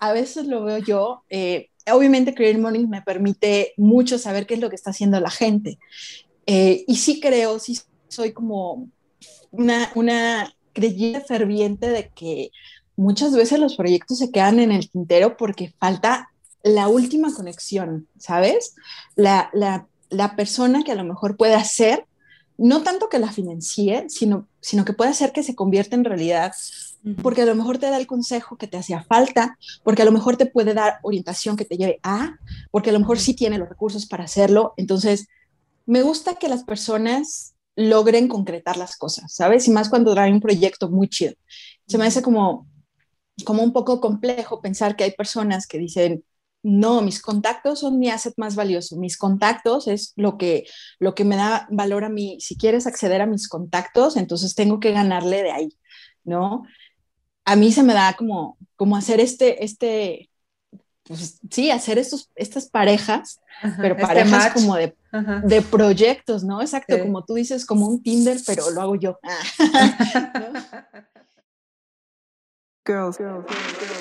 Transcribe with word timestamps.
a 0.00 0.12
veces 0.12 0.46
lo 0.46 0.64
veo 0.64 0.78
yo. 0.78 1.24
Eh, 1.30 1.70
obviamente, 1.92 2.34
Creative 2.34 2.60
Morning 2.60 2.86
me 2.86 3.02
permite 3.02 3.72
mucho 3.76 4.18
saber 4.18 4.46
qué 4.46 4.54
es 4.54 4.60
lo 4.60 4.70
que 4.70 4.76
está 4.76 4.90
haciendo 4.90 5.20
la 5.20 5.30
gente. 5.30 5.78
Eh, 6.46 6.84
y 6.86 6.96
sí 6.96 7.20
creo, 7.20 7.58
sí 7.58 7.78
soy 8.08 8.32
como 8.32 8.88
una, 9.50 10.54
creyente 10.72 11.20
ferviente 11.20 11.88
de 11.88 12.10
que 12.10 12.50
muchas 12.96 13.34
veces 13.34 13.58
los 13.58 13.74
proyectos 13.74 14.18
se 14.18 14.30
quedan 14.30 14.60
en 14.60 14.70
el 14.70 14.88
tintero 14.90 15.36
porque 15.36 15.74
falta 15.78 16.30
la 16.62 16.88
última 16.88 17.34
conexión, 17.34 18.06
¿sabes? 18.18 18.74
La 19.16 20.36
persona 20.36 20.84
que 20.84 20.92
a 20.92 20.96
lo 20.96 21.04
mejor 21.04 21.36
puede 21.36 21.54
hacer, 21.54 22.06
no 22.56 22.82
tanto 22.82 23.08
que 23.08 23.18
la 23.18 23.32
financie, 23.32 24.06
sino, 24.08 24.48
sino 24.68 24.84
que 24.84 24.92
puede 24.92 25.12
hacer 25.12 25.32
que 25.32 25.42
se 25.42 25.54
convierta 25.54 25.96
en 25.96 26.04
realidad, 26.04 26.52
porque 27.22 27.40
a 27.40 27.46
lo 27.46 27.54
mejor 27.54 27.78
te 27.78 27.88
da 27.88 27.96
el 27.96 28.06
consejo 28.06 28.58
que 28.58 28.66
te 28.66 28.76
hacía 28.76 29.02
falta, 29.02 29.56
porque 29.82 30.02
a 30.02 30.04
lo 30.04 30.12
mejor 30.12 30.36
te 30.36 30.44
puede 30.44 30.74
dar 30.74 30.98
orientación 31.00 31.56
que 31.56 31.64
te 31.64 31.78
lleve 31.78 32.00
a, 32.02 32.36
porque 32.70 32.90
a 32.90 32.92
lo 32.92 33.00
mejor 33.00 33.18
sí 33.18 33.32
tiene 33.32 33.56
los 33.56 33.70
recursos 33.70 34.04
para 34.04 34.24
hacerlo. 34.24 34.74
Entonces, 34.76 35.26
me 35.86 36.02
gusta 36.02 36.34
que 36.34 36.50
las 36.50 36.64
personas 36.64 37.54
logren 37.76 38.28
concretar 38.28 38.76
las 38.76 38.98
cosas, 38.98 39.32
¿sabes? 39.32 39.66
Y 39.68 39.70
más 39.70 39.88
cuando 39.88 40.12
traen 40.12 40.34
un 40.34 40.40
proyecto 40.42 40.90
muy 40.90 41.08
chido. 41.08 41.32
Se 41.86 41.96
me 41.96 42.04
hace 42.04 42.20
como, 42.20 42.68
como 43.46 43.62
un 43.62 43.72
poco 43.72 44.02
complejo 44.02 44.60
pensar 44.60 44.96
que 44.96 45.04
hay 45.04 45.12
personas 45.12 45.66
que 45.66 45.78
dicen, 45.78 46.24
no, 46.62 47.02
mis 47.02 47.20
contactos 47.22 47.80
son 47.80 47.98
mi 47.98 48.10
asset 48.10 48.34
más 48.36 48.56
valioso. 48.56 48.96
Mis 48.96 49.16
contactos 49.16 49.86
es 49.86 50.12
lo 50.16 50.36
que, 50.36 50.66
lo 50.98 51.14
que 51.14 51.24
me 51.24 51.36
da 51.36 51.68
valor 51.70 52.04
a 52.04 52.08
mí. 52.08 52.38
Si 52.40 52.56
quieres 52.56 52.86
acceder 52.86 53.20
a 53.20 53.26
mis 53.26 53.48
contactos, 53.48 54.16
entonces 54.16 54.54
tengo 54.54 54.80
que 54.80 54.92
ganarle 54.92 55.42
de 55.42 55.52
ahí, 55.52 55.68
¿no? 56.24 56.64
A 57.44 57.56
mí 57.56 57.72
se 57.72 57.82
me 57.82 57.94
da 57.94 58.14
como, 58.14 58.58
como 58.76 58.96
hacer 58.96 59.20
este, 59.20 59.64
este, 59.64 60.30
pues 61.04 61.38
sí, 61.50 61.70
hacer 61.70 61.96
estos, 61.98 62.30
estas 62.34 62.68
parejas, 62.68 63.40
pero 63.78 63.94
este 63.94 64.06
parejas 64.06 64.52
como 64.52 64.76
de, 64.76 64.94
de, 65.44 65.62
proyectos, 65.62 66.44
¿no? 66.44 66.60
Exacto, 66.60 66.98
como 66.98 67.24
tú 67.24 67.34
dices, 67.34 67.64
como 67.64 67.88
un 67.88 68.02
Tinder, 68.02 68.38
pero 68.46 68.70
lo 68.70 68.82
hago 68.82 68.96
yo. 68.96 69.18
girls, 72.88 73.18
girls, 73.18 73.44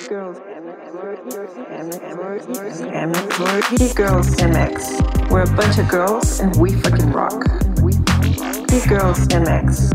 girls, 0.07 0.37
girls, 3.93 4.29
MX. 4.37 5.29
We're 5.29 5.43
a 5.43 5.55
bunch 5.57 5.77
of 5.77 5.89
girls 5.89 6.39
and 6.39 6.55
we 6.55 6.71
fucking 6.71 7.11
rock. 7.11 7.43
Geek 8.69 8.87
Girls 8.87 9.27
MX. 9.27 9.91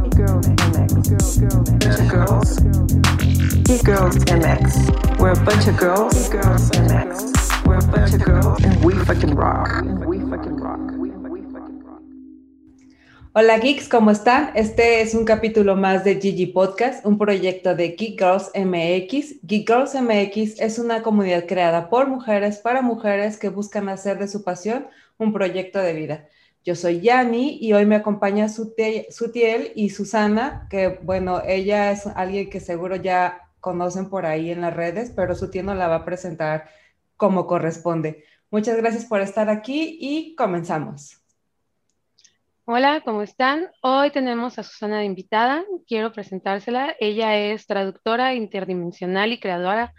Bunch 1.80 2.00
of 2.00 2.08
girls. 2.10 2.58
Geek 3.64 3.82
Girls 3.82 4.16
MX. 4.26 5.18
We're 5.18 5.30
a 5.30 5.42
bunch 5.42 5.68
of 5.68 5.78
girls. 5.78 6.28
Girls 6.28 6.70
MX. 6.72 7.66
We're 7.66 7.78
a 7.78 7.86
bunch 7.86 8.12
of 8.12 8.22
girls 8.22 8.62
and 8.62 8.84
we 8.84 8.92
fucking 9.06 9.34
rock. 9.34 9.86
We 10.06 10.18
fucking 10.18 10.56
rock. 10.56 11.21
Hola 13.34 13.56
geeks, 13.56 13.88
¿cómo 13.88 14.10
están? 14.10 14.50
Este 14.54 15.00
es 15.00 15.14
un 15.14 15.24
capítulo 15.24 15.74
más 15.74 16.04
de 16.04 16.20
Gigi 16.20 16.44
Podcast, 16.44 17.06
un 17.06 17.16
proyecto 17.16 17.74
de 17.74 17.92
Geek 17.92 18.18
Girls 18.18 18.50
MX. 18.54 19.40
Geek 19.42 19.66
Girls 19.66 19.94
MX 19.94 20.60
es 20.60 20.78
una 20.78 21.02
comunidad 21.02 21.46
creada 21.46 21.88
por 21.88 22.08
mujeres 22.08 22.58
para 22.58 22.82
mujeres 22.82 23.38
que 23.38 23.48
buscan 23.48 23.88
hacer 23.88 24.18
de 24.18 24.28
su 24.28 24.44
pasión 24.44 24.86
un 25.16 25.32
proyecto 25.32 25.78
de 25.78 25.94
vida. 25.94 26.28
Yo 26.62 26.76
soy 26.76 27.00
Yani 27.00 27.56
y 27.58 27.72
hoy 27.72 27.86
me 27.86 27.96
acompaña 27.96 28.50
Sutiel 28.50 29.72
y 29.74 29.88
Susana, 29.88 30.66
que 30.68 31.00
bueno, 31.02 31.40
ella 31.46 31.90
es 31.90 32.06
alguien 32.06 32.50
que 32.50 32.60
seguro 32.60 32.96
ya 32.96 33.48
conocen 33.60 34.10
por 34.10 34.26
ahí 34.26 34.50
en 34.50 34.60
las 34.60 34.76
redes, 34.76 35.10
pero 35.10 35.34
Sutiel 35.34 35.64
nos 35.64 35.78
la 35.78 35.88
va 35.88 35.96
a 35.96 36.04
presentar 36.04 36.68
como 37.16 37.46
corresponde. 37.46 38.24
Muchas 38.50 38.76
gracias 38.76 39.06
por 39.06 39.22
estar 39.22 39.48
aquí 39.48 39.96
y 39.98 40.34
comenzamos. 40.36 41.21
Hola, 42.64 43.00
¿cómo 43.04 43.22
están? 43.22 43.72
Hoy 43.80 44.10
tenemos 44.10 44.56
a 44.56 44.62
Susana 44.62 45.00
de 45.00 45.04
invitada. 45.04 45.64
Quiero 45.88 46.12
presentársela. 46.12 46.94
Ella 47.00 47.36
es 47.36 47.66
traductora 47.66 48.34
interdimensional 48.34 49.32
y 49.32 49.40
creadora 49.40 49.92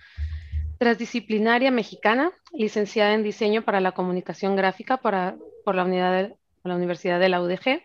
transdisciplinaria 0.80 1.72
mexicana, 1.72 2.32
licenciada 2.54 3.16
en 3.16 3.24
diseño 3.24 3.64
para 3.64 3.82
la 3.82 3.92
comunicación 3.92 4.56
gráfica 4.56 4.96
por 4.96 5.14
la, 5.14 5.36
unidad 5.84 6.32
la 6.64 6.76
Universidad 6.76 7.20
de 7.20 7.28
la 7.28 7.42
UDG, 7.42 7.84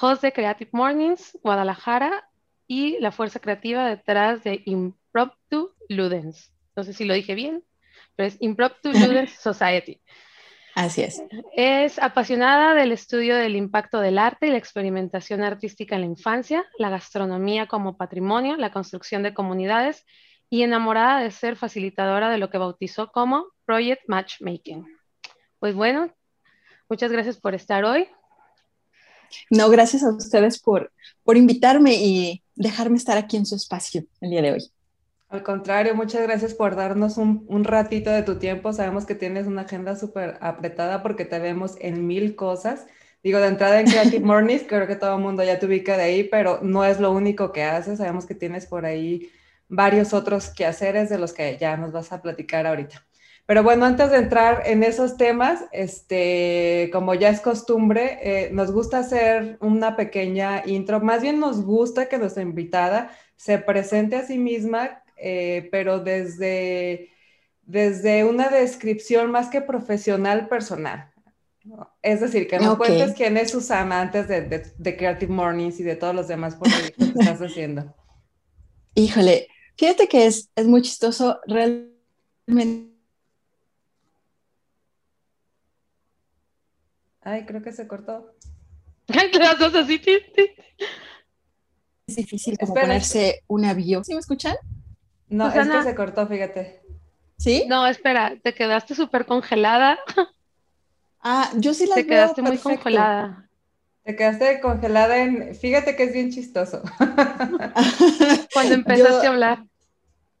host 0.00 0.22
de 0.22 0.32
Creative 0.32 0.70
Mornings, 0.72 1.38
Guadalajara 1.42 2.26
y 2.66 2.98
la 3.00 3.12
fuerza 3.12 3.38
creativa 3.38 3.86
detrás 3.86 4.42
de 4.44 4.62
Impromptu 4.64 5.74
Ludens. 5.90 6.54
No 6.74 6.84
sé 6.84 6.94
si 6.94 7.04
lo 7.04 7.12
dije 7.12 7.34
bien, 7.34 7.62
pero 8.16 8.28
es 8.28 8.38
Impromptu 8.40 8.92
Ludens 8.94 9.32
Society. 9.32 10.00
Así 10.76 11.00
es. 11.00 11.22
Es 11.54 11.98
apasionada 11.98 12.74
del 12.74 12.92
estudio 12.92 13.34
del 13.34 13.56
impacto 13.56 13.98
del 13.98 14.18
arte 14.18 14.46
y 14.46 14.50
la 14.50 14.58
experimentación 14.58 15.42
artística 15.42 15.94
en 15.94 16.02
la 16.02 16.06
infancia, 16.06 16.66
la 16.78 16.90
gastronomía 16.90 17.66
como 17.66 17.96
patrimonio, 17.96 18.56
la 18.58 18.70
construcción 18.70 19.22
de 19.22 19.32
comunidades 19.32 20.04
y 20.50 20.64
enamorada 20.64 21.22
de 21.22 21.30
ser 21.30 21.56
facilitadora 21.56 22.28
de 22.28 22.36
lo 22.36 22.50
que 22.50 22.58
bautizó 22.58 23.10
como 23.10 23.46
Project 23.64 24.02
Matchmaking. 24.06 24.86
Pues 25.60 25.74
bueno, 25.74 26.14
muchas 26.90 27.10
gracias 27.10 27.38
por 27.38 27.54
estar 27.54 27.82
hoy. 27.86 28.06
No, 29.48 29.70
gracias 29.70 30.02
a 30.02 30.10
ustedes 30.10 30.60
por, 30.60 30.92
por 31.24 31.38
invitarme 31.38 31.94
y 31.94 32.42
dejarme 32.54 32.98
estar 32.98 33.16
aquí 33.16 33.38
en 33.38 33.46
su 33.46 33.56
espacio 33.56 34.04
el 34.20 34.28
día 34.28 34.42
de 34.42 34.52
hoy. 34.52 34.70
Al 35.28 35.42
contrario, 35.42 35.94
muchas 35.96 36.22
gracias 36.22 36.54
por 36.54 36.76
darnos 36.76 37.16
un, 37.18 37.64
ratito 37.64 38.10
de 38.10 38.22
tu 38.22 38.38
tiempo. 38.38 38.72
Sabemos 38.72 39.06
que 39.06 39.16
tienes 39.16 39.46
una 39.46 39.62
agenda 39.62 39.96
súper 39.96 40.38
apretada 40.40 41.02
porque 41.02 41.24
te 41.24 41.40
vemos 41.40 41.76
en 41.80 42.06
mil 42.06 42.36
cosas. 42.36 42.86
Digo, 43.24 43.40
de 43.40 43.48
entrada 43.48 43.80
en 43.80 43.86
Creative 43.86 44.20
Mornings, 44.24 44.64
creo 44.68 44.86
que 44.86 44.94
todo 44.94 45.16
el 45.16 45.22
mundo 45.22 45.42
ya 45.42 45.58
te 45.58 45.66
ubica 45.66 45.96
de 45.96 46.04
ahí, 46.04 46.24
pero 46.24 46.60
no 46.62 46.84
es 46.84 47.00
lo 47.00 47.10
único 47.10 47.52
que 47.52 47.64
haces. 47.64 47.98
Sabemos 47.98 48.24
que 48.24 48.36
tienes 48.36 48.66
por 48.66 48.86
ahí 48.86 49.30
varios 49.68 50.14
otros 50.14 50.50
quehaceres 50.50 51.08
de 51.10 51.18
los 51.18 51.32
que 51.32 51.58
ya 51.58 51.76
nos 51.76 51.90
vas 51.92 52.12
a 52.12 52.22
platicar 52.22 52.66
ahorita. 52.66 53.04
Pero 53.46 53.62
bueno, 53.64 53.84
antes 53.84 54.10
de 54.10 54.18
entrar 54.18 54.62
en 54.66 54.84
esos 54.84 55.16
temas, 55.16 55.64
este, 55.72 56.88
como 56.92 57.14
ya 57.14 57.30
es 57.30 57.40
costumbre, 57.40 58.18
eh, 58.22 58.50
nos 58.52 58.72
gusta 58.72 59.00
hacer 59.00 59.58
una 59.60 59.96
pequeña 59.96 60.62
intro. 60.66 61.00
Más 61.00 61.22
bien 61.22 61.40
nos 61.40 61.64
gusta 61.64 62.08
que 62.08 62.18
nuestra 62.18 62.42
invitada 62.42 63.10
se 63.36 63.58
presente 63.58 64.16
a 64.16 64.24
sí 64.24 64.38
misma 64.38 65.02
eh, 65.16 65.68
pero 65.70 66.00
desde, 66.00 67.10
desde 67.62 68.24
una 68.24 68.48
descripción 68.48 69.30
más 69.30 69.48
que 69.48 69.60
profesional 69.60 70.48
personal. 70.48 71.12
Es 72.02 72.20
decir, 72.20 72.46
que 72.46 72.60
no 72.60 72.78
cuentes 72.78 73.14
quién 73.14 73.36
es 73.36 73.50
Susana 73.50 74.00
antes 74.00 74.28
de, 74.28 74.42
de, 74.76 74.96
Creative 74.96 75.32
Mornings 75.32 75.80
y 75.80 75.82
de 75.82 75.96
todos 75.96 76.14
los 76.14 76.28
demás 76.28 76.54
proyectos 76.54 77.12
que 77.12 77.18
estás 77.18 77.40
haciendo. 77.42 77.94
Híjole, 78.94 79.48
fíjate 79.76 80.08
que 80.08 80.26
es, 80.26 80.50
es 80.54 80.66
muy 80.66 80.82
chistoso 80.82 81.40
realmente. 81.46 82.94
Ay, 87.20 87.44
creo 87.44 87.62
que 87.62 87.72
se 87.72 87.88
cortó. 87.88 88.32
Las 89.08 89.58
dos 89.58 89.74
así. 89.74 90.00
Es 92.06 92.14
difícil 92.14 92.56
como 92.56 92.74
ponerse 92.74 93.42
un 93.48 93.64
avión. 93.64 94.04
¿Sí 94.04 94.14
me 94.14 94.20
escuchan? 94.20 94.54
No, 95.28 95.48
es 95.48 95.68
que 95.68 95.82
se 95.82 95.94
cortó, 95.94 96.26
fíjate. 96.26 96.80
¿Sí? 97.38 97.64
No, 97.68 97.86
espera, 97.86 98.34
te 98.42 98.54
quedaste 98.54 98.94
súper 98.94 99.26
congelada. 99.26 99.98
Ah, 101.20 101.50
yo 101.56 101.74
sí 101.74 101.86
la 101.86 101.96
Te 101.96 102.06
quedaste 102.06 102.40
muy 102.40 102.56
congelada. 102.56 103.48
Te 104.04 104.14
quedaste 104.14 104.60
congelada 104.60 105.18
en. 105.18 105.56
Fíjate 105.56 105.96
que 105.96 106.04
es 106.04 106.12
bien 106.12 106.30
chistoso. 106.30 106.82
Cuando 108.54 108.74
empezaste 108.74 109.26
a 109.26 109.30
hablar. 109.30 109.64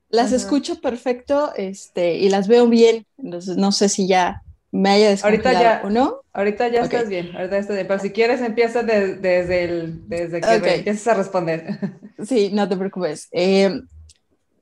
Las 0.08 0.30
escucho 0.30 0.80
perfecto 0.80 1.52
este, 1.56 2.14
y 2.14 2.28
las 2.28 2.46
veo 2.46 2.68
bien. 2.68 3.04
Entonces, 3.18 3.56
no 3.56 3.72
sé 3.72 3.88
si 3.88 4.06
ya 4.06 4.42
me 4.70 4.90
haya 4.90 5.20
ahorita 5.22 5.52
ya, 5.52 5.80
o 5.84 5.90
no. 5.90 6.20
Ahorita 6.32 6.68
ya 6.68 6.82
estás 6.82 7.08
bien, 7.08 7.34
ahorita 7.34 7.58
estás 7.58 7.76
bien. 7.76 7.88
Pero 7.88 7.98
si 7.98 8.12
quieres, 8.12 8.40
empieza 8.40 8.82
desde, 8.82 9.64
el, 9.64 10.08
desde 10.08 10.40
que 10.40 10.74
empieces 10.74 11.06
a 11.08 11.14
responder. 11.14 11.78
Sí, 12.24 12.50
no 12.50 12.66
te 12.66 12.78
preocupes. 12.78 13.28
Eh, 13.30 13.78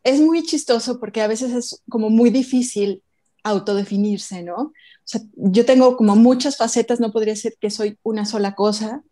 es 0.04 0.20
muy 0.20 0.42
chistoso 0.42 1.00
porque 1.00 1.22
a 1.22 1.26
veces 1.26 1.52
es 1.52 1.82
como 1.88 2.10
muy 2.10 2.30
difícil 2.30 3.02
autodefinirse, 3.42 4.42
¿no? 4.42 4.56
O 4.56 4.72
sea, 5.04 5.20
yo 5.34 5.64
tengo 5.66 5.96
como 5.96 6.14
muchas 6.16 6.56
facetas, 6.56 7.00
no 7.00 7.12
podría 7.12 7.36
ser 7.36 7.56
que 7.60 7.70
soy 7.70 7.98
una 8.02 8.24
sola 8.24 8.54
cosa. 8.54 9.02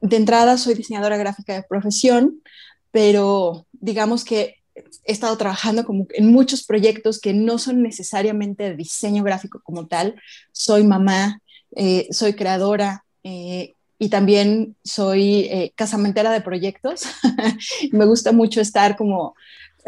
De 0.00 0.16
entrada 0.16 0.58
soy 0.58 0.74
diseñadora 0.74 1.16
gráfica 1.16 1.54
de 1.54 1.62
profesión, 1.62 2.42
pero 2.90 3.66
digamos 3.72 4.24
que 4.24 4.56
he 4.74 5.12
estado 5.12 5.36
trabajando 5.36 5.84
como 5.84 6.06
en 6.10 6.30
muchos 6.32 6.64
proyectos 6.64 7.20
que 7.20 7.32
no 7.32 7.58
son 7.58 7.82
necesariamente 7.82 8.64
de 8.64 8.76
diseño 8.76 9.22
gráfico 9.22 9.60
como 9.62 9.86
tal. 9.86 10.20
Soy 10.52 10.84
mamá, 10.84 11.40
eh, 11.74 12.08
soy 12.10 12.34
creadora 12.34 13.04
eh, 13.22 13.74
y 13.98 14.08
también 14.08 14.76
soy 14.84 15.48
eh, 15.50 15.72
casamentera 15.76 16.30
de 16.30 16.40
proyectos. 16.40 17.04
Me 17.92 18.04
gusta 18.06 18.32
mucho 18.32 18.60
estar 18.60 18.96
como 18.96 19.34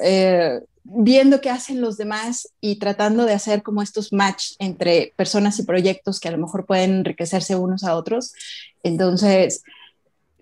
eh, 0.02 0.60
viendo 0.84 1.40
qué 1.40 1.50
hacen 1.50 1.80
los 1.80 1.96
demás 1.96 2.48
y 2.60 2.78
tratando 2.78 3.24
de 3.26 3.34
hacer 3.34 3.62
como 3.62 3.82
estos 3.82 4.12
match 4.12 4.52
entre 4.58 5.12
personas 5.16 5.58
y 5.58 5.64
proyectos 5.64 6.18
que 6.18 6.28
a 6.28 6.32
lo 6.32 6.38
mejor 6.38 6.64
pueden 6.64 6.96
enriquecerse 6.96 7.56
unos 7.56 7.84
a 7.84 7.94
otros. 7.94 8.32
Entonces, 8.82 9.62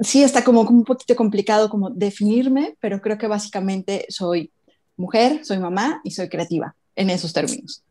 sí 0.01 0.23
está 0.23 0.45
como 0.45 0.63
un 0.63 0.85
poquito 0.85 1.17
complicado 1.17 1.69
como 1.69 1.91
definirme, 1.91 2.77
pero 2.81 3.01
creo 3.01 3.19
que 3.19 3.27
básicamente 3.27 4.07
soy 4.09 4.51
mujer, 4.97 5.45
soy 5.45 5.59
mamá 5.59 6.01
y 6.05 6.13
soy 6.13 6.29
creativa 6.29 6.75
en 6.95 7.11
esos 7.11 7.33
términos. 7.33 7.83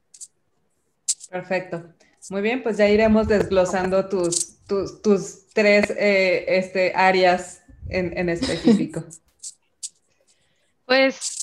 Perfecto. 1.29 1.83
Muy 2.29 2.41
bien, 2.41 2.63
pues 2.63 2.77
ya 2.77 2.87
iremos 2.89 3.27
desglosando 3.27 4.07
tus, 4.07 4.57
tus, 4.65 5.47
tres 5.53 5.91
eh, 5.91 6.45
este, 6.47 6.93
áreas 6.95 7.61
en, 7.89 8.17
en 8.17 8.29
específico. 8.29 9.03
Pues, 10.87 11.34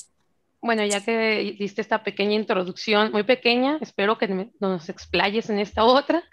bueno, 0.63 0.85
ya 0.85 1.03
que 1.03 1.55
diste 1.59 1.81
esta 1.81 2.03
pequeña 2.03 2.35
introducción, 2.35 3.11
muy 3.11 3.23
pequeña, 3.23 3.77
espero 3.81 4.17
que 4.17 4.49
nos 4.59 4.87
explayes 4.87 5.49
en 5.49 5.59
esta 5.59 5.83
otra. 5.83 6.23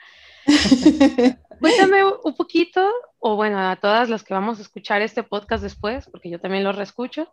Cuéntame 1.61 2.05
un 2.05 2.35
poquito, 2.37 2.89
o 3.19 3.35
bueno, 3.35 3.59
a 3.59 3.77
todas 3.77 4.09
las 4.09 4.23
que 4.23 4.33
vamos 4.33 4.59
a 4.59 4.63
escuchar 4.63 5.03
este 5.03 5.25
podcast 5.25 5.65
después, 5.65 6.09
porque 6.11 6.31
yo 6.31 6.39
también 6.41 6.63
lo 6.63 6.71
reescucho, 6.71 7.33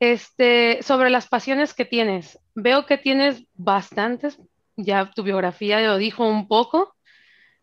este, 0.00 0.82
sobre 0.82 1.10
las 1.10 1.28
pasiones 1.28 1.74
que 1.74 1.84
tienes. 1.84 2.38
Veo 2.54 2.86
que 2.86 2.96
tienes 2.96 3.44
bastantes, 3.52 4.40
ya 4.74 5.10
tu 5.14 5.22
biografía 5.22 5.80
lo 5.82 5.98
dijo 5.98 6.26
un 6.26 6.48
poco, 6.48 6.96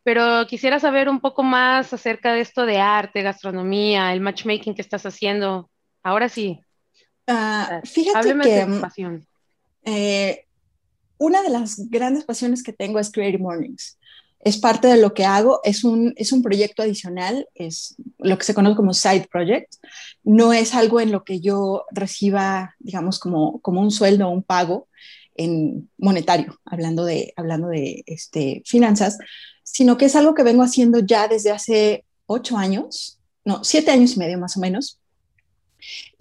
pero 0.03 0.45
quisiera 0.45 0.79
saber 0.79 1.09
un 1.09 1.21
poco 1.21 1.41
más 1.41 1.91
acerca 1.91 2.33
de 2.33 2.41
esto 2.41 2.67
de 2.67 2.79
arte, 2.79 3.23
gastronomía, 3.23 4.13
el 4.13 4.21
matchmaking 4.21 4.75
que 4.75 4.81
estás 4.83 5.07
haciendo. 5.07 5.71
Ahora 6.03 6.29
sí. 6.29 6.62
Uh, 7.27 7.85
fíjate 7.85 8.37
que 8.39 8.65
mm, 8.65 8.81
pasión. 8.81 9.27
Eh, 9.85 10.45
una 11.17 11.41
de 11.41 11.49
las 11.49 11.89
grandes 11.89 12.25
pasiones 12.25 12.63
que 12.63 12.73
tengo 12.73 12.99
es 12.99 13.11
Creative 13.11 13.41
Mornings 13.41 13.97
es 14.43 14.57
parte 14.57 14.87
de 14.87 14.97
lo 14.97 15.13
que 15.13 15.25
hago, 15.25 15.61
es 15.63 15.83
un, 15.83 16.13
es 16.17 16.31
un 16.31 16.43
proyecto 16.43 16.81
adicional, 16.81 17.47
es 17.55 17.95
lo 18.17 18.37
que 18.37 18.43
se 18.43 18.53
conoce 18.53 18.75
como 18.75 18.93
side 18.93 19.27
project, 19.31 19.75
no 20.23 20.53
es 20.53 20.73
algo 20.73 20.99
en 20.99 21.11
lo 21.11 21.23
que 21.23 21.39
yo 21.39 21.85
reciba, 21.91 22.75
digamos, 22.79 23.19
como, 23.19 23.59
como 23.61 23.81
un 23.81 23.91
sueldo 23.91 24.27
o 24.27 24.31
un 24.31 24.43
pago 24.43 24.87
en 25.35 25.89
monetario, 25.97 26.59
hablando 26.65 27.05
de, 27.05 27.33
hablando 27.37 27.69
de 27.69 28.03
este, 28.05 28.61
finanzas, 28.65 29.17
sino 29.63 29.97
que 29.97 30.05
es 30.05 30.15
algo 30.15 30.33
que 30.33 30.43
vengo 30.43 30.63
haciendo 30.63 30.99
ya 30.99 31.27
desde 31.27 31.51
hace 31.51 32.05
ocho 32.25 32.57
años, 32.57 33.19
no, 33.45 33.63
siete 33.63 33.91
años 33.91 34.15
y 34.15 34.19
medio 34.19 34.37
más 34.37 34.57
o 34.57 34.59
menos, 34.59 34.99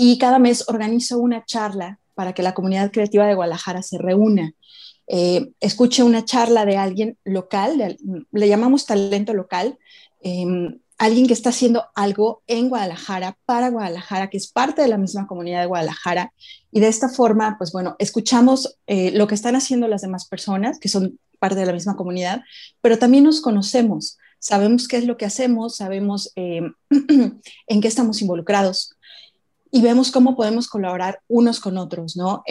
y 0.04 0.18
cada 0.18 0.38
mes 0.38 0.64
organizo 0.68 1.18
una 1.18 1.44
charla 1.44 2.00
para 2.14 2.32
que 2.32 2.42
la 2.42 2.54
comunidad 2.54 2.90
creativa 2.90 3.26
de 3.26 3.34
Guadalajara 3.34 3.82
se 3.82 3.98
reúna 3.98 4.52
eh, 5.06 5.52
escuche 5.60 6.02
una 6.02 6.24
charla 6.24 6.64
de 6.64 6.76
alguien 6.76 7.18
local, 7.24 7.98
le 8.32 8.48
llamamos 8.48 8.86
talento 8.86 9.34
local, 9.34 9.78
em, 10.20 10.80
alguien 10.98 11.26
que 11.26 11.32
está 11.32 11.50
haciendo 11.50 11.84
algo 11.94 12.42
en 12.46 12.68
Guadalajara, 12.68 13.36
para 13.44 13.70
Guadalajara, 13.70 14.30
que 14.30 14.38
es 14.38 14.46
parte 14.46 14.82
de 14.82 14.88
la 14.88 14.98
misma 14.98 15.26
comunidad 15.26 15.60
de 15.60 15.66
Guadalajara. 15.66 16.32
Y 16.70 16.80
de 16.80 16.88
esta 16.88 17.08
forma, 17.08 17.56
pues 17.58 17.72
bueno, 17.72 17.96
escuchamos 17.98 18.78
eh, 18.86 19.10
lo 19.12 19.26
que 19.26 19.34
están 19.34 19.54
haciendo 19.54 19.86
las 19.86 20.02
demás 20.02 20.26
personas, 20.26 20.78
que 20.78 20.88
son 20.88 21.18
parte 21.38 21.60
de 21.60 21.66
la 21.66 21.72
misma 21.72 21.96
comunidad, 21.96 22.42
pero 22.80 22.98
también 22.98 23.24
nos 23.24 23.40
conocemos, 23.40 24.18
sabemos 24.38 24.88
qué 24.88 24.96
es 24.96 25.04
lo 25.04 25.16
que 25.16 25.26
hacemos, 25.26 25.76
sabemos 25.76 26.32
em, 26.36 26.72
en 27.66 27.80
qué 27.80 27.88
estamos 27.88 28.22
involucrados 28.22 28.96
y 29.74 29.80
vemos 29.80 30.10
cómo 30.10 30.36
podemos 30.36 30.68
colaborar 30.68 31.22
unos 31.28 31.58
con 31.58 31.78
otros, 31.78 32.14
¿no? 32.14 32.44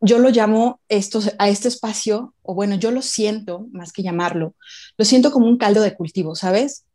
yo 0.00 0.18
lo 0.18 0.30
llamo 0.30 0.80
esto, 0.88 1.20
a 1.38 1.50
este 1.50 1.68
espacio, 1.68 2.34
o 2.40 2.54
bueno, 2.54 2.76
yo 2.76 2.90
lo 2.90 3.02
siento, 3.02 3.66
más 3.72 3.92
que 3.92 4.02
llamarlo, 4.02 4.54
lo 4.96 5.04
siento 5.04 5.32
como 5.32 5.46
un 5.46 5.58
caldo 5.58 5.82
de 5.82 5.94
cultivo, 5.94 6.34
¿sabes? 6.34 6.86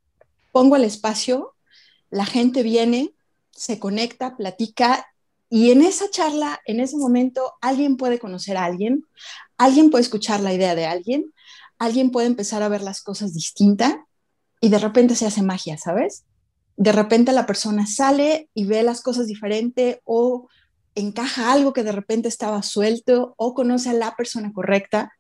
Pongo 0.51 0.77
el 0.77 0.83
espacio, 0.83 1.53
la 2.09 2.25
gente 2.25 2.63
viene, 2.63 3.13
se 3.51 3.77
conecta, 3.77 4.35
platica, 4.35 5.06
y 5.47 5.69
en 5.69 5.83
esa 5.83 6.09
charla, 6.09 6.59
en 6.65 6.80
ese 6.80 6.97
momento, 6.97 7.53
alguien 7.62 7.97
puede 7.97 8.18
conocer 8.18 8.57
a 8.57 8.65
alguien, 8.65 9.06
alguien 9.57 9.91
puede 9.91 10.01
escuchar 10.01 10.39
la 10.39 10.56
idea 10.56 10.73
de 10.73 10.88
alguien, 10.88 11.35
alguien 11.77 12.09
puede 12.09 12.25
empezar 12.25 12.63
a 12.63 12.69
ver 12.69 12.81
las 12.81 13.03
cosas 13.03 13.31
distintas, 13.31 13.94
y 14.59 14.69
de 14.69 14.80
repente 14.80 15.15
se 15.15 15.27
hace 15.27 15.44
magia, 15.44 15.77
¿sabes? 15.77 16.25
De 16.77 16.91
repente 16.91 17.33
la 17.33 17.47
persona 17.47 17.88
sale 17.88 18.50
y 18.53 18.65
ve 18.65 18.83
las 18.83 19.01
cosas 19.01 19.27
diferente 19.27 20.01
o 20.06 20.47
encaja 20.94 21.51
algo 21.51 21.74
que 21.74 21.83
de 21.83 21.91
repente 21.91 22.27
estaba 22.27 22.62
suelto 22.62 23.33
o 23.38 23.53
conoce 23.53 23.89
a 23.89 23.94
la 23.94 24.15
persona 24.15 24.53
correcta. 24.53 25.12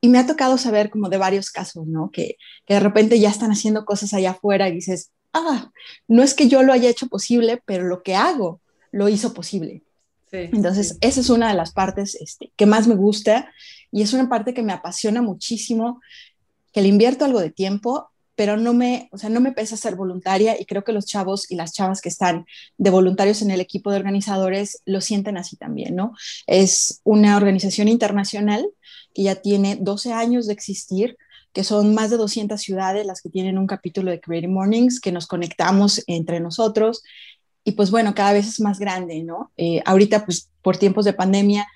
Y 0.00 0.08
me 0.08 0.18
ha 0.18 0.26
tocado 0.26 0.58
saber 0.58 0.90
como 0.90 1.08
de 1.08 1.16
varios 1.16 1.50
casos, 1.50 1.86
¿no? 1.86 2.10
Que, 2.10 2.36
de 2.68 2.80
repente 2.80 3.18
ya 3.18 3.30
están 3.30 3.52
haciendo 3.52 3.84
cosas 3.84 4.12
allá 4.12 4.32
afuera 4.32 4.68
y 4.68 4.72
dices, 4.72 5.12
ah, 5.32 5.70
no 6.08 6.22
es 6.22 6.34
que 6.34 6.48
yo 6.48 6.62
lo 6.62 6.72
haya 6.72 6.90
hecho 6.90 7.06
posible, 7.06 7.62
pero 7.64 7.84
lo 7.84 8.02
que 8.02 8.16
hago 8.16 8.60
lo 8.90 9.08
hizo 9.08 9.32
posible. 9.32 9.82
Entonces, 10.32 10.98
esa 11.00 11.20
es 11.20 11.30
una 11.30 11.48
de 11.48 11.54
las 11.54 11.72
partes 11.72 12.16
este, 12.16 12.52
que 12.56 12.66
más 12.66 12.88
me 12.88 12.96
gusta 12.96 13.52
y 13.92 14.02
es 14.02 14.12
una 14.12 14.28
parte 14.28 14.52
que 14.52 14.64
me 14.64 14.72
apasiona 14.72 15.22
muchísimo, 15.22 16.00
que 16.72 16.82
le 16.82 16.88
invierto 16.88 17.24
algo 17.24 17.38
de 17.38 17.50
tiempo 17.50 18.10
pero 18.36 18.56
no 18.56 18.74
me, 18.74 19.08
o 19.12 19.18
sea, 19.18 19.30
no 19.30 19.40
me 19.40 19.52
pesa 19.52 19.76
ser 19.76 19.96
voluntaria 19.96 20.60
y 20.60 20.64
creo 20.66 20.84
que 20.84 20.92
los 20.92 21.06
chavos 21.06 21.50
y 21.50 21.56
las 21.56 21.72
chavas 21.72 22.00
que 22.00 22.08
están 22.08 22.46
de 22.78 22.90
voluntarios 22.90 23.42
en 23.42 23.50
el 23.50 23.60
equipo 23.60 23.90
de 23.90 23.96
organizadores 23.96 24.82
lo 24.84 25.00
sienten 25.00 25.36
así 25.36 25.56
también, 25.56 25.94
¿no? 25.94 26.12
Es 26.46 27.00
una 27.04 27.36
organización 27.36 27.88
internacional 27.88 28.66
que 29.14 29.22
ya 29.22 29.36
tiene 29.36 29.76
12 29.80 30.12
años 30.12 30.46
de 30.46 30.52
existir, 30.52 31.16
que 31.52 31.62
son 31.62 31.94
más 31.94 32.10
de 32.10 32.16
200 32.16 32.60
ciudades 32.60 33.06
las 33.06 33.22
que 33.22 33.30
tienen 33.30 33.58
un 33.58 33.66
capítulo 33.66 34.10
de 34.10 34.20
Creative 34.20 34.52
Mornings, 34.52 35.00
que 35.00 35.12
nos 35.12 35.26
conectamos 35.26 36.02
entre 36.06 36.40
nosotros 36.40 37.02
y 37.64 37.72
pues 37.72 37.90
bueno, 37.90 38.14
cada 38.14 38.32
vez 38.32 38.46
es 38.46 38.60
más 38.60 38.78
grande, 38.78 39.22
¿no? 39.22 39.50
Eh, 39.56 39.80
ahorita 39.86 40.26
pues 40.26 40.50
por 40.62 40.76
tiempos 40.76 41.04
de 41.04 41.14
pandemia 41.14 41.66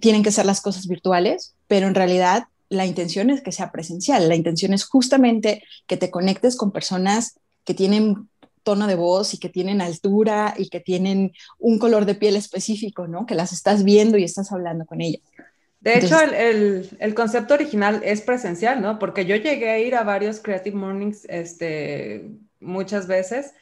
tienen 0.00 0.22
que 0.22 0.30
ser 0.30 0.46
las 0.46 0.60
cosas 0.60 0.86
virtuales, 0.86 1.56
pero 1.66 1.86
en 1.88 1.94
realidad 1.94 2.44
la 2.68 2.86
intención 2.86 3.30
es 3.30 3.40
que 3.42 3.52
sea 3.52 3.72
presencial, 3.72 4.28
la 4.28 4.34
intención 4.34 4.72
es 4.72 4.84
justamente 4.84 5.62
que 5.86 5.96
te 5.96 6.10
conectes 6.10 6.56
con 6.56 6.72
personas 6.72 7.38
que 7.64 7.74
tienen 7.74 8.28
tono 8.62 8.86
de 8.86 8.94
voz 8.94 9.34
y 9.34 9.38
que 9.38 9.48
tienen 9.48 9.80
altura 9.80 10.54
y 10.56 10.68
que 10.68 10.80
tienen 10.80 11.32
un 11.58 11.78
color 11.78 12.06
de 12.06 12.14
piel 12.14 12.34
específico, 12.34 13.06
¿no? 13.06 13.26
Que 13.26 13.34
las 13.34 13.52
estás 13.52 13.84
viendo 13.84 14.18
y 14.18 14.24
estás 14.24 14.50
hablando 14.50 14.86
con 14.86 15.00
ellas. 15.00 15.22
De 15.80 15.98
hecho, 15.98 16.18
el, 16.18 16.88
el, 16.98 17.14
concepto 17.14 17.52
original 17.52 18.00
es 18.02 18.22
presencial, 18.22 18.80
¿no? 18.80 18.98
Porque 18.98 19.26
yo 19.26 19.36
llegué 19.36 19.68
a 19.68 19.78
ir 19.78 19.94
a 19.94 20.02
varios 20.02 20.40
Creative 20.40 20.74
Mornings 20.74 21.26
este, 21.28 22.30
muchas 22.58 23.06
veces 23.06 23.52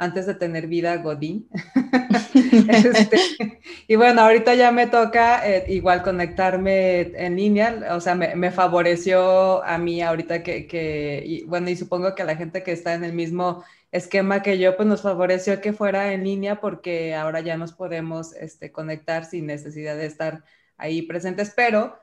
antes 0.00 0.26
de 0.26 0.34
tener 0.34 0.66
vida 0.66 0.96
Godín. 0.96 1.48
Este, 2.68 3.60
y 3.86 3.96
bueno, 3.96 4.22
ahorita 4.22 4.54
ya 4.54 4.70
me 4.72 4.86
toca 4.86 5.46
eh, 5.48 5.64
igual 5.68 6.02
conectarme 6.02 7.00
en 7.00 7.36
línea, 7.36 7.94
o 7.94 8.00
sea, 8.00 8.14
me, 8.14 8.50
favoreció 8.50 9.62
a 9.64 9.78
mí 9.78 10.02
ahorita 10.02 10.42
que, 10.42 10.66
que 10.66 11.22
y, 11.24 11.44
bueno, 11.44 11.70
y 11.70 11.76
supongo 11.76 12.14
que 12.14 12.22
a 12.22 12.26
la 12.26 12.36
gente 12.36 12.62
que 12.62 12.72
está 12.72 12.94
en 12.94 13.04
el 13.04 13.12
mismo 13.12 13.64
esquema 13.92 14.42
que 14.42 14.58
yo, 14.58 14.76
pues 14.76 14.88
nos 14.88 15.02
favoreció 15.02 15.60
que 15.60 15.72
fuera 15.72 16.12
en 16.12 16.24
línea 16.24 16.60
porque 16.60 17.14
ahora 17.14 17.40
ya 17.40 17.56
nos 17.56 17.72
podemos 17.72 18.34
este, 18.34 18.72
conectar 18.72 19.24
sin 19.24 19.46
necesidad 19.46 19.96
de 19.96 20.06
estar 20.06 20.44
ahí 20.76 21.02
presentes, 21.02 21.52
pero 21.54 21.98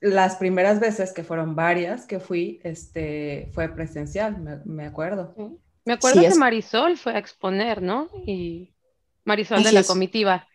las 0.00 0.36
primeras 0.36 0.80
veces, 0.80 1.12
que 1.12 1.24
fueron 1.24 1.54
varias 1.54 2.06
que 2.06 2.20
fui, 2.20 2.60
este, 2.64 3.48
fue 3.52 3.68
presencial, 3.68 4.38
me, 4.40 4.56
me 4.64 4.86
acuerdo. 4.86 5.34
Me 5.84 5.92
acuerdo 5.94 6.22
que 6.22 6.34
Marisol 6.34 6.96
fue 6.96 7.14
a 7.14 7.18
exponer, 7.18 7.82
¿no? 7.82 8.08
Y 8.26 8.72
Marisol 9.24 9.62
de 9.62 9.72
la 9.72 9.84
comitiva. 9.84 10.46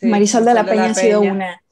Marisol 0.00 0.44
de 0.44 0.54
la, 0.54 0.64
Peña, 0.64 0.86
ha 0.86 0.94
sido 0.94 1.20
una, 1.20 1.62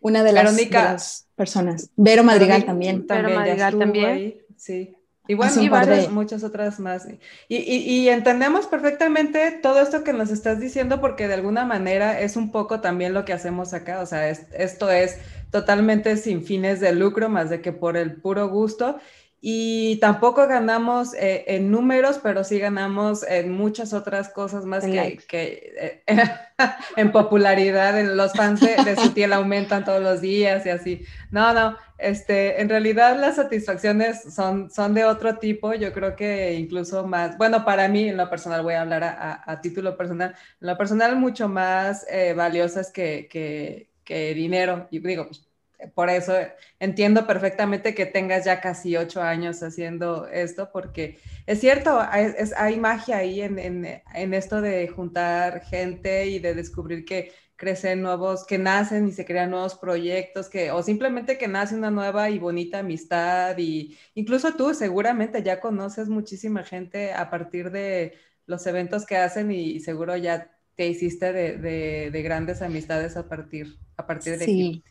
una 0.00 0.22
de 0.22 0.32
las, 0.32 1.26
personas. 1.34 1.90
Vero 1.96 2.24
Madrigal 2.24 2.64
también. 2.64 3.06
Vero 3.06 3.30
Madrigal 3.30 3.78
también. 3.78 4.36
sí. 4.56 4.96
Y 5.26 5.32
bueno, 5.32 5.62
y 5.62 5.70
varias, 5.70 6.10
muchas 6.10 6.44
otras 6.44 6.78
más. 6.78 7.08
Y, 7.48 7.56
y, 7.56 8.08
entendemos 8.10 8.66
perfectamente 8.66 9.52
todo 9.62 9.80
esto 9.80 10.04
que 10.04 10.12
nos 10.12 10.30
estás 10.30 10.60
diciendo 10.60 11.00
porque 11.00 11.28
de 11.28 11.32
alguna 11.32 11.64
manera 11.64 12.20
es 12.20 12.36
un 12.36 12.52
poco 12.52 12.80
también 12.80 13.14
lo 13.14 13.24
que 13.24 13.32
hacemos 13.32 13.72
acá. 13.72 14.00
O 14.00 14.06
sea, 14.06 14.28
esto 14.28 14.90
es 14.90 15.16
totalmente 15.50 16.18
sin 16.18 16.44
fines 16.44 16.78
de 16.80 16.92
lucro, 16.92 17.30
más 17.30 17.48
de 17.48 17.62
que 17.62 17.72
por 17.72 17.96
el 17.96 18.16
puro 18.16 18.48
gusto 18.48 18.98
y 19.46 19.96
tampoco 19.96 20.46
ganamos 20.46 21.12
eh, 21.12 21.44
en 21.48 21.70
números, 21.70 22.18
pero 22.22 22.44
sí 22.44 22.58
ganamos 22.58 23.22
en 23.24 23.52
muchas 23.52 23.92
otras 23.92 24.30
cosas 24.30 24.64
más 24.64 24.86
que, 24.86 25.18
que 25.28 26.02
eh, 26.06 26.16
en 26.96 27.12
popularidad. 27.12 28.00
En 28.00 28.16
los 28.16 28.32
fans 28.32 28.60
de, 28.60 28.74
de 28.82 28.96
Sutiel 28.96 29.34
aumentan 29.34 29.84
todos 29.84 30.02
los 30.02 30.22
días 30.22 30.64
y 30.64 30.70
así. 30.70 31.04
No, 31.30 31.52
no, 31.52 31.76
este, 31.98 32.58
en 32.62 32.70
realidad 32.70 33.20
las 33.20 33.36
satisfacciones 33.36 34.34
son, 34.34 34.70
son 34.70 34.94
de 34.94 35.04
otro 35.04 35.36
tipo. 35.36 35.74
Yo 35.74 35.92
creo 35.92 36.16
que 36.16 36.54
incluso 36.54 37.06
más, 37.06 37.36
bueno, 37.36 37.66
para 37.66 37.86
mí 37.86 38.08
en 38.08 38.16
lo 38.16 38.30
personal, 38.30 38.62
voy 38.62 38.72
a 38.72 38.80
hablar 38.80 39.04
a, 39.04 39.42
a, 39.44 39.60
título 39.60 39.94
personal, 39.98 40.34
en 40.58 40.66
lo 40.66 40.78
personal 40.78 41.16
mucho 41.16 41.50
más 41.50 42.06
eh, 42.08 42.32
valiosas 42.32 42.90
que, 42.90 43.28
que 43.30 43.90
que 44.04 44.34
dinero. 44.34 44.86
Y 44.90 45.00
digo, 45.00 45.26
pues, 45.26 45.46
por 45.94 46.10
eso 46.10 46.34
entiendo 46.78 47.26
perfectamente 47.26 47.94
que 47.94 48.06
tengas 48.06 48.44
ya 48.44 48.60
casi 48.60 48.96
ocho 48.96 49.22
años 49.22 49.62
haciendo 49.62 50.26
esto, 50.28 50.70
porque 50.72 51.18
es 51.46 51.60
cierto, 51.60 52.00
hay, 52.00 52.78
magia 52.78 53.18
ahí 53.18 53.42
en, 53.42 53.58
en, 53.58 54.34
esto 54.34 54.60
de 54.60 54.88
juntar 54.88 55.64
gente 55.64 56.26
y 56.26 56.38
de 56.38 56.54
descubrir 56.54 57.04
que 57.04 57.32
crecen 57.56 58.02
nuevos, 58.02 58.44
que 58.44 58.58
nacen 58.58 59.08
y 59.08 59.12
se 59.12 59.24
crean 59.24 59.50
nuevos 59.50 59.76
proyectos, 59.76 60.48
que, 60.48 60.70
o 60.70 60.82
simplemente 60.82 61.38
que 61.38 61.48
nace 61.48 61.74
una 61.76 61.90
nueva 61.90 62.30
y 62.30 62.38
bonita 62.38 62.80
amistad. 62.80 63.56
Y 63.58 63.96
incluso 64.14 64.54
tú 64.54 64.74
seguramente 64.74 65.42
ya 65.42 65.60
conoces 65.60 66.08
muchísima 66.08 66.64
gente 66.64 67.12
a 67.12 67.30
partir 67.30 67.70
de 67.70 68.14
los 68.46 68.66
eventos 68.66 69.06
que 69.06 69.16
hacen 69.16 69.50
y, 69.50 69.80
seguro 69.80 70.16
ya 70.16 70.50
te 70.74 70.88
hiciste 70.88 71.32
de, 71.32 72.10
de, 72.10 72.22
grandes 72.22 72.60
amistades 72.60 73.16
a 73.16 73.28
partir, 73.28 73.78
a 73.96 74.06
partir 74.06 74.38
de 74.38 74.44
sí. 74.44 74.82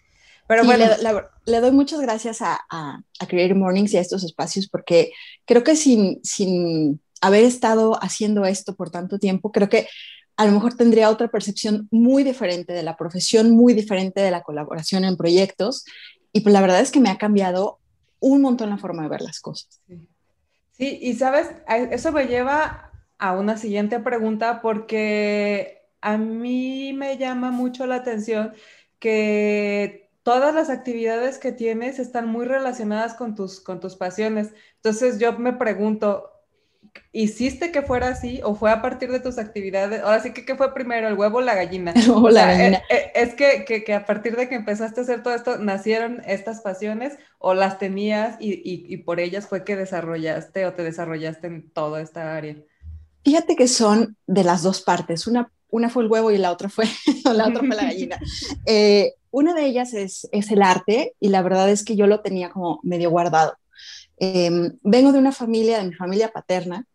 Pero 0.48 0.66
bueno, 0.66 0.86
le, 1.46 1.60
doy 1.62 1.72
muchas 1.72 2.02
gracias 2.02 2.42
a, 2.42 2.60
a, 2.70 3.02
a, 3.20 3.28
Creative 3.28 3.58
Mornings 3.58 3.94
y 3.94 3.98
a 3.98 4.02
estos 4.02 4.24
espacios 4.24 4.68
porque 4.68 5.12
creo 5.46 5.64
que 5.64 5.76
sin, 5.76 6.20
sin 6.24 7.02
haber 7.22 7.46
estado 7.46 7.98
haciendo 8.04 8.46
esto 8.46 8.76
por 8.76 8.92
tanto 8.92 9.20
tiempo, 9.20 9.52
creo 9.52 9.70
que 9.70 9.88
a 10.36 10.46
lo 10.46 10.52
mejor 10.52 10.76
tendría 10.76 11.10
otra 11.10 11.28
percepción 11.28 11.88
muy 11.92 12.24
diferente 12.24 12.74
de 12.74 12.84
la 12.84 12.98
profesión, 12.98 13.52
muy 13.52 13.74
diferente 13.74 14.22
de 14.22 14.32
la 14.32 14.42
colaboración 14.42 15.06
en 15.06 15.16
proyectos. 15.16 15.86
Y 16.32 16.42
pues 16.42 16.54
la 16.54 16.62
verdad 16.62 16.82
es 16.82 16.92
que 16.92 17.00
me 17.00 17.10
ha 17.10 17.18
cambiado 17.18 17.80
un 18.20 18.42
montón 18.42 18.70
la 18.70 18.78
forma 18.78 19.04
de 19.04 19.10
ver 19.10 19.22
las 19.22 19.40
cosas. 19.40 19.82
Sí, 20.72 21.00
y 21.02 21.14
sabes, 21.14 21.52
eso 21.92 22.12
me 22.12 22.26
lleva 22.26 22.92
a 23.20 23.34
una 23.34 23.58
siguiente 23.58 24.00
pregunta 24.00 24.62
porque 24.62 25.84
a 26.02 26.18
mí 26.18 26.94
me 26.94 27.18
llama 27.18 27.52
mucho 27.52 27.86
la 27.86 27.96
atención 27.96 28.54
que 28.98 30.03
todas 30.24 30.56
las 30.56 30.70
actividades 30.70 31.38
que 31.38 31.52
tienes 31.52 32.00
están 32.00 32.28
muy 32.28 32.46
relacionadas 32.46 33.14
con 33.14 33.36
tus, 33.36 33.60
con 33.60 33.80
tus 33.80 33.96
pasiones. 33.96 34.54
Entonces 34.78 35.20
yo 35.20 35.38
me 35.38 35.54
pregunto, 35.54 36.32
¿hiciste 37.12 37.72
que 37.72 37.82
fuera 37.82 38.10
así 38.10 38.40
o 38.44 38.56
fue 38.56 38.72
a 38.72 38.82
partir 38.82 39.12
de 39.12 39.20
tus 39.20 39.38
actividades? 39.38 40.02
Ahora 40.02 40.22
sí 40.22 40.32
que 40.34 40.46
¿qué 40.46 40.56
fue 40.56 40.74
primero, 40.74 41.10
el 41.10 41.16
huevo 41.16 41.40
o 41.40 41.42
la 41.42 41.56
gallina? 41.56 41.94
o 42.14 42.30
la 42.30 42.46
gallina. 42.46 42.78
Eh, 42.90 42.96
eh, 42.96 43.12
es 43.16 43.36
que, 43.36 43.66
que, 43.66 43.84
que, 43.84 43.94
a 43.94 44.06
partir 44.06 44.36
de 44.38 44.48
que 44.48 44.56
empezaste 44.56 45.02
a 45.02 45.04
hacer 45.04 45.24
todo 45.24 45.36
esto, 45.36 45.58
nacieron 45.58 46.22
estas 46.26 46.62
pasiones 46.62 47.18
o 47.38 47.54
las 47.54 47.78
tenías 47.78 48.38
y, 48.40 48.54
y, 48.54 48.86
y, 48.88 48.98
por 48.98 49.20
ellas 49.20 49.48
fue 49.48 49.66
que 49.66 49.76
desarrollaste 49.76 50.66
o 50.66 50.74
te 50.74 50.84
desarrollaste 50.84 51.48
en 51.48 51.70
toda 51.70 52.02
esta 52.02 52.36
área. 52.36 52.56
Fíjate 53.26 53.56
que 53.56 53.68
son 53.68 54.18
de 54.26 54.44
las 54.44 54.64
dos 54.64 54.82
partes. 54.82 55.28
Una, 55.28 55.52
una 55.70 55.90
fue 55.90 56.04
el 56.04 56.10
huevo 56.10 56.32
y 56.32 56.38
la 56.38 56.52
otra 56.52 56.70
fue, 56.70 56.86
la, 57.34 57.48
otra 57.48 57.60
fue 57.60 57.76
la 57.76 57.84
gallina. 57.88 58.20
Eh, 58.66 59.14
una 59.34 59.56
de 59.56 59.66
ellas 59.66 59.96
es, 59.96 60.30
es 60.32 60.52
el 60.52 60.62
arte 60.62 61.16
y 61.20 61.30
la 61.30 61.42
verdad 61.42 61.68
es 61.68 61.84
que 61.84 61.96
yo 61.96 62.06
lo 62.06 62.22
tenía 62.22 62.52
como 62.52 62.80
medio 62.84 63.10
guardado. 63.10 63.58
Em, 64.18 64.78
vengo 64.84 65.12
de 65.12 65.18
una 65.18 65.32
familia, 65.32 65.80
de 65.80 65.86
mi 65.86 65.96
familia 65.96 66.32
paterna, 66.32 66.86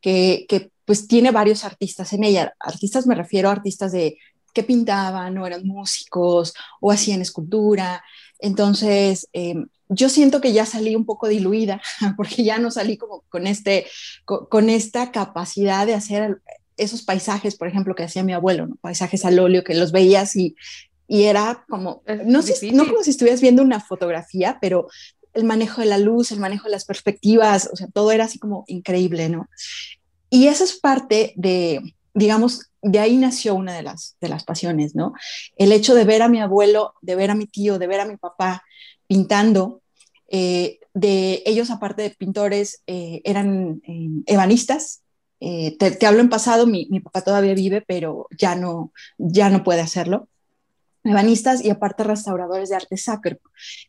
que, 0.00 0.46
que, 0.48 0.70
pues 0.84 1.08
tiene 1.08 1.32
varios 1.32 1.64
artistas 1.64 2.12
en 2.12 2.22
ella. 2.22 2.54
Artistas 2.60 3.08
me 3.08 3.16
refiero 3.16 3.48
a 3.48 3.52
artistas 3.52 3.90
de 3.90 4.16
que 4.54 4.62
pintaban 4.62 5.36
o 5.38 5.46
eran 5.46 5.66
músicos 5.66 6.54
o 6.80 6.92
hacían 6.92 7.20
escultura. 7.20 8.04
Entonces, 8.38 9.28
em, 9.32 9.66
yo 9.88 10.08
siento 10.08 10.40
que 10.40 10.52
ya 10.52 10.66
salí 10.66 10.94
un 10.94 11.04
poco 11.04 11.26
diluida 11.26 11.82
porque 12.16 12.44
ya 12.44 12.58
no 12.58 12.70
salí 12.70 12.96
como 12.96 13.24
con, 13.28 13.48
este, 13.48 13.86
con, 14.24 14.70
esta 14.70 15.10
capacidad 15.10 15.84
de 15.84 15.94
hacer 15.94 16.40
esos 16.76 17.02
paisajes, 17.02 17.56
por 17.56 17.66
ejemplo, 17.66 17.96
que 17.96 18.04
hacía 18.04 18.22
mi 18.22 18.34
abuelo, 18.34 18.68
¿no? 18.68 18.76
paisajes 18.76 19.24
al 19.24 19.40
óleo, 19.40 19.64
que 19.64 19.74
los 19.74 19.90
veías 19.90 20.36
y, 20.36 20.54
y 21.08 21.24
era 21.24 21.64
como, 21.68 22.02
no, 22.26 22.42
sé, 22.42 22.70
no 22.72 22.86
como 22.86 23.02
si 23.02 23.10
estuvieras 23.10 23.40
viendo 23.40 23.62
una 23.62 23.80
fotografía, 23.80 24.58
pero 24.60 24.88
el 25.32 25.44
manejo 25.44 25.80
de 25.80 25.86
la 25.86 25.96
luz, 25.96 26.30
el 26.30 26.38
manejo 26.38 26.64
de 26.64 26.72
las 26.72 26.84
perspectivas, 26.84 27.70
o 27.72 27.76
sea, 27.76 27.88
todo 27.88 28.12
era 28.12 28.24
así 28.24 28.38
como 28.38 28.64
increíble, 28.66 29.30
¿no? 29.30 29.48
Y 30.28 30.48
eso 30.48 30.64
es 30.64 30.78
parte 30.78 31.32
de, 31.36 31.94
digamos, 32.12 32.70
de 32.82 32.98
ahí 32.98 33.16
nació 33.16 33.54
una 33.54 33.74
de 33.74 33.82
las, 33.82 34.16
de 34.20 34.28
las 34.28 34.44
pasiones, 34.44 34.94
¿no? 34.94 35.14
El 35.56 35.72
hecho 35.72 35.94
de 35.94 36.04
ver 36.04 36.20
a 36.20 36.28
mi 36.28 36.40
abuelo, 36.40 36.92
de 37.00 37.16
ver 37.16 37.30
a 37.30 37.34
mi 37.34 37.46
tío, 37.46 37.78
de 37.78 37.86
ver 37.86 38.00
a 38.00 38.04
mi 38.04 38.18
papá 38.18 38.62
pintando, 39.06 39.80
eh, 40.30 40.78
de 40.92 41.42
ellos 41.46 41.70
aparte 41.70 42.02
de 42.02 42.10
pintores, 42.10 42.82
eh, 42.86 43.22
eran 43.24 43.80
eh, 43.86 44.08
ebanistas. 44.26 45.02
Te, 45.40 45.92
te, 45.92 46.06
hablo 46.06 46.20
en 46.20 46.28
pasado, 46.28 46.66
mi, 46.66 46.88
mi, 46.90 46.98
papá 46.98 47.22
todavía 47.22 47.54
vive, 47.54 47.80
pero 47.80 48.26
ya 48.36 48.56
no, 48.56 48.92
ya 49.18 49.50
no 49.50 49.62
puede 49.62 49.80
hacerlo 49.80 50.28
ebanistas 51.10 51.64
y 51.64 51.70
aparte 51.70 52.04
restauradores 52.04 52.68
de 52.68 52.76
arte 52.76 52.96
sacro. 52.96 53.38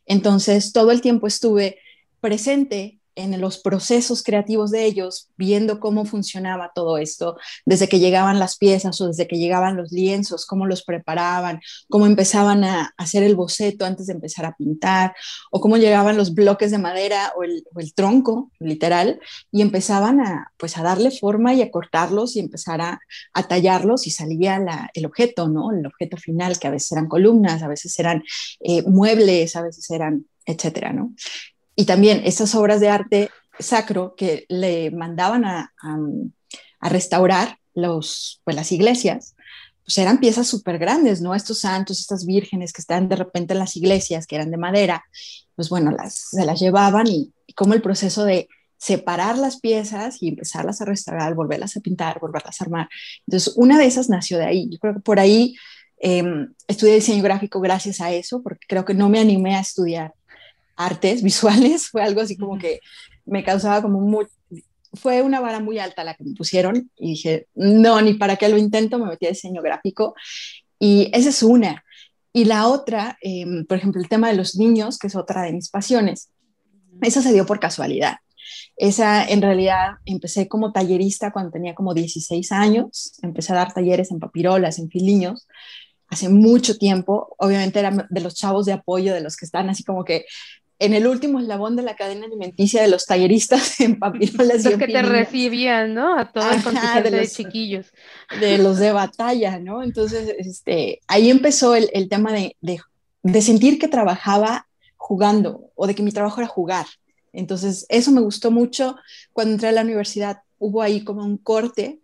Entonces, 0.06 0.72
todo 0.72 0.90
el 0.90 1.00
tiempo 1.00 1.26
estuve 1.26 1.78
presente 2.20 2.99
en 3.20 3.40
los 3.40 3.58
procesos 3.58 4.22
creativos 4.22 4.70
de 4.70 4.84
ellos, 4.84 5.28
viendo 5.36 5.80
cómo 5.80 6.04
funcionaba 6.04 6.72
todo 6.74 6.98
esto, 6.98 7.36
desde 7.64 7.88
que 7.88 7.98
llegaban 7.98 8.38
las 8.38 8.56
piezas 8.56 9.00
o 9.00 9.08
desde 9.08 9.26
que 9.26 9.38
llegaban 9.38 9.76
los 9.76 9.92
lienzos, 9.92 10.46
cómo 10.46 10.66
los 10.66 10.82
preparaban, 10.82 11.60
cómo 11.88 12.06
empezaban 12.06 12.64
a 12.64 12.94
hacer 12.96 13.22
el 13.22 13.36
boceto 13.36 13.84
antes 13.84 14.06
de 14.06 14.14
empezar 14.14 14.44
a 14.44 14.56
pintar, 14.56 15.14
o 15.50 15.60
cómo 15.60 15.76
llegaban 15.76 16.16
los 16.16 16.34
bloques 16.34 16.70
de 16.70 16.78
madera 16.78 17.32
o 17.36 17.44
el, 17.44 17.64
tronco, 17.94 18.50
literal, 18.58 19.20
y 19.52 19.62
empezaban 19.62 20.20
a, 20.20 20.52
pues, 20.56 20.76
a 20.78 20.82
darle 20.82 21.10
forma 21.10 21.54
y 21.54 21.62
a 21.62 21.70
cortarlos 21.70 22.36
y 22.36 22.40
empezar 22.40 22.80
a, 22.80 23.00
tallarlos 23.48 24.06
y 24.06 24.10
salía 24.10 24.90
el 24.94 25.06
objeto, 25.06 25.48
¿no? 25.48 25.72
El 25.72 25.84
objeto 25.86 26.16
final, 26.16 26.58
que 26.58 26.68
a 26.68 26.70
veces 26.70 26.92
eran 26.92 27.08
columnas, 27.08 27.62
a 27.62 27.68
veces 27.68 27.98
eran 27.98 28.22
eh, 28.60 28.82
muebles, 28.82 29.56
a 29.56 29.62
veces 29.62 29.90
eran 29.90 30.26
etcétera, 30.46 30.92
¿no? 30.92 31.14
Y 31.80 31.86
también 31.86 32.20
esas 32.26 32.54
obras 32.54 32.78
de 32.78 32.90
arte 32.90 33.30
sacro 33.58 34.14
que 34.14 34.44
le 34.50 34.90
mandaban 34.90 35.46
a, 35.46 35.72
a, 35.80 36.88
restaurar 36.90 37.56
los, 37.72 38.42
pues 38.44 38.54
las 38.54 38.70
iglesias, 38.70 39.34
pues 39.82 39.96
eran 39.96 40.20
piezas 40.20 40.46
súper 40.46 40.78
grandes, 40.78 41.22
¿no? 41.22 41.34
Estos 41.34 41.60
santos, 41.60 42.00
estas 42.00 42.26
vírgenes 42.26 42.74
que 42.74 42.82
estaban 42.82 43.08
de 43.08 43.16
repente 43.16 43.54
en 43.54 43.60
las 43.60 43.76
iglesias, 43.76 44.26
que 44.26 44.36
eran 44.36 44.50
de 44.50 44.58
madera, 44.58 45.06
pues 45.56 45.70
bueno, 45.70 45.90
las, 45.90 46.28
se 46.32 46.44
las 46.44 46.60
llevaban 46.60 47.06
y, 47.06 47.32
como 47.56 47.72
el 47.72 47.80
proceso 47.80 48.24
de 48.24 48.46
separar 48.76 49.38
las 49.38 49.58
piezas 49.58 50.22
y 50.22 50.28
empezarlas 50.28 50.82
a 50.82 50.84
restaurar, 50.84 51.34
volverlas 51.34 51.78
a 51.78 51.80
pintar, 51.80 52.20
volverlas 52.20 52.60
a 52.60 52.64
armar. 52.64 52.90
Entonces, 53.26 53.54
una 53.56 53.78
de 53.78 53.86
esas 53.86 54.10
nació 54.10 54.36
de 54.36 54.44
ahí. 54.44 54.68
Yo 54.70 54.78
creo 54.78 54.94
que 54.96 55.00
por 55.00 55.18
ahí 55.18 55.56
eh, 56.02 56.22
estudié 56.68 56.96
diseño 56.96 57.22
gráfico 57.22 57.58
gracias 57.58 58.02
a 58.02 58.12
eso, 58.12 58.42
porque 58.42 58.66
creo 58.68 58.84
que 58.84 58.92
no 58.92 59.08
me 59.08 59.18
animé 59.18 59.56
a 59.56 59.60
estudiar 59.60 60.12
artes 60.80 61.22
visuales, 61.22 61.88
fue 61.88 62.02
algo 62.02 62.20
así 62.20 62.36
como 62.36 62.58
que 62.58 62.80
me 63.24 63.44
causaba 63.44 63.82
como 63.82 64.00
muy, 64.00 64.26
fue 64.94 65.22
una 65.22 65.40
vara 65.40 65.60
muy 65.60 65.78
alta 65.78 66.04
la 66.04 66.14
que 66.14 66.24
me 66.24 66.34
pusieron 66.34 66.90
y 66.96 67.10
dije, 67.10 67.46
no, 67.54 68.00
ni 68.00 68.14
para 68.14 68.36
qué 68.36 68.48
lo 68.48 68.58
intento, 68.58 68.98
me 68.98 69.06
metí 69.06 69.26
a 69.26 69.30
diseño 69.30 69.62
gráfico 69.62 70.14
y 70.78 71.10
esa 71.12 71.28
es 71.28 71.42
una. 71.42 71.84
Y 72.32 72.44
la 72.44 72.68
otra, 72.68 73.18
em, 73.22 73.66
por 73.66 73.76
ejemplo, 73.76 74.00
el 74.00 74.08
tema 74.08 74.28
de 74.28 74.36
los 74.36 74.56
niños, 74.56 74.98
que 74.98 75.08
es 75.08 75.16
otra 75.16 75.42
de 75.42 75.52
mis 75.52 75.68
pasiones, 75.68 76.30
esa 77.02 77.22
se 77.22 77.32
dio 77.32 77.44
por 77.46 77.60
casualidad. 77.60 78.16
Esa, 78.76 79.24
en 79.24 79.42
realidad, 79.42 79.96
empecé 80.06 80.48
como 80.48 80.72
tallerista 80.72 81.32
cuando 81.32 81.50
tenía 81.50 81.74
como 81.74 81.92
16 81.94 82.52
años, 82.52 83.12
empecé 83.22 83.52
a 83.52 83.56
dar 83.56 83.74
talleres 83.74 84.10
en 84.10 84.20
papirolas, 84.20 84.78
en 84.78 84.88
filiños, 84.88 85.46
hace 86.08 86.28
mucho 86.28 86.76
tiempo, 86.76 87.34
obviamente 87.38 87.78
era 87.78 88.06
de 88.08 88.20
los 88.20 88.34
chavos 88.34 88.66
de 88.66 88.72
apoyo, 88.72 89.14
de 89.14 89.20
los 89.20 89.36
que 89.36 89.44
están 89.44 89.70
así 89.70 89.84
como 89.84 90.04
que 90.04 90.24
en 90.80 90.94
el 90.94 91.06
último 91.06 91.38
eslabón 91.38 91.76
de 91.76 91.82
la 91.82 91.94
cadena 91.94 92.24
alimenticia 92.24 92.80
de 92.80 92.88
los 92.88 93.04
talleristas 93.04 93.78
en 93.80 93.98
papirolas. 93.98 94.64
Los 94.64 94.78
que 94.78 94.88
te 94.88 95.02
recibían, 95.02 95.94
¿no? 95.94 96.18
A 96.18 96.32
todo 96.32 96.50
el 96.50 97.04
de, 97.04 97.10
los, 97.10 97.32
chiquillos. 97.32 97.92
De 98.40 98.56
los 98.58 98.78
de 98.78 98.90
batalla, 98.90 99.58
¿no? 99.58 99.82
Entonces, 99.82 100.34
este, 100.38 101.00
ahí 101.06 101.30
empezó 101.30 101.74
el, 101.74 101.90
el 101.92 102.08
tema 102.08 102.32
de, 102.32 102.56
de, 102.62 102.80
de, 103.22 103.42
sentir 103.42 103.78
que 103.78 103.88
trabajaba 103.88 104.66
jugando 104.96 105.70
o 105.74 105.86
de 105.86 105.94
que 105.94 106.02
mi 106.02 106.12
trabajo 106.12 106.40
era 106.40 106.48
jugar. 106.48 106.86
Entonces, 107.34 107.84
eso 107.90 108.10
me 108.10 108.22
gustó 108.22 108.50
mucho. 108.50 108.96
Cuando 109.34 109.52
entré 109.52 109.68
a 109.68 109.72
la 109.72 109.82
universidad 109.82 110.38
hubo 110.58 110.80
ahí 110.80 111.04
como 111.04 111.24
un 111.24 111.36
corte 111.36 112.00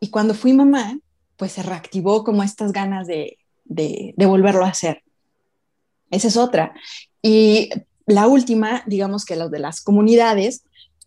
y 0.00 0.08
cuando 0.08 0.32
fui 0.32 0.54
mamá, 0.54 0.98
pues 1.36 1.52
se 1.52 1.62
reactivó 1.62 2.24
como 2.24 2.42
estas 2.42 2.72
ganas 2.72 3.06
de, 3.06 3.36
de 3.66 4.26
volverlo 4.26 4.64
a 4.64 4.68
hacer. 4.68 5.02
Esa 6.10 6.28
es 6.28 6.36
otra. 6.38 6.72
Y 7.20 7.70
la 8.06 8.26
última, 8.26 8.82
digamos 8.86 9.24
que 9.24 9.36
lo 9.36 9.48
de 9.48 9.58
las 9.58 9.80
comunidades, 9.80 10.64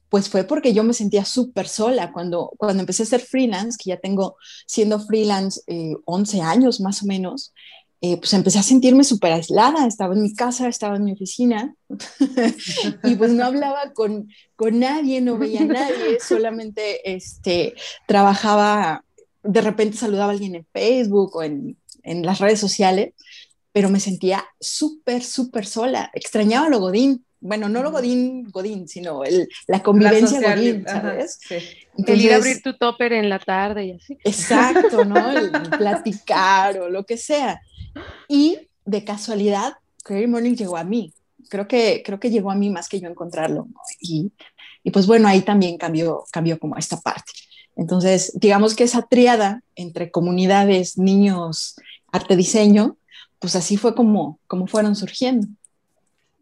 pues 0.10 0.30
fue 0.30 0.44
porque 0.44 0.74
yo 0.74 0.84
me 0.84 0.94
sentía 0.94 1.26
súper 1.26 1.68
sola 1.68 2.12
cuando, 2.12 2.52
cuando 2.58 2.82
empecé 2.82 3.04
a 3.04 3.08
ser 3.08 3.22
freelance, 3.22 3.78
que 3.82 3.90
ya 3.90 3.98
tengo 3.98 4.38
siendo 4.66 5.00
freelance 5.00 5.62
11 6.06 6.38
eh, 6.38 6.42
años 6.42 6.80
más 6.80 7.04
o 7.04 7.06
menos, 7.06 7.54
eh, 8.00 8.18
pues 8.18 8.34
empecé 8.34 8.60
a 8.60 8.64
sentirme 8.64 9.04
súper 9.04 9.34
aislada, 9.34 9.88
estaba 9.88 10.14
en 10.14 10.22
mi 10.22 10.34
casa, 10.34 10.68
estaba 10.68 10.98
en 10.98 11.04
mi 11.04 11.14
oficina 11.14 11.76
y 13.04 13.16
pues 13.16 13.32
no 13.32 13.44
hablaba 13.44 13.92
con, 13.94 14.30
con 14.56 14.80
nadie, 14.80 15.20
no 15.20 15.38
veía 15.38 15.62
a 15.62 15.66
nadie, 15.66 16.20
solamente 16.20 17.16
este, 17.16 17.74
trabajaba, 18.06 19.04
de 19.44 19.62
repente 19.62 19.98
saludaba 19.98 20.32
a 20.32 20.34
alguien 20.34 20.56
en 20.56 20.68
Facebook 20.72 21.36
o 21.36 21.44
en, 21.44 21.78
en 22.04 22.26
las 22.26 22.40
redes 22.40 22.60
sociales 22.60 23.14
pero 23.78 23.92
me 23.92 24.00
sentía 24.00 24.44
súper, 24.60 25.24
súper 25.24 25.68
sola. 25.68 26.10
Extrañaba 26.16 26.68
lo 26.68 26.80
Godín. 26.80 27.24
Bueno, 27.40 27.70
no 27.70 27.84
lo 27.84 27.92
Godín, 27.92 28.50
Godín, 28.50 28.88
sino 28.88 29.24
el, 29.24 29.48
la 29.68 29.84
convivencia 29.84 30.42
Godín, 30.42 30.84
¿sabes? 30.84 31.40
el 31.52 32.22
ir 32.22 32.34
a 32.34 32.38
abrir 32.38 32.64
tu 32.64 32.76
topper 32.76 33.14
en 33.14 33.30
la 33.30 33.38
tarde 33.38 33.86
y 33.86 33.92
así. 33.92 34.18
Exacto, 34.24 35.06
¿no? 35.06 35.32
El 35.38 35.52
platicar 35.78 36.80
o 36.80 36.90
lo 36.90 37.06
que 37.06 37.18
sea. 37.18 37.62
Y 38.28 38.58
de 38.84 39.04
casualidad, 39.04 39.74
Query 40.04 40.26
Morning 40.26 40.56
llegó 40.56 40.76
a 40.76 40.84
mí. 40.84 41.14
Creo 41.48 41.68
que, 41.68 42.02
creo 42.04 42.20
que 42.20 42.32
llegó 42.32 42.50
a 42.50 42.56
mí 42.56 42.72
más 42.72 42.90
que 42.90 43.00
yo 43.00 43.08
encontrarlo. 43.08 43.68
Y, 44.00 44.32
y 44.84 44.90
pues 44.90 45.06
bueno, 45.06 45.28
ahí 45.28 45.42
también 45.44 45.78
cambió, 45.78 46.24
cambió 46.32 46.58
como 46.58 46.78
esta 46.78 47.00
parte. 47.00 47.32
Entonces, 47.76 48.32
digamos 48.40 48.74
que 48.74 48.86
esa 48.86 49.04
triada 49.04 49.62
entre 49.76 50.10
comunidades, 50.10 50.98
niños, 50.98 51.76
arte, 52.12 52.36
diseño, 52.36 52.98
pues 53.40 53.56
así 53.56 53.78
fue 53.78 53.96
como, 53.96 54.40
como 54.48 54.68
fueron 54.68 54.96
surgiendo. 54.96 55.48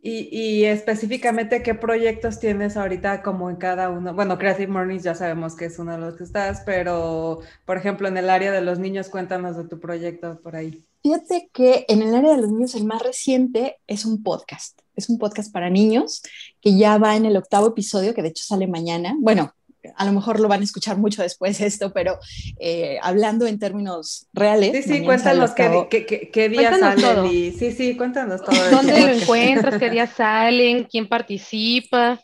Y, 0.07 0.65
específicamente, 0.65 1.63
¿qué 1.63 1.73
proyectos 1.73 2.39
tienes 2.39 2.77
ahorita 2.77 3.23
como 3.23 3.49
en 3.49 3.55
cada 3.55 3.89
uno? 3.89 4.13
Bueno, 4.13 4.37
Creative 4.37 4.71
Mornings 4.71 5.01
ya 5.01 5.15
sabemos 5.15 5.55
que 5.55 5.65
es 5.65 5.79
uno 5.79 5.93
de 5.93 5.97
los 5.97 6.15
que 6.15 6.23
estás, 6.23 6.61
pero 6.63 7.39
por 7.65 7.77
ejemplo, 7.77 8.07
en 8.07 8.15
el 8.15 8.29
área 8.29 8.51
de 8.51 8.61
los 8.61 8.77
niños, 8.77 9.09
cuéntanos 9.09 9.57
de 9.57 9.63
tu 9.63 9.79
proyecto 9.79 10.39
por 10.43 10.55
ahí. 10.55 10.85
Fíjate 11.01 11.49
que 11.51 11.85
en 11.87 12.03
el 12.03 12.13
área 12.13 12.35
de 12.35 12.41
los 12.43 12.51
niños 12.51 12.75
el 12.75 12.85
más 12.85 13.01
reciente 13.01 13.77
es 13.87 14.05
un 14.05 14.21
podcast. 14.21 14.79
Es 14.95 15.09
un 15.09 15.17
podcast 15.17 15.51
para 15.51 15.71
niños 15.71 16.21
que 16.61 16.77
ya 16.77 16.99
va 16.99 17.15
en 17.15 17.25
el 17.25 17.35
octavo 17.35 17.69
episodio, 17.69 18.13
que 18.13 18.21
de 18.21 18.27
hecho 18.27 18.43
sale 18.43 18.67
mañana. 18.67 19.15
Bueno, 19.19 19.55
a 19.95 20.05
lo 20.05 20.11
mejor 20.11 20.39
lo 20.39 20.47
van 20.47 20.61
a 20.61 20.63
escuchar 20.63 20.97
mucho 20.97 21.21
después 21.21 21.61
esto, 21.61 21.91
pero 21.93 22.17
eh, 22.59 22.97
hablando 23.01 23.47
en 23.47 23.59
términos 23.59 24.27
reales. 24.33 24.85
Sí, 24.85 24.93
sí, 24.93 25.03
cuéntanos 25.03 25.51
qué, 25.51 25.87
qué, 25.89 26.29
qué, 26.31 26.49
día 26.49 26.77
salen. 26.77 27.25
Y, 27.25 27.51
sí, 27.51 27.71
sí, 27.71 27.95
cuéntanos 27.95 28.43
todo. 28.43 28.55
¿Dónde 28.71 28.99
lo 28.99 29.07
encuentras? 29.07 29.77
¿Qué 29.79 29.89
días 29.89 30.11
salen? 30.15 30.85
¿Quién 30.85 31.07
participa? 31.07 32.19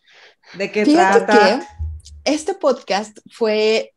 ¿De 0.53 0.71
qué 0.71 0.85
trata? 0.85 1.61
este 2.23 2.53
podcast 2.53 3.17
fue 3.31 3.93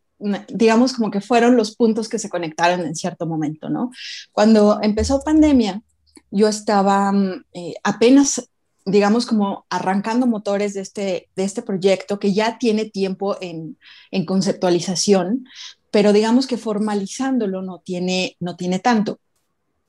digamos 0.48 0.94
como 0.94 1.10
que 1.10 1.20
fueron 1.20 1.56
los 1.56 1.76
puntos 1.76 2.08
que 2.08 2.18
se 2.18 2.30
conectaron 2.30 2.80
en 2.86 2.94
cierto 2.94 3.26
momento, 3.26 3.68
¿no? 3.68 3.90
Cuando 4.32 4.78
empezó 4.80 5.22
pandemia, 5.22 5.82
yo 6.30 6.48
estaba 6.48 7.12
mm, 7.12 7.44
eh, 7.52 7.74
apenas 7.82 8.48
digamos, 8.84 9.26
como 9.26 9.66
arrancando 9.70 10.26
motores 10.26 10.74
de 10.74 10.80
este, 10.80 11.28
de 11.34 11.44
este 11.44 11.62
proyecto 11.62 12.18
que 12.18 12.34
ya 12.34 12.58
tiene 12.58 12.84
tiempo 12.84 13.36
en, 13.40 13.78
conceptualización, 14.26 15.46
pero 15.90 16.12
digamos 16.12 16.46
que 16.46 16.56
formalizándolo 16.56 17.62
no 17.62 17.80
tiene, 17.80 18.36
no 18.40 18.56
tiene 18.56 18.78
tanto. 18.78 19.18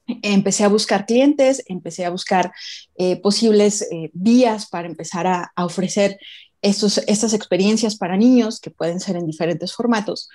Empecé 0.07 0.63
a 0.63 0.69
buscar 0.69 1.05
clientes, 1.05 1.63
empecé 1.65 2.05
a 2.05 2.11
buscar 2.11 2.53
eh, 2.95 3.19
posibles 3.21 3.81
eh, 3.81 4.11
vías 4.13 4.67
para 4.67 4.87
empezar 4.87 5.25
a, 5.27 5.51
a 5.55 5.65
ofrecer 5.65 6.19
estos, 6.61 6.99
estas 7.07 7.33
experiencias 7.33 7.97
para 7.97 8.17
niños 8.17 8.59
que 8.59 8.71
pueden 8.71 8.99
ser 8.99 9.15
en 9.15 9.25
diferentes 9.25 9.73
formatos. 9.73 10.29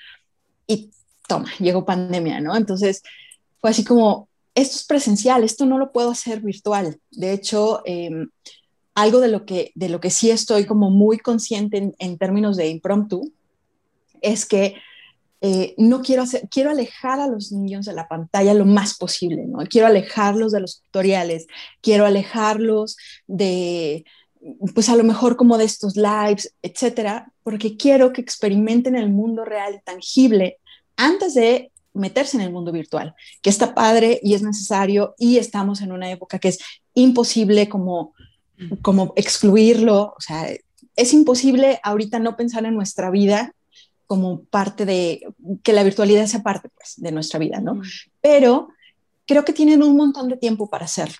Y 0.67 0.91
toma, 1.27 1.51
llegó 1.59 1.85
pandemia, 1.85 2.41
¿no? 2.41 2.57
Entonces 2.57 3.03
fue 3.61 3.71
así 3.71 3.85
como, 3.85 4.29
esto 4.61 4.77
es 4.77 4.85
presencial, 4.85 5.45
esto 5.45 5.67
no 5.67 5.79
lo 5.79 5.93
puedo 5.93 6.11
hacer 6.11 6.41
virtual. 6.41 7.01
De 7.11 7.33
hecho, 7.33 7.83
em, 7.85 8.29
algo 8.95 9.21
de 9.21 9.29
lo, 9.29 9.47
que, 9.47 9.73
de 9.75 9.89
lo 9.89 10.01
que 10.01 10.11
sí 10.11 10.31
estoy 10.31 10.67
como 10.67 10.91
muy 10.91 11.19
consciente 11.19 11.93
en, 11.99 12.19
términos 12.19 12.57
de 12.57 12.69
impromptu 12.69 13.33
es 14.21 14.45
que 14.45 14.75
eh, 15.41 15.75
no 15.79 16.03
quiero 16.03 16.23
hacer, 16.23 16.49
quiero 16.51 16.71
alejar 16.71 17.19
a 17.19 17.27
los 17.27 17.51
niños 17.51 17.87
de 17.87 17.95
la 17.95 18.09
pantalla 18.09 18.53
lo 18.53 18.67
más 18.67 18.99
posible, 18.99 19.47
¿no? 19.47 19.59
Quiero 19.67 19.87
alejarlos 19.87 20.53
de 20.53 20.61
los 20.61 20.83
tutoriales, 20.83 21.47
quiero 21.81 22.05
alejarlos 22.05 22.99
de, 23.27 24.05
pues 24.75 24.91
a 24.91 24.97
lo 24.97 25.05
mejor 25.05 25.37
como 25.37 25.57
de 25.57 25.65
estos 25.65 25.97
lives, 25.97 26.55
etcétera, 26.61 27.33
porque 27.43 27.77
quiero 27.79 28.13
que 28.13 28.21
experimenten 28.21 28.97
el 28.97 29.11
mundo 29.11 29.45
real 29.47 29.81
tangible 29.85 30.59
antes 30.97 31.33
de 31.33 31.73
meterse 31.93 32.37
en 32.37 32.43
el 32.43 32.53
mundo 32.53 32.73
virtual, 32.73 33.15
que 33.43 33.51
está 33.51 33.75
padre 33.75 34.21
y 34.23 34.35
es 34.35 34.43
necesario 34.43 35.15
y 35.19 35.39
estamos 35.39 35.81
en 35.81 35.93
una 35.93 36.11
época 36.11 36.39
que 36.39 36.49
es 36.49 36.59
imposible 36.95 37.69
como, 37.69 38.15
como 38.83 39.13
excluirlo, 39.17 40.15
o 40.17 40.21
sea, 40.21 40.49
es 40.97 41.13
imposible 41.13 41.81
ahorita 41.83 42.19
no 42.19 42.37
pensar 42.37 42.65
en 42.65 42.75
nuestra 42.75 43.11
vida 43.11 43.55
como 44.07 44.43
parte 44.45 44.85
de, 44.85 45.25
que 45.63 45.73
la 45.73 45.85
virtualidad 45.85 46.27
sea 46.27 46.43
parte 46.43 46.69
pues, 46.69 46.95
de 46.97 47.13
nuestra 47.13 47.39
vida, 47.39 47.61
¿no? 47.61 47.81
Pero 48.21 48.69
creo 49.27 49.45
que 49.45 49.53
tienen 49.53 49.83
un 49.83 49.97
montón 49.97 50.29
de 50.29 50.37
tiempo 50.37 50.69
para 50.69 50.87
hacerlo. 50.87 51.15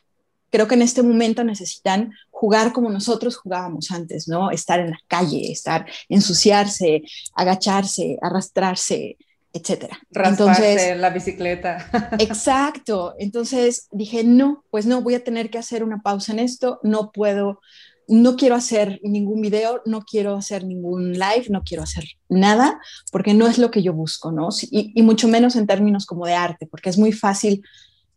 Creo 0.51 0.67
que 0.67 0.75
en 0.75 0.83
este 0.83 1.05
momento 1.05 1.45
necesitan 1.45 2.13
jugar 2.31 2.73
como 2.73 2.91
nosotros 2.91 3.37
jugábamos 3.37 3.93
antes, 3.93 4.27
¿no? 4.27 4.51
Estar 4.51 4.81
en 4.81 4.91
la 4.91 4.99
calle, 5.07 5.53
estar, 5.53 5.87
ensuciarse, 6.09 7.03
agacharse, 7.37 8.19
arrastrarse, 8.21 9.17
etcétera. 9.53 9.99
Entonces, 10.11 10.97
la 10.99 11.11
bicicleta. 11.11 11.89
exacto. 12.19 13.15
Entonces 13.19 13.89
dije, 13.91 14.25
no, 14.25 14.65
pues 14.71 14.87
no, 14.87 15.03
voy 15.03 15.15
a 15.15 15.25
tener 15.25 15.51
que 15.51 15.59
hacer 15.59 15.83
una 15.83 16.03
pausa 16.03 16.33
en 16.33 16.39
esto, 16.39 16.79
no 16.83 17.11
puedo, 17.11 17.61
no 18.07 18.37
quiero 18.37 18.55
hacer 18.55 19.01
ningún 19.03 19.41
video, 19.41 19.83
no 19.87 20.03
quiero 20.03 20.37
hacer 20.37 20.65
ningún 20.65 21.13
live, 21.15 21.47
no 21.49 21.63
quiero 21.63 21.83
hacer 21.83 22.05
nada, 22.29 22.81
porque 23.13 23.35
no 23.35 23.47
es 23.47 23.59
lo 23.59 23.71
que 23.71 23.83
yo 23.83 23.93
busco, 23.93 24.33
¿no? 24.33 24.49
Y, 24.71 24.93
y 24.95 25.03
mucho 25.03 25.29
menos 25.29 25.57
en 25.57 25.67
términos 25.67 26.07
como 26.07 26.27
de 26.27 26.35
arte, 26.35 26.67
porque 26.67 26.91
es 26.91 26.99
muy 26.99 27.13
fácil 27.13 27.63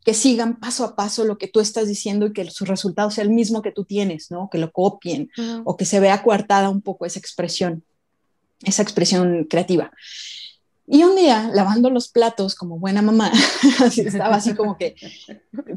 que 0.03 0.13
sigan 0.13 0.59
paso 0.59 0.83
a 0.83 0.95
paso 0.95 1.23
lo 1.23 1.37
que 1.37 1.47
tú 1.47 1.59
estás 1.59 1.87
diciendo 1.87 2.27
y 2.27 2.33
que 2.33 2.49
su 2.51 2.65
resultado 2.65 3.09
sea 3.09 3.23
el 3.23 3.29
mismo 3.29 3.61
que 3.61 3.71
tú 3.71 3.85
tienes, 3.85 4.31
¿no? 4.31 4.49
Que 4.51 4.57
lo 4.57 4.71
copien 4.71 5.29
o 5.63 5.77
que 5.77 5.85
se 5.85 5.99
vea 5.99 6.21
coartada 6.23 6.69
un 6.69 6.81
poco 6.81 7.05
esa 7.05 7.19
expresión, 7.19 7.83
esa 8.63 8.81
expresión 8.81 9.45
creativa. 9.45 9.91
Y 10.85 11.03
un 11.03 11.15
día, 11.15 11.49
lavando 11.53 11.89
los 11.89 12.09
platos 12.09 12.55
como 12.55 12.77
buena 12.77 13.01
mamá, 13.01 13.31
estaba 13.97 14.35
así 14.35 14.53
como 14.53 14.77
que 14.77 14.95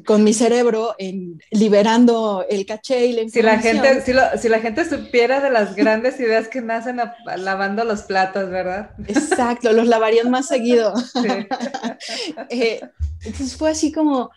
con 0.04 0.24
mi 0.24 0.32
cerebro 0.32 0.96
en, 0.98 1.40
liberando 1.52 2.44
el 2.50 2.66
caché 2.66 3.06
y 3.06 3.12
la 3.12 3.28
si 3.28 3.40
la 3.40 3.58
gente 3.58 4.00
si, 4.00 4.12
si, 4.40 4.48
la 4.48 4.58
gente 4.58 4.88
supiera 4.88 5.40
de 5.40 5.50
las 5.50 5.76
grandes 5.76 6.18
ideas 6.18 6.48
que 6.48 6.60
nacen 6.60 7.00
lavando 7.36 7.84
los 7.84 8.02
platos, 8.02 8.50
¿verdad? 8.50 8.90
Exacto, 9.06 9.72
los 9.72 9.86
lavarían 9.86 10.30
más 10.30 10.46
seguido. 10.46 10.92
Eh, 12.50 12.80
entonces 13.24 13.56
fue 13.56 13.70
así 13.70 13.92
como, 13.92 14.30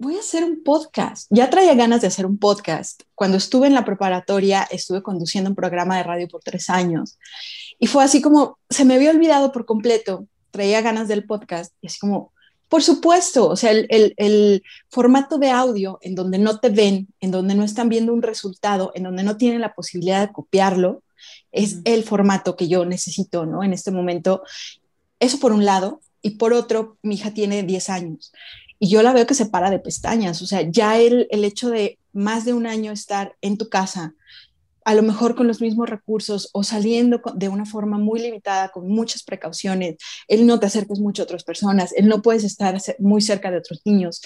voy 0.00 0.16
a 0.16 0.20
hacer 0.20 0.44
un 0.44 0.62
podcast. 0.64 1.26
Ya 1.28 1.50
traía 1.50 1.74
ganas 1.74 2.00
de 2.00 2.06
hacer 2.06 2.24
un 2.24 2.38
podcast. 2.38 3.02
Cuando 3.14 3.36
estuve 3.36 3.66
en 3.66 3.74
la 3.74 3.84
preparatoria, 3.84 4.66
estuve 4.70 5.02
conduciendo 5.02 5.50
un 5.50 5.56
programa 5.56 5.98
de 5.98 6.02
radio 6.02 6.26
por 6.26 6.42
tres 6.42 6.70
años. 6.70 7.18
Y 7.78 7.86
fue 7.86 8.02
así 8.02 8.22
como, 8.22 8.58
se 8.70 8.86
me 8.86 8.94
había 8.94 9.10
olvidado 9.10 9.52
por 9.52 9.66
completo, 9.66 10.26
traía 10.50 10.80
ganas 10.80 11.06
del 11.06 11.26
podcast 11.26 11.74
y 11.82 11.88
así 11.88 11.98
como, 11.98 12.32
por 12.70 12.82
supuesto, 12.82 13.46
o 13.46 13.56
sea, 13.56 13.72
el, 13.72 14.62
formato 14.88 15.36
de 15.36 15.50
audio 15.50 15.98
en 16.00 16.14
donde 16.14 16.38
no 16.38 16.60
te 16.60 16.70
ven, 16.70 17.08
en 17.20 17.30
donde 17.30 17.54
no 17.54 17.62
están 17.62 17.90
viendo 17.90 18.14
un 18.14 18.22
resultado, 18.22 18.92
en 18.94 19.02
donde 19.02 19.22
no 19.22 19.36
tienen 19.36 19.60
la 19.60 19.74
posibilidad 19.74 20.26
de 20.26 20.32
copiarlo, 20.32 21.02
es 21.52 21.80
el 21.84 22.04
formato 22.04 22.56
que 22.56 22.68
yo 22.68 22.86
necesito, 22.86 23.44
¿no? 23.44 23.62
En 23.62 23.74
este 23.74 23.90
momento, 23.90 24.44
eso 25.18 25.38
por 25.38 25.52
un 25.52 25.66
lado, 25.66 26.00
y 26.22 26.30
por 26.36 26.54
otro, 26.54 26.96
mi 27.02 27.16
hija 27.16 27.34
tiene 27.34 27.62
10 27.64 27.90
años 27.90 28.32
y 28.80 28.88
yo 28.88 29.02
la 29.02 29.12
veo 29.12 29.26
que 29.26 29.34
se 29.34 29.46
para 29.46 29.70
de 29.70 29.78
pestañas, 29.78 30.42
o 30.42 30.46
sea, 30.46 30.62
ya 30.62 30.98
el, 30.98 31.28
el 31.30 31.44
hecho 31.44 31.68
de 31.68 31.98
más 32.12 32.44
de 32.44 32.54
un 32.54 32.66
año 32.66 32.90
estar 32.90 33.36
en 33.42 33.58
tu 33.58 33.68
casa, 33.68 34.14
a 34.84 34.94
lo 34.94 35.02
mejor 35.02 35.36
con 35.36 35.46
los 35.46 35.60
mismos 35.60 35.88
recursos 35.88 36.48
o 36.52 36.64
saliendo 36.64 37.20
de 37.34 37.48
una 37.48 37.66
forma 37.66 37.98
muy 37.98 38.20
limitada, 38.20 38.70
con 38.70 38.88
muchas 38.88 39.22
precauciones, 39.22 39.96
él 40.26 40.46
no 40.46 40.58
te 40.58 40.66
acerques 40.66 40.98
mucho 40.98 41.22
a 41.22 41.24
otras 41.24 41.44
personas, 41.44 41.92
él 41.92 42.08
no 42.08 42.22
puedes 42.22 42.42
estar 42.42 42.80
muy 42.98 43.20
cerca 43.20 43.50
de 43.50 43.58
otros 43.58 43.82
niños. 43.84 44.22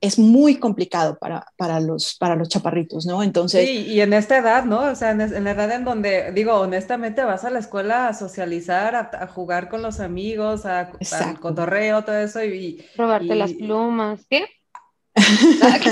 Es 0.00 0.18
muy 0.18 0.56
complicado 0.56 1.18
para, 1.18 1.46
para, 1.56 1.78
los, 1.78 2.16
para 2.16 2.34
los 2.34 2.48
chaparritos, 2.48 3.04
¿no? 3.04 3.22
Entonces... 3.22 3.66
Sí, 3.66 3.86
y 3.86 4.00
en 4.00 4.12
esta 4.12 4.38
edad, 4.38 4.64
¿no? 4.64 4.80
O 4.90 4.94
sea, 4.94 5.10
en, 5.10 5.18
la 5.18 5.50
edad 5.50 5.72
en 5.72 5.84
donde, 5.84 6.32
digo, 6.32 6.54
honestamente 6.54 7.22
vas 7.22 7.44
a 7.44 7.50
la 7.50 7.58
escuela 7.58 8.08
a 8.08 8.14
socializar, 8.14 8.94
a, 8.96 9.26
jugar 9.26 9.68
con 9.68 9.82
los 9.82 10.00
amigos, 10.00 10.64
a, 10.64 10.92
cotorreo, 11.40 12.02
todo 12.02 12.16
eso 12.16 12.42
y... 12.42 12.84
Robarte 12.96 13.34
las 13.34 13.52
plumas, 13.52 14.26
¿qué? 14.28 14.46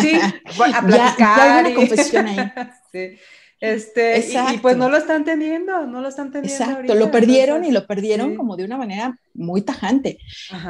sí, 0.00 0.18
a 0.74 0.86
platicar. 0.86 1.18
Ya, 1.18 1.56
hay 1.58 1.66
una 1.66 1.74
confesión 1.74 2.26
ahí. 2.26 2.52
sí. 2.92 3.18
Este, 3.60 4.24
y, 4.54 4.58
pues 4.58 4.76
no 4.76 4.88
lo 4.88 4.96
están 4.96 5.24
teniendo, 5.24 5.84
no 5.86 6.00
lo 6.00 6.08
están 6.08 6.30
teniendo. 6.30 6.64
Exacto, 6.64 6.94
lo 6.94 7.10
perdieron 7.10 7.64
y 7.64 7.72
lo 7.72 7.86
perdieron 7.86 8.36
como 8.36 8.56
de 8.56 8.64
una 8.64 8.76
manera 8.76 9.18
muy 9.34 9.62
tajante. 9.62 10.18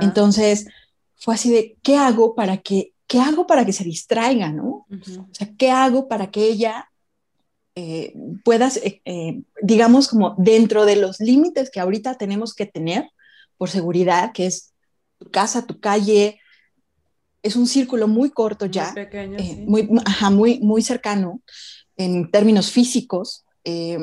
Entonces, 0.00 0.66
fue 1.16 1.34
así 1.34 1.52
de, 1.52 1.76
¿qué 1.82 1.96
hago 1.96 2.34
para 2.34 2.56
que, 2.58 2.92
qué 3.08 3.18
hago 3.18 3.46
para 3.46 3.64
que 3.66 3.72
se 3.72 3.82
distraiga, 3.82 4.52
no? 4.52 4.86
O 4.88 5.32
sea, 5.32 5.50
¿qué 5.58 5.72
hago 5.72 6.06
para 6.06 6.30
que 6.30 6.44
ella 6.44 6.88
eh, 7.74 8.14
pueda, 8.44 8.68
eh, 8.68 9.00
eh, 9.04 9.42
digamos, 9.62 10.06
como 10.08 10.36
dentro 10.38 10.84
de 10.84 10.96
los 10.96 11.18
límites 11.18 11.70
que 11.70 11.80
ahorita 11.80 12.14
tenemos 12.14 12.54
que 12.54 12.66
tener 12.66 13.10
por 13.56 13.70
seguridad, 13.70 14.32
que 14.32 14.46
es 14.46 14.72
tu 15.18 15.30
casa, 15.30 15.66
tu 15.66 15.80
calle, 15.80 16.38
es 17.42 17.56
un 17.56 17.66
círculo 17.66 18.08
muy 18.08 18.30
corto 18.30 18.66
ya, 18.66 18.92
pequeño, 18.94 19.38
eh, 19.38 19.64
muy, 19.66 19.88
muy, 20.32 20.60
muy 20.60 20.82
cercano 20.82 21.42
en 21.96 22.30
términos 22.30 22.70
físicos. 22.70 23.44
Eh, 23.64 23.98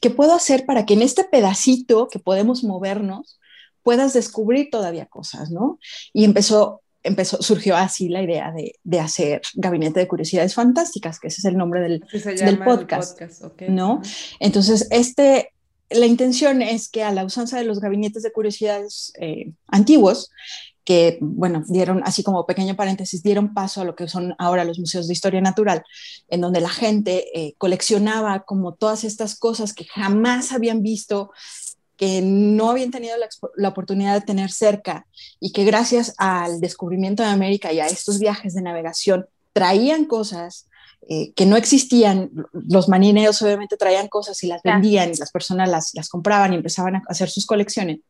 ¿Qué 0.00 0.10
puedo 0.10 0.34
hacer 0.34 0.66
para 0.66 0.84
que 0.84 0.94
en 0.94 1.02
este 1.02 1.24
pedacito 1.24 2.08
que 2.08 2.18
podemos 2.18 2.64
movernos 2.64 3.40
puedas 3.82 4.12
descubrir 4.12 4.70
todavía 4.70 5.06
cosas, 5.06 5.50
¿no? 5.50 5.78
Y 6.12 6.24
empezó, 6.24 6.82
empezó, 7.04 7.40
surgió 7.42 7.76
así 7.76 8.08
la 8.08 8.22
idea 8.22 8.50
de, 8.50 8.74
de 8.82 9.00
hacer 9.00 9.42
Gabinete 9.54 10.00
de 10.00 10.08
Curiosidades 10.08 10.54
Fantásticas, 10.54 11.20
que 11.20 11.28
ese 11.28 11.40
es 11.40 11.44
el 11.44 11.56
nombre 11.56 11.80
del, 11.80 12.04
del 12.24 12.58
podcast, 12.58 13.20
¿no? 13.68 14.02
Entonces, 14.40 14.88
este, 14.90 15.52
la 15.90 16.06
intención 16.06 16.62
es 16.62 16.88
que 16.88 17.04
a 17.04 17.12
la 17.12 17.24
usanza 17.24 17.58
de 17.58 17.64
los 17.64 17.80
gabinetes 17.80 18.22
de 18.22 18.32
curiosidades 18.32 19.12
eh, 19.20 19.52
antiguos, 19.68 20.30
que, 20.84 21.18
bueno, 21.20 21.62
dieron, 21.66 22.02
así 22.04 22.22
como 22.22 22.46
pequeño 22.46 22.76
paréntesis, 22.76 23.22
dieron 23.22 23.54
paso 23.54 23.80
a 23.80 23.84
lo 23.84 23.94
que 23.94 24.06
son 24.06 24.34
ahora 24.38 24.64
los 24.64 24.78
museos 24.78 25.06
de 25.06 25.14
historia 25.14 25.40
natural, 25.40 25.82
en 26.28 26.40
donde 26.42 26.60
la 26.60 26.68
gente 26.68 27.24
eh, 27.34 27.54
coleccionaba 27.56 28.44
como 28.44 28.74
todas 28.74 29.04
estas 29.04 29.38
cosas 29.38 29.72
que 29.72 29.86
jamás 29.86 30.52
habían 30.52 30.82
visto, 30.82 31.30
que 31.96 32.20
no 32.22 32.70
habían 32.70 32.90
tenido 32.90 33.14
la, 33.56 33.68
oportunidad 33.68 34.14
de 34.14 34.26
tener 34.26 34.50
cerca 34.50 35.06
y 35.40 35.52
que 35.52 35.64
gracias 35.64 36.14
al 36.18 36.60
descubrimiento 36.60 37.22
de 37.22 37.28
América 37.28 37.72
y 37.72 37.80
a 37.80 37.86
estos 37.86 38.18
viajes 38.18 38.54
de 38.54 38.62
navegación 38.62 39.26
traían 39.52 40.04
cosas 40.04 40.66
eh, 41.08 41.32
que 41.34 41.46
no 41.46 41.56
existían. 41.56 42.30
Los 42.52 42.88
marineros 42.88 43.40
obviamente 43.42 43.76
traían 43.76 44.08
cosas 44.08 44.42
y 44.42 44.48
las 44.48 44.62
vendían 44.62 45.10
y 45.10 45.16
las 45.16 45.30
personas 45.30 45.68
las, 45.68 45.92
las 45.94 46.08
compraban 46.08 46.52
y 46.52 46.56
empezaban 46.56 46.96
a 46.96 47.02
hacer 47.08 47.30
sus 47.30 47.46
colecciones. 47.46 48.00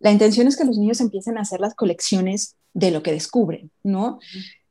La 0.00 0.10
intención 0.10 0.46
es 0.46 0.56
que 0.56 0.64
los 0.64 0.78
niños 0.78 1.00
empiecen 1.00 1.38
a 1.38 1.42
hacer 1.42 1.60
las 1.60 1.74
colecciones 1.74 2.56
de 2.72 2.90
lo 2.90 3.02
que 3.02 3.12
descubren, 3.12 3.70
¿no? 3.82 4.20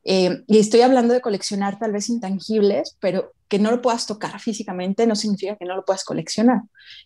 Eh, 0.09 0.43
y 0.47 0.59
estoy 0.59 0.81
hablando 0.81 1.13
de 1.13 1.19
coleccionar 1.19 1.77
tal 1.77 1.91
vez 1.91 2.07
intangibles, 2.07 2.95
pero 3.01 3.33
que 3.49 3.59
no 3.59 3.71
lo 3.71 3.81
puedas 3.81 4.07
tocar 4.07 4.39
físicamente 4.39 5.05
no 5.05 5.15
significa 5.15 5.57
que 5.57 5.65
no 5.65 5.75
lo 5.75 5.83
puedas 5.83 6.05
coleccionar. 6.05 6.61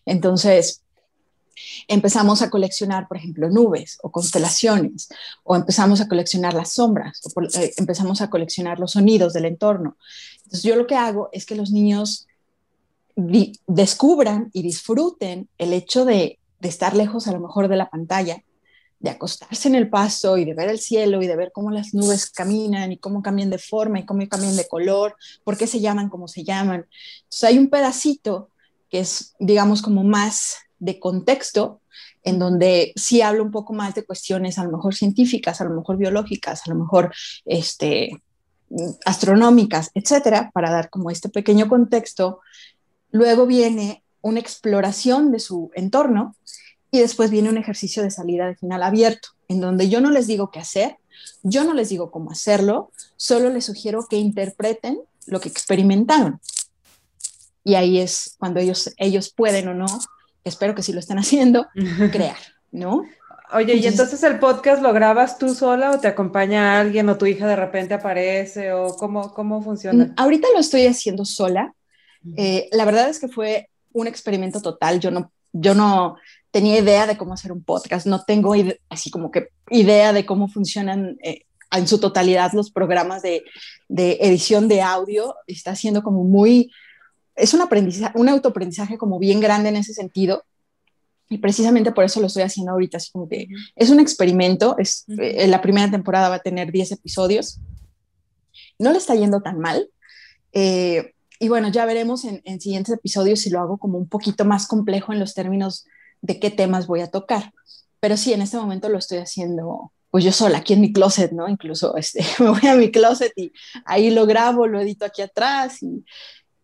Entonces, 0.06 0.81
empezamos 1.88 2.42
a 2.42 2.50
coleccionar, 2.50 3.08
por 3.08 3.16
ejemplo, 3.16 3.48
nubes 3.50 3.98
o 4.02 4.10
constelaciones, 4.10 5.08
o 5.44 5.56
empezamos 5.56 6.00
a 6.00 6.08
coleccionar 6.08 6.54
las 6.54 6.72
sombras, 6.72 7.20
o 7.24 7.42
eh, 7.42 7.74
empezamos 7.76 8.20
a 8.20 8.30
coleccionar 8.30 8.78
los 8.78 8.92
sonidos 8.92 9.32
del 9.32 9.46
entorno. 9.46 9.96
Entonces, 10.36 10.62
yo 10.62 10.76
lo 10.76 10.86
que 10.86 10.96
hago 10.96 11.28
es 11.32 11.46
que 11.46 11.54
los 11.54 11.70
niños 11.70 12.26
descubran 13.14 14.50
y 14.52 14.62
disfruten 14.62 15.48
el 15.58 15.72
hecho 15.72 16.04
de 16.04 16.38
estar 16.60 16.96
lejos 16.96 17.26
a 17.28 17.32
lo 17.32 17.40
mejor 17.40 17.68
de 17.68 17.76
la 17.76 17.90
pantalla, 17.90 18.42
de 19.02 19.10
acostarse 19.10 19.68
en 19.68 19.74
el 19.74 19.90
paso 19.90 20.38
y 20.38 20.44
de 20.44 20.54
ver 20.54 20.68
el 20.68 20.78
cielo 20.78 21.22
y 21.22 21.26
de 21.26 21.36
ver 21.36 21.50
cómo 21.52 21.72
las 21.72 21.92
nubes 21.92 22.30
caminan 22.30 22.92
y 22.92 22.98
cómo 22.98 23.20
cambian 23.20 23.50
de 23.50 23.58
forma 23.58 23.98
y 23.98 24.06
cómo 24.06 24.26
cambian 24.28 24.56
de 24.56 24.68
color, 24.68 25.16
por 25.42 25.58
qué 25.58 25.66
se 25.66 25.80
llaman 25.80 26.08
como 26.08 26.28
se 26.28 26.44
llaman. 26.44 26.86
Entonces 27.22 27.44
hay 27.44 27.58
un 27.58 27.68
pedacito 27.68 28.50
que 28.88 29.00
es, 29.00 29.34
digamos, 29.40 29.82
como 29.82 30.04
más 30.04 30.58
de 30.82 30.98
contexto, 30.98 31.80
en 32.24 32.40
donde 32.40 32.92
sí 32.96 33.22
hablo 33.22 33.44
un 33.44 33.52
poco 33.52 33.72
más 33.72 33.94
de 33.94 34.04
cuestiones 34.04 34.58
a 34.58 34.64
lo 34.64 34.72
mejor 34.72 34.94
científicas, 34.94 35.60
a 35.60 35.64
lo 35.64 35.70
mejor 35.70 35.96
biológicas, 35.96 36.62
a 36.66 36.70
lo 36.70 36.76
mejor 36.76 37.14
este, 37.44 38.20
astronómicas, 39.04 39.92
etcétera, 39.94 40.50
para 40.52 40.72
dar 40.72 40.90
como 40.90 41.10
este 41.10 41.28
pequeño 41.28 41.68
contexto. 41.68 42.40
Luego 43.12 43.46
viene 43.46 44.02
una 44.22 44.40
exploración 44.40 45.30
de 45.30 45.38
su 45.38 45.70
entorno 45.74 46.34
y 46.90 46.98
después 46.98 47.30
viene 47.30 47.48
un 47.48 47.58
ejercicio 47.58 48.02
de 48.02 48.10
salida 48.10 48.48
de 48.48 48.56
final 48.56 48.82
abierto, 48.82 49.28
en 49.46 49.60
donde 49.60 49.88
yo 49.88 50.00
no 50.00 50.10
les 50.10 50.26
digo 50.26 50.50
qué 50.50 50.58
hacer, 50.58 50.96
yo 51.44 51.62
no 51.62 51.74
les 51.74 51.90
digo 51.90 52.10
cómo 52.10 52.32
hacerlo, 52.32 52.90
solo 53.16 53.50
les 53.50 53.66
sugiero 53.66 54.06
que 54.10 54.16
interpreten 54.16 54.98
lo 55.26 55.38
que 55.38 55.48
experimentaron. 55.48 56.40
Y 57.62 57.76
ahí 57.76 57.98
es 58.00 58.34
cuando 58.38 58.58
ellos, 58.58 58.92
ellos 58.96 59.32
pueden 59.32 59.68
o 59.68 59.74
no, 59.74 59.86
espero 60.44 60.74
que 60.74 60.82
sí 60.82 60.92
lo 60.92 61.00
estén 61.00 61.18
haciendo, 61.18 61.66
crear, 62.12 62.36
¿no? 62.70 63.04
Oye, 63.54 63.74
¿y 63.74 63.86
entonces 63.86 64.22
el 64.22 64.38
podcast 64.38 64.82
lo 64.82 64.92
grabas 64.92 65.38
tú 65.38 65.54
sola 65.54 65.90
o 65.90 66.00
te 66.00 66.08
acompaña 66.08 66.80
alguien 66.80 67.08
o 67.10 67.18
tu 67.18 67.26
hija 67.26 67.46
de 67.46 67.56
repente 67.56 67.92
aparece 67.92 68.72
o 68.72 68.96
cómo, 68.96 69.34
cómo 69.34 69.62
funciona? 69.62 70.06
Mm, 70.06 70.14
ahorita 70.16 70.48
lo 70.54 70.60
estoy 70.60 70.86
haciendo 70.86 71.24
sola. 71.24 71.74
Eh, 72.36 72.68
la 72.72 72.84
verdad 72.84 73.08
es 73.08 73.18
que 73.18 73.28
fue 73.28 73.68
un 73.92 74.06
experimento 74.06 74.62
total. 74.62 75.00
Yo 75.00 75.10
no, 75.10 75.32
yo 75.52 75.74
no 75.74 76.16
tenía 76.50 76.78
idea 76.78 77.06
de 77.06 77.18
cómo 77.18 77.34
hacer 77.34 77.52
un 77.52 77.62
podcast, 77.62 78.06
no 78.06 78.24
tengo 78.24 78.54
así 78.88 79.10
como 79.10 79.30
que 79.30 79.48
idea 79.70 80.12
de 80.12 80.24
cómo 80.24 80.48
funcionan 80.48 81.16
eh, 81.22 81.42
en 81.72 81.88
su 81.88 81.98
totalidad 81.98 82.52
los 82.52 82.70
programas 82.70 83.22
de, 83.22 83.42
de, 83.88 84.18
edición 84.20 84.68
de 84.68 84.82
audio. 84.82 85.34
Está 85.46 85.74
siendo 85.74 86.02
como 86.02 86.24
muy, 86.24 86.70
es 87.34 87.54
un 87.54 87.62
aprendizaje, 87.62 88.12
un 88.18 88.28
autoaprendizaje 88.28 88.98
como 88.98 89.18
bien 89.18 89.40
grande 89.40 89.68
en 89.68 89.76
ese 89.76 89.94
sentido. 89.94 90.44
Y 91.28 91.38
precisamente 91.38 91.92
por 91.92 92.04
eso 92.04 92.20
lo 92.20 92.26
estoy 92.26 92.42
haciendo 92.42 92.72
ahorita, 92.72 92.98
así 92.98 93.10
como 93.10 93.28
que 93.28 93.48
es 93.74 93.88
un 93.88 94.00
experimento, 94.00 94.76
es, 94.78 95.04
eh, 95.08 95.46
la 95.46 95.62
primera 95.62 95.90
temporada 95.90 96.28
va 96.28 96.34
a 96.34 96.40
tener 96.40 96.70
10 96.70 96.92
episodios, 96.92 97.58
no 98.78 98.92
le 98.92 98.98
está 98.98 99.14
yendo 99.14 99.40
tan 99.40 99.58
mal, 99.58 99.88
eh, 100.52 101.14
y 101.42 101.48
bueno, 101.48 101.68
ya 101.68 101.86
veremos 101.86 102.24
en, 102.24 102.60
siguientes 102.60 102.94
episodios 102.94 103.40
si 103.40 103.50
lo 103.50 103.58
hago 103.60 103.78
como 103.78 103.98
un 103.98 104.08
poquito 104.08 104.44
más 104.44 104.68
complejo 104.68 105.12
en 105.12 105.18
los 105.18 105.34
términos 105.34 105.86
de 106.20 106.38
qué 106.38 106.50
temas 106.50 106.86
voy 106.86 107.00
a 107.00 107.10
tocar. 107.10 107.52
Pero 107.98 108.16
sí, 108.16 108.32
en 108.32 108.42
este 108.42 108.58
momento 108.58 108.88
lo 108.88 108.98
estoy 108.98 109.18
haciendo 109.18 109.90
pues 110.12 110.24
yo 110.24 110.30
sola, 110.30 110.58
aquí 110.58 110.74
en 110.74 110.82
mi 110.82 110.92
closet, 110.92 111.32
¿no? 111.32 111.48
Incluso 111.48 111.96
este, 111.96 112.24
me 112.38 112.50
voy 112.50 112.66
a 112.68 112.76
mi 112.76 112.92
closet 112.92 113.32
y 113.34 113.50
ahí 113.86 114.10
lo 114.10 114.26
grabo, 114.26 114.66
lo 114.66 114.80
edito 114.80 115.04
aquí 115.04 115.22
atrás 115.22 115.82
y, 115.82 116.04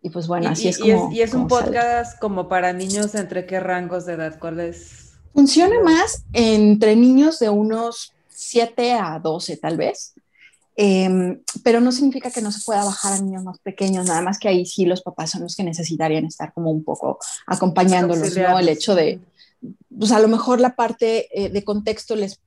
y 0.02 0.10
pues 0.10 0.28
bueno, 0.28 0.48
así 0.48 0.68
es 0.68 0.78
como... 0.78 1.10
Y 1.12 1.20
es, 1.20 1.34
un 1.34 1.48
podcast 1.48 2.18
como 2.20 2.48
para 2.48 2.72
niños, 2.72 3.14
¿entre 3.14 3.46
qué 3.46 3.60
rangos 3.60 4.06
de 4.06 4.14
edad? 4.14 4.38
¿Cuál 4.38 4.60
es? 4.60 5.12
Funciona 5.32 5.80
más 5.82 6.24
entre 6.32 6.96
niños 6.96 7.38
de 7.38 7.48
unos 7.48 8.12
7 8.28 8.92
a 8.92 9.18
12 9.18 9.56
tal 9.56 9.76
vez. 9.76 10.14
Em, 10.76 11.40
pero 11.64 11.80
no 11.80 11.90
significa 11.90 12.30
que 12.30 12.40
no 12.40 12.52
se 12.52 12.64
pueda 12.64 12.84
bajar 12.84 13.14
a 13.14 13.20
niños 13.20 13.42
más 13.42 13.58
pequeños, 13.58 14.06
nada 14.06 14.22
más 14.22 14.38
que 14.38 14.46
ahí 14.46 14.64
sí 14.64 14.86
los 14.86 15.02
papás 15.02 15.32
son 15.32 15.42
los 15.42 15.56
que 15.56 15.64
necesitarían 15.64 16.24
estar 16.24 16.52
como 16.52 16.70
un 16.70 16.84
poco 16.84 17.18
acompañándolos, 17.48 18.36
¿no? 18.36 18.60
El 18.60 18.68
hecho 18.68 18.94
de, 18.94 19.20
pues 19.98 20.12
a 20.12 20.20
lo 20.20 20.28
mejor 20.28 20.60
la 20.60 20.76
parte 20.76 21.26
eh, 21.32 21.48
de 21.48 21.64
contexto 21.64 22.14
les 22.14 22.40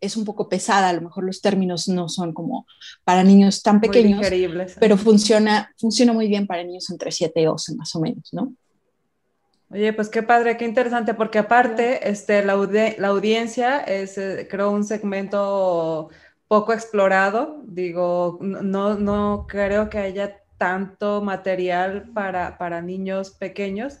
es 0.00 0.16
un 0.16 0.24
poco 0.24 0.48
pesada, 0.48 0.88
a 0.88 0.92
lo 0.92 1.00
mejor 1.00 1.24
los 1.24 1.40
términos 1.40 1.88
no 1.88 2.08
son 2.08 2.32
como 2.32 2.66
para 3.04 3.24
niños 3.24 3.62
tan 3.62 3.80
pequeños, 3.80 4.26
pero 4.78 4.96
funciona, 4.96 5.72
funciona 5.76 6.12
muy 6.12 6.28
bien 6.28 6.46
para 6.46 6.62
niños 6.64 6.88
entre 6.90 7.10
7 7.10 7.40
y 7.40 7.44
12 7.44 7.74
más 7.74 7.94
o 7.94 8.00
menos, 8.00 8.32
¿no? 8.32 8.52
Oye, 9.70 9.92
pues 9.92 10.08
qué 10.08 10.22
padre, 10.22 10.56
qué 10.56 10.64
interesante, 10.64 11.12
porque 11.12 11.38
aparte, 11.38 12.08
este, 12.08 12.42
la, 12.42 12.56
la 12.56 13.08
audiencia 13.08 13.80
es, 13.80 14.16
eh, 14.16 14.48
creo, 14.50 14.70
un 14.70 14.82
segmento 14.82 16.08
poco 16.46 16.72
explorado. 16.72 17.60
Digo, 17.66 18.38
no, 18.40 18.94
no 18.94 19.46
creo 19.46 19.90
que 19.90 19.98
haya 19.98 20.40
tanto 20.56 21.20
material 21.20 22.10
para, 22.14 22.56
para 22.56 22.80
niños 22.80 23.32
pequeños. 23.32 23.98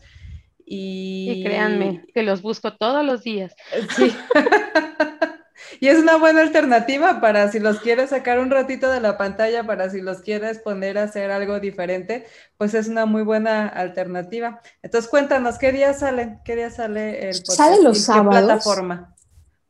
Y... 0.64 1.42
créanme, 1.44 2.04
que 2.14 2.22
los 2.22 2.40
busco 2.40 2.74
todos 2.74 3.04
los 3.04 3.22
días. 3.22 3.54
Sí. 3.94 4.10
y 5.80 5.88
es 5.88 5.98
una 5.98 6.16
buena 6.16 6.40
alternativa 6.40 7.20
para 7.20 7.50
si 7.50 7.58
los 7.58 7.80
quieres 7.80 8.10
sacar 8.10 8.38
un 8.38 8.50
ratito 8.50 8.90
de 8.90 9.00
la 9.00 9.18
pantalla, 9.18 9.64
para 9.66 9.90
si 9.90 10.00
los 10.00 10.20
quieres 10.20 10.58
poner 10.58 10.98
a 10.98 11.04
hacer 11.04 11.30
algo 11.30 11.60
diferente, 11.60 12.26
pues 12.56 12.74
es 12.74 12.88
una 12.88 13.06
muy 13.06 13.22
buena 13.22 13.68
alternativa. 13.68 14.60
Entonces 14.82 15.10
cuéntanos, 15.10 15.58
¿qué 15.58 15.72
día 15.72 15.94
sale? 15.94 16.38
¿Qué 16.44 16.56
día 16.56 16.70
sale 16.70 17.30
el 17.30 17.36
podcast? 17.36 17.58
Sale 17.58 17.82
los 17.82 17.98
sábados. 17.98 18.34
¿Qué 18.34 18.44
plataforma? 18.44 19.14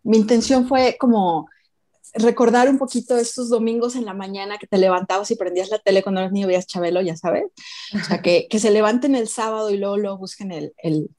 Mi 0.03 0.16
intención 0.16 0.66
fue 0.68 0.96
como 0.98 1.48
recordar 2.14 2.68
un 2.68 2.79
poquito 2.79 3.16
estos 3.16 3.48
domingos 3.48 3.96
en 3.96 4.05
la 4.05 4.14
mañana 4.14 4.59
que 4.59 4.66
te 4.66 4.79
levantabas 4.79 5.31
y 5.31 5.37
prendías 5.37 5.70
la 5.70 5.79
tele 5.79 6.03
cuando 6.03 6.20
eras 6.20 6.33
niño, 6.33 6.46
veías 6.46 6.66
Chabelo, 6.66 7.01
ya 7.01 7.16
sabes. 7.16 7.44
O 7.94 8.05
sea, 8.05 8.22
que, 8.22 8.46
que 8.48 8.59
se 8.59 8.70
levanten 8.70 9.14
el 9.14 9.29
sábado 9.29 9.70
y 9.70 9.77
luego, 9.77 9.96
lo 9.96 10.18
busquen 10.18 10.53
el, 10.53 10.72
el, 10.79 11.11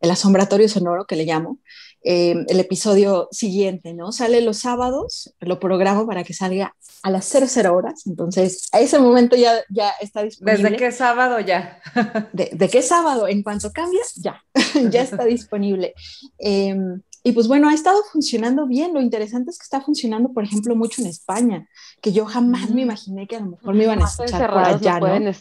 el, 0.00 0.10
asombratorio 0.10 0.68
sonoro, 0.68 1.06
que 1.06 1.16
le 1.16 1.24
llamo, 1.24 1.58
eh, 2.04 2.44
el 2.48 2.60
episodio 2.60 3.28
siguiente, 3.30 3.94
¿no? 3.94 4.12
Sale 4.12 4.40
los 4.40 4.58
sábados, 4.58 5.34
lo 5.40 5.60
programo 5.60 6.06
para 6.06 6.24
que 6.24 6.34
salga 6.34 6.74
a 7.02 7.10
las 7.10 7.24
00 7.26 7.74
horas, 7.74 8.06
entonces 8.06 8.68
a 8.72 8.80
ese 8.80 8.98
momento 8.98 9.36
ya, 9.36 9.54
ya 9.70 9.90
está 10.00 10.22
disponible. 10.22 10.62
¿Desde 10.62 10.76
qué 10.76 10.92
sábado 10.92 11.40
ya? 11.40 11.80
de, 12.32 12.50
de, 12.52 12.68
qué 12.68 12.82
sábado? 12.82 13.28
En 13.28 13.42
cuanto 13.42 13.72
cambias, 13.72 14.14
ya, 14.16 14.42
ya 14.90 15.02
está 15.02 15.24
disponible. 15.24 15.94
Eh, 16.38 16.76
y 17.24 17.32
pues 17.32 17.46
bueno, 17.46 17.68
ha 17.68 17.74
estado 17.74 18.02
funcionando 18.10 18.66
bien. 18.66 18.94
Lo 18.94 19.00
interesante 19.00 19.50
es 19.50 19.58
que 19.58 19.64
está 19.64 19.80
funcionando, 19.80 20.32
por 20.32 20.42
ejemplo, 20.42 20.74
mucho 20.74 21.02
en 21.02 21.08
España, 21.08 21.68
que 22.00 22.12
yo 22.12 22.26
jamás 22.26 22.70
me 22.70 22.82
imaginé 22.82 23.28
que 23.28 23.36
a 23.36 23.40
lo 23.40 23.50
mejor 23.50 23.74
me 23.74 23.84
iban 23.84 24.02
a 24.02 24.06
escuchar 24.06 24.50
por 24.50 24.64
allá, 24.64 24.98
¿no? 24.98 25.32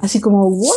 Así 0.00 0.20
como, 0.20 0.48
¿what? 0.48 0.74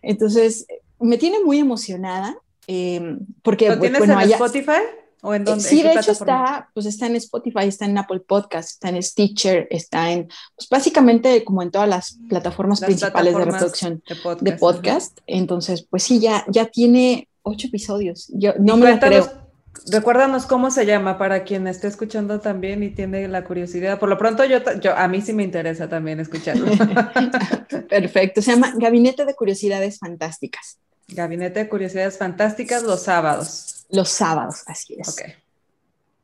Entonces, 0.00 0.66
me 0.98 1.18
tiene 1.18 1.44
muy 1.44 1.58
emocionada. 1.58 2.36
Eh, 2.66 3.18
porque, 3.42 3.68
¿Lo 3.68 3.78
tienes 3.78 4.02
en 4.02 4.10
Spotify? 4.10 4.82
¿O 5.22 5.34
en 5.34 5.44
dónde? 5.44 5.64
Sí, 5.64 5.82
de 5.82 5.92
hecho 5.92 6.12
está, 6.12 6.70
pues 6.74 6.86
está 6.86 7.06
en 7.06 7.16
Spotify, 7.16 7.64
está 7.66 7.86
en 7.86 7.96
Apple 7.98 8.20
Podcast, 8.20 8.70
está 8.70 8.90
en 8.90 9.02
Stitcher, 9.02 9.66
está 9.70 10.10
en, 10.12 10.28
pues 10.54 10.68
básicamente 10.68 11.42
como 11.42 11.62
en 11.62 11.70
todas 11.70 11.88
las 11.88 12.18
plataformas 12.28 12.80
principales 12.80 13.34
de 13.34 13.44
reproducción 13.44 14.02
de 14.40 14.52
podcast. 14.52 15.18
Entonces, 15.26 15.86
pues 15.88 16.02
sí, 16.02 16.20
ya, 16.20 16.44
ya 16.48 16.66
tiene 16.66 17.28
ocho 17.42 17.68
episodios. 17.68 18.30
Yo 18.34 18.54
no 18.58 18.76
me 18.76 18.92
lo 18.92 18.98
creo. 18.98 19.46
Recuérdanos 19.90 20.46
cómo 20.46 20.70
se 20.70 20.86
llama 20.86 21.18
para 21.18 21.44
quien 21.44 21.66
esté 21.66 21.86
escuchando 21.86 22.40
también 22.40 22.82
y 22.82 22.90
tiene 22.90 23.28
la 23.28 23.44
curiosidad. 23.44 23.98
Por 23.98 24.08
lo 24.08 24.18
pronto, 24.18 24.44
yo, 24.44 24.58
yo 24.80 24.96
a 24.96 25.06
mí 25.06 25.20
sí 25.20 25.32
me 25.32 25.42
interesa 25.42 25.88
también 25.88 26.18
escucharlo. 26.18 26.66
Perfecto. 27.88 28.42
Se 28.42 28.52
llama 28.52 28.72
Gabinete 28.76 29.24
de 29.24 29.34
Curiosidades 29.34 29.98
Fantásticas. 29.98 30.78
Gabinete 31.08 31.60
de 31.60 31.68
Curiosidades 31.68 32.18
Fantásticas 32.18 32.82
los 32.82 33.02
sábados. 33.02 33.86
Los 33.90 34.08
sábados, 34.08 34.62
así 34.66 34.96
es. 34.98 35.08
Ok. 35.08 35.22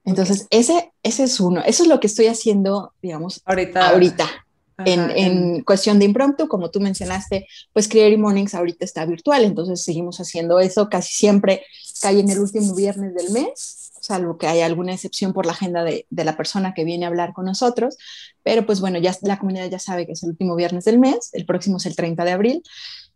Entonces, 0.05 0.47
ese, 0.51 0.93
ese 1.03 1.25
es 1.25 1.39
uno. 1.39 1.63
Eso 1.65 1.85
es 1.85 1.89
lo 1.89 2.01
que 2.01 2.09
estoy 2.09 2.27
haciendo, 2.27 2.93
digamos, 3.01 3.41
ahorita. 3.45 3.91
ahorita. 3.91 4.29
en, 4.85 5.11
en, 5.11 5.63
cuestión 5.63 5.99
de 5.99 6.07
impromptu, 6.07 6.49
como 6.49 6.71
tú 6.71 6.81
mencionaste, 6.81 7.47
pues 7.73 7.87
Creative 7.87 8.21
Mornings 8.21 8.55
ahorita 8.55 8.85
está 8.85 9.07
virtual, 9.07 9.45
entonces 9.45 9.83
seguimos 9.83 10.19
haciendo 10.19 10.59
eso 10.59 10.89
casi 10.89 11.13
siempre 11.13 11.63
cae 12.01 12.19
en 12.19 12.31
el 12.31 12.41
último 12.41 12.75
viernes 12.75 13.15
del 13.15 13.31
mes, 13.31 13.93
salvo 14.01 14.39
que 14.39 14.49
haya 14.49 14.67
alguna 14.67 14.93
excepción 14.93 15.33
por 15.33 15.47
la 15.47 15.53
agenda 15.53 15.85
de, 15.85 16.07
de, 16.11 16.25
la 16.25 16.37
persona 16.37 16.75
que 16.75 16.83
viene 16.83 17.05
a 17.05 17.09
hablar 17.09 17.33
con 17.33 17.45
nosotros, 17.45 17.97
pero 18.43 18.67
pues 18.67 18.81
bueno, 18.81 18.99
ya 18.99 19.15
la 19.23 19.39
comunidad 19.39 19.71
ya 19.71 19.79
sabe 19.79 20.07
que 20.07 20.13
es 20.13 20.23
el 20.25 20.31
último 20.31 20.57
viernes 20.57 20.85
del 20.85 20.99
mes, 20.99 21.31
el 21.33 21.47
próximo 21.47 21.77
es 21.77 21.87
el 21.87 21.95
30 21.95 22.25
de 22.25 22.33
abril, 22.33 22.63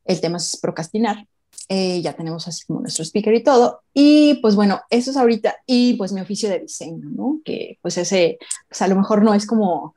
el 0.04 0.20
tema 0.20 0.36
es 0.36 0.56
procrastinar, 0.56 1.26
eh, 1.68 2.00
ya 2.00 2.12
tenemos 2.12 2.46
así 2.46 2.64
como 2.66 2.80
nuestro 2.80 3.04
speaker 3.04 3.34
y 3.34 3.42
todo, 3.42 3.82
y 3.92 4.34
pues 4.42 4.54
bueno, 4.54 4.80
eso 4.90 5.10
es 5.10 5.16
ahorita, 5.16 5.56
y 5.66 5.94
pues 5.94 6.12
mi 6.12 6.20
oficio 6.20 6.48
de 6.48 6.60
diseño, 6.60 7.08
¿no? 7.10 7.40
Que 7.44 7.78
pues 7.82 7.98
ese, 7.98 8.38
pues 8.68 8.82
a 8.82 8.88
lo 8.88 8.96
mejor 8.96 9.22
no 9.22 9.34
es 9.34 9.46
como, 9.46 9.94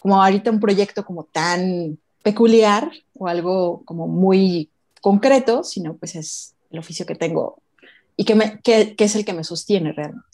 como 0.00 0.22
ahorita 0.22 0.50
un 0.50 0.60
proyecto 0.60 1.04
como 1.04 1.24
tan 1.24 1.98
peculiar 2.22 2.90
o 3.14 3.28
algo 3.28 3.82
como 3.84 4.08
muy 4.08 4.70
concreto, 5.00 5.62
sino 5.62 5.96
pues 5.96 6.16
es 6.16 6.54
el 6.70 6.78
oficio 6.78 7.06
que 7.06 7.14
tengo 7.14 7.58
y 8.16 8.24
que, 8.24 8.34
me, 8.34 8.60
que, 8.60 8.96
que 8.96 9.04
es 9.04 9.14
el 9.14 9.24
que 9.24 9.34
me 9.34 9.44
sostiene 9.44 9.92
realmente. 9.92 10.26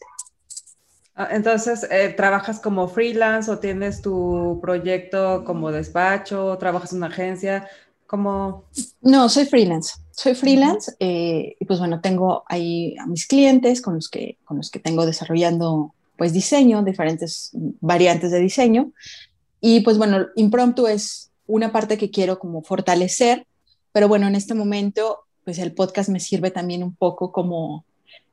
Ah, 1.15 1.29
entonces, 1.33 1.87
eh, 1.91 2.15
¿trabajas 2.17 2.61
como 2.61 2.89
freelance 2.89 3.51
o 3.51 3.59
tienes 3.59 4.01
tu 4.01 4.59
proyecto 4.63 5.45
como 5.45 5.71
despacho? 5.73 6.57
¿Trabajas 6.59 6.93
en 6.93 6.99
una 6.99 7.09
agencia? 7.09 7.69
como 8.11 8.65
No, 9.03 9.29
soy 9.29 9.47
freelance. 9.47 9.95
Soy 10.21 10.35
freelance 10.35 10.93
eh, 11.01 11.57
y 11.59 11.65
pues 11.65 11.79
bueno, 11.79 12.03
tengo 12.03 12.45
ahí 12.47 12.95
a 12.99 13.07
mis 13.07 13.27
clientes 13.27 13.81
con 13.81 13.95
los 13.95 14.11
que, 14.11 14.37
con 14.45 14.59
los 14.59 14.71
que 14.71 14.79
tengo 14.79 15.07
desarrollando 15.07 15.95
pues 16.19 16.35
diseño, 16.35 16.83
diferentes 16.83 17.53
variantes 17.81 18.31
de 18.31 18.39
diseño. 18.39 18.93
Y 19.63 19.81
pues 19.81 19.97
bueno, 19.97 20.27
impromptu 20.37 20.89
es 20.89 21.31
una 21.47 21.73
parte 21.73 21.97
que 21.97 22.11
quiero 22.11 22.39
como 22.39 22.61
fortalecer, 22.61 23.47
pero 23.93 24.09
bueno, 24.09 24.27
en 24.27 24.35
este 24.35 24.53
momento 24.53 25.21
pues 25.47 25.59
el 25.59 25.73
podcast 25.73 26.11
me 26.11 26.21
sirve 26.21 26.51
también 26.51 26.83
un 26.83 26.95
poco 26.95 27.33
como, 27.33 27.87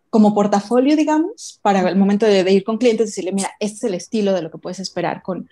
como 0.09 0.35
portafolio, 0.35 0.97
digamos, 0.97 1.61
para 1.61 1.87
el 1.87 1.95
momento 1.95 2.25
de, 2.25 2.51
ir 2.51 2.65
con 2.65 2.79
clientes, 2.79 3.07
decirle, 3.07 3.31
mira, 3.31 3.51
este 3.61 3.77
es 3.77 3.83
el 3.85 3.93
estilo 3.93 4.33
de 4.33 4.41
lo 4.41 4.51
que 4.51 4.57
puedes 4.57 4.81
esperar 4.81 5.21
con, 5.21 5.49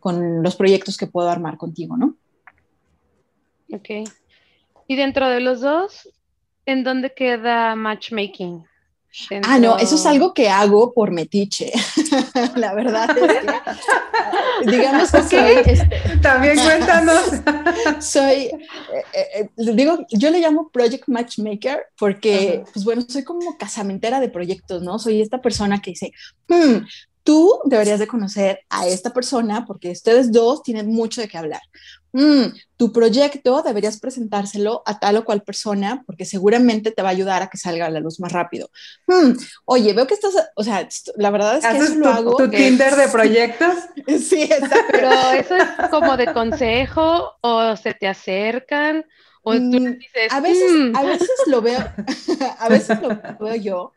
con 0.00 0.42
los 0.42 0.54
proyectos 0.54 0.98
que 0.98 1.06
puedo 1.06 1.30
armar 1.30 1.56
contigo, 1.56 1.96
¿no? 1.96 2.14
Ok. 3.72 3.88
Y 4.88 4.96
dentro 4.96 5.28
de 5.28 5.40
los 5.40 5.60
dos, 5.60 6.08
¿en 6.66 6.82
dónde 6.82 7.12
queda 7.14 7.76
matchmaking? 7.76 8.64
Ah, 9.42 9.58
no, 9.58 9.78
eso 9.78 9.96
es 9.96 10.06
algo 10.06 10.32
que 10.32 10.48
hago 10.48 10.92
por 10.92 11.10
metiche. 11.10 11.72
la 12.56 12.74
verdad 12.74 13.10
es 13.16 13.44
que, 14.64 14.70
digamos 14.70 15.10
que 15.10 15.22
soy, 15.22 15.56
este, 15.66 16.18
También 16.22 16.56
cuéntanos. 16.56 17.22
soy, 18.00 18.44
eh, 18.44 18.52
eh, 19.12 19.26
eh, 19.34 19.72
digo, 19.74 19.98
yo 20.10 20.30
le 20.30 20.40
llamo 20.40 20.70
Project 20.70 21.08
Matchmaker 21.08 21.86
porque, 21.98 22.64
pues 22.72 22.84
bueno, 22.84 23.04
soy 23.08 23.24
como 23.24 23.58
casamentera 23.58 24.20
de 24.20 24.28
proyectos, 24.28 24.82
¿no? 24.82 24.98
Soy 24.98 25.20
esta 25.20 25.40
persona 25.42 25.80
que 25.82 25.90
dice, 25.90 26.12
hmm, 26.48 26.86
tú 27.24 27.60
deberías 27.64 27.98
de 27.98 28.06
conocer 28.06 28.60
a 28.70 28.86
esta 28.86 29.12
persona 29.12 29.66
porque 29.66 29.90
ustedes 29.90 30.32
dos 30.32 30.62
tienen 30.62 30.86
mucho 30.88 31.20
de 31.20 31.28
qué 31.28 31.36
hablar. 31.36 31.60
Mm, 32.12 32.54
tu 32.76 32.92
proyecto 32.92 33.62
deberías 33.62 34.00
presentárselo 34.00 34.82
a 34.86 34.98
tal 34.98 35.16
o 35.18 35.24
cual 35.24 35.42
persona 35.42 36.02
porque 36.06 36.24
seguramente 36.24 36.90
te 36.90 37.02
va 37.02 37.08
a 37.08 37.12
ayudar 37.12 37.42
a 37.42 37.48
que 37.48 37.58
salga 37.58 37.86
a 37.86 37.90
la 37.90 38.00
luz 38.00 38.18
más 38.18 38.32
rápido. 38.32 38.70
Mm, 39.06 39.32
oye, 39.66 39.92
veo 39.92 40.06
que 40.06 40.14
estás, 40.14 40.34
o 40.54 40.64
sea, 40.64 40.88
la 41.16 41.30
verdad 41.30 41.58
es 41.58 41.66
que 41.66 41.76
eso 41.76 41.94
lo 41.96 42.08
hago. 42.08 42.36
¿Tu 42.36 42.50
Tinder 42.50 42.96
de 42.96 43.08
proyectos? 43.12 43.74
sí, 44.06 44.42
exacto. 44.42 44.86
Pero 44.90 45.10
eso 45.32 45.56
es 45.56 45.90
como 45.90 46.16
de 46.16 46.32
consejo 46.32 47.36
o 47.42 47.76
se 47.76 47.92
te 47.94 48.08
acercan 48.08 49.04
o 49.42 49.52
tú 49.52 49.60
mm, 49.60 49.98
dices. 49.98 50.32
A 50.32 50.40
veces, 50.40 50.72
a 50.94 51.02
veces 51.02 51.30
lo 51.46 51.62
veo, 51.62 51.78
a 52.58 52.68
veces 52.68 53.00
lo 53.02 53.20
veo 53.38 53.56
yo, 53.56 53.92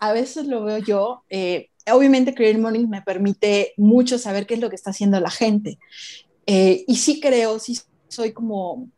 a 0.00 0.12
veces 0.12 0.46
lo 0.46 0.64
veo 0.64 0.78
yo. 0.78 1.22
Eh, 1.30 1.70
obviamente 1.92 2.34
Creative 2.34 2.60
Morning 2.60 2.86
me 2.88 3.02
permite 3.02 3.74
mucho 3.76 4.18
saber 4.18 4.46
qué 4.46 4.54
es 4.54 4.60
lo 4.60 4.70
que 4.70 4.76
está 4.76 4.90
haciendo 4.90 5.20
la 5.20 5.30
gente. 5.30 5.78
Eh, 6.50 6.86
y 6.86 6.96
sí 6.96 7.20
creo, 7.20 7.58
sí 7.58 7.78
soy 8.08 8.32
como 8.32 8.88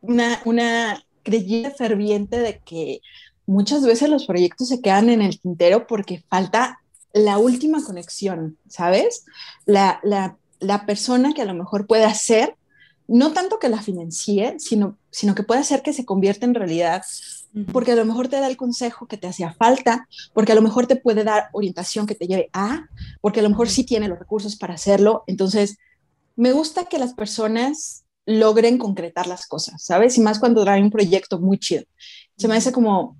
una, 0.00 0.42
una 0.44 1.00
creyente 1.22 1.70
ferviente 1.70 2.40
de 2.40 2.58
que 2.58 3.00
muchas 3.46 3.84
veces 3.84 4.08
los 4.08 4.26
proyectos 4.26 4.66
se 4.66 4.80
quedan 4.80 5.08
en 5.08 5.22
el 5.22 5.38
tintero 5.38 5.86
porque 5.86 6.24
falta 6.28 6.80
la 7.12 7.38
última 7.38 7.84
conexión, 7.84 8.58
¿sabes? 8.68 9.24
La, 9.64 10.00
la, 10.02 10.38
la 10.58 10.86
persona 10.86 11.34
que 11.34 11.42
a 11.42 11.44
lo 11.44 11.54
mejor 11.54 11.86
puede 11.86 12.04
hacer, 12.04 12.56
no 13.06 13.32
tanto 13.32 13.60
que 13.60 13.68
la 13.68 13.80
financie, 13.80 14.56
sino, 14.58 14.98
sino 15.12 15.36
que 15.36 15.44
puede 15.44 15.60
hacer 15.60 15.82
que 15.82 15.92
se 15.92 16.04
convierta 16.04 16.46
en 16.46 16.54
realidad, 16.54 17.04
porque 17.72 17.92
a 17.92 17.96
lo 17.96 18.06
mejor 18.06 18.26
te 18.26 18.40
da 18.40 18.48
el 18.48 18.56
consejo 18.56 19.06
que 19.06 19.16
te 19.16 19.28
hacía 19.28 19.52
falta, 19.52 20.08
porque 20.34 20.50
a 20.50 20.56
lo 20.56 20.62
mejor 20.62 20.88
te 20.88 20.96
puede 20.96 21.22
dar 21.22 21.48
orientación 21.52 22.06
que 22.08 22.16
te 22.16 22.26
lleve 22.26 22.50
a, 22.52 22.88
porque 23.20 23.38
a 23.38 23.44
lo 23.44 23.50
mejor 23.50 23.68
sí 23.68 23.84
tiene 23.84 24.08
los 24.08 24.18
recursos 24.18 24.56
para 24.56 24.74
hacerlo. 24.74 25.22
Entonces, 25.28 25.78
me 26.38 26.52
gusta 26.52 26.84
que 26.84 27.00
las 27.00 27.14
personas 27.14 28.04
logren 28.24 28.78
concretar 28.78 29.26
las 29.26 29.48
cosas, 29.48 29.82
¿sabes? 29.82 30.16
Y 30.18 30.20
más 30.20 30.38
cuando 30.38 30.62
traen 30.62 30.84
un 30.84 30.90
proyecto 30.90 31.40
muy 31.40 31.58
chido. 31.58 31.82
Se 32.36 32.46
me 32.46 32.54
hace 32.54 32.70
como, 32.70 33.18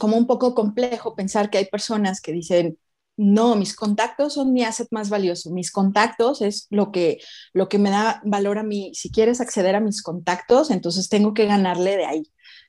como 0.00 0.16
un 0.16 0.26
poco 0.26 0.52
complejo 0.52 1.14
pensar 1.14 1.50
que 1.50 1.58
hay 1.58 1.66
personas 1.66 2.20
que 2.20 2.32
dicen, 2.32 2.78
no, 3.16 3.54
mis 3.54 3.76
contactos 3.76 4.34
son 4.34 4.52
mi 4.52 4.64
asset 4.64 4.88
más 4.90 5.08
valioso. 5.08 5.52
Mis 5.52 5.70
contactos 5.70 6.42
es 6.42 6.66
lo 6.70 6.90
que, 6.90 7.20
lo 7.52 7.68
que 7.68 7.78
me 7.78 7.90
da 7.90 8.20
valor 8.24 8.58
a 8.58 8.64
mí. 8.64 8.90
Si 8.92 9.12
quieres 9.12 9.40
acceder 9.40 9.76
a 9.76 9.80
mis 9.80 10.02
contactos, 10.02 10.72
entonces 10.72 11.08
tengo 11.08 11.34
que 11.34 11.46
ganarle 11.46 11.96
de 11.96 12.06
ahí, 12.06 12.22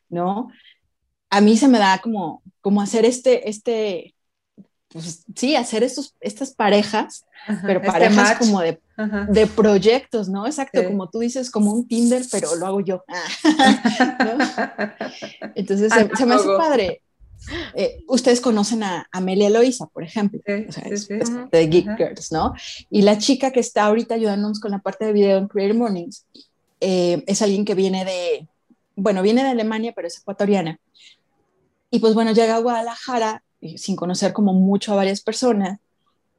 ¿no? 0.08 0.50
A 1.32 1.42
mí 1.42 1.58
se 1.58 1.68
me 1.68 1.80
da 1.80 2.00
como, 2.00 2.44
como 2.62 2.80
hacer 2.80 3.06
este, 3.06 3.50
este, 3.50 4.14
pues 4.94 5.24
sí, 5.36 5.56
hacer 5.56 5.84
estos, 5.84 6.16
estas 6.22 6.52
parejas, 6.52 7.26
pero 7.64 7.80
este 7.80 7.92
parejas 7.92 8.38
como 8.38 8.62
de, 8.62 8.80
de, 9.30 9.48
proyectos, 9.48 10.30
¿no? 10.30 10.46
Exacto, 10.46 10.84
como 10.86 11.10
tú 11.10 11.20
dices, 11.20 11.50
como 11.50 11.74
un 11.74 11.88
Tinder, 11.88 12.24
pero 12.32 12.56
lo 12.56 12.68
hago 12.68 12.80
yo. 12.82 13.04
Entonces 15.56 15.92
se, 15.92 16.26
me 16.26 16.36
hace 16.36 16.48
padre. 16.48 17.02
Eh, 17.74 18.04
ustedes 18.08 18.40
conocen 18.40 18.84
a 18.84 19.08
Amelia 19.12 19.50
Loisa, 19.50 19.88
por 19.88 20.04
ejemplo, 20.04 20.40
de 20.46 21.68
Geek 21.68 21.98
Girls, 21.98 22.32
¿no? 22.32 22.54
Y 22.90 23.02
la 23.02 23.18
chica 23.18 23.52
que 23.52 23.60
está 23.60 23.86
ahorita 23.86 24.16
ayudándonos 24.16 24.60
con 24.60 24.72
la 24.72 24.80
parte 24.80 25.06
de 25.06 25.14
video 25.14 25.40
en 25.40 25.48
Creative 25.48 25.78
Mornings 25.78 26.26
eh, 26.80 27.24
es 27.28 27.42
alguien 27.42 27.66
que 27.66 27.76
viene 27.76 28.06
de, 28.06 28.48
bueno, 28.96 29.22
viene 29.24 29.44
de 29.44 29.50
Alemania, 29.50 29.92
pero 29.96 30.08
es 30.08 30.20
ecuatoriana. 30.20 30.80
Y 31.90 32.00
pues 32.00 32.14
bueno, 32.14 32.32
llega 32.32 32.56
a 32.56 32.60
Guadalajara 32.60 33.44
sin 33.78 33.96
conocer 33.96 34.34
como 34.34 34.54
mucho 34.54 34.94
a 34.94 34.98
varias 34.98 35.22
personas 35.22 35.80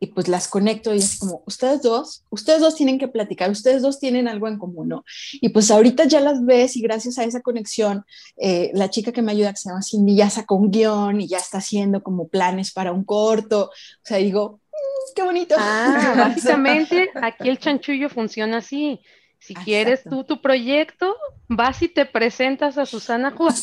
y 0.00 0.08
pues 0.08 0.28
las 0.28 0.48
conecto 0.48 0.94
y 0.94 0.98
es 0.98 1.18
como, 1.18 1.42
ustedes 1.46 1.82
dos, 1.82 2.24
ustedes 2.30 2.60
dos 2.60 2.74
tienen 2.74 2.98
que 2.98 3.08
platicar, 3.08 3.50
ustedes 3.50 3.82
dos 3.82 3.98
tienen 3.98 4.28
algo 4.28 4.48
en 4.48 4.58
común, 4.58 4.88
¿no? 4.88 5.04
Y 5.32 5.48
pues 5.50 5.70
ahorita 5.70 6.04
ya 6.04 6.20
las 6.20 6.44
ves 6.44 6.76
y 6.76 6.82
gracias 6.82 7.18
a 7.18 7.24
esa 7.24 7.40
conexión, 7.40 8.04
eh, 8.36 8.70
la 8.74 8.90
chica 8.90 9.12
que 9.12 9.22
me 9.22 9.32
ayuda, 9.32 9.52
que 9.52 9.58
se 9.58 9.68
llama 9.68 9.82
Cindy, 9.82 10.16
ya 10.16 10.28
sacó 10.30 10.56
un 10.56 10.70
guion 10.70 11.20
y 11.20 11.28
ya 11.28 11.38
está 11.38 11.58
haciendo 11.58 12.02
como 12.02 12.28
planes 12.28 12.72
para 12.72 12.92
un 12.92 13.04
corto, 13.04 13.66
o 13.66 13.70
sea, 14.02 14.18
digo, 14.18 14.60
mm, 14.70 15.14
qué 15.14 15.22
bonito. 15.22 15.54
Ah, 15.58 16.14
básicamente 16.16 17.10
aquí 17.14 17.48
el 17.48 17.58
chanchullo 17.58 18.08
funciona 18.08 18.58
así. 18.58 19.00
Si 19.44 19.52
quieres 19.52 20.02
tú 20.04 20.24
tu 20.24 20.40
proyecto, 20.40 21.14
vas 21.48 21.82
y 21.82 21.88
te 21.88 22.06
presentas 22.06 22.78
a 22.78 22.86
Susana 22.86 23.30
Juan, 23.36 23.54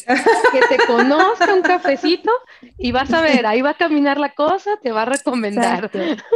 que 0.52 0.78
te 0.78 0.86
conozca 0.86 1.56
un 1.56 1.63
cafecito 1.63 2.30
y 2.78 2.91
vas 2.91 3.12
a 3.12 3.22
ver, 3.22 3.48
ahí 3.48 3.63
va 3.63 3.72
a 3.72 3.78
caminar 3.78 4.20
la 4.20 4.36
cosa, 4.36 4.78
te 4.80 4.91
va 4.91 5.02
a 5.02 5.06
recomendar. 5.06 5.89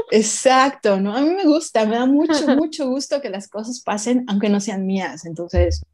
Exacto, 0.10 0.99
¿no? 0.99 1.15
A 1.15 1.21
mí 1.21 1.29
me 1.29 1.43
gusta, 1.43 1.86
me 1.86 1.95
da 1.95 2.08
mucho, 2.08 2.47
mucho 2.58 2.88
gusto 2.88 3.21
que 3.21 3.29
las 3.29 3.47
cosas 3.47 3.81
pasen, 3.81 4.25
aunque 4.27 4.49
no 4.49 4.60
sean 4.60 4.88
mías. 4.88 5.27
Entonces, 5.27 5.86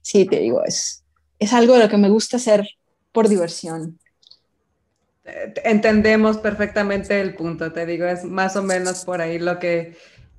sí, 0.00 0.24
te 0.24 0.38
digo, 0.38 0.64
es, 0.64 1.04
es 1.38 1.52
algo 1.52 1.74
de 1.74 1.80
lo 1.80 1.88
que 1.90 1.98
me 1.98 2.08
gusta 2.08 2.38
hacer 2.38 2.66
por 3.12 3.28
diversión. 3.28 3.98
entendemos 5.62 6.38
perfectamente 6.38 7.20
el 7.20 7.34
punto, 7.34 7.70
te 7.70 7.84
digo, 7.84 8.06
es 8.06 8.24
más 8.24 8.56
o 8.56 8.62
menos 8.62 9.04
por 9.04 9.20
ahí 9.20 9.38
lo 9.38 9.58
que, 9.58 9.94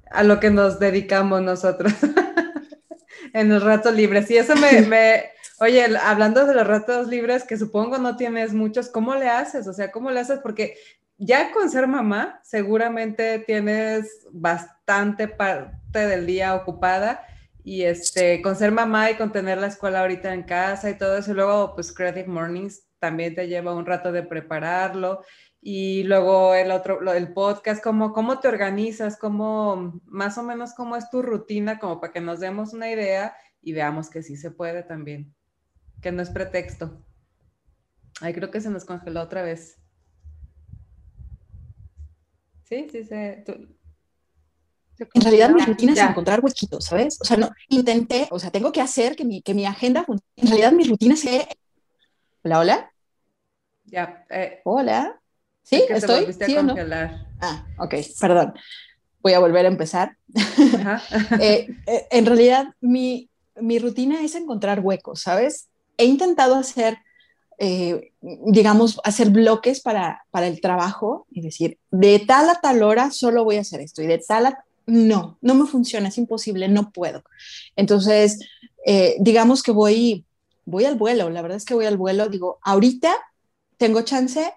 a 0.09 0.23
lo 0.23 0.39
que 0.39 0.49
nos 0.49 0.79
dedicamos 0.79 1.43
nosotros 1.43 1.93
en 3.35 3.49
los 3.49 3.63
ratos 3.63 3.93
libres. 3.93 4.31
Y 4.31 4.37
eso 4.37 4.55
me, 4.55 4.81
me, 4.87 5.25
oye, 5.59 5.85
hablando 6.01 6.45
de 6.45 6.55
los 6.55 6.65
ratos 6.65 7.07
libres, 7.07 7.43
que 7.43 7.57
supongo 7.57 7.97
no 7.97 8.15
tienes 8.15 8.53
muchos, 8.53 8.89
¿cómo 8.89 9.13
le 9.15 9.29
haces? 9.29 9.67
O 9.67 9.73
sea, 9.73 9.91
¿cómo 9.91 10.09
le 10.09 10.21
haces? 10.21 10.39
Porque 10.39 10.75
ya 11.17 11.51
con 11.51 11.69
ser 11.69 11.87
mamá, 11.87 12.39
seguramente 12.43 13.39
tienes 13.39 14.25
bastante 14.31 15.27
parte 15.27 15.99
del 15.99 16.25
día 16.25 16.55
ocupada 16.55 17.25
y 17.63 17.83
este, 17.83 18.41
con 18.41 18.55
ser 18.55 18.71
mamá 18.71 19.11
y 19.11 19.15
con 19.15 19.31
tener 19.31 19.57
la 19.57 19.67
escuela 19.67 20.01
ahorita 20.01 20.33
en 20.33 20.43
casa 20.43 20.89
y 20.89 20.97
todo 20.97 21.17
eso, 21.17 21.31
y 21.31 21.35
luego 21.35 21.73
pues 21.73 21.91
Creative 21.91 22.27
Mornings 22.27 22.83
también 22.99 23.35
te 23.35 23.47
lleva 23.47 23.75
un 23.75 23.85
rato 23.85 24.11
de 24.11 24.23
prepararlo 24.23 25.23
y 25.67 26.03
luego 26.03 26.53
el 26.53 26.69
otro, 26.69 27.11
el 27.11 27.33
podcast, 27.33 27.83
¿cómo, 27.83 28.13
cómo 28.13 28.39
te 28.39 28.47
organizas, 28.47 29.17
cómo, 29.17 29.99
más 30.05 30.37
o 30.37 30.43
menos 30.43 30.75
cómo 30.75 30.95
es 30.95 31.09
tu 31.09 31.23
rutina, 31.23 31.79
como 31.79 31.99
para 31.99 32.13
que 32.13 32.21
nos 32.21 32.39
demos 32.39 32.73
una 32.73 32.91
idea 32.91 33.35
y 33.63 33.73
veamos 33.73 34.11
que 34.11 34.21
sí 34.21 34.37
se 34.37 34.51
puede 34.51 34.83
también, 34.83 35.33
que 36.03 36.11
no 36.11 36.21
es 36.21 36.29
pretexto. 36.29 37.03
Ay, 38.21 38.35
creo 38.35 38.51
que 38.51 38.61
se 38.61 38.69
nos 38.69 38.85
congeló 38.85 39.23
otra 39.23 39.41
vez. 39.41 39.81
Sí, 42.65 42.87
sí, 42.91 43.03
se... 43.03 43.43
En 45.15 45.21
realidad 45.23 45.49
mi 45.49 45.65
rutina 45.65 45.93
es 45.93 45.99
encontrar 45.99 46.41
huequitos, 46.41 46.85
¿sabes? 46.85 47.19
O 47.19 47.25
sea, 47.25 47.37
no, 47.37 47.49
intenté, 47.69 48.27
o 48.29 48.37
sea, 48.37 48.51
tengo 48.51 48.71
que 48.71 48.81
hacer 48.81 49.15
que 49.15 49.25
mi, 49.25 49.41
que 49.41 49.55
mi 49.55 49.65
agenda 49.65 50.05
En 50.35 50.47
realidad 50.47 50.73
mi 50.73 50.83
rutina 50.83 51.15
es... 51.15 51.25
Hola, 52.43 52.59
hola. 52.59 52.93
Ya. 53.85 54.27
Eh, 54.29 54.61
hola. 54.63 55.19
¿Sí? 55.65 55.83
¿Estoy? 55.89 56.31
¿Sí 56.31 56.55
o 56.55 56.63
no? 56.63 56.75
Ah, 57.41 57.65
ok, 57.79 57.95
perdón. 58.21 58.53
Voy 59.21 59.33
a 59.33 59.39
volver 59.39 59.65
a 59.65 59.69
empezar. 59.69 60.15
Eh, 61.41 61.67
eh, 61.87 62.07
en 62.11 62.25
realidad 62.25 62.67
mi, 62.79 63.29
mi 63.59 63.79
rutina 63.79 64.23
es 64.23 64.35
encontrar 64.35 64.79
huecos, 64.79 65.21
¿sabes? 65.21 65.67
He 65.97 66.05
intentado 66.05 66.55
hacer 66.55 66.99
eh, 67.57 68.11
digamos, 68.21 68.99
hacer 69.05 69.29
bloques 69.29 69.79
para, 69.79 70.25
para 70.29 70.47
el 70.47 70.59
trabajo 70.59 71.25
y 71.31 71.41
decir, 71.41 71.77
de 71.89 72.19
tal 72.19 72.49
a 72.49 72.55
tal 72.55 72.83
hora 72.83 73.11
solo 73.11 73.45
voy 73.45 73.55
a 73.55 73.61
hacer 73.61 73.79
esto 73.79 74.01
y 74.01 74.07
de 74.07 74.17
tal 74.17 74.47
a... 74.47 74.65
No, 74.85 75.37
no 75.41 75.55
me 75.55 75.65
funciona, 75.65 76.09
es 76.09 76.17
imposible, 76.17 76.67
no 76.67 76.91
puedo. 76.91 77.23
Entonces, 77.75 78.39
eh, 78.85 79.15
digamos 79.19 79.63
que 79.63 79.71
voy, 79.71 80.25
voy 80.65 80.85
al 80.85 80.95
vuelo, 80.95 81.29
la 81.29 81.41
verdad 81.41 81.57
es 81.57 81.65
que 81.65 81.73
voy 81.73 81.85
al 81.85 81.97
vuelo, 81.97 82.27
digo, 82.27 82.59
ahorita 82.61 83.15
tengo 83.77 84.01
chance, 84.01 84.53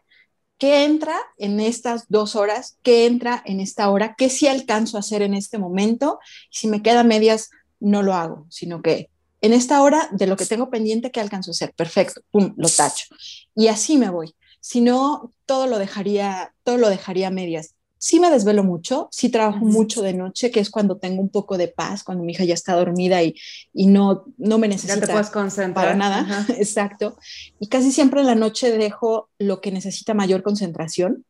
¿qué 0.58 0.84
entra 0.84 1.16
en 1.38 1.60
estas 1.60 2.06
dos 2.08 2.36
horas? 2.36 2.76
¿Qué 2.82 3.06
entra 3.06 3.42
en 3.46 3.60
esta 3.60 3.88
hora? 3.90 4.14
¿Qué 4.16 4.28
sí 4.28 4.46
alcanzo 4.46 4.96
a 4.96 5.00
hacer 5.00 5.22
en 5.22 5.34
este 5.34 5.58
momento? 5.58 6.18
Si 6.50 6.68
me 6.68 6.82
queda 6.82 7.04
medias, 7.04 7.50
no 7.80 8.02
lo 8.02 8.14
hago, 8.14 8.46
sino 8.50 8.82
que 8.82 9.10
en 9.40 9.52
esta 9.52 9.80
hora 9.82 10.08
de 10.12 10.26
lo 10.26 10.36
que 10.36 10.46
tengo 10.46 10.68
pendiente, 10.68 11.10
¿qué 11.12 11.20
alcanzo 11.20 11.50
a 11.50 11.52
hacer? 11.52 11.72
Perfecto, 11.74 12.22
pum, 12.30 12.54
lo 12.56 12.68
tacho. 12.68 13.06
Y 13.54 13.68
así 13.68 13.96
me 13.96 14.10
voy. 14.10 14.34
Si 14.60 14.80
no, 14.80 15.32
todo 15.46 15.66
lo 15.66 15.78
dejaría, 15.78 16.54
todo 16.64 16.76
lo 16.76 16.90
dejaría 16.90 17.30
medias. 17.30 17.74
Sí 17.98 18.20
me 18.20 18.30
desvelo 18.30 18.64
mucho, 18.64 19.08
sí 19.10 19.28
trabajo 19.28 19.64
mucho 19.64 20.02
de 20.02 20.14
noche, 20.14 20.50
que 20.50 20.60
es 20.60 20.70
cuando 20.70 20.96
tengo 20.96 21.20
un 21.20 21.28
poco 21.28 21.58
de 21.58 21.68
paz, 21.68 22.04
cuando 22.04 22.24
mi 22.24 22.32
hija 22.32 22.44
ya 22.44 22.54
está 22.54 22.74
dormida 22.74 23.22
y, 23.22 23.34
y 23.74 23.86
no, 23.86 24.24
no 24.36 24.58
me 24.58 24.68
necesita 24.68 24.94
ya 24.94 25.06
te 25.06 25.12
puedes 25.12 25.30
concentrar. 25.30 25.74
para 25.74 25.96
nada. 25.96 26.46
Exacto. 26.56 27.18
Y 27.58 27.66
casi 27.66 27.90
siempre 27.92 28.20
en 28.20 28.26
la 28.26 28.34
noche 28.34 28.70
dejo 28.70 29.28
lo 29.38 29.60
que 29.60 29.72
necesita 29.72 30.14
mayor 30.14 30.42
concentración. 30.42 31.24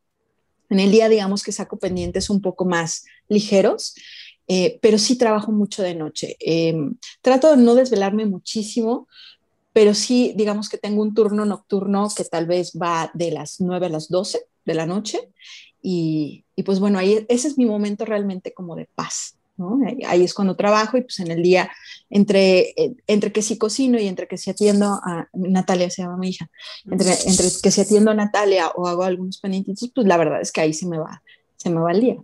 En 0.71 0.81
el 0.81 0.91
día, 0.91 1.09
digamos 1.09 1.43
que 1.43 1.53
saco 1.53 1.79
pendientes 1.79 2.29
un 2.29 2.43
poco 2.43 2.67
más 2.67 3.07
ligeros 3.29 3.95
eh, 4.49 4.79
pero 4.81 4.97
sí 4.97 5.17
trabajo 5.17 5.53
mucho 5.53 5.83
de 5.83 5.95
noche. 5.95 6.37
Eh, 6.41 6.75
trato 7.21 7.51
de 7.51 7.63
no 7.63 7.75
desvelarme 7.75 8.25
muchísimo, 8.25 9.07
pero 9.75 9.93
sí, 9.93 10.33
digamos 10.37 10.71
que 10.71 10.79
tengo 10.79 11.03
un 11.03 11.15
turno 11.15 11.45
nocturno 11.45 12.09
que 12.17 12.25
tal 12.25 12.47
vez 12.47 12.73
va 12.73 13.11
de 13.13 13.31
las 13.31 13.61
9 13.61 13.87
a 13.87 13.91
las 13.91 14.09
12 14.09 14.41
de 14.65 14.75
la 14.75 14.87
noche 14.87 15.31
y, 15.83 16.45
y 16.57 16.63
pues 16.63 16.81
bueno, 16.81 16.99
ahí 16.99 17.25
ese 17.29 17.49
es 17.49 17.59
mi 17.59 17.67
momento 17.67 18.05
realmente 18.05 18.53
como 18.53 18.77
de 18.77 18.89
paz. 18.95 19.39
¿no? 19.57 19.81
Ahí 20.07 20.23
es 20.23 20.35
cuando 20.35 20.57
trabajo 20.57 20.97
y 20.97 21.03
pues 21.03 21.19
en 21.21 21.31
el 21.31 21.43
día, 21.43 21.71
entre, 22.11 22.75
entre 23.07 23.33
que 23.33 23.43
sí 23.43 23.59
cocino 23.59 23.99
y 23.99 24.07
entre 24.07 24.29
que 24.29 24.39
sí 24.39 24.51
atiendo 24.51 24.87
a 24.87 25.29
Natalia, 25.33 25.91
se 25.91 26.03
llama 26.03 26.17
mi 26.17 26.31
hija, 26.31 26.49
entre, 26.91 27.13
entre 27.27 27.47
que 27.63 27.71
sí 27.71 27.81
atiendo 27.81 28.13
a 28.13 28.15
Natalia 28.15 28.69
o 28.69 28.87
hago 28.87 29.03
algunos 29.03 29.39
pendientes, 29.39 29.91
pues 29.93 30.07
la 30.07 30.17
verdad 30.17 30.41
es 30.41 30.53
que 30.53 30.61
ahí 30.61 30.73
se 30.73 30.87
me 30.87 30.99
va, 30.99 31.23
se 31.57 31.71
me 31.71 31.81
va 31.81 31.91
el 31.91 32.01
día. 32.01 32.17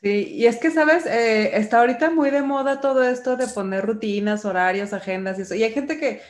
Sí, 0.00 0.28
y 0.32 0.46
es 0.46 0.58
que, 0.58 0.70
¿sabes? 0.70 1.06
Eh, 1.06 1.58
está 1.58 1.80
ahorita 1.80 2.10
muy 2.10 2.30
de 2.30 2.42
moda 2.42 2.80
todo 2.80 3.02
esto 3.02 3.36
de 3.36 3.48
poner 3.48 3.84
rutinas, 3.84 4.44
horarios, 4.44 4.92
agendas 4.92 5.38
y 5.38 5.42
eso. 5.42 5.56
Y 5.56 5.64
hay 5.64 5.72
gente 5.72 5.98
que 5.98 6.20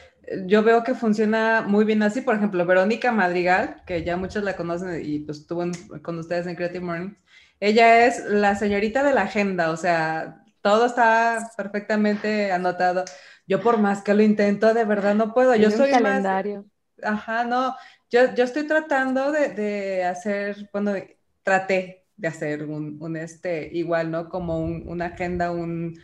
yo 0.46 0.62
veo 0.62 0.84
que 0.84 0.94
funciona 0.94 1.62
muy 1.66 1.84
bien 1.84 2.02
así. 2.02 2.20
Por 2.20 2.36
ejemplo, 2.36 2.64
Verónica 2.66 3.12
Madrigal, 3.12 3.82
que 3.86 4.04
ya 4.04 4.16
muchos 4.16 4.44
la 4.44 4.56
conocen 4.56 5.00
y 5.04 5.20
pues 5.20 5.38
estuvo 5.38 5.64
con 6.02 6.18
ustedes 6.18 6.46
en 6.46 6.56
Creative 6.56 6.84
Morning. 6.84 7.14
Ella 7.60 8.06
es 8.06 8.24
la 8.24 8.54
señorita 8.54 9.02
de 9.02 9.12
la 9.12 9.22
agenda, 9.22 9.70
o 9.70 9.76
sea, 9.76 10.44
todo 10.62 10.86
está 10.86 11.50
perfectamente 11.56 12.52
anotado. 12.52 13.04
Yo 13.46 13.60
por 13.60 13.78
más 13.78 14.02
que 14.02 14.14
lo 14.14 14.22
intento, 14.22 14.74
de 14.74 14.84
verdad 14.84 15.14
no 15.14 15.34
puedo. 15.34 15.54
Yo 15.56 15.70
soy 15.70 15.90
calendario. 15.90 16.66
Ajá, 17.02 17.44
no. 17.44 17.74
Yo, 18.10 18.34
yo 18.34 18.44
estoy 18.44 18.66
tratando 18.66 19.32
de, 19.32 19.48
de 19.50 20.04
hacer, 20.04 20.68
bueno, 20.72 20.94
traté 21.42 22.06
de 22.16 22.28
hacer 22.28 22.64
un, 22.64 23.16
este, 23.16 23.70
igual, 23.72 24.10
¿no? 24.10 24.28
Como 24.28 24.60
una 24.60 25.06
agenda, 25.06 25.50
un, 25.50 25.98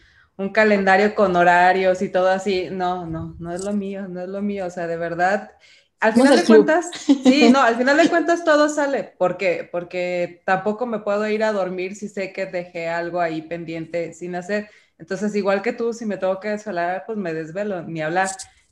calendario 0.53 1.14
con 1.14 1.37
horarios 1.37 2.03
y 2.03 2.09
todo 2.09 2.29
así. 2.29 2.68
No, 2.70 3.07
no, 3.07 3.37
no 3.38 3.53
es 3.53 3.64
lo 3.64 3.73
mío, 3.73 4.09
no 4.09 4.20
es 4.20 4.29
lo 4.29 4.42
mío. 4.42 4.66
O 4.66 4.70
sea, 4.70 4.87
de 4.87 4.97
verdad, 4.97 5.53
al 6.01 6.12
final 6.12 6.37
de 6.37 6.44
cuentas, 6.44 6.90
sí, 7.23 7.51
no, 7.51 7.62
al 7.62 7.77
final 7.77 7.97
de 7.97 8.09
cuentas 8.09 8.44
todo 8.44 8.68
sale. 8.68 9.05
¿Por 9.18 9.37
qué? 9.37 9.68
Porque 9.70 10.42
tampoco 10.44 10.87
me 10.87 10.99
puedo 11.01 11.27
ir 11.29 11.44
a 11.44 11.53
dormir 11.53 11.94
si 11.97 12.09
sé 12.09 12.33
que 12.33 12.47
dejé 12.47 12.88
algo 12.88 13.20
ahí 13.20 13.42
pendiente 13.42 14.12
sin 14.12 14.35
hacer. 14.35 14.68
Entonces, 14.99 15.35
igual 15.35 15.62
que 15.62 15.73
tú, 15.73 15.92
si 15.92 16.07
me 16.07 16.16
tengo 16.18 16.38
que 16.40 16.51
desvelar, 16.51 17.05
pues 17.07 17.18
me 17.18 17.33
desvelo, 17.33 17.83
ni 17.83 18.03
hablar. 18.03 18.29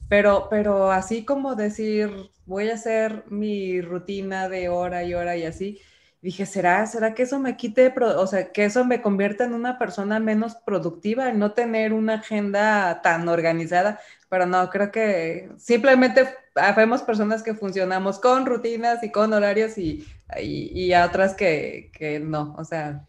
Pero, 0.09 0.49
pero 0.51 0.93
así 0.93 1.25
como 1.25 1.55
decir, 1.55 2.11
voy 2.45 2.69
a 2.69 2.75
hacer 2.75 3.25
mi 3.29 3.81
rutina 3.81 4.49
de 4.49 4.69
hora 4.69 5.05
y 5.05 5.15
hora 5.15 5.37
y 5.37 5.45
así, 5.45 5.81
dije, 6.23 6.47
¿será, 6.47 6.87
¿será 6.87 7.15
que 7.15 7.25
eso 7.25 7.41
me 7.41 7.57
quite, 7.57 7.93
o 8.01 8.27
sea, 8.27 8.53
que 8.53 8.65
eso 8.65 8.85
me 8.85 9.03
convierta 9.03 9.45
en 9.45 9.55
una 9.55 9.79
persona 9.79 10.21
menos 10.21 10.55
productiva, 10.55 11.29
el 11.29 11.39
no 11.39 11.53
tener 11.53 11.93
una 11.93 12.15
agenda 12.15 13.03
tan 13.03 13.29
organizada? 13.29 14.01
Pero 14.29 14.47
no, 14.47 14.71
creo 14.71 14.93
que 14.93 15.51
simplemente 15.59 16.29
vemos 16.77 17.03
personas 17.03 17.43
que 17.43 17.55
funcionamos 17.55 18.21
con 18.21 18.47
rutinas 18.47 19.03
y 19.03 19.11
con 19.11 19.33
horarios 19.33 19.77
y, 19.77 20.07
y, 20.41 20.93
a 20.93 21.05
otras 21.05 21.35
que, 21.35 21.91
que, 21.93 22.21
no, 22.21 22.55
o 22.57 22.65
sea. 22.65 23.05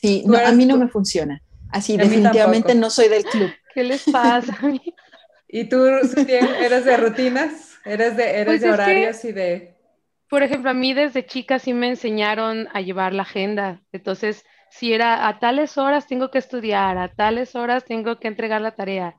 Sí, 0.00 0.24
no, 0.26 0.38
a 0.38 0.50
mí 0.52 0.64
no 0.64 0.78
me 0.78 0.88
funciona. 0.88 1.42
Así, 1.70 1.96
definitivamente 1.98 2.74
no 2.74 2.88
soy 2.88 3.08
del 3.08 3.24
club. 3.24 3.50
¿Qué 3.74 3.84
les 3.84 4.04
pasa? 4.04 4.58
¿Y 5.48 5.64
tú, 5.64 5.84
eres 5.84 6.84
de 6.84 6.96
rutinas? 6.96 7.74
¿Eres 7.84 8.16
de, 8.16 8.30
eres 8.30 8.46
pues 8.46 8.60
de 8.62 8.70
horarios 8.70 9.24
y 9.24 9.32
de...? 9.32 9.77
Por 10.28 10.42
ejemplo, 10.42 10.70
a 10.70 10.74
mí 10.74 10.94
desde 10.94 11.26
chica 11.26 11.58
sí 11.58 11.74
me 11.74 11.88
enseñaron 11.88 12.68
a 12.72 12.80
llevar 12.80 13.12
la 13.12 13.22
agenda. 13.22 13.82
Entonces, 13.92 14.44
si 14.70 14.92
era 14.92 15.28
a 15.28 15.38
tales 15.38 15.78
horas 15.78 16.06
tengo 16.06 16.30
que 16.30 16.38
estudiar, 16.38 16.98
a 16.98 17.08
tales 17.08 17.54
horas 17.54 17.84
tengo 17.84 18.18
que 18.18 18.28
entregar 18.28 18.60
la 18.60 18.72
tarea. 18.74 19.16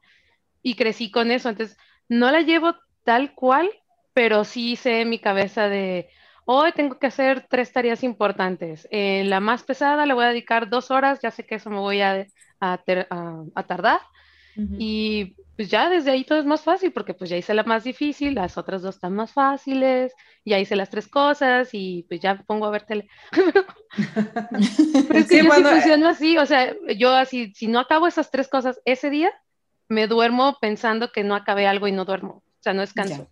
Y 0.61 0.75
crecí 0.75 1.11
con 1.11 1.31
eso. 1.31 1.49
Entonces, 1.49 1.77
no 2.07 2.31
la 2.31 2.41
llevo 2.41 2.75
tal 3.03 3.33
cual, 3.33 3.69
pero 4.13 4.43
sí 4.43 4.75
sé 4.75 5.01
en 5.01 5.09
mi 5.09 5.19
cabeza 5.19 5.69
de, 5.69 6.09
hoy 6.51 6.71
tengo 6.71 6.97
que 6.97 7.05
hacer 7.07 7.45
tres 7.47 7.71
tareas 7.71 8.03
importantes. 8.03 8.87
En 8.89 9.29
la 9.29 9.39
más 9.39 9.63
pesada 9.63 10.07
le 10.07 10.15
voy 10.15 10.25
a 10.25 10.29
dedicar 10.29 10.67
dos 10.67 10.89
horas, 10.89 11.19
ya 11.21 11.29
sé 11.29 11.45
que 11.45 11.55
eso 11.55 11.69
me 11.69 11.77
voy 11.77 12.01
a, 12.01 12.25
a, 12.59 12.77
tardar. 13.67 14.01
Y 14.55 15.35
pues 15.55 15.69
ya 15.69 15.89
desde 15.89 16.11
ahí 16.11 16.23
todo 16.23 16.39
es 16.39 16.45
más 16.45 16.61
fácil, 16.61 16.93
porque 16.93 17.13
pues 17.13 17.29
ya 17.29 17.35
hice 17.35 17.53
la 17.53 17.63
más 17.63 17.83
difícil, 17.83 18.35
las 18.35 18.57
otras 18.57 18.81
dos 18.81 18.95
están 18.95 19.13
más 19.13 19.33
fáciles, 19.33 20.13
ya 20.45 20.57
hice 20.57 20.75
las 20.75 20.89
tres 20.89 21.07
cosas 21.07 21.69
y 21.73 22.05
pues 22.07 22.21
ya 22.21 22.43
pongo 22.47 22.65
a 22.65 22.69
ver 22.69 22.83
tele. 22.83 23.09
Pero 25.07 25.19
es 25.19 25.27
que 25.27 25.43
yo 25.43 25.51
sí 25.51 25.63
funciono 25.63 26.07
así, 26.07 26.37
o 26.37 26.45
sea, 26.45 26.73
yo 26.97 27.11
así, 27.11 27.53
si 27.55 27.67
no 27.67 27.79
acabo 27.79 28.07
esas 28.07 28.31
tres 28.31 28.47
cosas 28.47 28.79
ese 28.85 29.09
día, 29.09 29.31
me 29.89 30.07
duermo 30.07 30.57
pensando 30.61 31.11
que 31.11 31.23
no 31.23 31.35
acabé 31.35 31.67
algo 31.67 31.87
y 31.87 31.91
no 31.91 32.05
duermo, 32.05 32.35
o 32.35 32.61
sea, 32.61 32.73
no 32.73 32.81
descanso. 32.81 33.27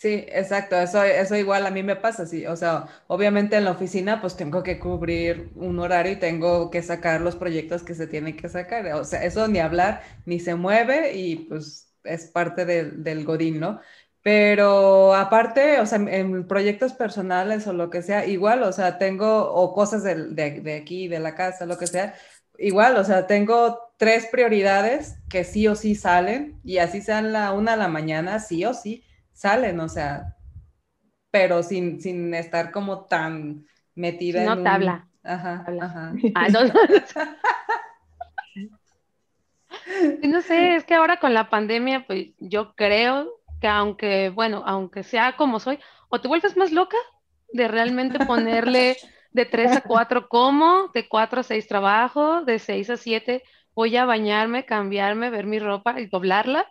Sí, 0.00 0.24
exacto, 0.28 0.76
eso, 0.76 1.02
eso 1.02 1.34
igual 1.34 1.66
a 1.66 1.72
mí 1.72 1.82
me 1.82 1.96
pasa, 1.96 2.24
sí, 2.24 2.46
o 2.46 2.54
sea, 2.54 2.86
obviamente 3.08 3.56
en 3.56 3.64
la 3.64 3.72
oficina 3.72 4.20
pues 4.20 4.36
tengo 4.36 4.62
que 4.62 4.78
cubrir 4.78 5.50
un 5.56 5.80
horario 5.80 6.12
y 6.12 6.16
tengo 6.20 6.70
que 6.70 6.82
sacar 6.82 7.20
los 7.20 7.34
proyectos 7.34 7.82
que 7.82 7.94
se 7.96 8.06
tienen 8.06 8.36
que 8.36 8.48
sacar, 8.48 8.86
o 8.92 9.04
sea, 9.04 9.24
eso 9.24 9.48
ni 9.48 9.58
hablar, 9.58 10.02
ni 10.24 10.38
se 10.38 10.54
mueve 10.54 11.14
y 11.16 11.34
pues 11.48 11.92
es 12.04 12.26
parte 12.26 12.64
del 12.64 13.24
godín, 13.24 13.58
¿no? 13.58 13.80
Pero 14.22 15.14
aparte, 15.16 15.80
o 15.80 15.86
sea, 15.86 15.98
en 15.98 16.46
proyectos 16.46 16.92
personales 16.92 17.66
o 17.66 17.72
lo 17.72 17.90
que 17.90 18.02
sea, 18.02 18.24
igual, 18.24 18.62
o 18.62 18.72
sea, 18.72 18.98
tengo, 18.98 19.50
o 19.52 19.74
cosas 19.74 20.04
de, 20.04 20.14
de, 20.28 20.60
de 20.60 20.76
aquí, 20.76 21.08
de 21.08 21.18
la 21.18 21.34
casa, 21.34 21.66
lo 21.66 21.76
que 21.76 21.88
sea, 21.88 22.14
igual, 22.56 22.96
o 22.98 23.04
sea, 23.04 23.26
tengo 23.26 23.92
tres 23.96 24.26
prioridades 24.30 25.16
que 25.28 25.42
sí 25.42 25.66
o 25.66 25.74
sí 25.74 25.96
salen 25.96 26.60
y 26.62 26.78
así 26.78 27.00
sean 27.02 27.32
la 27.32 27.52
una 27.52 27.72
a 27.72 27.76
la 27.76 27.88
mañana, 27.88 28.38
sí 28.38 28.64
o 28.64 28.74
sí 28.74 29.02
salen, 29.38 29.78
o 29.78 29.88
sea, 29.88 30.34
pero 31.30 31.62
sin, 31.62 32.00
sin 32.00 32.34
estar 32.34 32.72
como 32.72 33.04
tan 33.04 33.66
metida 33.94 34.44
no 34.44 34.54
en 34.54 34.64
tabla. 34.64 35.06
Ajá, 35.22 35.64
ajá. 35.80 36.14
Ah, 36.34 36.48
no, 36.48 36.64
no. 36.64 36.74
no 40.22 40.42
sé, 40.42 40.74
es 40.74 40.84
que 40.84 40.94
ahora 40.94 41.20
con 41.20 41.34
la 41.34 41.50
pandemia, 41.50 42.04
pues 42.06 42.30
yo 42.38 42.74
creo 42.74 43.30
que 43.60 43.68
aunque, 43.68 44.30
bueno, 44.30 44.64
aunque 44.66 45.04
sea 45.04 45.36
como 45.36 45.60
soy, 45.60 45.78
o 46.08 46.20
te 46.20 46.26
vuelves 46.26 46.56
más 46.56 46.72
loca 46.72 46.96
de 47.52 47.68
realmente 47.68 48.18
ponerle 48.18 48.96
de 49.30 49.46
3 49.46 49.70
a 49.70 49.82
4 49.82 50.28
como, 50.28 50.88
de 50.94 51.08
4 51.08 51.40
a 51.40 51.44
6 51.44 51.68
trabajo, 51.68 52.42
de 52.42 52.58
6 52.58 52.90
a 52.90 52.96
7 52.96 53.44
voy 53.72 53.96
a 53.96 54.04
bañarme, 54.04 54.64
cambiarme, 54.64 55.30
ver 55.30 55.46
mi 55.46 55.60
ropa 55.60 56.00
y 56.00 56.06
doblarla. 56.06 56.66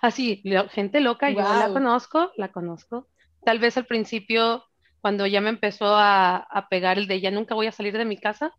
Así, 0.00 0.42
gente 0.70 1.00
loca, 1.00 1.30
yo 1.30 1.40
la 1.40 1.70
conozco, 1.72 2.30
la 2.36 2.52
conozco. 2.52 3.08
Tal 3.44 3.58
vez 3.58 3.76
al 3.76 3.86
principio, 3.86 4.64
cuando 5.00 5.26
ya 5.26 5.40
me 5.40 5.50
empezó 5.50 5.86
a, 5.86 6.36
a 6.36 6.68
pegar 6.68 6.98
el 6.98 7.06
de 7.06 7.20
ya 7.20 7.30
nunca 7.30 7.54
voy 7.54 7.66
a 7.66 7.72
salir 7.72 7.96
de 7.96 8.04
mi 8.04 8.16
casa, 8.16 8.54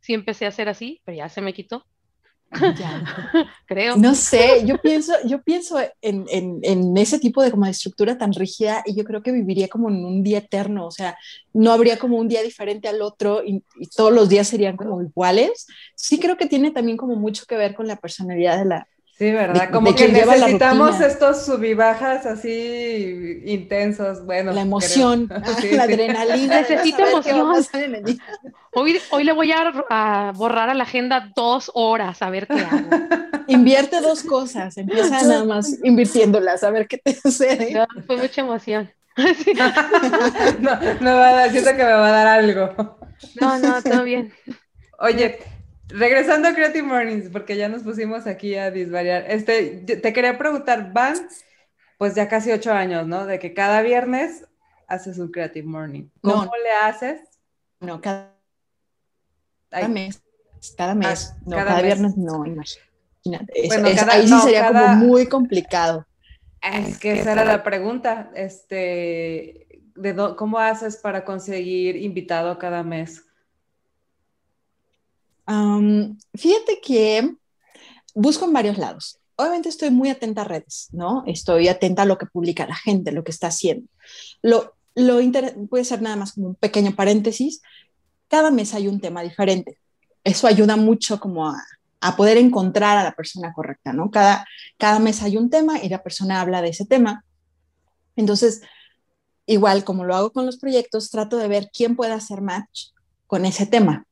sí 0.00 0.14
empecé 0.14 0.44
a 0.44 0.48
hacer 0.48 0.68
así, 0.68 1.00
pero 1.04 1.16
ya 1.16 1.28
se 1.28 1.40
me 1.40 1.54
quitó. 1.54 1.86
Creo. 3.66 3.96
No 3.96 4.14
sé, 4.14 4.64
yo 4.66 4.76
pienso, 4.78 5.14
yo 5.24 5.42
pienso 5.42 5.78
en, 6.00 6.26
en, 6.28 6.58
en, 6.62 6.96
ese 6.96 7.18
tipo 7.18 7.42
de 7.42 7.50
como 7.50 7.66
estructura 7.66 8.18
tan 8.18 8.32
rígida 8.32 8.82
y 8.84 8.94
yo 8.94 9.04
creo 9.04 9.22
que 9.22 9.32
viviría 9.32 9.68
como 9.68 9.88
en 9.88 10.04
un 10.04 10.22
día 10.22 10.38
eterno, 10.38 10.86
o 10.86 10.90
sea, 10.90 11.16
no 11.54 11.72
habría 11.72 11.98
como 11.98 12.18
un 12.18 12.28
día 12.28 12.42
diferente 12.42 12.88
al 12.88 13.00
otro 13.00 13.42
y, 13.42 13.64
y, 13.80 13.86
todos 13.88 14.12
los 14.12 14.28
días 14.28 14.48
serían 14.48 14.76
como 14.76 15.02
iguales. 15.02 15.66
Sí 15.96 16.18
creo 16.18 16.36
que 16.36 16.46
tiene 16.46 16.70
también 16.70 16.98
como 16.98 17.16
mucho 17.16 17.44
que 17.46 17.56
ver 17.56 17.74
con 17.74 17.86
la 17.86 17.96
personalidad 17.96 18.58
de 18.58 18.66
la, 18.66 18.88
Sí, 19.18 19.30
¿verdad? 19.30 19.70
Como 19.70 19.94
que 19.94 20.08
necesitamos 20.08 21.00
estos 21.00 21.44
subibajas 21.44 22.24
así 22.24 23.42
intensos. 23.44 24.24
Bueno, 24.24 24.52
la 24.52 24.62
emoción, 24.62 25.28
la 25.72 25.82
adrenalina. 25.82 26.60
Necesito 26.60 27.06
emoción. 27.06 27.52
Hoy, 28.72 28.98
hoy 29.10 29.24
le 29.24 29.32
voy 29.32 29.52
a, 29.52 30.32
borrar 30.34 30.70
a 30.70 30.74
la 30.74 30.84
agenda 30.84 31.30
dos 31.36 31.70
horas 31.74 32.22
a 32.22 32.30
ver 32.30 32.46
qué 32.46 32.60
hago. 32.60 32.88
Invierte 33.48 34.00
dos 34.00 34.22
cosas, 34.22 34.78
empieza 34.78 35.22
nada 35.22 35.44
más 35.44 35.78
invirtiéndolas, 35.84 36.64
a 36.64 36.70
ver 36.70 36.88
qué 36.88 36.96
te 36.96 37.14
sucede. 37.14 37.86
fue 38.06 38.16
mucha 38.16 38.40
emoción. 38.40 38.90
no, 40.60 40.80
no 41.00 41.16
va 41.16 41.28
a 41.28 41.32
dar, 41.34 41.50
siento 41.50 41.70
que 41.72 41.84
me 41.84 41.92
va 41.92 42.08
a 42.08 42.12
dar 42.12 42.26
algo. 42.26 42.98
No, 43.38 43.58
no, 43.58 43.82
todo 43.82 44.04
bien. 44.04 44.32
Oye, 44.98 45.38
regresando 45.92 46.48
a 46.48 46.54
Creative 46.54 46.82
Mornings, 46.82 47.28
porque 47.30 47.56
ya 47.56 47.68
nos 47.68 47.82
pusimos 47.82 48.26
aquí 48.26 48.56
a 48.56 48.70
disvariar. 48.70 49.24
Este, 49.28 49.84
te 49.96 50.12
quería 50.12 50.38
preguntar, 50.38 50.92
van 50.92 51.28
pues 51.98 52.14
ya 52.14 52.28
casi 52.28 52.50
ocho 52.50 52.72
años, 52.72 53.06
¿no? 53.06 53.26
De 53.26 53.38
que 53.38 53.54
cada 53.54 53.80
viernes 53.82 54.44
haces 54.88 55.18
un 55.18 55.30
Creative 55.30 55.66
Morning. 55.66 56.08
¿Cómo 56.20 56.50
le 56.62 56.72
haces? 56.72 57.20
No, 57.80 58.00
cada, 58.00 58.34
mes. 59.88 60.22
Cada 60.76 60.94
mes. 60.94 61.34
no, 61.46 61.56
cada, 61.56 61.80
viernes 61.80 62.16
no, 62.16 62.44
imagínate. 62.44 63.68
Bueno, 63.68 63.88
ahí 64.10 64.26
sí 64.26 64.40
sería 64.40 64.68
como 64.68 64.86
muy 64.96 65.26
complicado. 65.26 66.06
Es 66.60 66.98
que 66.98 67.20
esa 67.20 67.32
era 67.32 67.44
la 67.44 67.62
pregunta. 67.62 68.30
Este, 68.34 69.82
de 69.94 70.34
¿Cómo 70.36 70.58
haces 70.58 70.96
para 70.96 71.24
conseguir 71.24 71.96
invitado 71.96 72.58
cada 72.58 72.82
mes? 72.82 73.24
Fíjate 76.34 76.80
que 76.82 77.34
busco 78.14 78.44
en 78.44 78.52
varios 78.52 78.78
lados. 78.78 79.18
Obviamente 79.36 79.68
estoy 79.68 79.90
muy 79.90 80.10
atenta 80.10 80.42
a 80.42 80.44
redes, 80.44 80.88
¿no? 80.92 81.24
Estoy 81.26 81.68
atenta 81.68 82.02
a 82.02 82.06
lo 82.06 82.18
que 82.18 82.26
publica 82.26 82.66
la 82.66 82.76
gente, 82.76 83.12
lo 83.12 83.24
que 83.24 83.30
está 83.32 83.48
haciendo. 83.48 83.88
Lo, 84.42 84.74
lo 84.94 85.18
puede 85.68 85.84
ser 85.84 86.02
nada 86.02 86.16
más 86.16 86.32
como 86.32 86.48
un 86.48 86.54
pequeño 86.54 86.94
paréntesis. 86.94 87.62
Cada 88.28 88.50
mes 88.50 88.74
hay 88.74 88.88
un 88.88 89.00
tema 89.00 89.22
diferente. 89.22 89.78
Eso 90.22 90.46
ayuda 90.46 90.76
mucho 90.76 91.18
como 91.18 91.48
a, 91.48 91.56
a 92.00 92.16
poder 92.16 92.36
encontrar 92.36 92.98
a 92.98 93.02
la 93.02 93.12
persona 93.12 93.52
correcta, 93.52 93.92
¿no? 93.92 94.10
Cada, 94.10 94.46
cada 94.78 94.98
mes 94.98 95.22
hay 95.22 95.36
un 95.36 95.50
tema 95.50 95.82
y 95.82 95.88
la 95.88 96.02
persona 96.02 96.40
habla 96.40 96.62
de 96.62 96.68
ese 96.68 96.84
tema. 96.84 97.24
Entonces, 98.14 98.60
igual 99.46 99.82
como 99.82 100.04
lo 100.04 100.14
hago 100.14 100.32
con 100.32 100.46
los 100.46 100.58
proyectos, 100.58 101.10
trato 101.10 101.38
de 101.38 101.48
ver 101.48 101.70
quién 101.72 101.96
puede 101.96 102.12
hacer 102.12 102.42
match 102.42 102.90
con 103.26 103.46
ese 103.46 103.66
tema 103.66 104.06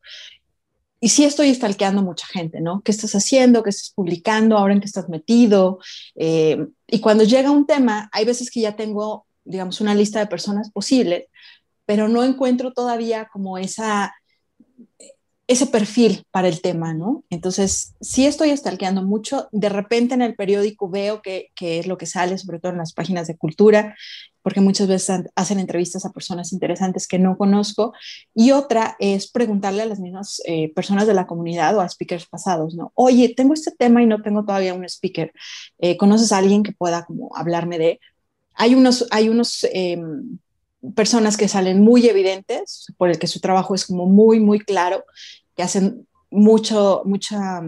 y 1.00 1.08
sí 1.08 1.24
estoy 1.24 1.54
stalkeando 1.54 2.02
mucha 2.02 2.26
gente, 2.26 2.60
¿no? 2.60 2.82
¿Qué 2.82 2.92
estás 2.92 3.14
haciendo? 3.14 3.62
¿Qué 3.62 3.70
estás 3.70 3.90
publicando? 3.94 4.58
¿Ahora 4.58 4.74
en 4.74 4.80
qué 4.80 4.86
estás 4.86 5.08
metido? 5.08 5.78
Eh, 6.14 6.66
y 6.86 7.00
cuando 7.00 7.24
llega 7.24 7.50
un 7.50 7.66
tema, 7.66 8.10
hay 8.12 8.26
veces 8.26 8.50
que 8.50 8.60
ya 8.60 8.76
tengo, 8.76 9.26
digamos, 9.44 9.80
una 9.80 9.94
lista 9.94 10.18
de 10.18 10.26
personas 10.26 10.70
posibles, 10.70 11.24
pero 11.86 12.08
no 12.08 12.22
encuentro 12.22 12.72
todavía 12.72 13.28
como 13.32 13.56
esa, 13.56 14.14
ese 15.50 15.66
perfil 15.66 16.22
para 16.30 16.46
el 16.46 16.60
tema, 16.60 16.94
¿no? 16.94 17.24
Entonces, 17.28 17.96
sí 18.00 18.24
estoy 18.24 18.56
stalkeando 18.56 19.02
mucho. 19.02 19.48
De 19.50 19.68
repente 19.68 20.14
en 20.14 20.22
el 20.22 20.36
periódico 20.36 20.88
veo 20.88 21.22
que, 21.22 21.48
que 21.56 21.80
es 21.80 21.88
lo 21.88 21.98
que 21.98 22.06
sale, 22.06 22.38
sobre 22.38 22.60
todo 22.60 22.70
en 22.70 22.78
las 22.78 22.92
páginas 22.92 23.26
de 23.26 23.36
cultura, 23.36 23.96
porque 24.42 24.60
muchas 24.60 24.86
veces 24.86 25.22
hacen 25.34 25.58
entrevistas 25.58 26.04
a 26.04 26.12
personas 26.12 26.52
interesantes 26.52 27.08
que 27.08 27.18
no 27.18 27.36
conozco, 27.36 27.92
y 28.32 28.52
otra 28.52 28.94
es 29.00 29.28
preguntarle 29.28 29.82
a 29.82 29.86
las 29.86 29.98
mismas 29.98 30.40
eh, 30.46 30.72
personas 30.72 31.08
de 31.08 31.14
la 31.14 31.26
comunidad 31.26 31.76
o 31.76 31.80
a 31.80 31.88
speakers 31.88 32.26
pasados, 32.26 32.76
¿no? 32.76 32.92
Oye, 32.94 33.34
tengo 33.36 33.52
este 33.52 33.72
tema 33.72 34.04
y 34.04 34.06
no 34.06 34.22
tengo 34.22 34.44
todavía 34.44 34.72
un 34.72 34.84
speaker, 34.84 35.32
eh, 35.80 35.96
¿conoces 35.96 36.30
a 36.30 36.38
alguien 36.38 36.62
que 36.62 36.70
pueda 36.70 37.04
como 37.04 37.36
hablarme 37.36 37.76
de? 37.76 38.00
Hay 38.54 38.76
unos, 38.76 39.04
hay 39.10 39.28
unos 39.28 39.66
em, 39.72 40.38
personas 40.94 41.36
que 41.36 41.48
salen 41.48 41.82
muy 41.82 42.06
evidentes, 42.06 42.86
por 42.96 43.10
el 43.10 43.18
que 43.18 43.26
su 43.26 43.40
trabajo 43.40 43.74
es 43.74 43.86
como 43.86 44.06
muy, 44.06 44.40
muy 44.40 44.60
claro, 44.60 45.04
que 45.56 45.62
hacen 45.62 46.06
mucho, 46.30 47.02
mucha, 47.04 47.62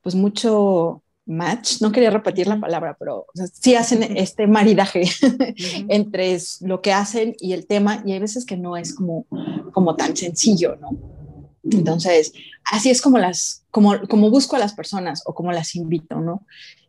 pues 0.00 0.14
mucho 0.14 1.02
match, 1.24 1.80
no 1.80 1.92
quería 1.92 2.10
repetir 2.10 2.46
la 2.46 2.58
palabra, 2.58 2.96
pero 2.98 3.26
sí 3.52 3.74
hacen 3.74 4.16
este 4.16 4.46
maridaje 4.46 5.02
entre 5.88 6.36
lo 6.60 6.82
que 6.82 6.92
hacen 6.92 7.36
y 7.38 7.52
el 7.52 7.66
tema, 7.66 8.02
y 8.04 8.12
hay 8.12 8.18
veces 8.18 8.44
que 8.44 8.56
no 8.56 8.76
es 8.76 8.94
como, 8.94 9.26
como 9.72 9.94
tan 9.94 10.16
sencillo, 10.16 10.76
¿no? 10.76 10.98
Entonces, 11.64 12.32
así 12.64 12.90
es 12.90 13.00
como 13.00 13.18
las, 13.18 13.64
como, 13.70 14.00
como 14.08 14.30
busco 14.30 14.56
a 14.56 14.58
las 14.58 14.74
personas 14.74 15.22
o 15.26 15.34
como 15.34 15.52
las 15.52 15.76
invito, 15.76 16.20
¿no? 16.20 16.44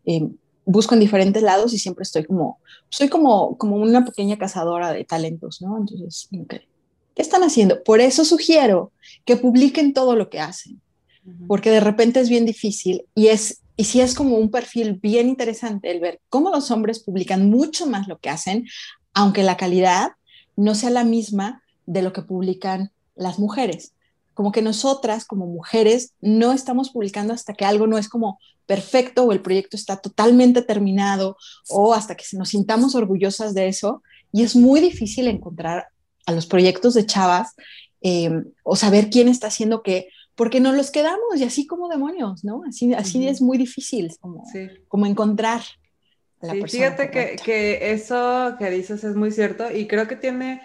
Eh, 0.06 0.28
busco 0.66 0.94
en 0.94 1.00
diferentes 1.00 1.44
lados 1.44 1.74
y 1.74 1.80
siempre 1.80 2.04
estoy 2.04 2.26
como, 2.26 2.60
soy 2.90 3.10
como, 3.10 3.58
como 3.58 3.78
una 3.78 4.06
pequeña 4.06 4.38
cazadora 4.38 4.92
de 4.92 5.04
talentos, 5.04 5.62
¿no? 5.62 5.78
Entonces, 5.78 6.30
¿qué 6.48 7.22
están 7.22 7.44
haciendo? 7.44 7.84
Por 7.84 8.02
eso 8.02 8.26
sugiero 8.26 8.92
que 9.26 9.38
publiquen 9.38 9.94
todo 9.94 10.16
lo 10.16 10.30
que 10.30 10.40
hacen, 10.40 10.82
porque 11.48 11.72
de 11.72 11.80
repente 11.80 12.20
es 12.20 12.30
bien 12.30 12.46
difícil 12.46 13.06
y 13.16 13.28
es 13.28 13.60
y 13.76 13.86
sí 13.86 14.02
es 14.02 14.14
como 14.14 14.38
un 14.38 14.52
perfil 14.52 15.00
bien 15.02 15.28
interesante 15.28 15.90
el 15.90 16.00
ver 16.00 16.22
cómo 16.30 16.52
los 16.52 16.70
hombres 16.70 17.00
publican 17.00 17.50
mucho 17.50 17.88
más 17.88 18.08
lo 18.08 18.20
que 18.20 18.30
hacen, 18.30 18.68
aunque 19.14 19.44
la 19.44 19.58
calidad 19.58 20.12
no 20.56 20.76
sea 20.76 20.92
la 20.92 21.04
misma 21.04 21.64
de 21.86 22.04
lo 22.04 22.14
que 22.14 22.22
publican 22.22 22.92
las 23.16 23.40
mujeres. 23.40 23.93
Como 24.34 24.52
que 24.52 24.62
nosotras 24.62 25.26
como 25.26 25.46
mujeres 25.46 26.14
no 26.22 26.52
estamos 26.52 26.90
publicando 26.90 27.34
hasta 27.34 27.54
que 27.54 27.66
algo 27.66 27.88
no 27.88 27.98
es 27.98 28.10
como 28.10 28.40
perfecto 28.66 29.24
o 29.24 29.32
el 29.32 29.42
proyecto 29.42 29.76
está 29.76 29.98
totalmente 29.98 30.62
terminado 30.62 31.38
o 31.70 31.94
hasta 31.94 32.16
que 32.16 32.24
nos 32.34 32.50
sintamos 32.50 32.96
orgullosas 32.96 33.54
de 33.54 33.68
eso. 33.68 34.02
Y 34.32 34.44
es 34.44 34.56
muy 34.56 34.80
difícil 34.80 35.28
encontrar 35.28 35.88
a 36.26 36.32
los 36.32 36.46
proyectos 36.46 36.94
de 36.94 37.06
chavas 37.06 37.54
eh, 38.02 38.32
o 38.64 38.76
saber 38.76 39.10
quién 39.10 39.28
está 39.28 39.48
haciendo 39.48 39.84
qué 39.84 40.08
porque 40.36 40.60
nos 40.60 40.76
los 40.76 40.92
quedamos 40.92 41.38
y 41.38 41.44
así 41.44 41.68
como 41.68 41.90
demonios, 41.90 42.44
¿no? 42.44 42.64
Así, 42.68 42.94
así 42.94 43.28
es 43.28 43.42
muy 43.42 43.58
difícil 43.58 44.12
como, 44.20 44.44
como 44.88 45.06
encontrar 45.06 45.62
a 46.42 46.48
la 46.48 46.54
sí, 46.54 46.78
Fíjate 46.78 47.12
que, 47.12 47.36
que, 47.44 47.94
eso 47.94 48.56
que 48.58 48.70
dices 48.70 49.04
es 49.04 49.16
muy 49.16 49.32
cierto 49.32 49.72
y 49.72 49.88
creo 49.88 50.08
que 50.08 50.16
tiene, 50.16 50.62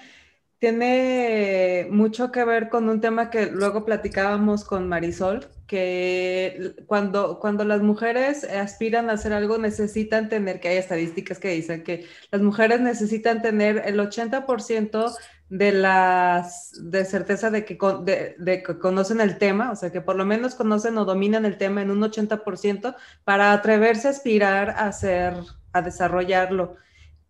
tiene 0.58 1.86
mucho 1.90 2.32
que 2.32 2.44
ver 2.44 2.68
con 2.68 2.88
un 2.88 3.00
tema 3.00 3.30
que 3.30 3.46
luego 3.46 3.84
platicábamos 3.84 4.64
con 4.64 4.88
Marisol, 4.88 5.46
que 5.68 6.74
cuando, 6.86 7.38
cuando 7.38 7.64
las 7.64 7.82
mujeres 7.82 8.42
aspiran 8.42 9.08
a 9.08 9.12
hacer 9.12 9.32
algo 9.32 9.58
necesitan 9.58 10.28
tener, 10.28 10.60
que 10.60 10.68
hay 10.68 10.78
estadísticas 10.78 11.38
que 11.38 11.50
dicen 11.50 11.84
que 11.84 12.06
las 12.32 12.40
mujeres 12.40 12.80
necesitan 12.80 13.40
tener 13.42 13.82
el 13.84 14.00
80% 14.00 15.14
de 15.48 15.72
las 15.72 16.72
de 16.82 17.04
certeza 17.04 17.50
de 17.50 17.64
que, 17.64 17.78
de, 18.38 18.62
que 18.62 18.78
conocen 18.78 19.20
el 19.20 19.38
tema, 19.38 19.70
o 19.70 19.76
sea, 19.76 19.92
que 19.92 20.00
por 20.00 20.16
lo 20.16 20.24
menos 20.24 20.54
conocen 20.54 20.98
o 20.98 21.04
dominan 21.04 21.44
el 21.44 21.56
tema 21.56 21.82
en 21.82 21.90
un 21.90 22.00
80% 22.00 22.96
para 23.24 23.52
atreverse 23.52 24.08
a 24.08 24.10
aspirar 24.10 24.70
a 24.70 24.86
hacer, 24.86 25.34
a 25.72 25.82
desarrollarlo. 25.82 26.76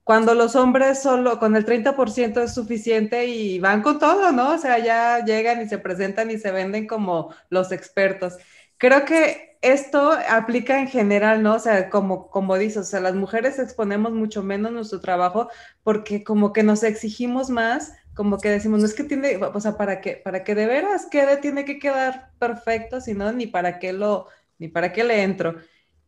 Cuando 0.09 0.33
los 0.33 0.57
hombres 0.57 1.03
solo 1.03 1.39
con 1.39 1.55
el 1.55 1.67
30% 1.67 2.43
es 2.43 2.55
suficiente 2.55 3.27
y 3.27 3.59
van 3.59 3.83
con 3.83 3.99
todo, 3.99 4.33
¿no? 4.33 4.55
O 4.55 4.57
sea, 4.57 4.79
ya 4.79 5.23
llegan 5.23 5.61
y 5.61 5.69
se 5.69 5.77
presentan 5.77 6.31
y 6.31 6.39
se 6.39 6.51
venden 6.51 6.87
como 6.87 7.35
los 7.51 7.73
expertos. 7.73 8.39
Creo 8.79 9.05
que 9.05 9.59
esto 9.61 10.13
aplica 10.31 10.79
en 10.81 10.89
general, 10.89 11.43
¿no? 11.43 11.57
O 11.57 11.59
sea, 11.59 11.91
como, 11.91 12.31
como 12.31 12.57
dices, 12.57 12.79
o 12.79 12.85
sea, 12.85 13.01
las 13.01 13.17
mujeres 13.17 13.59
exponemos 13.59 14.13
mucho 14.13 14.43
menos 14.43 14.73
nuestro 14.73 14.99
trabajo 14.99 15.51
porque 15.83 16.25
como 16.25 16.55
que 16.55 16.63
nos 16.63 16.85
exigimos 16.85 17.51
más, 17.51 17.93
como 18.15 18.39
que 18.39 18.49
decimos, 18.49 18.81
no 18.81 18.87
es 18.87 18.95
que 18.95 19.05
tiene, 19.05 19.37
o 19.37 19.61
sea, 19.61 19.77
para 19.77 20.01
que, 20.01 20.17
para 20.17 20.43
que 20.43 20.55
de 20.55 20.65
veras 20.65 21.05
quede, 21.11 21.37
tiene 21.37 21.67
que 21.67 21.79
quedar 21.79 22.31
perfecto, 22.39 23.03
si 23.03 23.13
no, 23.13 23.31
ni 23.31 23.47
para 23.47 23.79
qué 23.79 23.93
lo, 23.93 24.27
ni 24.57 24.69
para 24.69 24.91
qué 24.91 25.05
le 25.05 25.23
entro. 25.23 25.57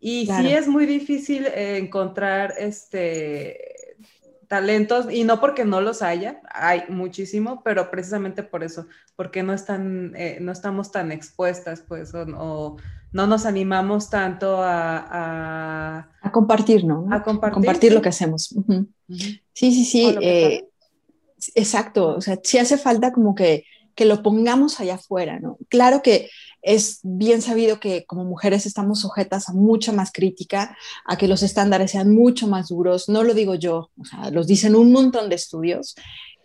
Y 0.03 0.24
sí 0.24 0.55
es 0.55 0.66
muy 0.66 0.86
difícil 0.86 1.44
eh, 1.48 1.76
encontrar 1.76 2.55
este 2.57 3.76
talentos, 4.51 5.07
y 5.12 5.22
no 5.22 5.38
porque 5.38 5.64
no 5.64 5.80
los 5.80 6.03
haya, 6.03 6.40
hay 6.53 6.82
muchísimo, 6.88 7.62
pero 7.62 7.88
precisamente 7.88 8.42
por 8.42 8.64
eso, 8.64 8.86
porque 9.14 9.44
no, 9.44 9.53
están, 9.53 10.12
eh, 10.16 10.38
no 10.40 10.51
estamos 10.51 10.90
tan 10.90 11.12
expuestas, 11.12 11.84
pues, 11.86 12.12
o, 12.14 12.76
no 13.12 13.26
nos 13.28 13.46
animamos 13.46 14.11
tanto 14.11 14.61
a... 14.61 16.09
A, 16.20 16.32
compartir, 16.32 16.84
¿no? 16.84 17.07
A 17.12 17.22
compartir. 17.22 17.55
compartir 17.55 17.92
lo 17.92 18.03
que 18.03 18.09
hacemos. 18.09 18.53
Sí, 19.53 19.72
sí, 19.72 19.84
sí. 19.84 20.16
Eh, 20.20 20.64
exacto, 21.55 22.16
o 22.16 22.20
sea, 22.20 22.36
sí 22.42 22.59
hace 22.59 22.76
falta 22.76 23.12
como 23.12 23.36
que, 23.36 23.62
que 23.94 24.05
lo 24.05 24.20
pongamos 24.20 24.80
allá 24.80 24.96
afuera, 24.96 25.38
¿no? 25.38 25.59
Claro 25.68 26.03
que 26.03 26.28
es 26.62 27.00
bien 27.02 27.42
sabido 27.42 27.80
que 27.80 28.04
como 28.04 28.24
mujeres 28.24 28.66
estamos 28.66 29.00
sujetas 29.00 29.48
a 29.48 29.52
mucha 29.52 29.92
más 29.92 30.12
crítica, 30.12 30.76
a 31.06 31.16
que 31.16 31.28
los 31.28 31.42
estándares 31.42 31.92
sean 31.92 32.14
mucho 32.14 32.46
más 32.46 32.68
duros. 32.68 33.08
No 33.08 33.22
lo 33.22 33.34
digo 33.34 33.54
yo, 33.54 33.90
los 34.32 34.46
dicen 34.46 34.76
un 34.76 34.92
montón 34.92 35.28
de 35.28 35.36
estudios 35.36 35.94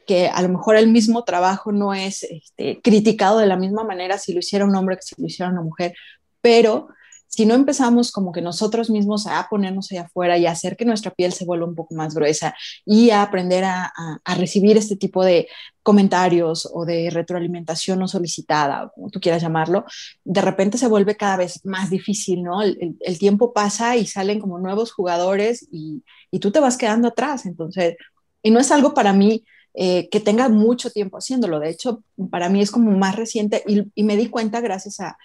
que 0.06 0.28
a 0.28 0.42
lo 0.42 0.50
mejor 0.50 0.76
el 0.76 0.92
mismo 0.92 1.24
trabajo 1.24 1.72
no 1.72 1.94
es 1.94 2.24
este, 2.24 2.80
criticado 2.82 3.40
de 3.40 3.48
la 3.48 3.58
misma 3.58 3.84
manera 3.84 4.18
si 4.18 4.34
lo 4.34 4.40
hiciera 4.40 4.66
un 4.66 4.76
hombre 4.76 4.98
que 4.98 5.02
si 5.02 5.16
lo 5.20 5.28
hiciera 5.28 5.52
una 5.52 5.62
mujer, 5.62 5.94
pero 6.42 6.88
si 7.36 7.46
no 7.46 7.54
empezamos 7.54 8.14
como 8.14 8.32
que 8.32 8.42
nosotros 8.42 8.90
mismos 8.90 9.28
a 9.28 9.46
ponernos 9.50 9.92
allá 9.92 10.04
afuera 10.04 10.38
y 10.38 10.46
a 10.46 10.52
hacer 10.52 10.78
que 10.78 10.86
nuestra 10.86 11.12
piel 11.12 11.34
se 11.34 11.44
vuelva 11.44 11.68
un 11.68 11.76
poco 11.76 11.94
más 11.94 12.16
gruesa 12.16 12.56
y 12.86 13.10
a 13.10 13.24
aprender 13.24 13.66
a, 13.66 13.92
recibir 14.38 14.78
este 14.78 14.96
tipo 14.96 15.22
de 15.22 15.50
comentarios 15.84 16.70
o 16.74 16.86
de 16.86 17.10
retroalimentación 17.10 18.00
no 18.00 18.08
solicitada, 18.08 18.90
como 18.96 19.10
tú 19.10 19.20
quieras 19.20 19.42
llamarlo, 19.42 19.84
de 20.24 20.42
repente 20.42 20.78
se 20.78 20.88
vuelve 20.88 21.18
cada 21.18 21.36
vez 21.36 21.60
más 21.66 21.90
difícil, 21.90 22.42
¿no? 22.42 22.62
El, 22.62 23.20
tiempo 23.20 23.52
pasa 23.52 23.98
y 23.98 24.06
salen 24.06 24.40
como 24.40 24.58
nuevos 24.58 24.94
jugadores 24.94 25.68
y, 25.72 26.04
tú 26.40 26.52
te 26.52 26.62
vas 26.62 26.78
quedando 26.78 27.10
atrás, 27.10 27.46
entonces, 27.46 27.96
y 28.44 28.52
no 28.52 28.62
es 28.62 28.72
algo 28.72 28.94
para 28.94 29.12
mí 29.12 29.44
eh, 29.74 30.08
que 30.10 30.22
tenga 30.22 30.48
mucho 30.48 30.90
tiempo 30.90 31.18
haciéndolo. 31.18 31.60
De 31.60 31.70
hecho, 31.70 32.02
para 32.32 32.48
mí 32.48 32.62
es 32.62 32.72
como 32.72 32.92
más 32.92 33.18
reciente 33.18 33.62
y, 33.68 34.04
me 34.04 34.16
di 34.16 34.28
cuenta 34.28 34.62
gracias 34.62 35.02
a 35.02 35.18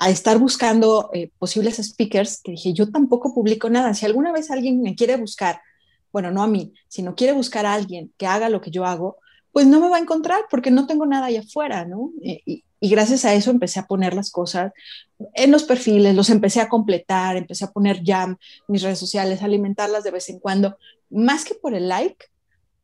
a 0.00 0.08
estar 0.08 0.38
buscando 0.38 1.10
eh, 1.12 1.30
posibles 1.38 1.76
speakers, 1.76 2.40
que 2.42 2.52
dije, 2.52 2.72
yo 2.72 2.90
tampoco 2.90 3.34
publico 3.34 3.68
nada. 3.68 3.92
Si 3.92 4.06
alguna 4.06 4.32
vez 4.32 4.50
alguien 4.50 4.80
me 4.80 4.94
quiere 4.94 5.18
buscar, 5.18 5.60
bueno, 6.10 6.30
no 6.30 6.42
a 6.42 6.46
mí, 6.46 6.72
sino 6.88 7.14
quiere 7.14 7.34
buscar 7.34 7.66
a 7.66 7.74
alguien 7.74 8.10
que 8.16 8.26
haga 8.26 8.48
lo 8.48 8.62
que 8.62 8.70
yo 8.70 8.86
hago, 8.86 9.18
pues 9.52 9.66
no 9.66 9.78
me 9.78 9.90
va 9.90 9.98
a 9.98 10.00
encontrar 10.00 10.46
porque 10.50 10.70
no 10.70 10.86
tengo 10.86 11.04
nada 11.04 11.26
allá 11.26 11.40
afuera, 11.40 11.84
¿no? 11.84 12.12
Eh, 12.24 12.40
y, 12.46 12.64
gracias 12.80 13.26
a 13.26 13.34
eso 13.34 13.50
empecé 13.50 13.78
a 13.78 13.86
poner 13.86 14.14
las 14.14 14.30
cosas 14.30 14.72
en 15.34 15.50
los 15.50 15.64
perfiles, 15.64 16.14
los 16.14 16.30
empecé 16.30 16.62
a 16.62 16.70
completar, 16.70 17.36
empecé 17.36 17.66
a 17.66 17.70
poner 17.70 18.02
ya 18.02 18.34
mis 18.68 18.80
redes 18.80 18.98
sociales, 18.98 19.42
alimentarlas 19.42 20.02
de 20.02 20.12
vez 20.12 20.30
en 20.30 20.38
cuando, 20.38 20.78
más 21.10 21.44
que 21.44 21.54
por 21.54 21.74
el 21.74 21.88
like, 21.88 22.24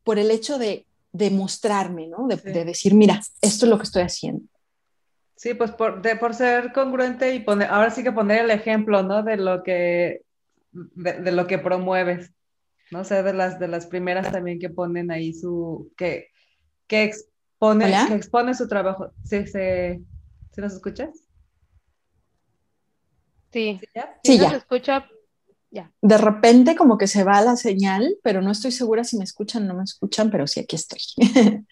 por 0.03 0.19
el 0.19 0.29
hecho 0.29 0.59
de, 0.59 0.85
de 1.13 1.31
mostrarme, 1.31 2.05
¿no? 2.05 2.27
De, 2.27 2.35
de 2.35 2.63
decir, 2.63 2.93
mira, 2.93 3.23
esto 3.41 3.65
es 3.65 3.69
lo 3.71 3.79
que 3.79 3.85
estoy 3.85 4.03
haciendo. 4.03 4.43
Sí, 5.37 5.53
pues 5.53 5.71
por, 5.71 6.01
de, 6.01 6.15
por 6.15 6.33
ser 6.33 6.73
congruente 6.73 7.35
y 7.35 7.39
poner, 7.39 7.69
ahora 7.69 7.91
sí 7.91 8.03
que 8.03 8.11
poner 8.11 8.45
el 8.45 8.51
ejemplo, 8.51 9.03
¿no? 9.03 9.21
De 9.21 9.37
lo 9.37 9.61
que, 9.61 10.23
de, 10.71 11.31
lo 11.31 11.45
que 11.45 11.59
promueves, 11.59 12.33
¿no? 12.89 13.01
O 13.01 13.03
sea, 13.03 13.21
de 13.21 13.33
las, 13.33 13.59
de 13.59 13.67
las 13.67 13.85
primeras 13.85 14.31
también 14.31 14.57
que 14.57 14.71
ponen 14.71 15.11
ahí 15.11 15.33
su, 15.33 15.93
que, 15.95 16.29
que 16.87 17.03
expone, 17.03 17.93
que 18.07 18.15
expone 18.15 18.55
su 18.55 18.67
trabajo. 18.67 19.11
¿Sí, 19.23 19.45
se, 19.45 20.01
¿sí 20.53 20.61
nos 20.61 20.73
escuchas? 20.73 21.09
Sí, 23.53 23.77
¿Sí 23.79 23.87
ya. 23.93 24.19
Sí, 24.23 24.39
ya. 24.39 24.49
escucha, 24.49 25.07
ya. 25.69 25.93
De 26.01 26.17
repente 26.17 26.75
como 26.75 26.97
que 26.97 27.05
se 27.05 27.23
va 27.23 27.41
la 27.41 27.57
señal, 27.57 28.17
pero 28.23 28.41
no 28.41 28.49
estoy 28.49 28.71
segura 28.71 29.03
si 29.03 29.19
me 29.19 29.23
escuchan 29.23 29.65
o 29.65 29.67
no 29.67 29.75
me 29.75 29.83
escuchan, 29.83 30.31
pero 30.31 30.47
sí, 30.47 30.61
aquí 30.61 30.75
estoy. 30.75 30.99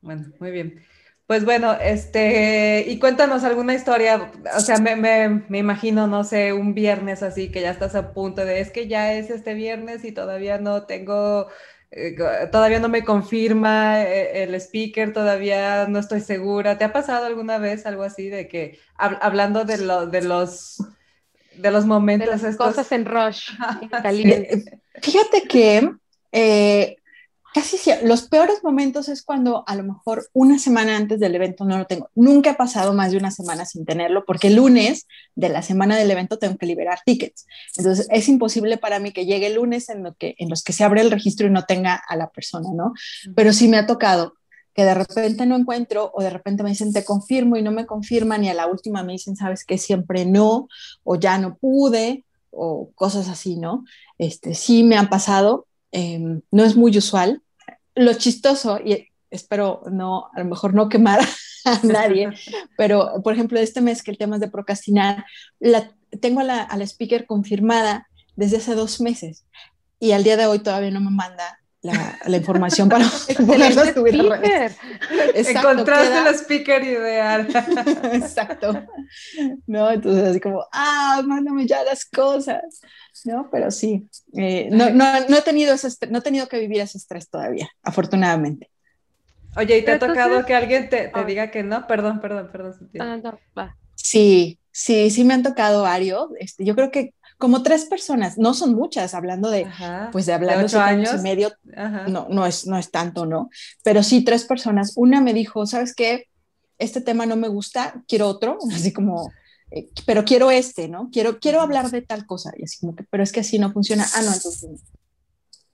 bueno, 0.00 0.32
muy 0.38 0.52
bien. 0.52 0.84
Pues 1.28 1.44
bueno, 1.44 1.74
este, 1.74 2.86
y 2.88 2.98
cuéntanos 2.98 3.44
alguna 3.44 3.74
historia, 3.74 4.32
o 4.56 4.60
sea, 4.60 4.78
me, 4.78 4.96
me, 4.96 5.44
me, 5.50 5.58
imagino, 5.58 6.06
no 6.06 6.24
sé, 6.24 6.54
un 6.54 6.72
viernes 6.72 7.22
así, 7.22 7.50
que 7.50 7.60
ya 7.60 7.70
estás 7.70 7.94
a 7.94 8.14
punto 8.14 8.46
de, 8.46 8.60
es 8.60 8.70
que 8.70 8.88
ya 8.88 9.12
es 9.12 9.28
este 9.28 9.52
viernes 9.52 10.06
y 10.06 10.12
todavía 10.12 10.56
no 10.56 10.86
tengo, 10.86 11.48
eh, 11.90 12.16
todavía 12.50 12.80
no 12.80 12.88
me 12.88 13.04
confirma 13.04 14.04
eh, 14.04 14.42
el 14.44 14.54
speaker, 14.54 15.12
todavía 15.12 15.86
no 15.86 15.98
estoy 15.98 16.22
segura. 16.22 16.78
¿Te 16.78 16.84
ha 16.84 16.94
pasado 16.94 17.26
alguna 17.26 17.58
vez 17.58 17.84
algo 17.84 18.04
así 18.04 18.30
de 18.30 18.48
que, 18.48 18.78
hablando 18.96 19.66
de, 19.66 19.76
lo, 19.76 20.06
de 20.06 20.22
los... 20.22 20.82
De 21.58 21.70
los 21.70 21.84
momentos. 21.84 22.40
De 22.40 22.48
las 22.48 22.56
cosas 22.56 22.90
en 22.90 23.04
rush, 23.04 23.50
caliente. 24.02 24.80
Fíjate 25.02 25.42
que 25.42 25.90
eh, 26.32 26.96
casi 27.54 27.78
los 28.04 28.28
peores 28.28 28.62
momentos 28.62 29.08
es 29.08 29.22
cuando 29.22 29.64
a 29.66 29.74
lo 29.74 29.84
mejor 29.84 30.28
una 30.32 30.58
semana 30.58 30.96
antes 30.96 31.18
del 31.20 31.34
evento 31.34 31.64
no 31.64 31.78
lo 31.78 31.86
tengo. 31.86 32.10
Nunca 32.14 32.50
he 32.50 32.54
pasado 32.54 32.92
más 32.94 33.10
de 33.10 33.18
una 33.18 33.30
semana 33.30 33.64
sin 33.64 33.84
tenerlo 33.84 34.24
porque 34.26 34.48
el 34.48 34.56
lunes 34.56 35.06
de 35.34 35.48
la 35.48 35.62
semana 35.62 35.96
del 35.96 36.10
evento 36.10 36.38
tengo 36.38 36.56
que 36.56 36.66
liberar 36.66 37.00
tickets. 37.04 37.46
Entonces 37.76 38.06
es 38.10 38.28
imposible 38.28 38.76
para 38.76 38.98
mí 38.98 39.12
que 39.12 39.26
llegue 39.26 39.46
el 39.46 39.54
lunes 39.54 39.88
en, 39.88 40.02
lo 40.02 40.14
que, 40.14 40.34
en 40.38 40.50
los 40.50 40.62
que 40.62 40.72
se 40.72 40.84
abre 40.84 41.00
el 41.00 41.10
registro 41.10 41.46
y 41.46 41.50
no 41.50 41.64
tenga 41.64 41.94
a 41.94 42.16
la 42.16 42.30
persona, 42.30 42.68
¿no? 42.74 42.92
Pero 43.34 43.52
sí 43.52 43.68
me 43.68 43.78
ha 43.78 43.86
tocado 43.86 44.34
que 44.74 44.84
de 44.84 44.94
repente 44.94 45.44
no 45.44 45.56
encuentro 45.56 46.12
o 46.14 46.22
de 46.22 46.30
repente 46.30 46.62
me 46.62 46.70
dicen 46.70 46.92
te 46.92 47.04
confirmo 47.04 47.56
y 47.56 47.62
no 47.62 47.72
me 47.72 47.86
confirman 47.86 48.44
y 48.44 48.50
a 48.50 48.54
la 48.54 48.68
última 48.68 49.02
me 49.02 49.12
dicen, 49.12 49.34
sabes 49.34 49.64
que 49.64 49.76
siempre 49.76 50.24
no 50.24 50.68
o 51.02 51.16
ya 51.16 51.38
no 51.38 51.56
pude 51.56 52.24
o 52.50 52.90
cosas 52.94 53.28
así, 53.28 53.56
¿no? 53.56 53.84
Este, 54.18 54.54
sí 54.54 54.82
me 54.82 54.96
han 54.96 55.08
pasado, 55.08 55.66
Em, 55.92 56.42
no 56.50 56.64
es 56.64 56.76
muy 56.76 56.96
usual. 56.96 57.42
Lo 57.94 58.12
chistoso, 58.14 58.78
y 58.78 59.08
espero 59.30 59.82
no, 59.90 60.30
a 60.34 60.40
lo 60.40 60.44
mejor 60.44 60.74
no 60.74 60.88
quemar 60.88 61.20
a 61.64 61.80
nadie, 61.82 62.30
pero 62.76 63.20
por 63.22 63.34
ejemplo, 63.34 63.58
este 63.58 63.80
mes 63.80 64.02
que 64.02 64.10
el 64.10 64.18
tema 64.18 64.36
es 64.36 64.40
de 64.40 64.50
procrastinar, 64.50 65.24
la, 65.58 65.92
tengo 66.20 66.40
a 66.40 66.44
la, 66.44 66.62
a 66.62 66.76
la 66.76 66.84
speaker 66.84 67.26
confirmada 67.26 68.08
desde 68.36 68.58
hace 68.58 68.74
dos 68.74 69.00
meses 69.00 69.44
y 70.00 70.12
al 70.12 70.24
día 70.24 70.36
de 70.36 70.46
hoy 70.46 70.60
todavía 70.60 70.90
no 70.90 71.00
me 71.00 71.10
manda 71.10 71.58
la, 71.82 72.18
la, 72.26 72.36
información 72.36 72.88
para 72.88 73.06
poderlo 73.36 73.84
subir 73.92 74.20
a 74.20 74.36
redes. 74.36 74.76
Encontraste 75.34 76.18
el 76.18 76.34
speaker 76.34 76.82
ideal. 76.82 77.48
Exacto. 78.12 78.84
No, 79.66 79.90
entonces 79.90 80.24
así 80.24 80.40
como, 80.40 80.64
ah, 80.72 81.22
mándame 81.24 81.66
ya 81.66 81.84
las 81.84 82.04
cosas. 82.04 82.80
¿no? 83.24 83.48
Pero 83.50 83.70
sí, 83.70 84.08
eh, 84.36 84.68
no, 84.70 84.90
no, 84.90 85.04
no, 85.28 85.36
he 85.36 85.42
tenido 85.42 85.74
ese 85.74 85.88
no 86.10 86.18
he 86.18 86.22
tenido 86.22 86.48
que 86.48 86.58
vivir 86.58 86.80
ese 86.80 86.98
estrés 86.98 87.28
todavía, 87.28 87.68
afortunadamente. 87.82 88.70
Oye, 89.56 89.78
¿y 89.78 89.84
te 89.84 89.92
ha 89.92 89.98
tocado 89.98 90.44
que 90.44 90.54
alguien 90.54 90.88
te, 90.88 91.08
te 91.08 91.24
diga 91.24 91.50
que 91.50 91.62
no? 91.62 91.86
Perdón, 91.86 92.20
perdón, 92.20 92.50
perdón. 92.52 92.74
Ah, 93.00 93.74
sí, 93.94 94.58
sí, 94.70 95.10
sí 95.10 95.24
me 95.24 95.34
han 95.34 95.42
tocado 95.42 95.82
varios. 95.82 96.28
Este, 96.38 96.64
yo 96.64 96.74
creo 96.74 96.90
que 96.90 97.14
como 97.38 97.62
tres 97.62 97.84
personas, 97.84 98.36
no 98.36 98.52
son 98.52 98.74
muchas, 98.74 99.14
hablando 99.14 99.48
de, 99.48 99.66
pues 100.10 100.26
de 100.26 100.32
hablar 100.32 100.58
de 100.58 100.64
ocho 100.64 100.80
años 100.80 101.10
y 101.16 101.22
medio, 101.22 101.52
no, 102.08 102.26
no 102.28 102.44
es, 102.44 102.66
no 102.66 102.76
es 102.76 102.90
tanto, 102.90 103.26
¿no? 103.26 103.48
Pero 103.84 104.02
sí 104.02 104.24
tres 104.24 104.44
personas. 104.44 104.92
Una 104.96 105.20
me 105.20 105.32
dijo, 105.32 105.64
¿sabes 105.64 105.94
qué? 105.94 106.26
Este 106.78 107.00
tema 107.00 107.26
no 107.26 107.36
me 107.36 107.46
gusta, 107.46 108.02
quiero 108.08 108.26
otro, 108.26 108.58
así 108.74 108.92
como, 108.92 109.30
eh, 109.70 109.88
pero 110.04 110.24
quiero 110.24 110.50
este, 110.50 110.88
¿no? 110.88 111.10
Quiero, 111.12 111.38
quiero 111.38 111.60
hablar 111.60 111.90
de 111.92 112.02
tal 112.02 112.26
cosa, 112.26 112.52
y 112.56 112.64
así 112.64 112.80
como 112.80 112.96
que, 112.96 113.04
pero 113.04 113.22
es 113.22 113.30
que 113.30 113.40
así 113.40 113.58
no 113.60 113.72
funciona. 113.72 114.04
Ah, 114.14 114.22
no, 114.22 114.34
entonces, 114.34 114.82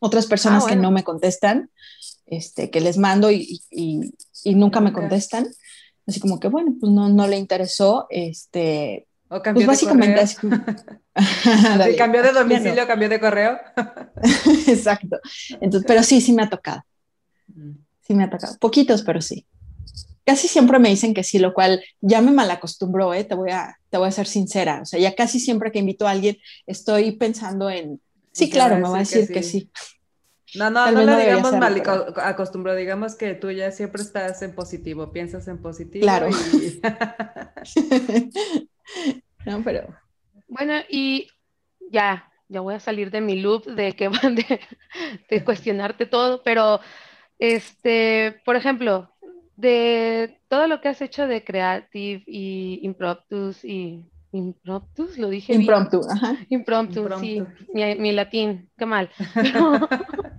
otras 0.00 0.26
personas 0.26 0.64
ah, 0.66 0.68
que 0.68 0.76
no 0.76 0.90
me 0.90 1.02
contestan, 1.02 1.70
este, 2.26 2.70
que 2.70 2.82
les 2.82 2.98
mando 2.98 3.30
y, 3.30 3.62
y, 3.70 4.12
y 4.44 4.54
nunca 4.54 4.80
me 4.80 4.92
contestan, 4.92 5.46
así 6.06 6.20
como 6.20 6.38
que, 6.38 6.48
bueno, 6.48 6.74
pues 6.78 6.92
no, 6.92 7.08
no 7.08 7.26
le 7.26 7.38
interesó, 7.38 8.06
este, 8.10 9.08
o 9.28 9.42
cambió 9.42 9.66
pues 9.66 9.80
básicamente 9.80 10.20
de 10.20 10.34
correo. 10.34 11.96
cambió 11.96 12.22
de 12.22 12.32
domicilio, 12.34 12.86
cambió 12.86 13.08
de 13.08 13.20
correo. 13.20 13.58
Exacto. 14.66 15.18
Entonces, 15.60 15.84
pero 15.86 16.02
sí, 16.02 16.20
sí 16.20 16.32
me 16.32 16.42
ha 16.42 16.50
tocado. 16.50 16.84
Mm. 17.48 17.72
Sí 18.02 18.14
me 18.14 18.24
ha 18.24 18.30
tocado. 18.30 18.56
Poquitos, 18.58 19.02
pero 19.02 19.20
sí 19.20 19.46
casi 20.24 20.48
siempre 20.48 20.78
me 20.78 20.88
dicen 20.88 21.14
que 21.14 21.22
sí, 21.22 21.38
lo 21.38 21.52
cual 21.54 21.82
ya 22.00 22.20
me 22.20 22.32
malacostumbro, 22.32 23.14
¿eh? 23.14 23.24
te, 23.24 23.34
voy 23.34 23.50
a, 23.50 23.78
te 23.90 23.98
voy 23.98 24.08
a 24.08 24.12
ser 24.12 24.26
sincera. 24.26 24.80
O 24.82 24.86
sea, 24.86 24.98
ya 24.98 25.14
casi 25.14 25.38
siempre 25.38 25.70
que 25.70 25.78
invito 25.78 26.06
a 26.06 26.12
alguien 26.12 26.38
estoy 26.66 27.12
pensando 27.12 27.70
en, 27.70 28.00
sí, 28.32 28.50
claro, 28.50 28.76
me 28.76 28.88
va 28.88 28.96
a 28.96 29.00
decir 29.00 29.28
que 29.28 29.42
sí. 29.42 29.70
No, 30.54 30.70
no, 30.70 30.90
no 30.90 31.02
lo 31.02 31.18
digamos 31.18 31.52
mal, 31.56 31.82
acostumbro, 32.16 32.76
digamos 32.76 33.16
que 33.16 33.34
tú 33.34 33.50
ya 33.50 33.72
siempre 33.72 34.02
estás 34.02 34.40
en 34.42 34.54
positivo, 34.54 35.10
piensas 35.10 35.48
en 35.48 35.58
positivo. 35.58 36.02
Claro. 36.02 36.28
no, 39.46 39.62
pero. 39.62 39.86
Bueno, 40.48 40.74
y 40.88 41.28
ya, 41.90 42.30
ya 42.48 42.60
voy 42.60 42.74
a 42.74 42.80
salir 42.80 43.10
de 43.10 43.20
mi 43.20 43.40
loop 43.40 43.64
de 43.66 43.92
que 43.92 44.08
van 44.08 44.34
de, 44.34 44.60
de 45.28 45.44
cuestionarte 45.44 46.06
todo, 46.06 46.42
pero 46.42 46.80
este, 47.38 48.40
por 48.44 48.56
ejemplo, 48.56 49.10
de 49.56 50.38
todo 50.48 50.66
lo 50.66 50.80
que 50.80 50.88
has 50.88 51.00
hecho 51.00 51.26
de 51.26 51.44
Creative 51.44 52.22
y 52.26 52.80
Impromptus 52.82 53.64
y 53.64 54.04
Impromptus, 54.32 55.16
lo 55.16 55.28
dije 55.28 55.54
Impromptu, 55.54 56.00
ajá. 56.10 56.36
Impromptu, 56.48 57.08
sí, 57.20 57.42
mi, 57.72 58.12
latín, 58.12 58.68
qué 58.76 58.86
mal. 58.86 59.10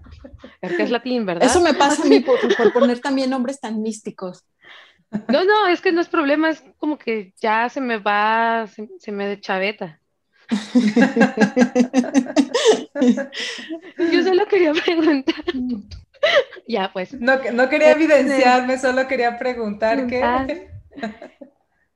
Porque 0.61 0.83
es 0.83 0.91
latín, 0.91 1.25
¿verdad? 1.25 1.47
Eso 1.47 1.61
me 1.61 1.73
pasa 1.73 2.03
a 2.03 2.05
mí 2.05 2.19
por, 2.19 2.37
poner 2.73 2.99
también 2.99 3.29
nombres 3.29 3.59
tan 3.59 3.81
místicos. 3.81 4.43
No, 5.27 5.43
no, 5.43 5.67
es 5.67 5.81
que 5.81 5.91
no 5.91 6.01
es 6.01 6.07
problema, 6.07 6.49
es 6.49 6.63
como 6.77 6.97
que 6.97 7.33
ya 7.41 7.69
se 7.69 7.81
me 7.81 7.97
va, 7.97 8.67
se, 8.67 8.87
se 8.99 9.11
me 9.11 9.27
de 9.27 9.39
chaveta. 9.39 9.99
Yo 14.11 14.23
solo 14.23 14.47
quería 14.47 14.73
preguntar. 14.73 15.43
ya, 16.67 16.91
pues. 16.91 17.13
No, 17.13 17.39
no 17.53 17.69
quería 17.69 17.91
este, 17.91 18.03
evidenciarme, 18.03 18.77
solo 18.77 19.07
quería 19.07 19.37
preguntar 19.37 20.07
qué... 20.07 20.69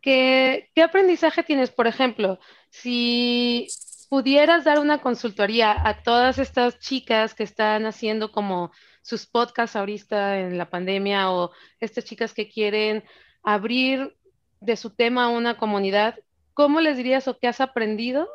¿Qué, 0.02 0.70
¿Qué 0.74 0.82
aprendizaje 0.82 1.44
tienes, 1.44 1.72
por 1.72 1.86
ejemplo, 1.86 2.40
si 2.70 3.68
pudieras 4.10 4.64
dar 4.64 4.80
una 4.80 5.00
consultoría 5.00 5.76
a 5.78 6.04
todas 6.04 6.40
estas 6.40 6.80
chicas 6.80 7.36
que 7.36 7.44
están 7.44 7.86
haciendo 7.86 8.32
como 8.32 8.72
sus 9.10 9.26
podcasts 9.26 9.76
ahorita 9.76 10.40
en 10.40 10.58
la 10.60 10.70
pandemia 10.70 11.32
o 11.32 11.52
estas 11.80 12.06
chicas 12.06 12.34
que 12.34 12.48
quieren 12.48 13.04
abrir 13.42 14.16
de 14.62 14.78
su 14.78 14.92
tema 14.92 15.26
a 15.26 15.30
una 15.30 15.58
comunidad, 15.58 16.20
¿cómo 16.54 16.80
les 16.80 16.96
dirías 16.96 17.28
o 17.28 17.40
qué 17.40 17.48
has 17.48 17.60
aprendido 17.60 18.30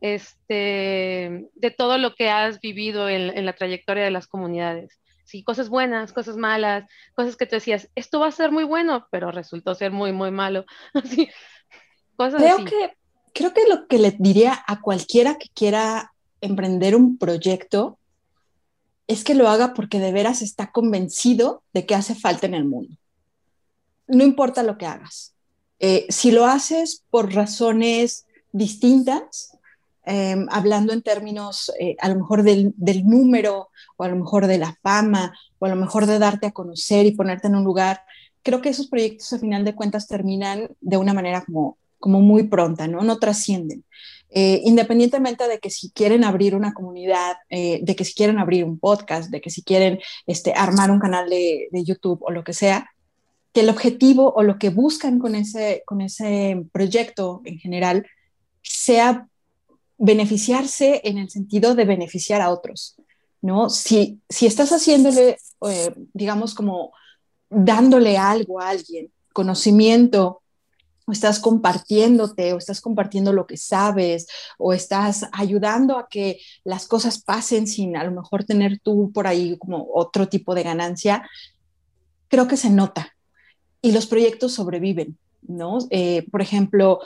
este, 0.00 1.48
de 1.54 1.70
todo 1.70 1.98
lo 1.98 2.16
que 2.16 2.30
has 2.30 2.60
vivido 2.60 3.08
en, 3.08 3.46
la 3.46 3.52
trayectoria 3.52 4.02
de 4.02 4.10
las 4.10 4.26
comunidades? 4.26 4.98
Sí, 5.24 5.44
cosas 5.44 5.68
buenas, 5.68 6.12
cosas 6.12 6.36
malas, 6.36 6.84
cosas 7.14 7.36
que 7.36 7.46
tú 7.46 7.54
decías, 7.54 7.88
esto 7.94 8.18
va 8.18 8.26
a 8.26 8.32
ser 8.32 8.50
muy 8.50 8.64
bueno, 8.64 9.06
pero 9.12 9.30
resultó 9.30 9.76
ser 9.76 9.92
muy, 9.92 10.12
muy 10.12 10.32
malo. 10.32 10.64
Así, 10.94 11.30
cosas 12.16 12.42
creo 12.42 12.64
Que, 12.64 12.96
creo 13.32 13.54
que 13.54 13.68
lo 13.68 13.86
que 13.86 13.98
le 13.98 14.16
diría 14.18 14.64
a 14.66 14.80
cualquiera 14.80 15.36
que 15.38 15.48
quiera 15.54 16.12
emprender 16.40 16.96
un 16.96 17.18
proyecto 17.18 18.00
es 19.06 19.24
que 19.24 19.34
lo 19.34 19.48
haga 19.48 19.74
porque 19.74 19.98
de 19.98 20.12
veras 20.12 20.42
está 20.42 20.70
convencido 20.70 21.62
de 21.72 21.86
que 21.86 21.94
hace 21.94 22.14
falta 22.14 22.46
en 22.46 22.54
el 22.54 22.64
mundo. 22.64 22.96
No 24.06 24.24
importa 24.24 24.62
lo 24.62 24.78
que 24.78 24.86
hagas. 24.86 25.34
Eh, 25.78 26.06
si 26.08 26.30
lo 26.30 26.46
haces 26.46 27.04
por 27.10 27.34
razones 27.34 28.26
distintas, 28.52 29.52
Em, 30.04 30.48
hablando 30.50 30.92
en 30.92 31.00
términos 31.02 31.70
eh, 31.78 31.94
a 32.00 32.08
lo 32.08 32.16
mejor 32.16 32.42
del, 32.42 32.74
número 33.04 33.68
o 33.96 34.02
a 34.02 34.08
lo 34.08 34.16
mejor 34.16 34.48
de 34.48 34.58
la 34.58 34.76
fama 34.82 35.32
o 35.60 35.66
a 35.66 35.68
lo 35.68 35.76
mejor 35.76 36.06
de 36.06 36.18
darte 36.18 36.48
a 36.48 36.50
conocer 36.50 37.06
y 37.06 37.12
ponerte 37.12 37.46
en 37.46 37.54
un 37.54 37.62
lugar, 37.62 38.00
creo 38.42 38.60
que 38.60 38.70
esos 38.70 38.88
proyectos 38.88 39.32
a 39.32 39.38
final 39.38 39.64
de 39.64 39.76
cuentas 39.76 40.08
terminan 40.08 40.68
de 40.80 40.96
una 40.96 41.14
manera 41.14 41.44
como, 41.44 41.78
como 42.00 42.20
muy 42.20 42.48
pronta, 42.48 42.88
¿no? 42.88 43.02
No 43.02 43.20
trascienden. 43.20 43.84
Eh, 44.34 44.62
independientemente 44.64 45.46
de 45.46 45.58
que 45.58 45.68
si 45.68 45.90
quieren 45.90 46.24
abrir 46.24 46.54
una 46.54 46.72
comunidad, 46.72 47.36
eh, 47.50 47.80
de 47.82 47.94
que 47.94 48.06
si 48.06 48.14
quieren 48.14 48.38
abrir 48.38 48.64
un 48.64 48.78
podcast, 48.78 49.30
de 49.30 49.42
que 49.42 49.50
si 49.50 49.62
quieren 49.62 50.00
este, 50.26 50.54
armar 50.54 50.90
un 50.90 51.00
canal 51.00 51.28
de, 51.28 51.68
YouTube 51.84 52.22
o 52.22 52.30
lo 52.30 52.42
que 52.42 52.54
sea, 52.54 52.90
que 53.52 53.60
el 53.60 53.68
objetivo 53.68 54.32
o 54.34 54.42
lo 54.42 54.58
que 54.58 54.70
buscan 54.70 55.18
con 55.18 55.34
ese, 55.34 55.82
con 55.84 56.00
ese 56.00 56.64
proyecto 56.72 57.42
en 57.44 57.58
general 57.58 58.06
sea 58.62 59.28
beneficiarse 59.98 61.02
en 61.04 61.18
el 61.18 61.28
sentido 61.28 61.74
de 61.74 61.84
beneficiar 61.84 62.40
a 62.40 62.50
otros, 62.50 62.96
¿no? 63.42 63.68
Si, 63.68 64.20
si 64.30 64.46
estás 64.46 64.70
haciéndole, 64.70 65.36
eh, 65.68 65.94
digamos, 66.14 66.54
como 66.54 66.92
dándole 67.50 68.16
algo 68.16 68.60
a 68.60 68.70
alguien, 68.70 69.12
conocimiento, 69.34 70.41
o 71.06 71.12
estás 71.12 71.38
compartiéndote, 71.38 72.52
o 72.52 72.58
estás 72.58 72.80
compartiendo 72.80 73.32
lo 73.32 73.46
que 73.46 73.56
sabes, 73.56 74.26
o 74.58 74.72
estás 74.72 75.26
ayudando 75.32 75.98
a 75.98 76.08
que 76.08 76.40
las 76.64 76.86
cosas 76.86 77.22
pasen 77.22 77.66
sin 77.66 77.96
a 77.96 78.04
lo 78.04 78.12
mejor 78.12 78.44
tener 78.44 78.78
tú 78.80 79.10
por 79.12 79.26
ahí 79.26 79.56
como 79.58 79.88
otro 79.92 80.28
tipo 80.28 80.54
de 80.54 80.62
ganancia, 80.62 81.28
creo 82.28 82.48
que 82.48 82.56
se 82.56 82.70
nota. 82.70 83.14
Y 83.80 83.92
los 83.92 84.06
proyectos 84.06 84.52
sobreviven, 84.52 85.18
¿no? 85.42 85.78
Eh, 85.90 86.24
por 86.30 86.40
ejemplo, 86.40 87.00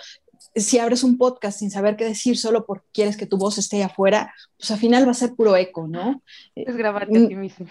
si 0.55 0.79
abres 0.79 1.03
un 1.05 1.19
podcast 1.19 1.59
sin 1.59 1.71
saber 1.71 1.97
qué 1.97 2.05
decir 2.05 2.37
solo 2.37 2.65
porque 2.65 2.87
quieres 2.93 3.17
que 3.17 3.27
tu 3.27 3.39
voz 3.39 3.59
esté 3.59 3.83
afuera, 3.83 4.35
pues 4.59 4.71
al 4.71 4.79
final 4.79 5.07
va 5.07 5.11
a 5.11 5.15
ser 5.15 5.35
puro 5.35 5.57
eco, 5.57 5.87
¿no? 5.87 6.23
Es 6.55 6.77
grabarte 6.77 7.17
a 7.17 7.21
mm, 7.21 7.29
ti 7.29 7.35
mismo. 7.35 7.67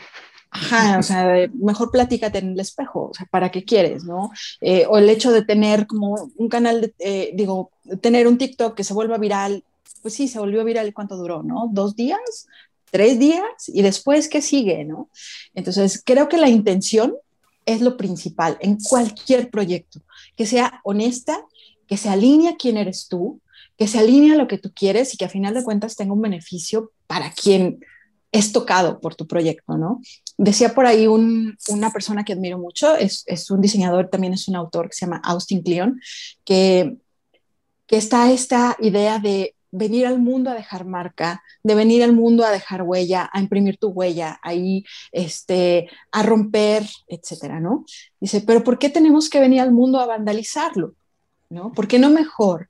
Ajá, 0.56 1.00
o 1.00 1.04
sea, 1.04 1.50
mejor 1.54 1.92
platícate 1.92 2.38
en 2.38 2.54
el 2.54 2.60
espejo, 2.60 3.10
o 3.10 3.14
sea, 3.14 3.26
¿para 3.30 3.52
qué 3.52 3.66
quieres, 3.66 4.06
no? 4.06 4.32
Eh, 4.62 4.86
o 4.90 4.98
el 4.98 5.10
hecho 5.10 5.34
de 5.34 5.44
tener 5.44 5.86
como 5.86 6.32
un 6.38 6.48
canal, 6.48 6.94
eh, 7.00 7.32
digo, 7.34 7.72
tener 8.00 8.26
un 8.26 8.38
TikTok 8.38 8.74
que 8.74 8.86
se 8.86 8.94
vuelva 8.94 9.18
viral, 9.18 9.66
pues 10.02 10.14
sí, 10.14 10.30
se 10.30 10.40
volvió 10.40 10.64
viral, 10.64 10.94
¿cuánto 10.94 11.18
duró, 11.18 11.44
no? 11.44 11.70
¿Dos 11.74 11.98
días? 11.98 12.48
¿Tres 12.90 13.20
días? 13.20 13.44
¿Y 13.68 13.82
después 13.82 14.30
qué 14.30 14.42
sigue, 14.42 14.86
no? 14.86 15.10
Entonces, 15.56 16.02
creo 16.06 16.30
que 16.30 16.38
la 16.38 16.48
intención 16.48 17.16
es 17.66 17.82
lo 17.82 17.98
principal 17.98 18.58
en 18.62 18.78
cualquier 18.78 19.50
proyecto, 19.50 20.02
que 20.38 20.46
sea 20.46 20.80
honesta 20.86 21.44
que 21.88 21.98
se 21.98 22.10
alinea 22.10 22.52
a 22.52 22.56
quién 22.56 22.78
eres 22.78 23.08
tú, 23.08 23.42
que 23.78 23.88
se 23.88 24.00
alinea 24.00 24.34
a 24.34 24.38
lo 24.38 24.48
que 24.48 24.58
tú 24.58 24.72
quieres 24.74 25.14
y 25.14 25.18
que 25.18 25.26
a 25.26 25.30
final 25.30 25.54
de 25.54 25.64
cuentas 25.64 25.96
tenga 25.96 26.14
un 26.14 26.22
beneficio 26.22 26.92
para 27.08 27.32
quien 27.32 27.80
es 28.36 28.52
tocado 28.52 29.00
por 29.00 29.16
tu 29.16 29.28
proyecto, 29.28 29.78
¿no? 29.78 30.02
Decía 30.38 30.76
por 30.76 30.86
ahí 30.86 31.08
una 31.08 31.92
persona 31.94 32.24
que 32.24 32.34
admiro 32.34 32.58
mucho, 32.58 32.96
es, 32.96 33.26
un 33.50 33.62
diseñador, 33.62 34.10
también 34.10 34.34
es 34.34 34.48
un 34.48 34.56
autor 34.56 34.90
que 34.90 34.96
se 34.96 35.06
llama 35.06 35.22
Austin 35.24 35.64
Kleon, 35.64 36.02
que, 36.44 36.98
que 37.88 37.98
está 37.98 38.32
esta 38.32 38.76
idea 38.80 39.20
de 39.20 39.56
venir 39.72 40.06
al 40.06 40.20
mundo 40.20 40.50
a 40.50 40.54
dejar 40.54 40.86
marca, 40.86 41.42
de 41.64 41.76
venir 41.76 42.04
al 42.04 42.14
mundo 42.14 42.46
a 42.46 42.52
dejar 42.52 42.82
huella, 42.82 43.30
a 43.32 43.40
imprimir 43.40 43.78
tu 43.78 43.90
huella, 43.90 44.40
ahí, 44.42 44.84
este, 45.12 45.90
a 46.12 46.24
romper, 46.24 46.86
etcétera, 47.08 47.60
¿no? 47.60 47.86
Dice, 48.20 48.42
pero 48.42 48.64
¿por 48.64 48.80
qué 48.80 48.90
tenemos 48.90 49.30
que 49.30 49.40
venir 49.40 49.62
al 49.62 49.72
mundo 49.72 50.00
a 50.00 50.06
vandalizarlo? 50.06 50.96
¿no? 51.50 51.72
¿Por 51.72 51.88
qué 51.88 52.00
no 52.00 52.10
mejor 52.10 52.70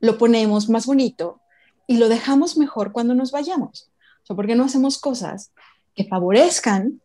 lo 0.00 0.18
ponemos 0.18 0.68
más 0.68 0.86
bonito 0.86 1.40
y 1.86 1.98
lo 1.98 2.08
dejamos 2.08 2.56
mejor 2.56 2.92
cuando 2.92 3.14
nos 3.14 3.30
vayamos? 3.30 3.90
O 4.26 4.28
sea, 4.28 4.36
¿por 4.36 4.48
qué 4.48 4.56
no 4.56 4.64
hacemos 4.64 4.98
cosas 4.98 5.52
que 5.94 6.04
favorezcan 6.04 7.00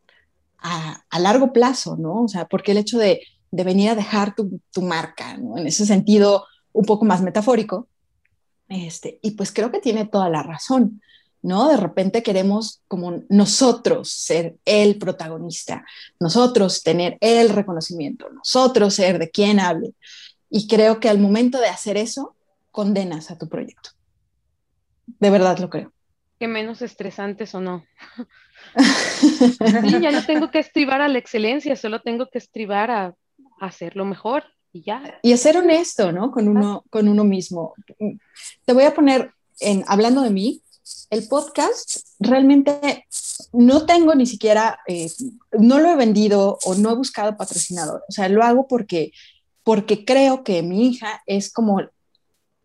a, 0.57 1.03
largo 1.19 1.53
plazo, 1.53 1.95
¿no? 1.97 2.23
O 2.23 2.27
sea, 2.27 2.47
porque 2.47 2.71
el 2.71 2.79
hecho 2.79 2.97
de, 2.97 3.21
venir 3.51 3.91
a 3.91 3.95
dejar 3.95 4.33
tu, 4.33 4.81
marca, 4.81 5.37
¿no? 5.37 5.55
En 5.57 5.67
ese 5.67 5.85
sentido 5.85 6.45
un 6.73 6.85
poco 6.85 7.05
más 7.05 7.21
metafórico, 7.21 7.87
este, 8.69 9.19
y 9.21 9.31
pues 9.31 9.51
creo 9.51 9.71
que 9.71 9.81
tiene 9.81 10.05
toda 10.05 10.29
la 10.29 10.41
razón, 10.41 11.01
¿no? 11.43 11.67
De 11.67 11.77
repente 11.77 12.23
queremos 12.23 12.81
como 12.87 13.21
nosotros 13.29 14.09
ser 14.09 14.57
el 14.65 14.97
protagonista, 14.97 15.85
nosotros 16.19 16.81
tener 16.81 17.17
el 17.21 17.49
reconocimiento, 17.49 18.29
nosotros 18.31 18.95
ser 18.95 19.19
de 19.19 19.29
quien 19.29 19.59
hable. 19.59 19.93
Y 20.49 20.67
creo 20.67 20.99
que 20.99 21.09
al 21.09 21.19
momento 21.19 21.59
de 21.59 21.67
hacer 21.67 21.97
eso, 21.97 22.35
condenas 22.71 23.29
a 23.29 23.37
tu 23.37 23.47
proyecto. 23.47 23.91
De 25.19 25.29
verdad 25.29 25.59
lo 25.59 25.69
creo. 25.69 25.91
Que 26.41 26.47
menos 26.47 26.81
estresantes 26.81 27.53
o 27.53 27.61
no. 27.61 27.85
sí, 28.75 29.59
ya 30.01 30.09
no 30.09 30.25
tengo 30.25 30.49
que 30.49 30.57
estribar 30.57 30.99
a 30.99 31.07
la 31.07 31.19
excelencia, 31.19 31.75
solo 31.75 32.01
tengo 32.01 32.31
que 32.31 32.39
estribar 32.39 32.89
a, 32.89 33.15
hacerlo 33.59 34.05
mejor 34.05 34.45
y 34.73 34.81
ya. 34.81 35.19
Y 35.21 35.33
a 35.33 35.37
ser 35.37 35.57
honesto, 35.57 36.11
¿no? 36.11 36.31
Con 36.31 36.47
uno, 36.47 36.83
con 36.89 37.07
uno 37.07 37.23
mismo. 37.23 37.75
Te 38.65 38.73
voy 38.73 38.85
a 38.85 38.95
poner, 38.95 39.35
en, 39.59 39.83
hablando 39.85 40.23
de 40.23 40.31
mí, 40.31 40.63
el 41.11 41.27
podcast 41.27 42.07
realmente 42.17 43.05
no 43.53 43.85
tengo 43.85 44.15
ni 44.15 44.25
siquiera, 44.25 44.79
eh, 44.87 45.11
no 45.51 45.77
lo 45.77 45.91
he 45.91 45.95
vendido 45.95 46.57
o 46.65 46.73
no 46.73 46.89
he 46.89 46.95
buscado 46.95 47.37
patrocinador. 47.37 48.01
O 48.09 48.11
sea, 48.11 48.29
lo 48.29 48.41
hago 48.41 48.67
porque 48.67 49.11
porque 49.63 50.05
creo 50.05 50.43
que 50.43 50.63
mi 50.63 50.87
hija 50.87 51.21
es 51.27 51.53
como 51.53 51.81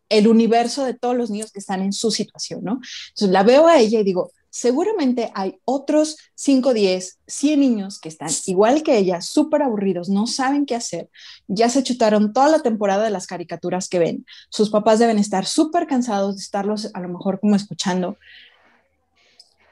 el 0.09 0.29
universo 0.29 0.85
de 0.85 0.95
todos 0.95 1.17
los 1.17 1.31
niños 1.31 1.53
que 1.53 1.59
están 1.59 1.83
en 1.83 1.93
su 1.93 2.11
situación, 2.11 2.61
¿no? 2.63 2.81
Entonces 3.09 3.31
la 3.31 3.43
veo 3.43 3.67
a 3.67 3.79
ella 3.79 4.01
y 4.01 4.05
digo, 4.05 4.33
seguramente 4.57 5.31
hay 5.35 5.59
otros 5.67 6.17
5, 6.35 6.73
10, 6.73 7.19
100 7.27 7.61
niños 7.61 8.01
que 8.01 8.09
están 8.09 8.31
igual 8.47 8.83
que 8.83 8.97
ella, 8.97 9.21
súper 9.21 9.63
aburridos, 9.63 10.09
no 10.09 10.27
saben 10.27 10.65
qué 10.65 10.75
hacer, 10.75 11.11
ya 11.47 11.69
se 11.69 11.83
chutaron 11.83 12.33
toda 12.33 12.49
la 12.49 12.61
temporada 12.61 13.05
de 13.05 13.11
las 13.11 13.27
caricaturas 13.27 13.89
que 13.89 13.99
ven, 13.99 14.25
sus 14.49 14.71
papás 14.71 14.99
deben 14.99 15.19
estar 15.19 15.45
súper 15.45 15.87
cansados 15.87 16.37
de 16.37 16.43
estarlos 16.43 16.91
a 16.95 17.01
lo 17.01 17.09
mejor 17.09 17.39
como 17.39 17.55
escuchando. 17.55 18.17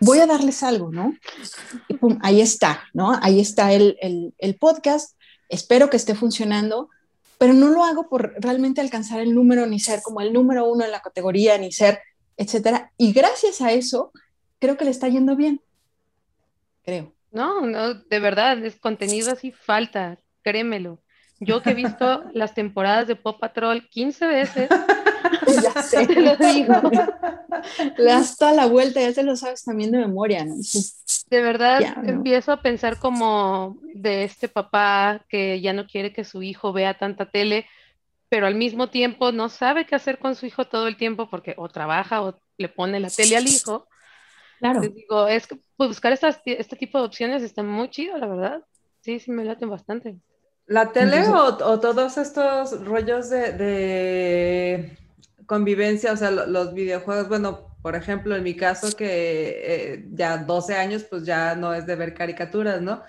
voy 0.00 0.18
a 0.18 0.26
darles 0.26 0.62
algo, 0.62 0.90
¿no? 0.90 1.14
Y 1.88 1.96
ahí 2.20 2.42
está, 2.42 2.82
¿no? 2.92 3.18
Ahí 3.22 3.40
está 3.40 3.72
el, 3.72 3.96
el 4.36 4.56
podcast, 4.56 5.16
espero 5.48 5.88
que 5.88 5.96
esté 5.96 6.14
funcionando, 6.14 6.90
pero 7.44 7.52
no 7.52 7.68
lo 7.68 7.84
hago 7.84 8.08
por 8.08 8.32
realmente 8.38 8.80
alcanzar 8.80 9.20
el 9.20 9.34
número, 9.34 9.66
ni 9.66 9.78
ser 9.78 10.00
como 10.00 10.22
el 10.22 10.32
número 10.32 10.64
uno 10.64 10.82
en 10.82 10.90
la 10.90 11.02
categoría, 11.02 11.58
ni 11.58 11.72
ser, 11.72 12.00
etcétera. 12.38 12.90
Y 12.96 13.12
gracias 13.12 13.60
a 13.60 13.70
eso, 13.70 14.12
creo 14.58 14.78
que 14.78 14.86
le 14.86 14.90
está 14.90 15.08
yendo 15.08 15.36
bien. 15.36 15.60
Creo. 16.84 17.12
No, 17.32 17.60
no, 17.66 17.92
de 17.92 18.18
verdad, 18.18 18.64
es 18.64 18.76
contenido 18.76 19.30
así 19.30 19.52
falta, 19.52 20.16
créemelo. 20.40 21.02
Yo 21.38 21.60
que 21.60 21.72
he 21.72 21.74
visto 21.74 22.24
las 22.32 22.54
temporadas 22.54 23.08
de 23.08 23.16
Pop 23.16 23.38
Patrol 23.38 23.90
15 23.90 24.26
veces, 24.26 24.70
ya 25.74 25.82
sé. 25.82 26.06
te 26.06 26.20
lo 26.20 26.36
digo. 26.36 26.74
Le 27.96 28.04
das 28.04 28.36
toda 28.36 28.52
la 28.52 28.66
vuelta, 28.66 29.00
ya 29.00 29.12
te 29.12 29.22
lo 29.22 29.36
sabes 29.36 29.64
también 29.64 29.90
de 29.92 29.98
memoria, 29.98 30.44
¿no? 30.44 30.54
De 31.30 31.40
verdad, 31.42 31.80
Ya, 31.80 31.94
no. 31.96 32.08
empiezo 32.08 32.52
a 32.52 32.60
pensar 32.62 32.98
como 32.98 33.78
de 33.94 34.24
este 34.24 34.48
papá 34.48 35.24
que 35.28 35.60
ya 35.60 35.72
no 35.72 35.86
quiere 35.86 36.12
que 36.12 36.24
su 36.24 36.42
hijo 36.42 36.72
vea 36.72 36.98
tanta 36.98 37.30
tele, 37.30 37.66
pero 38.28 38.46
al 38.46 38.54
mismo 38.54 38.90
tiempo 38.90 39.32
no 39.32 39.48
sabe 39.48 39.86
qué 39.86 39.94
hacer 39.94 40.18
con 40.18 40.34
su 40.34 40.46
hijo 40.46 40.66
todo 40.66 40.86
el 40.88 40.96
tiempo 40.96 41.28
porque 41.30 41.54
o 41.56 41.68
trabaja 41.68 42.22
o 42.22 42.38
le 42.58 42.68
pone 42.68 43.00
la 43.00 43.10
tele 43.10 43.36
al 43.36 43.46
hijo. 43.46 43.86
Claro. 44.58 44.80
Les 44.80 44.94
digo, 44.94 45.26
es 45.28 45.46
que 45.46 45.56
pues, 45.76 45.88
buscar 45.90 46.12
estas, 46.12 46.40
este 46.44 46.76
tipo 46.76 46.98
de 46.98 47.04
opciones 47.04 47.42
está 47.42 47.62
muy 47.62 47.90
chido, 47.90 48.16
la 48.18 48.26
verdad. 48.26 48.62
Sí, 49.00 49.18
sí 49.20 49.30
me 49.30 49.44
laten 49.44 49.68
bastante. 49.70 50.16
¿La 50.66 50.92
tele 50.92 51.18
Entonces- 51.18 51.62
o, 51.62 51.70
o 51.72 51.80
todos 51.80 52.16
estos 52.16 52.84
rollos 52.86 53.28
de, 53.28 53.52
de 53.52 54.98
convivencia, 55.46 56.12
o 56.12 56.16
sea, 56.16 56.30
lo- 56.30 56.46
los 56.46 56.74
videojuegos? 56.74 57.28
Bueno, 57.28 57.76
por 57.82 57.96
ejemplo, 57.96 58.36
en 58.36 58.42
mi 58.44 58.56
caso, 58.56 58.96
que 58.96 59.94
eh, 59.94 60.08
ya 60.12 60.38
12 60.38 60.74
años, 60.74 61.04
pues 61.04 61.24
ya 61.24 61.54
no 61.56 61.74
es 61.74 61.86
de 61.86 61.96
ver 61.96 62.14
caricaturas, 62.14 62.80
¿no? 62.82 63.02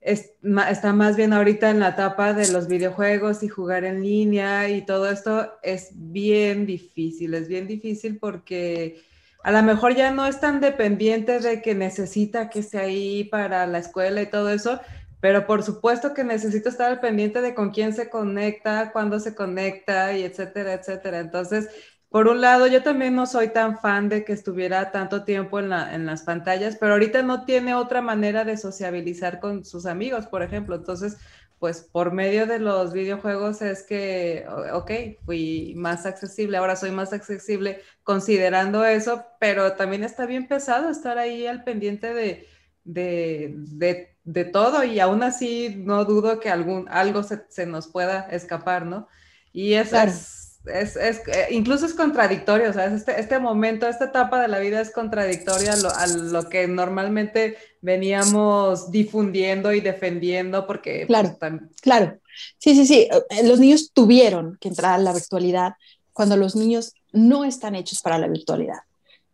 Es, 0.00 0.32
está 0.70 0.92
más 0.92 1.16
bien 1.16 1.32
ahorita 1.32 1.70
en 1.70 1.80
la 1.80 1.88
etapa 1.90 2.32
de 2.34 2.48
los 2.48 2.68
videojuegos 2.68 3.42
y 3.42 3.48
jugar 3.48 3.84
en 3.84 4.02
línea 4.02 4.68
y 4.68 4.86
todo 4.86 5.10
esto 5.10 5.54
es 5.62 5.90
bien 5.94 6.66
difícil, 6.66 7.34
es 7.34 7.48
bien 7.48 7.66
difícil 7.66 8.18
porque 8.18 9.02
a 9.42 9.50
lo 9.52 9.62
mejor 9.64 9.96
ya 9.96 10.12
no 10.12 10.26
es 10.26 10.40
tan 10.40 10.60
dependiente 10.60 11.40
de 11.40 11.60
que 11.62 11.74
necesita 11.74 12.50
que 12.50 12.60
esté 12.60 12.78
ahí 12.78 13.24
para 13.24 13.66
la 13.66 13.78
escuela 13.78 14.22
y 14.22 14.30
todo 14.30 14.50
eso, 14.50 14.80
pero 15.20 15.46
por 15.46 15.62
supuesto 15.62 16.14
que 16.14 16.24
necesito 16.24 16.68
estar 16.68 16.90
al 16.90 17.00
pendiente 17.00 17.40
de 17.42 17.54
con 17.54 17.70
quién 17.70 17.92
se 17.94 18.10
conecta, 18.10 18.92
cuándo 18.92 19.20
se 19.20 19.34
conecta 19.34 20.16
y 20.16 20.22
etcétera, 20.24 20.74
etcétera. 20.74 21.20
Entonces, 21.20 21.68
por 22.08 22.28
un 22.28 22.40
lado, 22.40 22.66
yo 22.66 22.82
también 22.82 23.14
no 23.14 23.26
soy 23.26 23.48
tan 23.48 23.78
fan 23.78 24.08
de 24.08 24.24
que 24.24 24.32
estuviera 24.32 24.90
tanto 24.92 25.24
tiempo 25.24 25.58
en, 25.58 25.68
la, 25.70 25.94
en 25.94 26.06
las 26.06 26.22
pantallas, 26.22 26.76
pero 26.78 26.92
ahorita 26.92 27.22
no 27.22 27.44
tiene 27.44 27.74
otra 27.74 28.00
manera 28.00 28.44
de 28.44 28.56
sociabilizar 28.56 29.40
con 29.40 29.64
sus 29.64 29.86
amigos, 29.86 30.26
por 30.26 30.42
ejemplo. 30.42 30.76
Entonces, 30.76 31.18
pues 31.58 31.82
por 31.82 32.12
medio 32.12 32.46
de 32.46 32.58
los 32.58 32.92
videojuegos 32.92 33.62
es 33.62 33.82
que, 33.82 34.46
ok, 34.72 34.90
fui 35.24 35.74
más 35.76 36.06
accesible, 36.06 36.58
ahora 36.58 36.76
soy 36.76 36.90
más 36.90 37.12
accesible 37.12 37.80
considerando 38.02 38.84
eso, 38.84 39.24
pero 39.40 39.72
también 39.72 40.04
está 40.04 40.26
bien 40.26 40.48
pesado 40.48 40.90
estar 40.90 41.18
ahí 41.18 41.46
al 41.46 41.64
pendiente 41.64 42.12
de, 42.14 42.46
de, 42.84 43.54
de, 43.56 44.15
de 44.26 44.44
todo 44.44 44.84
y 44.84 45.00
aún 45.00 45.22
así 45.22 45.74
no 45.78 46.04
dudo 46.04 46.38
que 46.40 46.50
algún, 46.50 46.86
algo 46.90 47.22
se, 47.22 47.44
se 47.48 47.64
nos 47.64 47.86
pueda 47.86 48.28
escapar, 48.30 48.84
¿no? 48.84 49.08
Y 49.52 49.74
eso 49.74 49.90
Claro. 49.92 50.10
es, 50.10 50.58
es, 50.66 50.96
es, 50.96 51.18
eh, 51.28 51.46
incluso 51.52 51.86
es 51.86 51.94
contradictorio, 51.94 52.72
¿sabes? 52.72 52.92
Este, 53.00 53.18
este 53.20 53.38
momento, 53.38 53.86
esta 53.86 54.06
etapa 54.06 54.42
de 54.42 54.48
la 54.48 54.58
vida 54.58 54.80
es 54.80 54.90
contradictoria 54.90 55.74
a 55.74 55.76
lo, 55.76 55.90
a 55.90 56.06
lo 56.08 56.48
que 56.48 56.66
normalmente 56.66 57.56
veníamos 57.80 58.90
difundiendo 58.90 59.72
y 59.72 59.80
defendiendo 59.80 60.66
porque... 60.66 61.06
pues, 61.06 61.06
Claro. 61.06 61.60
Claro, 61.80 62.18
sí, 62.58 62.74
sí, 62.74 62.84
sí. 62.86 63.08
Eh, 63.30 63.46
Los 63.46 63.60
niños 63.60 63.92
tuvieron 63.94 64.58
que 64.60 64.68
entrar 64.68 64.94
a 64.94 64.98
la 64.98 65.12
virtualidad 65.12 65.74
cuando 66.12 66.36
los 66.36 66.56
niños 66.56 66.94
no 67.12 67.44
están 67.44 67.74
hechos 67.76 68.02
para 68.02 68.18
la 68.18 68.26
virtualidad. 68.26 68.78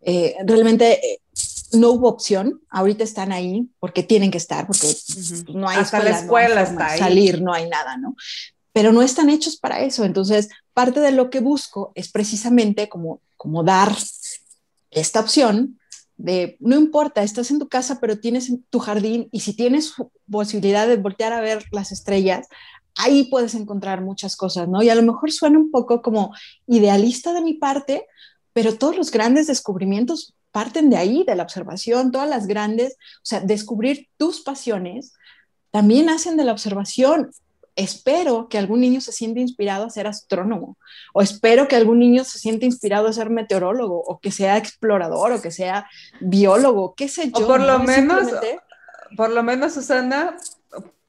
Eh, 0.03 0.35
realmente 0.45 1.01
eh, 1.15 1.19
no 1.73 1.91
hubo 1.91 2.09
opción, 2.09 2.61
ahorita 2.71 3.05
están 3.05 3.33
ahí 3.33 3.69
porque 3.79 4.03
tienen 4.03 4.31
que 4.31 4.39
estar, 4.39 4.67
porque 4.67 4.87
Ujú. 4.87 5.59
no 5.59 5.69
hay 5.69 5.79
Hasta 5.79 6.03
la 6.03 6.11
escuela 6.11 6.63
está 6.63 6.87
de 6.87 6.91
ahí. 6.93 6.99
salir, 6.99 7.43
no 7.43 7.53
hay 7.53 7.69
nada, 7.69 7.97
¿no? 7.97 8.15
Pero 8.73 8.93
no 8.93 9.03
están 9.03 9.29
hechos 9.31 9.57
para 9.57 9.81
eso. 9.81 10.05
Entonces, 10.05 10.49
parte 10.73 11.01
de 11.01 11.13
lo 11.13 11.31
que 11.31 11.41
busco 11.41 11.93
es 11.95 12.11
precisamente 12.11 12.89
como, 12.89 13.21
como 13.37 13.63
dar 13.65 13.95
esta 14.91 15.21
opción 15.21 15.79
de, 16.17 16.57
no 16.61 16.77
importa, 16.77 17.23
estás 17.23 17.51
en 17.51 17.59
tu 17.59 17.69
casa, 17.69 17.99
pero 18.01 18.19
tienes 18.19 18.49
en 18.49 18.63
tu 18.71 18.79
jardín 18.79 19.29
y 19.33 19.41
si 19.41 19.55
tienes 19.55 19.95
posibilidad 20.31 20.87
de 20.87 20.97
voltear 20.97 21.33
a 21.33 21.41
ver 21.41 21.65
las 21.73 21.91
estrellas, 21.93 22.47
ahí 22.95 23.25
puedes 23.25 23.55
encontrar 23.55 24.03
muchas 24.03 24.37
cosas, 24.37 24.69
¿no? 24.69 24.83
Y 24.83 24.91
a 24.91 24.95
lo 24.95 25.03
mejor 25.03 25.33
suena 25.33 25.59
un 25.59 25.71
poco 25.71 26.03
como 26.03 26.33
idealista 26.67 27.33
de 27.33 27.41
mi 27.43 27.55
parte, 27.55 28.07
pero 28.53 28.77
todos 28.77 28.97
los 28.97 29.11
grandes 29.11 29.47
descubrimientos 29.47 30.35
parten 30.53 30.91
de 30.91 30.97
ahí, 30.97 31.25
de 31.27 31.35
la 31.35 31.43
observación, 31.43 32.13
todas 32.13 32.29
las 32.29 32.47
grandes, 32.47 32.95
o 32.95 33.25
sea, 33.25 33.41
descubrir 33.41 34.09
tus 34.17 34.43
pasiones 34.43 35.15
también 35.71 36.11
hacen 36.11 36.37
de 36.37 36.45
la 36.45 36.53
observación. 36.53 37.31
Espero 37.75 38.51
que 38.51 38.59
algún 38.59 38.81
niño 38.81 39.01
se 39.01 39.13
sienta 39.13 39.41
inspirado 39.41 39.87
a 39.87 39.91
ser 39.91 40.07
astrónomo, 40.07 40.77
o 41.15 41.23
espero 41.23 41.69
que 41.69 41.77
algún 41.77 41.99
niño 41.99 42.23
se 42.23 42.39
sienta 42.39 42.67
inspirado 42.67 43.09
a 43.09 43.13
ser 43.15 43.31
meteorólogo, 43.31 43.99
o 43.99 44.21
que 44.21 44.31
sea 44.31 44.59
explorador, 44.59 45.33
o 45.33 45.41
que 45.41 45.51
sea 45.51 45.89
biólogo, 46.21 46.95
qué 46.95 47.09
sé 47.09 47.31
yo. 47.31 47.47
O 47.47 47.49
por 47.49 47.61
lo 47.61 47.79
¿no? 47.79 47.85
menos, 47.85 48.29
por 49.17 49.31
lo 49.31 49.43
menos, 49.43 49.73
Susana, 49.73 50.37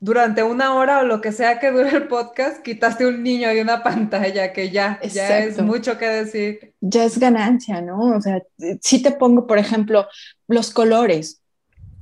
durante 0.04 0.44
una 0.44 0.76
hora 0.76 1.00
o 1.00 1.04
lo 1.04 1.22
que 1.22 1.32
sea 1.32 1.62
que 1.62 1.72
dure 1.72 1.90
el 1.96 2.10
podcast, 2.10 2.62
quitaste 2.62 3.08
un 3.08 3.24
niño 3.24 3.48
de 3.48 3.62
una 3.62 3.84
pantalla, 3.84 4.52
que 4.52 4.70
ya, 4.70 5.00
ya 5.02 5.40
es 5.40 5.62
mucho 5.62 5.98
que 5.98 6.06
decir. 6.06 6.74
ya 6.82 7.06
es 7.06 7.18
ganancia, 7.18 7.82
¿no? 7.82 8.18
O 8.18 8.20
sea, 8.20 8.44
si 8.82 9.02
te 9.02 9.12
pongo, 9.12 9.48
por 9.48 9.60
ejemplo, 9.60 10.06
los 10.50 10.72
colores. 10.72 11.42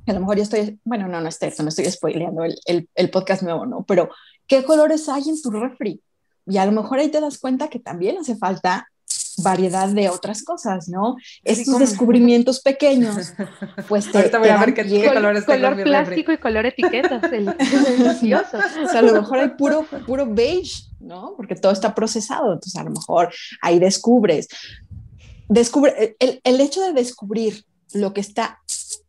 A 0.08 0.14
lo 0.14 0.18
mejor 0.18 0.36
yo 0.36 0.42
estoy, 0.42 0.80
bueno, 0.82 1.06
no, 1.06 1.20
no 1.20 1.28
es 1.28 1.38
cierto, 1.38 1.62
no 1.62 1.68
estoy 1.68 1.84
spoileando 1.84 2.42
el, 2.42 2.58
el, 2.66 2.88
el 2.96 3.08
podcast 3.08 3.44
nuevo, 3.44 3.66
¿no? 3.66 3.84
Pero, 3.84 4.10
¿qué 4.48 4.64
colores 4.64 5.08
hay 5.08 5.22
en 5.28 5.40
tu 5.40 5.52
refri? 5.52 6.02
Y 6.44 6.56
a 6.56 6.66
lo 6.66 6.72
mejor 6.72 6.98
ahí 6.98 7.08
te 7.08 7.20
das 7.20 7.38
cuenta 7.38 7.68
que 7.68 7.78
también 7.78 8.18
hace 8.18 8.34
falta 8.34 8.88
variedad 9.38 9.88
de 9.88 10.08
otras 10.08 10.42
cosas, 10.42 10.88
¿no? 10.88 11.16
Estos 11.44 11.78
descubrimientos 11.78 12.60
pequeños, 12.60 13.32
pues 13.88 14.10
te, 14.10 14.18
Ahorita 14.18 14.38
voy 14.38 14.48
te 14.48 14.52
a 14.52 14.58
ver 14.58 14.74
qué- 14.74 14.84
qué 14.84 15.04
Col- 15.06 15.14
colores 15.14 15.46
tengo 15.46 15.58
color 15.58 15.76
refri. 15.76 15.90
plástico 15.90 16.32
y 16.32 16.38
color 16.38 16.66
etiquetas. 16.66 17.22
el- 17.32 17.46
delicioso. 17.56 18.58
O 18.84 18.88
sea, 18.88 19.00
a 19.00 19.02
lo 19.02 19.12
mejor 19.12 19.38
hay 19.38 19.48
puro, 19.50 19.86
puro 20.06 20.26
beige, 20.26 20.82
¿no? 21.00 21.34
Porque 21.36 21.54
todo 21.54 21.72
está 21.72 21.94
procesado. 21.94 22.52
Entonces, 22.52 22.76
a 22.76 22.84
lo 22.84 22.90
mejor 22.90 23.32
ahí 23.60 23.78
descubres. 23.78 24.48
Descubre, 25.48 26.16
el, 26.18 26.40
el 26.44 26.60
hecho 26.60 26.80
de 26.82 26.92
descubrir 26.92 27.64
lo 27.92 28.14
que 28.14 28.20
está 28.20 28.60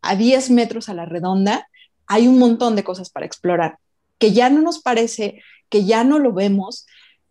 a 0.01 0.15
10 0.15 0.49
metros 0.49 0.89
a 0.89 0.93
la 0.93 1.05
redonda, 1.05 1.67
hay 2.07 2.27
un 2.27 2.37
montón 2.37 2.75
de 2.75 2.83
cosas 2.83 3.09
para 3.09 3.25
explorar, 3.25 3.77
que 4.19 4.33
ya 4.33 4.49
no 4.49 4.61
nos 4.61 4.79
parece, 4.81 5.41
que 5.69 5.85
ya 5.85 6.03
no 6.03 6.19
lo 6.19 6.33
vemos. 6.33 6.85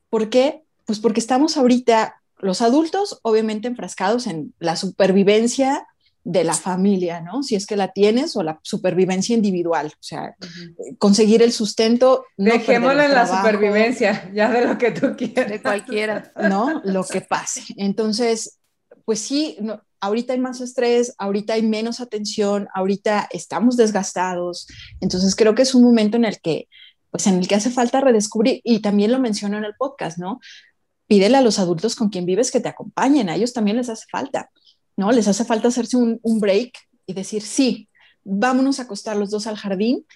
¿Por 0.09 0.31
qué? 0.31 0.63
Pues 0.87 0.99
porque 0.99 1.21
estamos 1.21 1.57
ahorita, 1.59 2.22
los 2.43 2.61
adultos, 2.61 3.21
obviamente 3.23 3.69
enfrascados 3.69 4.27
en 4.27 4.53
la 4.59 4.77
supervivencia 4.77 5.87
de 6.25 6.45
la 6.45 6.55
familia, 6.55 7.21
¿no? 7.21 7.43
Si 7.43 7.57
es 7.57 7.67
que 7.67 7.77
la 7.77 7.89
tienes, 7.89 8.37
o 8.37 8.43
la 8.43 8.61
supervivencia 8.63 9.35
individual, 9.35 9.89
o 9.89 10.03
sea, 10.03 10.37
conseguir 10.99 11.43
el 11.43 11.53
sustento. 11.53 12.27
no 12.37 12.53
Dejémoslo 12.53 13.03
en 13.03 13.15
la 13.15 13.25
trabajo, 13.25 13.37
supervivencia, 13.49 14.31
ya 14.33 14.51
de 14.51 14.67
lo 14.67 14.79
que 14.79 14.93
tú 14.93 15.17
quieras. 15.17 15.51
De 15.51 15.63
cualquiera. 15.63 16.33
¿no? 16.49 16.81
Lo 16.85 17.05
que 17.05 17.23
pase. 17.23 17.63
Entonces, 17.77 18.59
pues 19.05 19.21
sí, 19.21 19.57
no, 19.61 19.83
ahorita 20.01 20.33
hay 20.33 20.39
más 20.39 20.61
estrés, 20.61 21.15
ahorita 21.19 21.55
hay 21.55 21.63
menos 21.63 22.01
atención, 22.01 22.69
ahorita 22.75 23.29
estamos 23.31 23.77
desgastados. 23.77 24.69
Entonces, 25.01 25.35
creo 25.35 25.55
que 25.55 25.63
es 25.63 25.75
un 25.75 25.83
momento 25.83 26.17
en 26.17 26.25
el 26.25 26.41
que, 26.41 26.69
pues 27.11 27.27
en 27.27 27.39
el 27.39 27.49
que 27.49 27.57
hace 27.57 27.71
falta 27.71 28.01
redescubrir, 28.01 28.61
y 28.63 28.81
también 28.81 29.11
lo 29.11 29.19
menciono 29.19 29.59
en 29.59 29.65
el 29.65 29.75
podcast, 29.77 30.19
¿no? 30.19 30.41
Pídele 31.13 31.37
a 31.37 31.43
los 31.43 31.59
adultos 31.59 31.95
con 31.95 32.09
quien 32.09 32.25
vives 32.25 32.51
que 32.51 32.61
te 32.61 32.71
acompañen, 32.71 33.29
a 33.29 33.37
ellos 33.37 33.53
también 33.53 33.77
les 33.77 33.91
hace 33.91 34.07
falta, 34.11 34.51
¿no? 34.97 35.13
Les 35.13 35.29
hace 35.29 35.45
falta 35.45 35.69
hacerse 35.69 35.99
un, 35.99 36.41
break 36.41 36.73
y 37.05 37.13
decir, 37.13 37.43
sí, 37.43 37.91
vámonos 38.25 38.79
a 38.79 38.85
acostar 38.85 39.19
los 39.19 39.29
dos 39.29 39.47
al 39.47 39.59
jardín, 39.59 40.07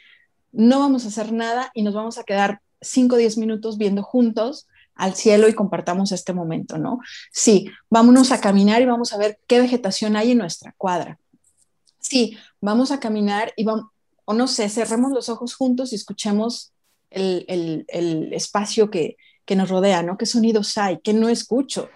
no 0.52 0.78
vamos 0.78 1.04
a 1.04 1.08
hacer 1.08 1.32
nada 1.32 1.70
y 1.74 1.82
nos 1.82 1.92
vamos 1.92 2.16
a 2.16 2.24
quedar 2.24 2.62
5 2.80 3.14
o 3.14 3.18
10 3.18 3.36
minutos 3.36 3.76
viendo 3.76 4.02
juntos 4.02 4.68
al 4.94 5.14
cielo 5.14 5.48
y 5.48 5.52
compartamos 5.52 6.12
este 6.12 6.32
momento, 6.32 6.78
¿no? 6.78 7.00
Sí, 7.30 7.70
vámonos 7.90 8.32
a 8.32 8.40
caminar 8.40 8.80
y 8.80 8.86
vamos 8.86 9.12
a 9.12 9.18
ver 9.18 9.38
qué 9.46 9.60
vegetación 9.60 10.16
hay 10.16 10.30
en 10.30 10.38
nuestra 10.38 10.74
cuadra. 10.78 11.18
Sí, 12.00 12.38
vamos 12.62 12.90
a 12.90 13.00
caminar 13.00 13.52
y 13.54 13.64
vamos, 13.64 13.90
o 14.24 14.32
no 14.32 14.48
sé, 14.48 14.70
cerremos 14.70 15.12
los 15.12 15.28
ojos 15.28 15.56
juntos 15.56 15.92
y 15.92 15.96
escuchemos 15.96 16.72
el, 17.10 17.84
el 17.88 18.32
espacio 18.32 18.90
que, 18.90 19.18
que, 19.46 19.56
nos 19.56 19.70
rodea, 19.70 20.02
¿no? 20.02 20.18
¿Qué 20.18 20.26
sonidos 20.26 20.76
hay? 20.78 20.98
¿Qué 20.98 21.12
no 21.12 21.28
escucho? 21.28 21.88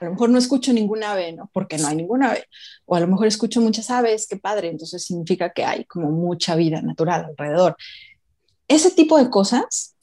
A 0.00 0.04
lo 0.04 0.12
mejor 0.12 0.30
no 0.30 0.38
escucho 0.38 0.72
ninguna 0.72 1.12
ave, 1.12 1.32
¿no? 1.32 1.50
Porque 1.52 1.78
no 1.78 1.88
hay 1.88 1.96
ninguna 1.96 2.30
ave. 2.30 2.44
O 2.86 2.94
a 2.94 3.00
lo 3.00 3.08
mejor 3.08 3.26
escucho 3.26 3.60
muchas 3.60 3.90
aves, 3.90 4.26
qué 4.28 4.36
padre, 4.36 4.68
entonces 4.68 5.04
significa 5.04 5.50
que 5.50 5.64
hay 5.64 5.84
como 5.84 6.10
mucha 6.10 6.54
vida 6.54 6.80
natural 6.82 7.24
alrededor. 7.24 7.76
Ese 8.68 8.90
tipo 8.90 9.18
de 9.18 9.30
cosas 9.30 9.96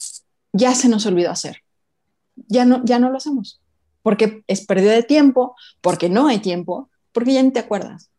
ya 0.52 0.74
se 0.74 0.88
nos 0.88 1.06
olvidó 1.06 1.30
hacer. 1.30 1.62
Ya 2.34 2.64
no, 2.64 2.84
ya 2.84 2.98
no 2.98 3.10
lo 3.10 3.16
hacemos. 3.16 3.62
Porque 4.02 4.44
es 4.46 4.66
pérdida 4.66 4.92
de 4.92 5.02
tiempo, 5.02 5.56
porque 5.80 6.08
no 6.08 6.26
hay 6.26 6.40
tiempo, 6.40 6.90
porque 7.12 7.32
ya 7.32 7.42
ni 7.42 7.50
te 7.52 7.60
acuerdas. 7.60 8.10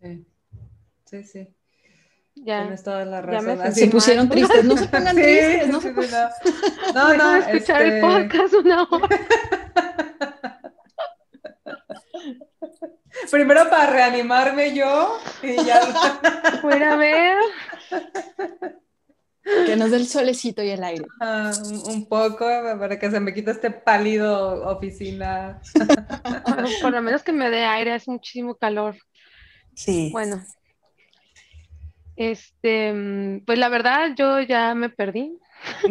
Sí, 0.00 0.26
sí, 1.04 1.24
sí. 1.24 1.57
Ya. 2.44 2.62
Tienes 2.62 2.82
toda 2.82 3.04
la 3.04 3.20
razón. 3.22 3.72
Se 3.72 3.86
pusieron 3.88 4.28
tristes, 4.30 4.64
no 4.64 4.76
se 4.76 4.88
pongan 4.88 5.16
Sí, 5.16 5.22
tristes, 5.22 5.64
sí, 5.64 5.70
no 5.70 5.80
sí, 5.80 5.88
se 5.94 6.02
sí, 6.02 6.14
no. 6.94 6.94
No, 6.94 7.14
no, 7.16 7.36
escuchar 7.36 7.82
el 7.82 7.94
este, 7.94 8.00
podcast 8.00 8.54
una 8.54 8.82
hora. 8.84 9.08
Primero 13.30 13.68
para 13.68 13.90
reanimarme 13.90 14.74
yo 14.74 15.18
y 15.42 15.56
ya. 15.64 15.80
Voy 16.62 16.82
a 16.82 16.96
ver. 16.96 17.38
Que 19.66 19.76
nos 19.76 19.90
dé 19.90 19.96
el 19.96 20.06
solecito 20.06 20.62
y 20.62 20.70
el 20.70 20.84
aire. 20.84 21.04
Ah, 21.20 21.52
un, 21.86 22.06
poco 22.06 22.46
para 22.78 22.98
que 22.98 23.10
se 23.10 23.18
me 23.20 23.34
quite 23.34 23.50
este 23.50 23.70
pálido 23.70 24.66
oficina. 24.68 25.60
Por, 26.44 26.68
por 26.82 26.92
lo 26.92 27.02
menos 27.02 27.22
que 27.22 27.32
me 27.32 27.50
dé 27.50 27.64
aire, 27.64 27.94
hace 27.94 28.10
muchísimo 28.10 28.54
calor. 28.54 28.96
Sí. 29.74 30.10
Bueno. 30.12 30.42
Este, 32.18 32.92
mm, 32.92 33.44
pues 33.46 33.58
la 33.58 33.68
verdad, 33.68 34.10
yo 34.16 34.40
ya 34.40 34.74
me 34.74 34.90
perdí. 34.90 35.38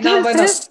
No, 0.00 0.22
bueno. 0.22 0.42
Entonces, 0.42 0.70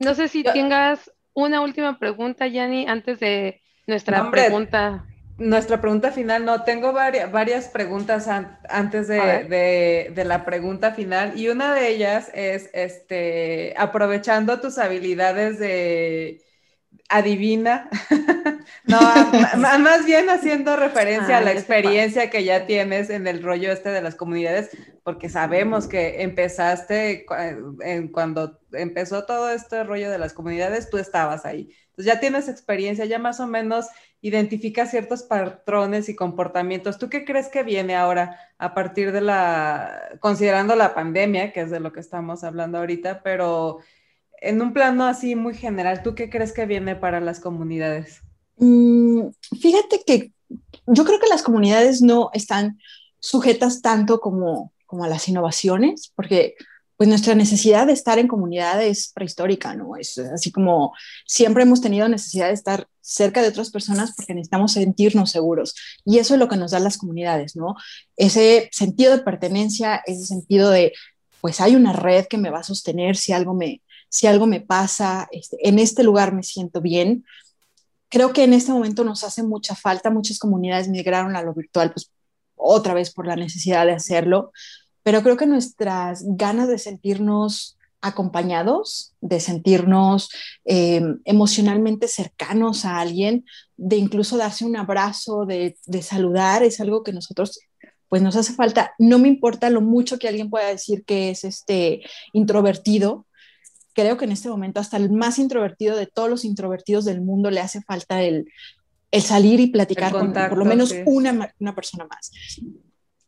no 0.00 0.14
sé 0.14 0.28
si 0.28 0.42
Yo- 0.42 0.52
tengas 0.52 1.10
una 1.34 1.60
última 1.60 1.98
pregunta, 1.98 2.46
Yanni, 2.48 2.86
antes 2.88 3.20
de 3.20 3.60
nuestra 3.86 4.24
No, 4.24 4.30
pregunta. 4.30 5.04
Nuestra 5.38 5.80
pregunta 5.80 6.10
final, 6.10 6.44
no, 6.44 6.64
tengo 6.64 6.92
varias, 6.92 7.30
varias 7.30 7.68
preguntas 7.68 8.26
an- 8.26 8.58
antes 8.68 9.06
de- 9.06 10.10
de 10.12 10.24
la 10.24 10.44
pregunta 10.44 10.90
final 10.94 11.38
y 11.38 11.48
una 11.48 11.74
de 11.74 11.88
ellas 11.90 12.28
es, 12.34 12.70
este, 12.74 13.72
aprovechando 13.76 14.60
tus 14.60 14.78
habilidades 14.78 15.60
de 15.60 16.40
adivina, 17.08 17.88
no, 18.86 18.98
a- 19.00 19.78
más 19.78 20.04
bien 20.04 20.28
haciendo 20.30 20.76
referencia 20.76 21.38
a 21.38 21.40
la 21.40 21.52
experiencia 21.52 22.30
que 22.30 22.44
ya 22.44 22.66
tienes 22.66 23.10
en 23.10 23.26
el 23.26 23.42
rollo 23.42 23.72
este 23.72 23.90
de 23.90 24.02
las 24.02 24.14
comunidades, 24.14 24.70
porque 25.02 25.28
sabemos 25.28 25.86
que 25.86 26.22
empezaste 26.22 27.24
en 27.80 28.08
cuando 28.08 28.60
empezó 28.72 29.24
todo 29.24 29.50
este 29.50 29.84
rollo 29.84 30.10
de 30.10 30.18
las 30.18 30.34
comunidades, 30.34 30.90
tú 30.90 30.98
estabas 30.98 31.46
ahí. 31.46 31.70
Entonces 31.90 32.14
ya 32.14 32.20
tienes 32.20 32.48
experiencia, 32.48 33.06
ya 33.06 33.18
más 33.18 33.40
o 33.40 33.46
menos 33.46 33.86
identifica 34.20 34.86
ciertos 34.86 35.22
patrones 35.22 36.08
y 36.08 36.16
comportamientos. 36.16 36.98
¿Tú 36.98 37.08
qué 37.08 37.24
crees 37.24 37.48
que 37.48 37.62
viene 37.62 37.96
ahora 37.96 38.38
a 38.58 38.74
partir 38.74 39.12
de 39.12 39.20
la, 39.20 40.10
considerando 40.20 40.76
la 40.76 40.94
pandemia, 40.94 41.52
que 41.52 41.60
es 41.62 41.70
de 41.70 41.80
lo 41.80 41.92
que 41.92 42.00
estamos 42.00 42.44
hablando 42.44 42.78
ahorita, 42.78 43.22
pero 43.22 43.78
en 44.40 44.60
un 44.62 44.72
plano 44.72 45.04
así 45.04 45.34
muy 45.34 45.54
general, 45.54 46.02
¿tú 46.02 46.14
qué 46.14 46.30
crees 46.30 46.52
que 46.52 46.66
viene 46.66 46.96
para 46.96 47.20
las 47.20 47.40
comunidades? 47.40 48.20
Mm, 48.56 49.28
fíjate 49.60 50.02
que 50.06 50.32
yo 50.86 51.04
creo 51.04 51.20
que 51.20 51.28
las 51.28 51.42
comunidades 51.42 52.02
no 52.02 52.30
están 52.32 52.78
sujetas 53.20 53.82
tanto 53.82 54.20
como, 54.20 54.72
como 54.86 55.04
a 55.04 55.08
las 55.08 55.28
innovaciones, 55.28 56.12
porque 56.14 56.54
pues 56.96 57.08
nuestra 57.08 57.36
necesidad 57.36 57.86
de 57.86 57.92
estar 57.92 58.18
en 58.18 58.26
comunidad 58.26 58.82
es 58.82 59.12
prehistórica, 59.14 59.74
¿no? 59.76 59.94
Es 59.94 60.18
así 60.18 60.50
como 60.50 60.92
siempre 61.26 61.62
hemos 61.62 61.80
tenido 61.80 62.08
necesidad 62.08 62.48
de 62.48 62.54
estar 62.54 62.88
cerca 63.00 63.40
de 63.40 63.48
otras 63.48 63.70
personas 63.70 64.14
porque 64.16 64.34
necesitamos 64.34 64.72
sentirnos 64.72 65.30
seguros. 65.30 65.76
Y 66.04 66.18
eso 66.18 66.34
es 66.34 66.40
lo 66.40 66.48
que 66.48 66.56
nos 66.56 66.72
dan 66.72 66.82
las 66.82 66.98
comunidades, 66.98 67.54
¿no? 67.54 67.76
Ese 68.16 68.68
sentido 68.72 69.16
de 69.16 69.22
pertenencia, 69.22 70.02
ese 70.06 70.26
sentido 70.26 70.70
de, 70.70 70.92
pues 71.40 71.60
hay 71.60 71.76
una 71.76 71.92
red 71.92 72.26
que 72.26 72.36
me 72.36 72.50
va 72.50 72.58
a 72.58 72.64
sostener 72.64 73.16
si 73.16 73.32
algo 73.32 73.54
me, 73.54 73.80
si 74.08 74.26
algo 74.26 74.46
me 74.46 74.60
pasa, 74.60 75.28
este, 75.32 75.56
en 75.68 75.78
este 75.78 76.02
lugar 76.02 76.34
me 76.34 76.42
siento 76.42 76.80
bien. 76.80 77.24
Creo 78.08 78.32
que 78.32 78.44
en 78.44 78.54
este 78.54 78.72
momento 78.72 79.04
nos 79.04 79.24
hace 79.24 79.42
mucha 79.42 79.74
falta, 79.74 80.10
muchas 80.10 80.38
comunidades 80.38 80.88
migraron 80.88 81.36
a 81.36 81.42
lo 81.42 81.54
virtual, 81.54 81.92
pues 81.92 82.10
otra 82.56 82.94
vez 82.94 83.12
por 83.12 83.26
la 83.26 83.36
necesidad 83.36 83.86
de 83.86 83.92
hacerlo, 83.92 84.52
pero 85.02 85.22
creo 85.22 85.36
que 85.36 85.46
nuestras 85.46 86.24
ganas 86.26 86.68
de 86.68 86.78
sentirnos 86.78 87.78
acompañados, 88.00 89.14
de 89.20 89.40
sentirnos 89.40 90.30
eh, 90.64 91.02
emocionalmente 91.24 92.08
cercanos 92.08 92.84
a 92.84 93.00
alguien, 93.00 93.44
de 93.76 93.96
incluso 93.96 94.36
darse 94.36 94.64
un 94.64 94.76
abrazo, 94.76 95.46
de, 95.46 95.76
de, 95.86 96.02
saludar, 96.02 96.62
es 96.62 96.80
algo 96.80 97.02
que 97.02 97.12
nosotros 97.12 97.58
pues 98.08 98.22
nos 98.22 98.36
hace 98.36 98.52
falta. 98.54 98.92
No 98.98 99.18
me 99.18 99.28
importa 99.28 99.70
lo 99.70 99.80
mucho 99.80 100.18
que 100.18 100.28
alguien 100.28 100.50
pueda 100.50 100.68
decir 100.68 101.04
que 101.04 101.30
es 101.30 101.44
este 101.44 102.02
introvertido. 102.32 103.26
Creo 103.98 104.16
que 104.16 104.26
en 104.26 104.30
este 104.30 104.48
momento 104.48 104.78
hasta 104.78 104.96
el 104.96 105.10
más 105.10 105.40
introvertido 105.40 105.96
de 105.96 106.06
todos 106.06 106.30
los 106.30 106.44
introvertidos 106.44 107.04
del 107.04 107.20
mundo 107.20 107.50
le 107.50 107.58
hace 107.58 107.82
falta 107.82 108.22
el, 108.22 108.46
el 109.10 109.22
salir 109.22 109.58
y 109.58 109.72
platicar 109.72 110.12
contacto, 110.12 110.50
con 110.50 110.58
por 110.58 110.58
lo 110.58 110.64
menos 110.66 110.90
sí. 110.90 111.00
una, 111.04 111.52
una 111.58 111.74
persona 111.74 112.06
más. 112.08 112.30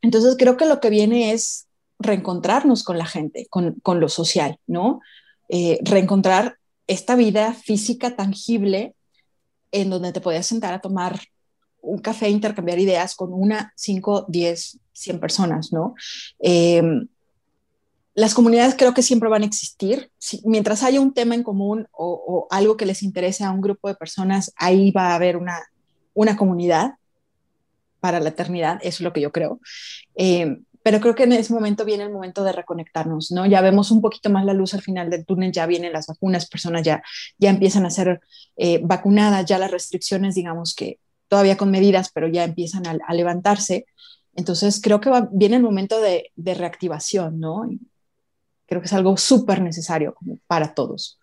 Entonces 0.01 0.37
creo 0.39 0.57
que 0.57 0.67
lo 0.67 0.79
que 0.79 0.89
viene 0.89 1.33
es 1.33 1.67
reencontrarnos 1.99 2.85
con 2.85 2.99
la 2.99 3.07
gente, 3.07 3.49
con, 3.51 3.81
con 3.83 3.99
lo 3.99 4.09
social, 4.09 4.61
¿no? 4.69 5.01
Eh, 5.49 5.81
reencontrar 5.83 6.59
esta 6.87 7.17
vida 7.17 7.53
física 7.53 8.15
tangible 8.15 8.95
en 9.73 9.91
donde 9.91 10.13
te 10.13 10.21
podías 10.21 10.47
sentar 10.47 10.73
a 10.73 10.81
tomar 10.81 11.19
un 11.81 11.99
café, 11.99 12.31
intercambiar 12.31 12.79
ideas 12.79 13.17
con 13.17 13.33
una, 13.33 13.73
cinco, 13.75 14.25
diez, 14.29 14.79
cien 14.93 15.19
personas, 15.19 15.73
¿no? 15.73 15.97
Eh, 16.39 16.81
las 18.21 18.35
comunidades 18.35 18.75
creo 18.77 18.93
que 18.93 19.03
siempre 19.03 19.31
van 19.31 19.43
a 19.43 19.47
existir. 19.47 20.11
Si, 20.19 20.43
mientras 20.45 20.83
haya 20.83 21.01
un 21.01 21.15
tema 21.15 21.35
en 21.35 21.43
común 21.43 21.89
o, 21.91 22.23
o, 22.27 22.47
algo 22.51 22.77
que 22.77 22.85
les 22.85 23.03
interese 23.03 23.45
a 23.45 23.51
un 23.51 23.63
grupo 23.63 23.89
de 23.89 23.95
personas, 23.95 24.53
ahí 24.57 24.91
va 24.91 25.09
a 25.09 25.15
haber 25.15 25.39
una, 25.39 25.59
una 26.13 26.37
comunidad 26.37 26.97
para 27.99 28.21
la 28.21 28.29
eternidad, 28.29 28.79
eso 28.83 28.97
es 28.97 29.01
lo 29.01 29.15
que 29.15 29.23
yo 29.23 29.33
creo. 29.33 29.59
Eh, 30.17 30.59
pero 30.83 31.01
creo 31.01 31.15
que 31.15 31.23
en 31.25 31.33
ese 31.33 31.55
momento 31.55 31.87
viene 31.87 32.05
el 32.05 32.13
momento 32.13 32.45
de 32.45 32.53
reconectarnos, 32.53 33.33
¿no? 33.33 33.47
Ya 33.47 33.63
vemos 33.63 33.91
un 33.91 34.03
poquito 34.03 34.29
más 34.29 34.45
la 34.45 34.53
luz 34.53 34.75
al 34.75 34.83
final 34.83 35.09
del 35.09 35.25
túnel, 35.25 35.51
ya 35.51 35.65
vienen 35.65 35.93
las 35.93 36.07
vacunas, 36.07 36.47
personas 36.47 36.83
ya, 36.83 37.03
ya 37.39 37.49
empiezan 37.49 37.87
a 37.87 37.91
ser 37.91 38.21
eh, 38.57 38.81
vacunadas, 38.83 39.47
ya 39.47 39.59
las 39.59 39.71
restricciones, 39.71 40.35
digamos 40.35 40.75
que 40.75 40.99
todavía 41.29 41.57
con 41.57 41.71
medidas, 41.71 42.11
pero 42.13 42.29
ya 42.29 42.45
empiezan 42.45 42.87
a, 42.87 42.99
a 43.07 43.15
levantarse. 43.15 43.87
Entonces 44.35 44.81
creo 44.83 45.01
que 45.01 45.09
va, 45.09 45.27
viene 45.33 45.57
el 45.57 45.63
momento 45.63 46.01
de, 46.01 46.33
de 46.37 46.55
reactivación, 46.55 47.41
¿no? 47.41 47.67
Creo 48.71 48.81
que 48.81 48.87
es 48.87 48.93
algo 48.93 49.17
súper 49.17 49.61
necesario 49.61 50.15
para 50.47 50.75
todos. 50.75 51.19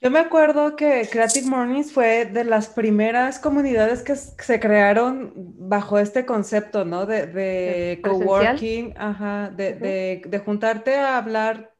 Yo 0.00 0.10
me 0.10 0.18
acuerdo 0.18 0.76
que 0.76 1.06
Creative 1.12 1.46
Mornings 1.46 1.92
fue 1.92 2.24
de 2.24 2.42
las 2.44 2.68
primeras 2.68 3.38
comunidades 3.38 4.02
que 4.02 4.16
se 4.16 4.58
crearon 4.58 5.34
bajo 5.36 5.98
este 5.98 6.24
concepto, 6.24 6.86
¿no? 6.86 7.04
De, 7.04 7.26
de 7.26 8.00
coworking, 8.02 8.94
ajá, 8.96 9.50
de, 9.50 9.72
uh 9.72 9.76
-huh. 9.76 9.78
de, 9.78 10.22
de, 10.26 10.38
juntarte 10.38 10.96
a 10.96 11.18
hablar, 11.18 11.74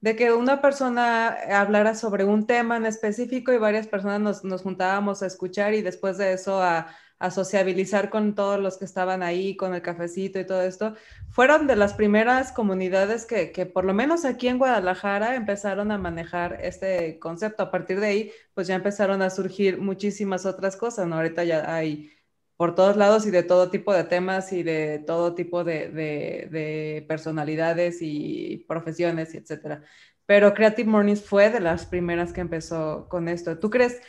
de 0.00 0.14
que 0.14 0.32
una 0.32 0.60
persona 0.60 1.36
hablara 1.50 1.96
sobre 1.96 2.24
un 2.24 2.46
tema 2.46 2.76
en 2.76 2.86
específico 2.86 3.52
y 3.52 3.58
varias 3.58 3.88
personas 3.88 4.20
nos, 4.20 4.44
nos 4.44 4.62
juntábamos 4.62 5.24
a 5.24 5.26
escuchar 5.26 5.74
y 5.74 5.82
después 5.82 6.18
de 6.18 6.34
eso 6.34 6.62
a, 6.62 6.86
a, 7.18 7.30
sociabilizar 7.30 8.10
con 8.10 8.34
todos 8.34 8.60
los 8.60 8.78
que 8.78 8.84
estaban 8.84 9.22
ahí, 9.22 9.56
con 9.56 9.74
el 9.74 9.82
cafecito 9.82 10.38
y 10.38 10.46
todo 10.46 10.62
esto. 10.62 10.94
Fueron 11.30 11.66
de 11.66 11.76
las 11.76 11.94
primeras 11.94 12.52
comunidades 12.52 13.26
que, 13.26 13.52
que, 13.52 13.66
por 13.66 13.84
lo 13.84 13.94
menos 13.94 14.24
aquí 14.24 14.48
en 14.48 14.58
Guadalajara 14.58 15.34
empezaron 15.36 15.90
a 15.90 15.98
manejar 15.98 16.58
este 16.62 17.18
concepto. 17.18 17.62
A 17.62 17.70
partir 17.70 18.00
de 18.00 18.06
ahí, 18.06 18.32
pues 18.54 18.66
ya 18.66 18.74
empezaron 18.74 19.22
a 19.22 19.30
surgir 19.30 19.78
muchísimas 19.78 20.46
otras 20.46 20.76
cosas, 20.76 21.06
¿no? 21.06 21.16
Ahorita 21.16 21.44
ya 21.44 21.74
hay 21.74 22.10
por 22.56 22.74
todos 22.74 22.96
lados 22.96 23.26
y 23.26 23.30
de 23.30 23.42
todo 23.42 23.70
tipo 23.70 23.92
de 23.92 24.04
temas 24.04 24.52
y 24.52 24.62
de 24.62 24.98
todo 25.06 25.34
tipo 25.34 25.62
de, 25.64 25.90
de, 25.90 26.48
de 26.50 27.04
personalidades 27.06 27.98
y 28.00 28.64
profesiones, 28.66 29.34
y 29.34 29.38
etcétera. 29.38 29.82
Pero 30.26 30.54
Creative 30.54 30.90
Mornings 30.90 31.22
fue 31.24 31.50
de 31.50 31.60
las 31.60 31.86
primeras 31.86 32.32
que 32.32 32.40
empezó 32.40 33.08
con 33.08 33.28
esto. 33.28 33.58
¿Tú 33.58 33.70
crees 33.70 34.00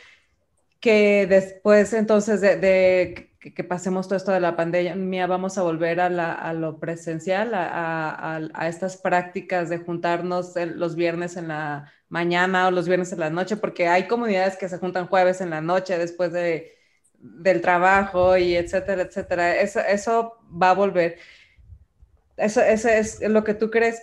que 0.80 1.26
después 1.26 1.92
entonces 1.92 2.40
de, 2.40 3.30
que, 3.40 3.64
pasemos 3.64 4.06
todo 4.06 4.16
esto 4.16 4.32
de 4.32 4.40
la 4.40 4.56
pandemia 4.56 5.26
vamos 5.26 5.58
a 5.58 5.62
volver 5.62 6.00
a, 6.00 6.52
lo 6.52 6.78
presencial, 6.78 7.54
a, 7.54 8.10
a, 8.10 8.40
a, 8.54 8.68
estas 8.68 8.96
prácticas 8.96 9.68
de 9.68 9.78
juntarnos 9.78 10.54
los 10.56 10.94
viernes 10.94 11.36
en 11.36 11.48
la 11.48 11.92
mañana 12.08 12.68
o 12.68 12.70
los 12.70 12.86
viernes 12.86 13.12
en 13.12 13.20
la 13.20 13.30
noche? 13.30 13.56
Porque 13.56 13.88
hay 13.88 14.06
comunidades 14.06 14.56
que 14.56 14.68
se 14.68 14.78
juntan 14.78 15.08
jueves 15.08 15.40
en 15.40 15.50
la 15.50 15.60
noche 15.60 15.98
después 15.98 16.32
de 16.32 16.78
del 17.20 17.60
trabajo 17.60 18.36
y 18.36 18.54
etcétera, 18.54 19.02
etcétera. 19.02 19.60
Eso, 19.60 19.80
eso 19.80 20.34
va 20.50 20.70
a 20.70 20.74
volver. 20.74 21.16
Eso, 22.36 22.60
eso 22.60 22.88
es 22.88 23.20
lo 23.22 23.42
que 23.44 23.54
tú 23.54 23.70
crees. 23.70 24.00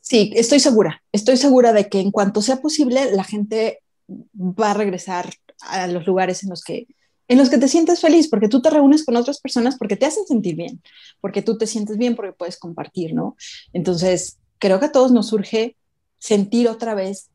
Sí, 0.00 0.32
estoy 0.34 0.60
segura. 0.60 1.02
Estoy 1.12 1.36
segura 1.36 1.72
de 1.72 1.88
que 1.88 2.00
en 2.00 2.10
cuanto 2.10 2.42
sea 2.42 2.56
posible, 2.56 3.12
la 3.12 3.24
gente 3.24 3.82
va 4.08 4.72
a 4.72 4.74
regresar 4.74 5.30
a 5.68 5.86
los 5.86 6.06
lugares 6.06 6.42
en 6.42 6.50
los 6.50 6.62
que 6.62 6.86
en 7.28 7.38
los 7.38 7.50
que 7.50 7.58
te 7.58 7.68
sientes 7.68 8.00
feliz, 8.00 8.28
porque 8.28 8.48
tú 8.48 8.62
te 8.62 8.70
reúnes 8.70 9.04
con 9.04 9.16
otras 9.16 9.40
personas 9.40 9.76
porque 9.76 9.96
te 9.96 10.06
hacen 10.06 10.26
sentir 10.26 10.54
bien, 10.54 10.80
porque 11.20 11.42
tú 11.42 11.58
te 11.58 11.66
sientes 11.66 11.96
bien, 11.96 12.14
porque 12.14 12.32
puedes 12.32 12.56
compartir, 12.56 13.14
¿no? 13.14 13.36
Entonces, 13.72 14.38
creo 14.58 14.78
que 14.78 14.86
a 14.86 14.92
todos 14.92 15.12
nos 15.12 15.28
surge 15.28 15.76
sentir 16.18 16.68
otra 16.68 16.94
vez 16.94 17.30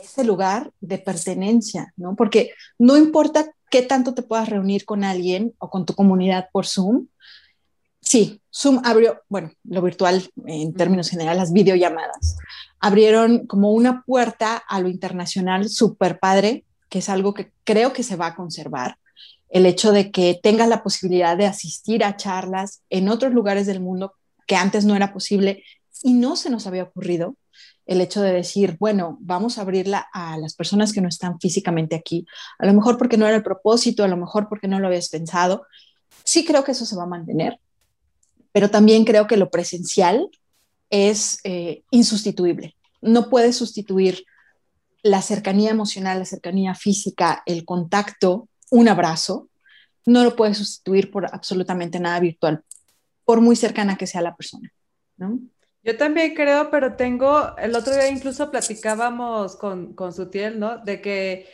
ese 0.00 0.24
lugar 0.24 0.72
de 0.80 0.98
pertenencia, 0.98 1.92
¿no? 1.96 2.14
Porque 2.16 2.50
no 2.78 2.96
importa 2.96 3.50
qué 3.70 3.82
tanto 3.82 4.14
te 4.14 4.22
puedas 4.22 4.48
reunir 4.48 4.84
con 4.84 5.04
alguien 5.04 5.54
o 5.58 5.70
con 5.70 5.86
tu 5.86 5.94
comunidad 5.94 6.48
por 6.52 6.66
Zoom. 6.66 7.08
Sí, 8.00 8.40
Zoom 8.54 8.80
abrió, 8.84 9.22
bueno, 9.28 9.50
lo 9.64 9.82
virtual 9.82 10.22
en 10.46 10.72
términos 10.74 11.08
generales, 11.08 11.38
las 11.38 11.52
videollamadas, 11.52 12.36
abrieron 12.78 13.46
como 13.46 13.72
una 13.72 14.04
puerta 14.04 14.56
a 14.56 14.80
lo 14.80 14.88
internacional 14.88 15.68
súper 15.68 16.20
padre, 16.20 16.64
que 16.88 16.98
es 17.00 17.08
algo 17.08 17.34
que 17.34 17.52
creo 17.64 17.92
que 17.92 18.02
se 18.02 18.16
va 18.16 18.28
a 18.28 18.36
conservar. 18.36 18.98
El 19.48 19.66
hecho 19.66 19.92
de 19.92 20.10
que 20.10 20.38
tengas 20.42 20.68
la 20.68 20.82
posibilidad 20.82 21.36
de 21.36 21.46
asistir 21.46 22.04
a 22.04 22.16
charlas 22.16 22.82
en 22.90 23.08
otros 23.08 23.32
lugares 23.32 23.66
del 23.66 23.80
mundo 23.80 24.14
que 24.46 24.56
antes 24.56 24.84
no 24.84 24.94
era 24.96 25.12
posible 25.12 25.64
y 26.02 26.14
no 26.14 26.36
se 26.36 26.50
nos 26.50 26.66
había 26.66 26.84
ocurrido 26.84 27.36
el 27.86 28.00
hecho 28.00 28.20
de 28.20 28.32
decir, 28.32 28.76
bueno, 28.80 29.16
vamos 29.20 29.58
a 29.58 29.62
abrirla 29.62 30.08
a 30.12 30.36
las 30.38 30.54
personas 30.54 30.92
que 30.92 31.00
no 31.00 31.08
están 31.08 31.38
físicamente 31.38 31.94
aquí, 31.94 32.26
a 32.58 32.66
lo 32.66 32.74
mejor 32.74 32.98
porque 32.98 33.16
no 33.16 33.26
era 33.26 33.36
el 33.36 33.44
propósito, 33.44 34.02
a 34.02 34.08
lo 34.08 34.16
mejor 34.16 34.48
porque 34.48 34.66
no 34.66 34.80
lo 34.80 34.88
habías 34.88 35.08
pensado. 35.08 35.66
Sí 36.24 36.44
creo 36.44 36.64
que 36.64 36.72
eso 36.72 36.84
se 36.84 36.96
va 36.96 37.04
a 37.04 37.06
mantener, 37.06 37.60
pero 38.50 38.70
también 38.70 39.04
creo 39.04 39.28
que 39.28 39.36
lo 39.36 39.50
presencial 39.50 40.28
es 40.90 41.38
eh, 41.44 41.84
insustituible. 41.90 42.74
No 43.00 43.30
puedes 43.30 43.56
sustituir 43.56 44.24
la 45.06 45.22
cercanía 45.22 45.70
emocional, 45.70 46.18
la 46.18 46.24
cercanía 46.24 46.74
física, 46.74 47.42
el 47.46 47.64
contacto, 47.64 48.48
un 48.70 48.88
abrazo, 48.88 49.48
no 50.04 50.24
lo 50.24 50.36
puedes 50.36 50.58
sustituir 50.58 51.10
por 51.10 51.26
absolutamente 51.26 52.00
nada 52.00 52.20
virtual, 52.20 52.64
por 53.24 53.40
muy 53.40 53.56
cercana 53.56 53.96
que 53.96 54.06
sea 54.06 54.20
la 54.20 54.36
persona. 54.36 54.72
¿no? 55.16 55.38
Yo 55.82 55.96
también 55.96 56.34
creo, 56.34 56.70
pero 56.70 56.96
tengo, 56.96 57.56
el 57.56 57.74
otro 57.76 57.92
día 57.92 58.08
incluso 58.08 58.50
platicábamos 58.50 59.56
con, 59.56 59.94
con 59.94 60.12
Sutiel, 60.12 60.58
¿no? 60.58 60.78
De 60.78 61.00
que 61.00 61.46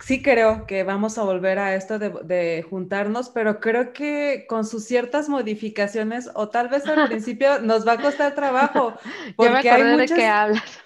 sí 0.00 0.22
creo 0.22 0.66
que 0.66 0.82
vamos 0.82 1.18
a 1.18 1.22
volver 1.22 1.58
a 1.58 1.74
esto 1.74 1.98
de, 1.98 2.66
juntarnos, 2.68 3.30
pero 3.30 3.60
creo 3.60 3.92
que 3.92 4.46
con 4.48 4.66
sus 4.66 4.84
ciertas 4.84 5.28
modificaciones, 5.28 6.28
o 6.34 6.48
tal 6.48 6.68
vez 6.68 6.86
al 6.86 7.06
principio 7.08 7.60
nos 7.60 7.86
va 7.86 7.92
a 7.92 8.02
costar 8.02 8.34
trabajo. 8.34 8.94
Porque 9.36 9.70
hay 9.70 9.84
muchas, 9.84 10.10
de 10.10 10.16
qué 10.16 10.26
hablas. 10.26 10.85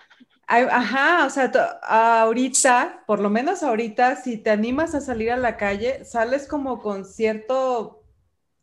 Ajá, 0.51 1.27
o 1.27 1.31
sea, 1.31 1.51
ahorita, 1.83 3.05
por 3.07 3.21
lo 3.21 3.31
menos 3.31 3.63
ahorita, 3.63 4.17
si 4.17 4.37
te 4.37 4.51
animas 4.51 4.95
a 4.95 5.01
salir 5.01 5.31
a 5.31 5.37
la 5.37 5.57
calle, 5.57 6.05
sales 6.05 6.49
como 6.49 6.81
con 6.81 7.05
cierto 7.05 8.03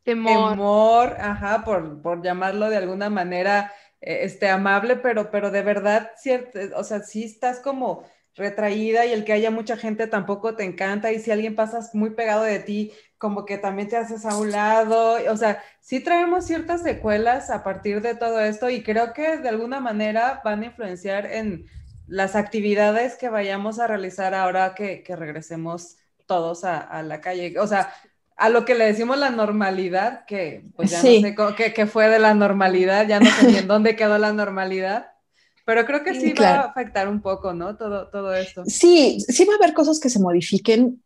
temor, 0.03 1.17
ajá, 1.19 1.63
por, 1.63 2.01
por 2.01 2.23
llamarlo 2.23 2.69
de 2.69 2.77
alguna 2.77 3.09
manera 3.09 3.73
eh, 4.01 4.19
este, 4.23 4.49
amable, 4.49 4.97
pero, 4.97 5.31
pero 5.31 5.51
de 5.51 5.61
verdad, 5.61 6.11
cierto, 6.17 6.59
o 6.75 6.83
sea, 6.83 7.01
sí 7.01 7.23
estás 7.23 7.59
como 7.59 8.03
retraída 8.35 9.05
y 9.05 9.13
el 9.13 9.25
que 9.25 9.33
haya 9.33 9.49
mucha 9.51 9.77
gente 9.77 10.07
tampoco 10.07 10.55
te 10.55 10.63
encanta 10.63 11.11
y 11.11 11.19
si 11.19 11.31
alguien 11.31 11.55
pasa 11.55 11.79
muy 11.93 12.11
pegado 12.11 12.43
de 12.43 12.59
ti, 12.59 12.93
como 13.17 13.45
que 13.45 13.57
también 13.57 13.87
te 13.89 13.97
haces 13.97 14.25
a 14.25 14.37
un 14.37 14.51
lado, 14.51 15.17
o 15.31 15.37
sea, 15.37 15.63
sí 15.79 15.99
traemos 16.01 16.45
ciertas 16.45 16.83
secuelas 16.83 17.49
a 17.49 17.63
partir 17.63 18.01
de 18.01 18.15
todo 18.15 18.39
esto 18.41 18.69
y 18.69 18.83
creo 18.83 19.13
que 19.13 19.37
de 19.37 19.49
alguna 19.49 19.79
manera 19.79 20.41
van 20.45 20.61
a 20.61 20.65
influenciar 20.67 21.25
en 21.25 21.65
las 22.07 22.35
actividades 22.35 23.15
que 23.15 23.29
vayamos 23.29 23.79
a 23.79 23.87
realizar 23.87 24.33
ahora 24.33 24.73
que, 24.75 25.03
que 25.03 25.15
regresemos 25.15 25.97
todos 26.25 26.63
a, 26.63 26.79
a, 26.79 27.03
la 27.03 27.21
calle. 27.21 27.59
O 27.59 27.67
sea, 27.67 27.93
a 28.37 28.49
lo 28.49 28.65
que 28.65 28.75
le 28.75 28.85
decimos 28.85 29.17
la 29.17 29.31
normalidad, 29.31 30.25
que 30.25 30.63
pues 30.75 30.91
ya 30.91 30.97
no 30.97 31.03
sé 31.03 31.73
qué, 31.73 31.87
fue 31.87 32.07
de 32.07 32.19
la 32.19 32.33
normalidad, 32.33 33.07
ya 33.07 33.19
no 33.19 33.29
sé 33.29 33.47
ni 33.47 33.57
en 33.57 33.67
dónde 33.67 33.95
quedó 33.95 34.17
la 34.17 34.31
normalidad, 34.31 35.11
pero 35.65 35.85
creo 35.85 36.03
que 36.03 36.13
sí, 36.13 36.33
va 36.33 36.49
a 36.49 36.61
afectar 36.61 37.09
un 37.09 37.21
poco, 37.21 37.53
¿no? 37.53 37.75
Todo, 37.75 38.07
todo 38.09 38.33
esto. 38.33 38.63
Sí, 38.67 39.19
sí 39.27 39.43
va 39.43 39.53
a 39.53 39.57
haber 39.57 39.73
cosas 39.73 39.99
que 39.99 40.09
se 40.09 40.19
modifiquen. 40.19 41.03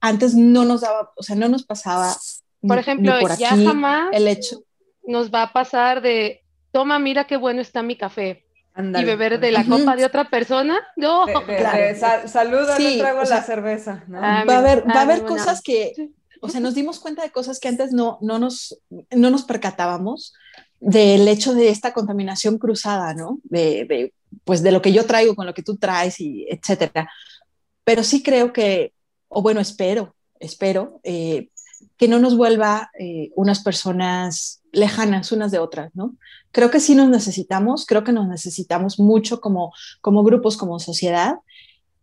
Antes 0.00 0.34
no 0.34 0.64
nos 0.64 0.80
daba, 0.80 1.12
o 1.14 1.22
sea, 1.22 1.36
no 1.36 1.48
nos 1.48 1.64
pasaba. 1.64 2.16
Por 2.66 2.78
ejemplo, 2.78 3.14
ya 3.38 3.50
jamás 3.50 4.08
el 4.12 4.26
hecho. 4.26 4.64
nos 5.06 5.32
va 5.32 5.42
a 5.42 5.52
pasar 5.52 6.00
de, 6.00 6.42
toma, 6.72 6.98
mira 6.98 7.26
qué 7.26 7.36
bueno 7.36 7.60
está 7.60 7.82
mi 7.82 7.96
café. 7.96 8.41
Y 8.76 9.04
beber 9.04 9.38
de 9.38 9.52
la 9.52 9.66
copa 9.66 9.96
de 9.96 10.04
otra 10.06 10.30
persona, 10.30 10.80
no. 10.96 11.26
claro. 11.46 12.26
saluda, 12.26 12.76
traigo 12.76 13.22
la 13.24 13.42
cerveza. 13.42 14.04
Ah, 14.14 14.44
va, 14.48 14.54
a 14.54 14.58
haber, 14.58 14.88
va 14.88 14.94
a 14.94 15.02
haber 15.02 15.24
cosas 15.24 15.60
que, 15.60 15.92
o 16.40 16.48
sea, 16.48 16.60
nos 16.60 16.74
dimos 16.74 16.98
cuenta 16.98 17.22
de 17.22 17.30
cosas 17.30 17.60
que 17.60 17.68
antes 17.68 17.92
no, 17.92 18.18
no, 18.22 18.38
nos, 18.38 18.78
no 19.10 19.30
nos 19.30 19.42
percatábamos 19.42 20.32
del 20.80 21.28
hecho 21.28 21.54
de 21.54 21.68
esta 21.68 21.92
contaminación 21.92 22.58
cruzada, 22.58 23.14
¿no? 23.14 23.38
De, 23.44 24.14
pues 24.44 24.62
de 24.62 24.72
lo 24.72 24.80
que 24.80 24.92
yo 24.92 25.04
traigo 25.04 25.36
con 25.36 25.46
lo 25.46 25.54
que 25.54 25.62
tú 25.62 25.76
traes 25.76 26.18
y 26.18 26.46
etcétera. 26.48 27.10
Pero 27.84 28.02
sí 28.02 28.22
creo 28.22 28.52
que, 28.52 28.94
o 29.28 29.42
bueno, 29.42 29.60
espero, 29.60 30.16
espero 30.40 31.00
eh, 31.04 31.50
que 31.98 32.08
no 32.08 32.18
nos 32.18 32.36
vuelva 32.36 32.90
eh, 32.98 33.30
unas 33.36 33.62
personas 33.62 34.61
lejanas 34.72 35.32
unas 35.32 35.52
de 35.52 35.58
otras, 35.58 35.94
¿no? 35.94 36.16
Creo 36.50 36.70
que 36.70 36.80
sí 36.80 36.94
nos 36.94 37.08
necesitamos, 37.08 37.86
creo 37.86 38.04
que 38.04 38.12
nos 38.12 38.26
necesitamos 38.26 38.98
mucho 38.98 39.40
como, 39.40 39.72
como 40.00 40.24
grupos, 40.24 40.56
como 40.56 40.78
sociedad. 40.80 41.36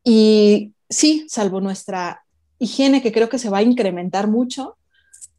Y 0.04 0.74
sí, 0.90 1.26
salvo 1.28 1.62
nuestra 1.62 2.24
higiene 2.60 3.02
que 3.02 3.12
creo 3.12 3.30
que 3.30 3.40
se 3.40 3.50
va 3.50 3.60
a 3.60 3.64
incrementar 3.64 4.28
mucho, 4.28 4.78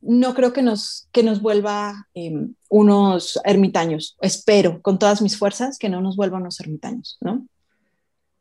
no 0.03 0.35
creo 0.35 0.53
que 0.53 0.63
nos, 0.63 1.09
que 1.13 1.23
nos 1.23 1.43
vuelva 1.43 2.09
em, 2.15 2.55
unos 2.69 3.39
ermitaños. 3.45 4.17
Espero 4.21 4.81
con 4.83 4.99
todas 4.99 5.23
mis 5.23 5.37
fuerzas 5.37 5.79
que 5.79 5.89
no 5.89 6.01
nos 6.01 6.17
vuelvan 6.17 6.43
unos 6.43 6.61
ermitaños, 6.61 7.19
¿no? 7.21 7.47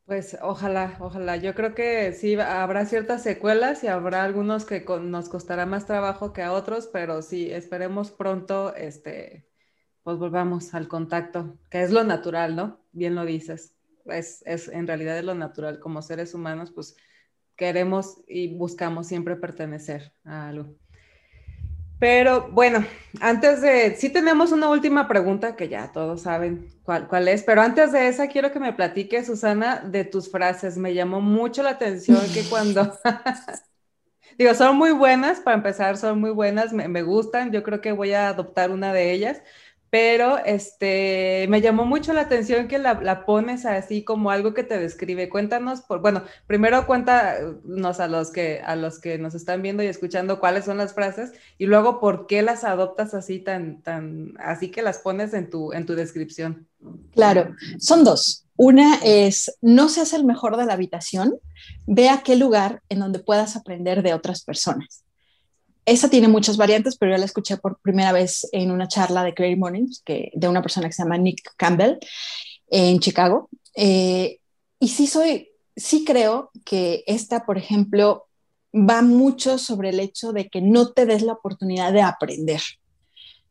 Pues 0.09 0.35
ojalá, 0.41 0.97
ojalá. 1.01 1.37
Yo 1.37 1.53
creo 1.53 1.75
que 1.75 2.13
sí 2.13 2.33
habrá 2.33 2.87
ciertas 2.87 3.21
secuelas 3.21 3.83
y 3.83 3.87
habrá 3.87 4.23
algunos 4.23 4.65
que 4.65 4.83
nos 5.03 5.29
costará 5.29 5.67
más 5.67 5.85
trabajo 5.85 6.33
que 6.33 6.41
a 6.41 6.51
otros, 6.51 6.87
pero 6.91 7.21
sí, 7.21 7.51
esperemos 7.51 8.09
pronto, 8.09 8.73
este, 8.75 9.45
pues 10.01 10.17
volvamos 10.17 10.73
al 10.73 10.87
contacto, 10.87 11.59
que 11.69 11.83
es 11.83 11.91
lo 11.91 12.03
natural, 12.03 12.55
¿no? 12.55 12.79
Bien 12.91 13.13
lo 13.13 13.23
dices. 13.23 13.75
Es, 14.05 14.41
es 14.47 14.67
en 14.69 14.87
realidad 14.87 15.19
es 15.19 15.25
lo 15.25 15.35
natural 15.35 15.79
como 15.79 16.01
seres 16.01 16.33
humanos, 16.33 16.71
pues 16.71 16.97
queremos 17.55 18.23
y 18.27 18.57
buscamos 18.57 19.05
siempre 19.05 19.35
pertenecer 19.35 20.11
a 20.23 20.49
algo. 20.49 20.75
Pero 21.99 22.49
bueno, 22.51 22.85
antes 23.19 23.61
de, 23.61 23.95
sí 23.97 24.09
tenemos 24.09 24.53
una 24.53 24.69
última 24.69 25.07
pregunta 25.07 25.57
que 25.57 25.67
ya 25.67 25.91
todos 25.91 26.21
saben 26.21 26.69
cuál, 26.83 27.09
cuál, 27.09 27.27
es, 27.27 27.43
pero 27.43 27.61
antes 27.61 27.91
de 27.91 28.07
esa 28.07 28.27
quiero 28.27 28.51
que 28.53 28.59
me 28.61 28.71
platique, 28.71 29.23
Susana, 29.25 29.81
de 29.81 30.05
tus 30.05 30.31
frases. 30.31 30.77
Me 30.77 30.93
llamó 30.93 31.19
mucho 31.19 31.61
la 31.61 31.71
atención 31.71 32.21
que 32.33 32.43
cuando, 32.49 32.97
digo, 34.37 34.53
son 34.53 34.77
muy 34.77 34.91
buenas, 34.91 35.41
para 35.41 35.57
empezar, 35.57 35.97
son 35.97 36.21
muy 36.21 36.31
buenas, 36.31 36.71
me, 36.71 36.87
me 36.87 37.01
gustan, 37.03 37.51
yo 37.51 37.63
creo 37.63 37.81
que 37.81 37.91
voy 37.91 38.13
a 38.13 38.29
adoptar 38.29 38.71
una 38.71 38.93
de 38.93 39.11
ellas, 39.11 39.41
pero 39.89 40.37
este, 40.45 41.47
me 41.49 41.61
llamó 41.61 41.85
mucho 41.85 42.13
la 42.13 42.21
atención 42.21 42.67
que 42.67 42.77
la, 42.77 43.25
pones 43.25 43.65
así 43.65 44.03
como 44.03 44.29
algo 44.29 44.53
que 44.53 44.63
te 44.63 44.77
describe. 44.79 45.29
Cuéntanos, 45.29 45.81
por, 45.81 46.01
bueno, 46.01 46.23
primero 46.45 46.85
cuéntanos 46.85 47.99
a 47.99 48.07
los, 48.07 48.31
que, 48.31 48.61
a 48.63 48.75
los 48.75 48.99
que 48.99 49.17
nos 49.17 49.33
están 49.33 49.61
viendo 49.61 49.81
y 49.81 49.87
escuchando 49.87 50.39
cuáles 50.39 50.65
son 50.65 50.77
las 50.77 50.93
frases 50.93 51.31
y 51.57 51.65
luego 51.65 51.99
por 51.99 52.27
qué 52.27 52.41
las 52.43 52.63
adoptas 52.63 53.13
así 53.13 53.39
tan, 53.39 53.81
tan, 53.81 54.33
así 54.39 54.69
que 54.69 54.81
las 54.81 54.99
pones 54.99 55.33
en 55.33 55.49
tu, 55.49 55.73
en 55.73 55.85
tu 55.85 55.95
descripción. 55.95 56.67
Claro, 57.13 57.55
son 57.79 58.03
dos. 58.03 58.45
Una 58.55 58.95
es, 59.03 59.57
no 59.61 59.89
seas 59.89 60.13
el 60.13 60.25
mejor 60.25 60.57
de 60.57 60.65
la 60.65 60.73
habitación, 60.73 61.35
ve 61.87 62.09
a 62.09 62.21
qué 62.23 62.35
lugar 62.35 62.83
en 62.89 62.99
donde 62.99 63.19
puedas 63.19 63.55
aprender 63.55 64.03
de 64.03 64.13
otras 64.13 64.43
personas. 64.43 65.03
Esa 65.89 66.07
tiene 66.07 66.27
muchas 66.27 66.55
variantes, 66.55 66.97
pero 66.97 67.13
yo 67.13 67.17
la 67.17 67.25
escuché 67.25 67.57
por 67.57 67.79
primera 67.81 68.11
vez 68.11 68.47
en 68.51 68.69
una 68.69 68.87
charla 68.87 69.23
de 69.23 69.33
Creative 69.33 69.59
Mornings 69.59 70.03
que, 70.05 70.31
de 70.35 70.47
una 70.47 70.61
persona 70.61 70.87
que 70.87 70.93
se 70.93 71.01
llama 71.01 71.17
Nick 71.17 71.55
Campbell 71.57 71.97
en 72.67 72.99
Chicago. 72.99 73.49
Eh, 73.75 74.37
y 74.79 74.87
sí 74.89 75.07
soy, 75.07 75.49
sí 75.75 76.05
creo 76.05 76.51
que 76.63 77.03
esta, 77.07 77.43
por 77.43 77.57
ejemplo, 77.57 78.27
va 78.71 79.01
mucho 79.01 79.57
sobre 79.57 79.89
el 79.89 79.99
hecho 79.99 80.31
de 80.31 80.47
que 80.47 80.61
no 80.61 80.91
te 80.91 81.07
des 81.07 81.23
la 81.23 81.33
oportunidad 81.33 81.91
de 81.91 82.03
aprender. 82.03 82.61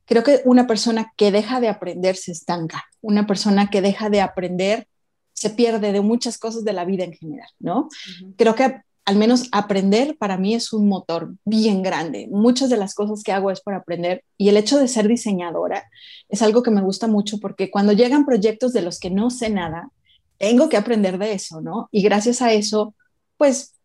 Creo 0.04 0.22
que 0.22 0.40
una 0.44 0.68
persona 0.68 1.12
que 1.16 1.32
deja 1.32 1.58
de 1.58 1.68
aprender 1.68 2.14
se 2.14 2.30
estanca. 2.30 2.84
Una 3.00 3.26
persona 3.26 3.68
que 3.68 3.82
deja 3.82 4.10
de 4.10 4.20
aprender 4.20 4.86
se 5.32 5.50
pierde 5.50 5.90
de 5.90 6.02
muchas 6.02 6.38
cosas 6.38 6.62
de 6.62 6.72
la 6.72 6.84
vida 6.84 7.02
en 7.02 7.14
general, 7.14 7.50
¿no? 7.58 7.88
Creo 8.36 8.54
que 8.54 8.80
al 9.08 9.16
menos 9.16 9.48
aprender 9.52 10.18
para 10.18 10.36
mí 10.36 10.54
es 10.54 10.74
un 10.74 10.86
motor 10.86 11.32
bien 11.46 11.82
grande. 11.82 12.28
Muchas 12.30 12.68
de 12.68 12.76
las 12.76 12.94
cosas 12.94 13.22
que 13.22 13.32
hago 13.32 13.50
es 13.50 13.62
por 13.62 13.72
aprender 13.72 14.22
y 14.36 14.50
el 14.50 14.58
hecho 14.58 14.78
de 14.78 14.86
ser 14.86 15.08
diseñadora 15.08 15.88
es 16.28 16.42
algo 16.42 16.62
que 16.62 16.70
me 16.70 16.82
gusta 16.82 17.06
mucho 17.06 17.40
porque 17.40 17.70
cuando 17.70 17.94
llegan 17.94 18.26
proyectos 18.26 18.74
de 18.74 18.82
los 18.82 19.00
que 19.00 19.08
no 19.08 19.30
sé 19.30 19.48
nada, 19.48 19.88
tengo 20.36 20.68
que 20.68 20.76
aprender 20.76 21.16
de 21.16 21.32
eso, 21.32 21.62
¿no? 21.62 21.88
Y 21.90 22.02
gracias 22.02 22.42
a 22.42 22.52
eso 22.52 22.94
pues 23.38 23.76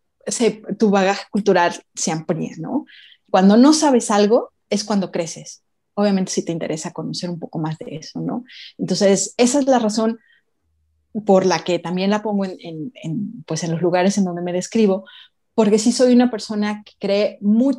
tu 0.78 0.90
bagaje 0.90 1.24
cultural 1.30 1.72
se 1.94 2.12
amplía, 2.12 2.52
¿no? 2.58 2.84
Cuando 3.30 3.56
no 3.56 3.72
sabes 3.72 4.10
algo 4.10 4.52
es 4.68 4.84
cuando 4.84 5.10
creces. 5.10 5.62
Obviamente 5.94 6.32
si 6.32 6.44
te 6.44 6.52
interesa 6.52 6.92
conocer 6.92 7.30
un 7.30 7.38
poco 7.38 7.58
más 7.58 7.78
de 7.78 7.96
eso, 7.96 8.20
¿no? 8.20 8.44
Entonces, 8.76 9.32
esa 9.38 9.58
es 9.58 9.66
la 9.66 9.78
razón 9.78 10.18
por 11.24 11.46
la 11.46 11.60
que 11.60 11.78
también 11.78 12.10
la 12.10 12.22
pongo 12.22 12.44
en, 12.44 12.92
pues 13.46 13.64
en 13.64 13.72
los 13.72 13.82
lugares 13.82 14.18
en 14.18 14.24
donde 14.24 14.42
me 14.42 14.52
describo, 14.52 15.04
porque 15.54 15.78
sí 15.78 15.92
soy 15.92 16.12
una 16.12 16.30
persona 16.30 16.82
que 16.84 16.92
cree 16.98 17.38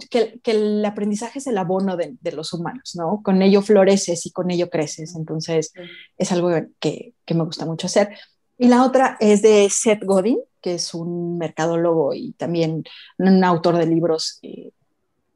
que, 0.10 0.40
el 0.52 0.86
aprendizaje 0.86 1.40
es 1.40 1.48
el 1.48 1.58
abono 1.58 1.98
de, 1.98 2.18
los 2.32 2.54
humanos, 2.54 2.94
¿no? 2.96 3.22
Con 3.22 3.42
ello 3.42 3.62
floreces 3.62 4.26
y 4.26 4.32
con 4.32 4.52
ello 4.52 4.70
creces, 4.70 5.16
entonces 5.16 5.74
es 6.18 6.32
algo 6.32 6.50
que, 6.80 7.14
que 7.26 7.34
me 7.34 7.44
gusta 7.44 7.66
mucho 7.66 7.88
hacer. 7.88 8.16
Y 8.58 8.70
la 8.70 8.86
otra 8.86 9.18
es 9.20 9.42
de 9.42 9.70
Seth 9.70 10.04
Godin, 10.06 10.40
que 10.62 10.76
es 10.76 10.94
un 10.94 11.38
mercadólogo 11.38 12.14
y 12.14 12.32
también 12.34 12.84
un 13.20 13.44
autor 13.44 13.78
de 13.78 13.86
libros 13.86 14.40
eh, 14.42 14.72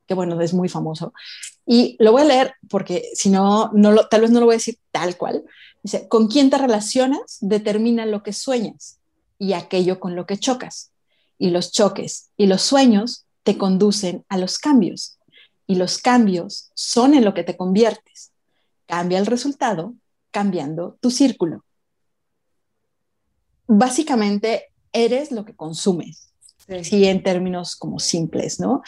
que, 0.10 0.14
bueno, 0.16 0.41
es 0.41 0.53
muy 0.53 0.68
famoso. 0.68 1.14
Y 1.66 1.95
lo 1.99 2.12
voy 2.12 2.24
a 2.24 2.26
leer 2.26 2.55
porque 2.70 3.05
si 3.14 3.30
no, 3.30 3.72
no 3.74 4.07
tal 4.07 4.22
vez 4.22 4.32
no 4.32 4.41
lo 4.41 4.47
voy 4.47 4.55
a 4.55 4.57
decir 4.57 4.78
tal 4.91 5.16
cual. 5.16 5.45
Dice, 5.82 6.10
con 6.10 6.28
quién 6.28 6.49
te 6.49 6.57
relacionas 6.57 7.38
determina 7.39 8.05
lo 8.05 8.22
que 8.24 8.34
sueñas 8.34 8.99
y 9.38 9.53
aquello 9.53 10.01
con 10.01 10.16
lo 10.16 10.26
que 10.26 10.38
chocas. 10.38 10.91
Y 11.38 11.51
los 11.51 11.72
choques 11.72 12.32
y 12.36 12.47
los 12.47 12.64
sueños 12.64 13.26
te 13.43 13.57
conducen 13.57 14.26
a 14.28 14.38
los 14.38 14.57
cambios. 14.57 15.18
Y 15.66 15.76
los 15.76 15.99
cambios 15.99 16.72
son 16.74 17.14
en 17.14 17.24
lo 17.24 17.34
que 17.34 17.43
te 17.43 17.55
conviertes. 17.55 18.32
Cambia 18.88 19.20
el 19.20 19.28
resultado 19.28 19.93
cambiando 20.32 20.97
tu 20.99 21.12
círculo 21.12 21.64
básicamente 23.70 24.72
eres 24.91 25.32
lo 25.32 25.45
que 25.45 25.55
consumes, 25.55 26.34
sí. 26.82 27.05
en 27.05 27.22
términos 27.22 27.76
como 27.76 27.99
simples, 27.99 28.60
¿no? 28.60 28.82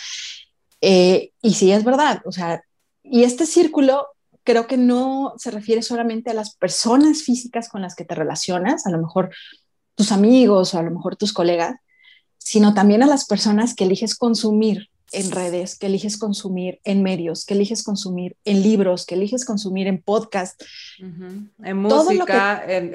Eh, 0.82 1.32
y 1.42 1.54
sí, 1.54 1.72
es 1.72 1.84
verdad, 1.84 2.22
o 2.26 2.32
sea, 2.32 2.64
y 3.04 3.24
este 3.24 3.46
círculo 3.46 4.08
creo 4.44 4.68
que 4.68 4.78
no 4.78 5.34
se 5.38 5.52
refiere 5.52 5.82
solamente 5.82 6.32
a 6.32 6.34
las 6.34 6.56
personas 6.56 7.22
físicas 7.24 7.70
con 7.70 7.82
las 7.82 7.96
que 7.96 8.06
te 8.06 8.16
relacionas, 8.16 8.88
a 8.88 8.90
lo 8.90 8.98
mejor 8.98 9.30
tus 9.96 10.12
amigos 10.12 10.74
o 10.74 10.80
a 10.80 10.84
lo 10.84 10.92
mejor 10.92 11.16
tus 11.16 11.34
colegas, 11.34 11.76
sino 12.38 12.74
también 12.74 13.04
a 13.04 13.08
las 13.08 13.26
personas 13.26 13.76
que 13.76 13.84
eliges 13.84 14.16
consumir 14.16 14.90
en 15.12 15.30
redes, 15.30 15.78
que 15.78 15.88
eliges 15.88 16.18
consumir 16.18 16.80
en 16.84 17.04
medios, 17.04 17.46
que 17.46 17.54
eliges 17.54 17.84
consumir 17.84 18.38
en 18.46 18.64
libros, 18.64 19.06
que 19.06 19.16
eliges 19.16 19.46
consumir 19.46 19.88
en 19.88 20.02
podcast. 20.02 20.62
En 21.00 21.78
música, 21.78 22.64
en, 22.66 22.94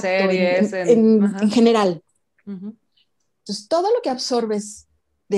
series, 0.00 0.72
en, 0.72 1.50
general. 1.50 2.02
Entonces, 2.46 3.68
todo 3.68 3.90
lo 3.90 4.00
que 4.02 4.10
absorbes 4.10 4.86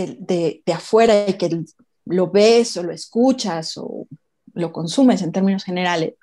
de, 0.05 0.63
afuera 0.73 1.29
y 1.29 1.35
que 1.35 1.65
lo 2.05 2.31
ves 2.31 2.77
o 2.77 2.83
lo 2.83 2.93
escuchas 2.93 3.77
o 3.77 4.07
lo 4.55 4.73
consumes 4.73 5.23
en 5.23 5.33
términos 5.33 5.65
generales, 5.65 6.15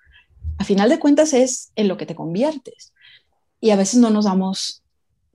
a 0.57 0.63
final 0.63 0.89
de 0.89 0.99
cuentas 0.99 1.34
es 1.34 1.71
en 1.76 1.88
lo 1.88 1.97
que 1.97 2.05
te 2.05 2.15
conviertes. 2.15 2.93
Y 3.59 3.71
a 3.71 3.76
veces 3.76 3.99
no 3.99 4.09
nos 4.09 4.26
damos 4.26 4.84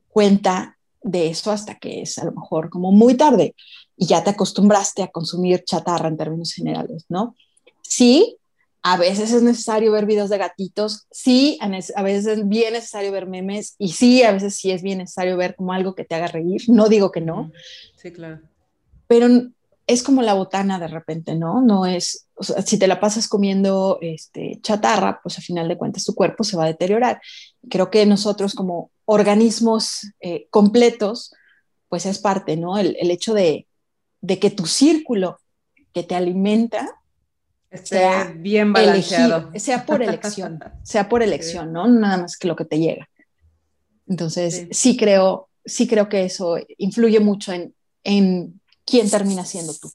cuenta 0.09 0.79
de 1.03 1.29
eso 1.29 1.51
hasta 1.51 1.77
que 1.79 2.03
es 2.03 2.19
a 2.19 2.25
lo 2.25 2.33
mejor 2.33 2.71
como 2.71 2.93
muy 2.93 3.15
tarde 3.15 3.55
y 3.97 4.07
ya 4.07 4.23
te 4.25 4.31
acostumbraste 4.31 5.03
a 5.03 5.09
consumir 5.09 5.65
chatarra 5.65 6.09
en 6.09 6.17
términos 6.17 6.53
generales, 6.53 7.05
¿no? 7.09 7.37
Sí, 7.83 8.38
a 8.83 8.97
veces 8.97 9.33
es 9.33 9.43
necesario 9.43 9.93
ver 9.93 10.07
videos 10.07 10.31
de 10.31 10.39
gatitos, 10.39 11.07
sí, 11.11 11.59
a 11.61 12.03
veces 12.03 12.27
es 12.27 12.49
bien 12.49 12.73
necesario 12.73 13.13
ver 13.13 13.27
memes 13.27 13.75
y 13.79 13.89
sí, 13.93 14.23
a 14.23 14.33
veces 14.33 14.57
sí 14.57 14.71
es 14.71 14.83
bien 14.83 14.99
necesario 14.99 15.37
ver 15.37 15.57
como 15.57 15.73
algo 15.73 15.95
que 15.95 16.05
te 16.05 16.15
haga 16.15 16.29
reír, 16.29 16.63
no 16.69 16.89
digo 16.89 17.11
que 17.11 17.21
no. 17.21 17.51
Sí, 17.97 18.13
claro. 18.13 18.41
Pero 19.07 19.29
es 19.87 20.03
como 20.03 20.23
la 20.23 20.35
botana 20.35 20.79
de 20.79 20.87
repente, 20.87 21.35
¿no? 21.35 21.63
No 21.63 21.87
es, 21.87 22.27
o 22.35 22.45
sea, 22.45 22.63
si 22.63 22.79
te 22.79 22.87
la 22.87 23.01
pasas 23.01 23.27
comiendo 23.27 23.99
este, 24.01 24.61
chatarra, 24.63 25.21
pues 25.23 25.39
al 25.39 25.45
final 25.45 25.67
de 25.67 25.79
cuentas 25.79 26.05
tu 26.05 26.15
cuerpo 26.15 26.45
se 26.45 26.57
va 26.57 26.65
a 26.65 26.69
deteriorar. 26.69 27.21
Creo 27.69 27.91
que 27.91 28.05
nosotros 28.05 28.55
como 28.55 28.91
organismos 29.07 30.13
eh, 30.21 30.47
completos, 30.51 31.33
pues 31.89 32.05
es 32.05 32.19
parte, 32.19 32.57
¿no? 32.57 32.79
El, 32.79 32.97
el 33.01 33.11
hecho 33.11 33.33
de, 33.33 33.67
de 34.21 34.39
que 34.39 34.51
tu 34.51 34.67
círculo 34.67 35.39
que 35.95 36.03
te 36.03 36.15
alimenta 36.15 36.95
sea 37.73 38.33
bien 38.35 38.73
balanceado. 38.73 39.51
sea 39.57 39.85
por 39.85 40.03
elección, 40.03 40.59
sea 40.83 41.09
por 41.09 41.23
elección, 41.25 41.73
¿no? 41.73 41.87
Nada 41.89 42.19
más 42.19 42.37
que 42.37 42.49
lo 42.49 42.57
que 42.57 42.65
te 42.65 42.79
llega. 42.79 43.09
Entonces, 44.07 44.67
sí, 44.71 44.97
creo, 44.97 45.49
sí 45.65 45.87
creo 45.87 46.09
que 46.09 46.25
eso 46.25 46.59
influye 46.79 47.21
mucho 47.21 47.53
en, 47.53 47.75
en 48.05 48.61
quién 48.85 49.11
termina 49.11 49.45
siendo 49.45 49.75
tú. 49.75 49.91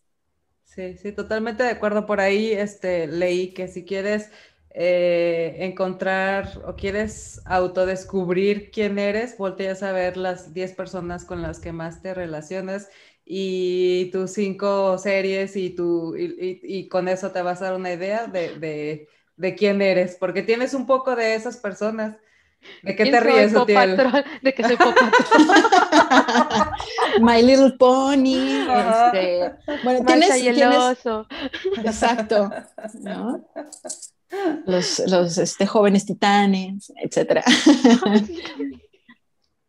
Sí, 0.66 0.98
sí, 0.98 1.12
totalmente 1.12 1.64
de 1.64 1.70
acuerdo. 1.70 2.06
Por 2.06 2.20
ahí 2.20 2.52
este, 2.52 3.08
leí 3.08 3.54
que 3.54 3.68
si 3.68 3.86
quieres 3.86 4.30
eh, 4.72 5.58
encontrar 5.60 6.62
o 6.66 6.76
quieres 6.76 7.42
autodescubrir 7.46 8.72
quién 8.72 8.98
eres, 8.98 9.38
volteas 9.38 9.84
a 9.84 9.92
ver 9.92 10.18
las 10.18 10.54
10 10.54 10.74
personas 10.74 11.26
con 11.26 11.44
las 11.44 11.60
que 11.60 11.72
más 11.72 12.02
te 12.02 12.14
relacionas 12.16 12.90
y 13.26 14.10
tus 14.12 14.32
cinco 14.32 14.98
series 14.98 15.56
y, 15.56 15.70
tu, 15.70 16.16
y, 16.18 16.88
con 16.90 17.08
eso 17.08 17.32
te 17.32 17.42
vas 17.42 17.62
a 17.62 17.66
dar 17.66 17.76
una 17.76 17.94
idea 17.94 18.28
de, 18.28 19.08
de, 19.38 19.56
quién 19.56 19.82
eres, 19.82 20.18
porque 20.20 20.42
tienes 20.42 20.74
un 20.74 20.86
poco 20.86 21.16
de 21.16 21.36
esas 21.36 21.58
personas. 21.58 22.18
¿De 22.82 22.96
qué 22.96 23.06
te 23.06 23.20
ríes, 23.20 23.54
Utiel? 23.54 23.98
De 24.42 24.54
que 24.54 24.64
soy 24.64 24.78
My 27.22 27.42
Little 27.42 27.74
Pony. 27.78 28.62
Este, 28.62 29.52
bueno, 29.84 30.06
tienes, 30.06 30.42
y 30.42 30.48
el 30.48 30.64
oso. 30.64 31.28
Exacto. 31.84 32.50
¿no? 33.02 33.46
Los, 34.66 35.00
los 35.08 35.38
este, 35.38 35.66
jóvenes 35.66 36.06
titanes, 36.06 36.92
etcétera. 37.02 37.44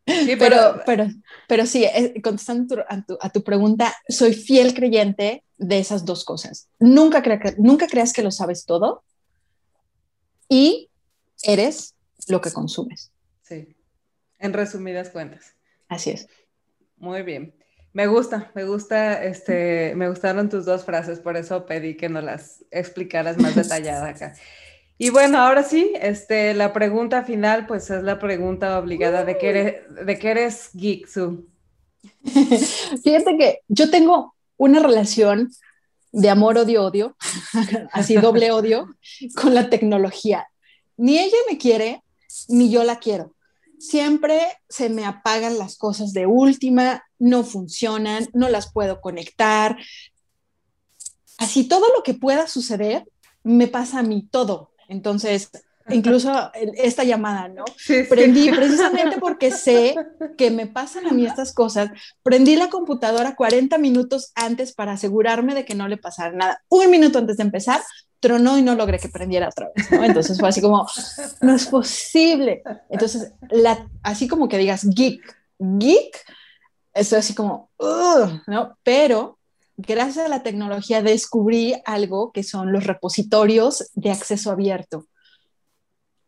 Sí, 0.07 0.37
pero, 0.39 0.81
pero, 0.85 1.07
pero 1.49 1.67
sí, 1.67 1.85
eh, 1.85 2.21
contestando 2.23 2.85
a 2.89 3.31
tu, 3.31 3.43
pregunta, 3.43 3.95
soy 4.09 4.35
fiel 4.35 4.75
creyente 4.75 5.45
de 5.57 5.79
esas 5.79 6.05
dos 6.05 6.25
cosas. 6.25 6.69
Nunca, 6.79 7.23
nunca 7.59 7.87
creas 7.87 8.13
que 8.13 8.23
lo 8.23 8.31
sabes 8.31 8.65
todo 8.65 9.03
y 10.49 10.91
eres 11.43 11.95
lo 12.29 12.41
que 12.41 12.53
consumes. 12.53 13.13
Sí, 13.43 13.77
en 14.39 14.53
resumidas 14.53 15.11
cuentas. 15.11 15.55
Así 15.89 16.11
es. 16.11 16.29
Muy 16.97 17.23
bien. 17.23 17.55
Me 17.93 18.09
gusta, 18.09 18.51
me 18.55 18.65
gusta, 18.65 19.23
este, 19.23 19.95
me 19.95 20.09
gustaron 20.09 20.49
tus 20.49 20.65
dos 20.65 20.85
frases, 20.85 21.21
por 21.21 21.37
eso 21.37 21.65
pedí 21.65 21.97
que 21.97 22.09
nos 22.09 22.25
las 22.25 22.65
explicaras 22.73 23.39
más 23.39 23.55
detallada 23.55 24.09
acá. 24.09 24.35
Y 24.97 25.11
bueno, 25.11 25.39
ahora 25.39 25.65
sí, 25.65 25.93
este, 26.01 26.55
la 26.55 26.73
pregunta 26.73 27.25
final, 27.25 27.67
pues 27.67 27.91
es 27.91 28.03
la 28.05 28.19
pregunta 28.19 28.79
obligada 28.79 29.25
de 29.25 29.37
qué 29.39 29.49
eres, 29.49 30.07
de 30.07 30.19
qué 30.19 30.31
eres 30.31 30.71
geek, 30.73 31.09
Su. 31.09 31.49
Fíjate 33.03 33.37
que 33.37 33.61
yo 33.69 33.91
tengo 33.91 34.35
una 34.57 34.79
relación 34.79 35.51
de 36.13 36.31
amor, 36.31 36.59
odio, 36.59 36.85
odio, 36.85 37.17
así 37.93 38.15
doble 38.15 38.53
odio, 38.53 38.87
con 39.35 39.55
la 39.55 39.69
tecnología. 39.69 40.47
Ni 40.97 41.19
ella 41.19 41.37
me 41.51 41.59
quiere, 41.59 42.03
ni 42.49 42.71
yo 42.71 42.85
la 42.85 43.01
quiero. 43.01 43.35
Siempre 43.81 44.41
se 44.69 44.89
me 44.89 45.05
apagan 45.05 45.59
las 45.59 45.77
cosas 45.77 46.13
de 46.13 46.27
última, 46.27 47.05
no 47.19 47.43
funcionan, 47.43 48.29
no 48.33 48.49
las 48.49 48.73
puedo 48.73 49.01
conectar. 49.01 49.77
Así 51.37 51.65
todo 51.65 51.87
lo 51.95 52.05
que 52.05 52.15
pueda 52.15 52.47
suceder 52.47 53.05
me 53.43 53.67
pasa 53.67 53.99
a 53.99 54.03
mí, 54.05 54.29
todo. 54.31 54.71
Entonces, 54.89 55.51
incluso 55.89 56.51
esta 56.55 57.05
llamada, 57.05 57.49
¿no? 57.49 57.65
prendí 58.09 58.51
precisamente 58.51 59.19
porque 59.19 59.51
sé 59.51 59.95
que 60.37 60.51
me 60.51 60.67
pasan 60.67 61.07
a 61.07 61.13
mí 61.13 61.27
estas 61.27 61.53
cosas, 61.53 61.91
prendí 62.23 62.57
la 62.57 62.71
computadora 62.71 63.37
40 63.37 63.79
minutos 63.79 64.33
antes 64.35 64.73
para 64.73 64.93
asegurarme 64.93 65.55
de 65.55 65.65
que 65.65 65.75
no 65.75 65.89
le 65.89 65.97
pasara 65.97 66.33
nada. 66.33 66.63
Un 66.69 66.91
minuto 66.91 67.19
antes 67.19 67.37
de 67.37 67.43
empezar, 67.43 67.81
tronó 68.21 68.57
y 68.57 68.63
no 68.63 68.75
logré 68.75 68.99
que 68.99 69.09
prendiera 69.09 69.49
otra 69.49 69.71
vez, 69.75 69.91
¿no? 69.91 70.03
Entonces 70.03 70.39
fue 70.39 70.49
así 70.49 70.61
como, 70.63 70.87
no 71.43 71.55
es 71.55 71.67
posible. 71.67 72.63
Entonces, 72.89 73.33
la, 73.51 73.87
así 74.03 74.29
como 74.29 74.49
que 74.49 74.59
digas 74.59 74.87
geek, 74.89 75.21
geek, 75.59 76.25
estoy 76.95 77.19
así 77.19 77.35
como, 77.35 77.71
¿no? 78.47 78.79
Pero 78.83 79.39
gracias 79.77 80.27
a 80.27 80.29
la 80.29 80.43
tecnología 80.43 81.03
descubrí 81.03 81.75
algo 81.85 82.33
que 82.33 82.43
son 82.43 82.73
los 82.73 82.85
repositorios 82.85 83.91
de 83.95 84.11
acceso 84.11 84.51
abierto. 84.51 85.07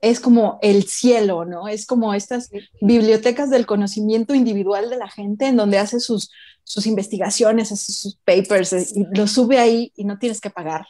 Es 0.01 0.20
como 0.20 0.59
el 0.62 0.85
cielo, 0.85 1.44
¿no? 1.44 1.68
Es 1.68 1.86
como 1.86 2.14
estas 2.14 2.51
bibliotecas 2.81 3.51
del 3.51 3.66
conocimiento 3.66 4.35
individual 4.35 4.90
de 4.90 4.98
la 4.98 5.09
gente 5.09 5.47
en 5.47 5.56
donde 5.56 5.78
hace 5.78 6.01
sus, 6.01 6.31
sus 6.64 6.86
investigaciones, 6.86 7.73
hace 7.73 7.93
sus 7.93 8.16
papers 8.24 8.73
eh, 8.73 8.86
y 8.94 9.06
los 9.16 9.32
sube 9.32 9.59
ahí 9.59 9.93
y 9.97 10.05
no 10.05 10.18
tienes 10.18 10.40
que 10.40 10.51
pagar 10.51 10.86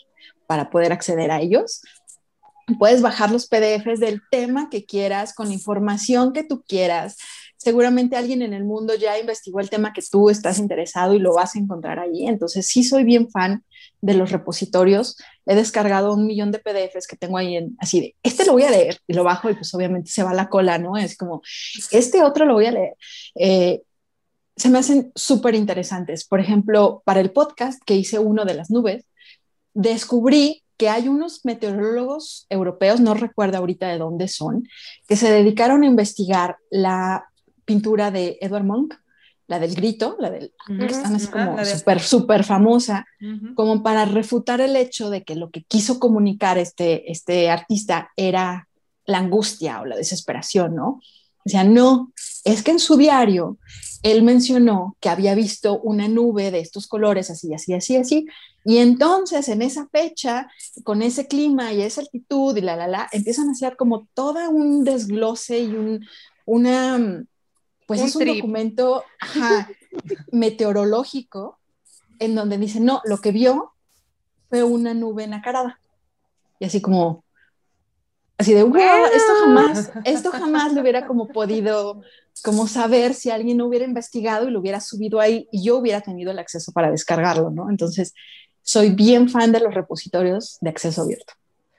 para 0.46 0.70
poder 0.70 0.92
acceder 0.92 1.30
a 1.30 1.40
ellos. 1.40 1.82
Puedes 2.78 3.00
bajar 3.00 3.30
los 3.30 3.46
PDFs 3.46 4.00
del 4.00 4.22
tema 4.28 4.68
que 4.70 4.84
quieras, 4.84 5.34
con 5.34 5.48
la 5.48 5.54
información 5.54 6.32
que 6.32 6.42
tú 6.42 6.64
quieras, 6.66 7.16
seguramente 7.56 8.16
alguien 8.16 8.42
en 8.42 8.52
el 8.52 8.64
mundo 8.64 8.94
ya 8.94 9.18
investigó 9.18 9.60
el 9.60 9.70
tema 9.70 9.92
que 9.92 10.02
tú 10.10 10.30
estás 10.30 10.58
interesado 10.58 11.14
y 11.14 11.18
lo 11.18 11.34
vas 11.34 11.56
a 11.56 11.58
encontrar 11.58 11.98
ahí. 11.98 12.26
Entonces, 12.26 12.66
sí 12.66 12.84
soy 12.84 13.04
bien 13.04 13.30
fan 13.30 13.64
de 14.00 14.14
los 14.14 14.30
repositorios. 14.30 15.16
He 15.46 15.54
descargado 15.54 16.14
un 16.14 16.26
millón 16.26 16.52
de 16.52 16.58
PDFs 16.58 17.06
que 17.06 17.16
tengo 17.16 17.38
ahí 17.38 17.58
así 17.78 18.00
de, 18.00 18.16
este 18.22 18.44
lo 18.44 18.52
voy 18.52 18.64
a 18.64 18.70
leer 18.70 18.98
y 19.06 19.14
lo 19.14 19.24
bajo 19.24 19.50
y 19.50 19.54
pues 19.54 19.72
obviamente 19.74 20.10
se 20.10 20.22
va 20.22 20.34
la 20.34 20.48
cola, 20.48 20.78
¿no? 20.78 20.96
Es 20.96 21.16
como, 21.16 21.42
este 21.90 22.22
otro 22.22 22.44
lo 22.44 22.54
voy 22.54 22.66
a 22.66 22.72
leer. 22.72 22.96
Eh, 23.34 23.82
se 24.56 24.70
me 24.70 24.78
hacen 24.78 25.12
súper 25.14 25.54
interesantes. 25.54 26.24
Por 26.24 26.40
ejemplo, 26.40 27.02
para 27.04 27.20
el 27.20 27.30
podcast 27.30 27.80
que 27.84 27.94
hice 27.94 28.18
uno 28.18 28.44
de 28.44 28.54
las 28.54 28.70
nubes, 28.70 29.06
descubrí 29.74 30.62
que 30.76 30.88
hay 30.88 31.08
unos 31.08 31.44
meteorólogos 31.44 32.46
europeos, 32.50 33.00
no 33.00 33.14
recuerdo 33.14 33.58
ahorita 33.58 33.88
de 33.88 33.98
dónde 33.98 34.28
son, 34.28 34.68
que 35.08 35.16
se 35.16 35.30
dedicaron 35.30 35.82
a 35.82 35.86
investigar 35.86 36.58
la 36.70 37.26
pintura 37.66 38.10
de 38.10 38.38
Edward 38.40 38.64
Monk, 38.64 38.94
la 39.48 39.58
del 39.58 39.74
grito, 39.74 40.16
la 40.18 40.30
del 40.30 40.52
es 40.80 41.28
como 41.28 41.64
súper, 41.64 42.00
súper 42.00 42.44
famosa, 42.44 43.06
como 43.54 43.82
para 43.82 44.04
refutar 44.04 44.60
el 44.60 44.74
hecho 44.74 45.10
de 45.10 45.22
que 45.22 45.36
lo 45.36 45.50
que 45.50 45.62
quiso 45.62 46.00
comunicar 46.00 46.58
este, 46.58 47.10
este 47.12 47.48
artista 47.50 48.10
era 48.16 48.68
la 49.04 49.18
angustia 49.18 49.80
o 49.80 49.84
la 49.84 49.96
desesperación, 49.96 50.74
¿no? 50.74 51.00
O 51.44 51.48
sea, 51.48 51.62
no, 51.62 52.12
es 52.44 52.64
que 52.64 52.72
en 52.72 52.80
su 52.80 52.96
diario 52.96 53.58
él 54.02 54.24
mencionó 54.24 54.96
que 54.98 55.08
había 55.08 55.36
visto 55.36 55.78
una 55.78 56.08
nube 56.08 56.50
de 56.50 56.58
estos 56.58 56.88
colores, 56.88 57.30
así, 57.30 57.54
así, 57.54 57.72
así, 57.72 57.96
así, 57.96 58.26
y 58.64 58.78
entonces 58.78 59.48
en 59.48 59.62
esa 59.62 59.88
fecha, 59.88 60.48
con 60.82 61.02
ese 61.02 61.28
clima 61.28 61.72
y 61.72 61.82
esa 61.82 62.00
altitud 62.00 62.56
y 62.56 62.62
la, 62.62 62.74
la, 62.74 62.88
la, 62.88 63.08
empiezan 63.12 63.48
a 63.48 63.52
hacer 63.52 63.76
como 63.76 64.08
todo 64.12 64.50
un 64.50 64.82
desglose 64.82 65.60
y 65.60 65.68
un, 65.68 66.04
una, 66.46 67.24
pues 67.86 68.00
es 68.02 68.16
un 68.16 68.26
documento 68.26 69.04
meteorológico 70.32 71.58
en 72.18 72.34
donde 72.34 72.58
dice, 72.58 72.80
no, 72.80 73.00
lo 73.04 73.18
que 73.18 73.32
vio 73.32 73.72
fue 74.48 74.62
una 74.62 74.94
nube 74.94 75.26
nacarada. 75.26 75.78
Y 76.58 76.64
así 76.64 76.80
como, 76.80 77.24
así 78.38 78.54
de, 78.54 78.62
wow, 78.62 79.06
esto 79.14 79.32
jamás, 79.40 79.92
esto 80.04 80.30
jamás 80.30 80.72
lo 80.72 80.80
hubiera 80.80 81.06
como 81.06 81.28
podido 81.28 82.02
como 82.42 82.66
saber 82.66 83.14
si 83.14 83.30
alguien 83.30 83.56
no 83.56 83.66
hubiera 83.66 83.84
investigado 83.84 84.48
y 84.48 84.50
lo 84.50 84.60
hubiera 84.60 84.80
subido 84.80 85.20
ahí 85.20 85.48
y 85.50 85.64
yo 85.64 85.78
hubiera 85.78 86.00
tenido 86.00 86.30
el 86.30 86.38
acceso 86.38 86.72
para 86.72 86.90
descargarlo, 86.90 87.50
¿no? 87.50 87.70
Entonces, 87.70 88.14
soy 88.62 88.90
bien 88.90 89.28
fan 89.28 89.52
de 89.52 89.60
los 89.60 89.74
repositorios 89.74 90.58
de 90.60 90.70
acceso 90.70 91.02
abierto. 91.02 91.34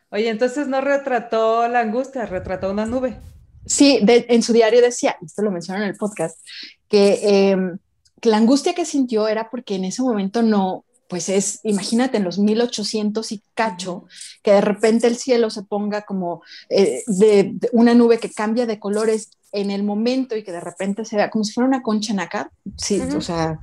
Oye, 0.09 0.29
entonces 0.29 0.67
no 0.67 0.81
retrató 0.81 1.67
la 1.67 1.81
angustia, 1.81 2.25
retrató 2.25 2.71
una 2.71 2.85
nube. 2.85 3.19
Sí, 3.67 3.99
en 4.01 4.43
su 4.43 4.53
diario 4.53 4.81
decía, 4.81 5.17
esto 5.23 5.41
lo 5.41 5.51
mencionó 5.51 5.81
en 5.83 5.89
el 5.89 5.95
podcast, 5.95 6.39
que, 6.87 7.51
em, 7.51 7.77
que, 8.19 8.29
la 8.29 8.37
angustia 8.37 8.73
que 8.73 8.85
sintió 8.85 9.27
era 9.27 9.49
porque 9.49 9.75
en 9.75 9.85
ese 9.85 10.01
momento 10.01 10.41
no, 10.41 10.85
pues 11.07 11.29
es, 11.29 11.59
imagínate 11.63 12.17
en 12.17 12.23
los 12.23 12.39
1800 12.39 13.31
y 13.31 13.41
cacho, 13.53 14.05
que 14.43 14.51
de 14.51 14.61
repente 14.61 15.07
el 15.07 15.17
cielo 15.17 15.49
se 15.49 15.63
ponga 15.63 16.03
como 16.03 16.41
eh, 16.69 17.03
de, 17.07 17.55
una 17.71 17.93
nube 17.93 18.19
que 18.19 18.31
cambia 18.31 18.65
de 18.65 18.79
colores 18.79 19.31
en 19.51 19.71
el 19.71 19.83
momento 19.83 20.35
y 20.35 20.43
que 20.43 20.51
de 20.51 20.59
repente 20.59 21.05
se 21.05 21.15
vea 21.15 21.29
como 21.29 21.43
si 21.43 21.53
fuera 21.53 21.67
una 21.67 21.81
concha 21.81 22.13
nácar, 22.13 22.51
sí, 22.77 22.99
o, 22.99 23.21
sea, 23.21 23.59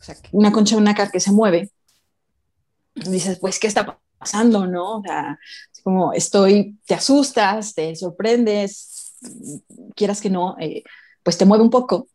o, 0.00 0.04
sea, 0.04 0.16
una 0.32 0.52
concha 0.52 0.78
nácar 0.80 1.10
que 1.10 1.20
se 1.20 1.32
mueve 1.32 1.70
dices, 3.04 3.38
pues, 3.38 3.58
¿qué 3.58 3.66
está 3.66 3.98
pasando? 4.18 4.66
¿No? 4.66 4.98
O 4.98 5.02
sea, 5.02 5.38
como 5.82 6.12
estoy, 6.12 6.78
te 6.86 6.94
asustas, 6.94 7.74
te 7.74 7.94
sorprendes, 7.94 8.95
quieras 9.94 10.20
que 10.20 10.30
no, 10.30 10.56
eh, 10.60 10.82
pues 11.22 11.38
te 11.38 11.44
mueve 11.44 11.64
un 11.64 11.70
poco. 11.70 12.08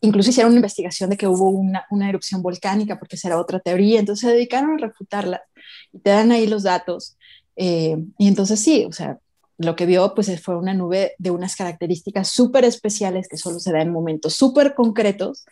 Incluso 0.00 0.30
hicieron 0.30 0.52
una 0.52 0.58
investigación 0.58 1.10
de 1.10 1.16
que 1.16 1.26
hubo 1.26 1.48
una, 1.48 2.08
erupción 2.08 2.42
volcánica, 2.42 2.98
porque 2.98 3.16
esa 3.16 3.28
era 3.28 3.40
otra 3.40 3.60
teoría, 3.60 4.00
entonces 4.00 4.28
se 4.28 4.34
dedicaron 4.34 4.74
a 4.74 4.86
refutarla 4.86 5.42
y 5.92 5.98
te 5.98 6.10
dan 6.10 6.32
ahí 6.32 6.46
los 6.46 6.62
datos. 6.62 7.16
Eh, 7.56 7.96
y 8.18 8.28
entonces 8.28 8.60
sí, 8.60 8.84
o 8.84 8.92
sea, 8.92 9.18
lo 9.58 9.76
que 9.76 9.86
vio 9.86 10.14
pues 10.14 10.40
fue 10.42 10.56
una 10.56 10.74
nube 10.74 11.14
de 11.18 11.30
unas 11.30 11.56
características 11.56 12.28
súper 12.28 12.64
especiales 12.64 13.28
que 13.28 13.36
solo 13.36 13.60
se 13.60 13.72
da 13.72 13.80
en 13.80 13.92
momentos 13.92 14.34
súper 14.34 14.74
concretos 14.74 15.46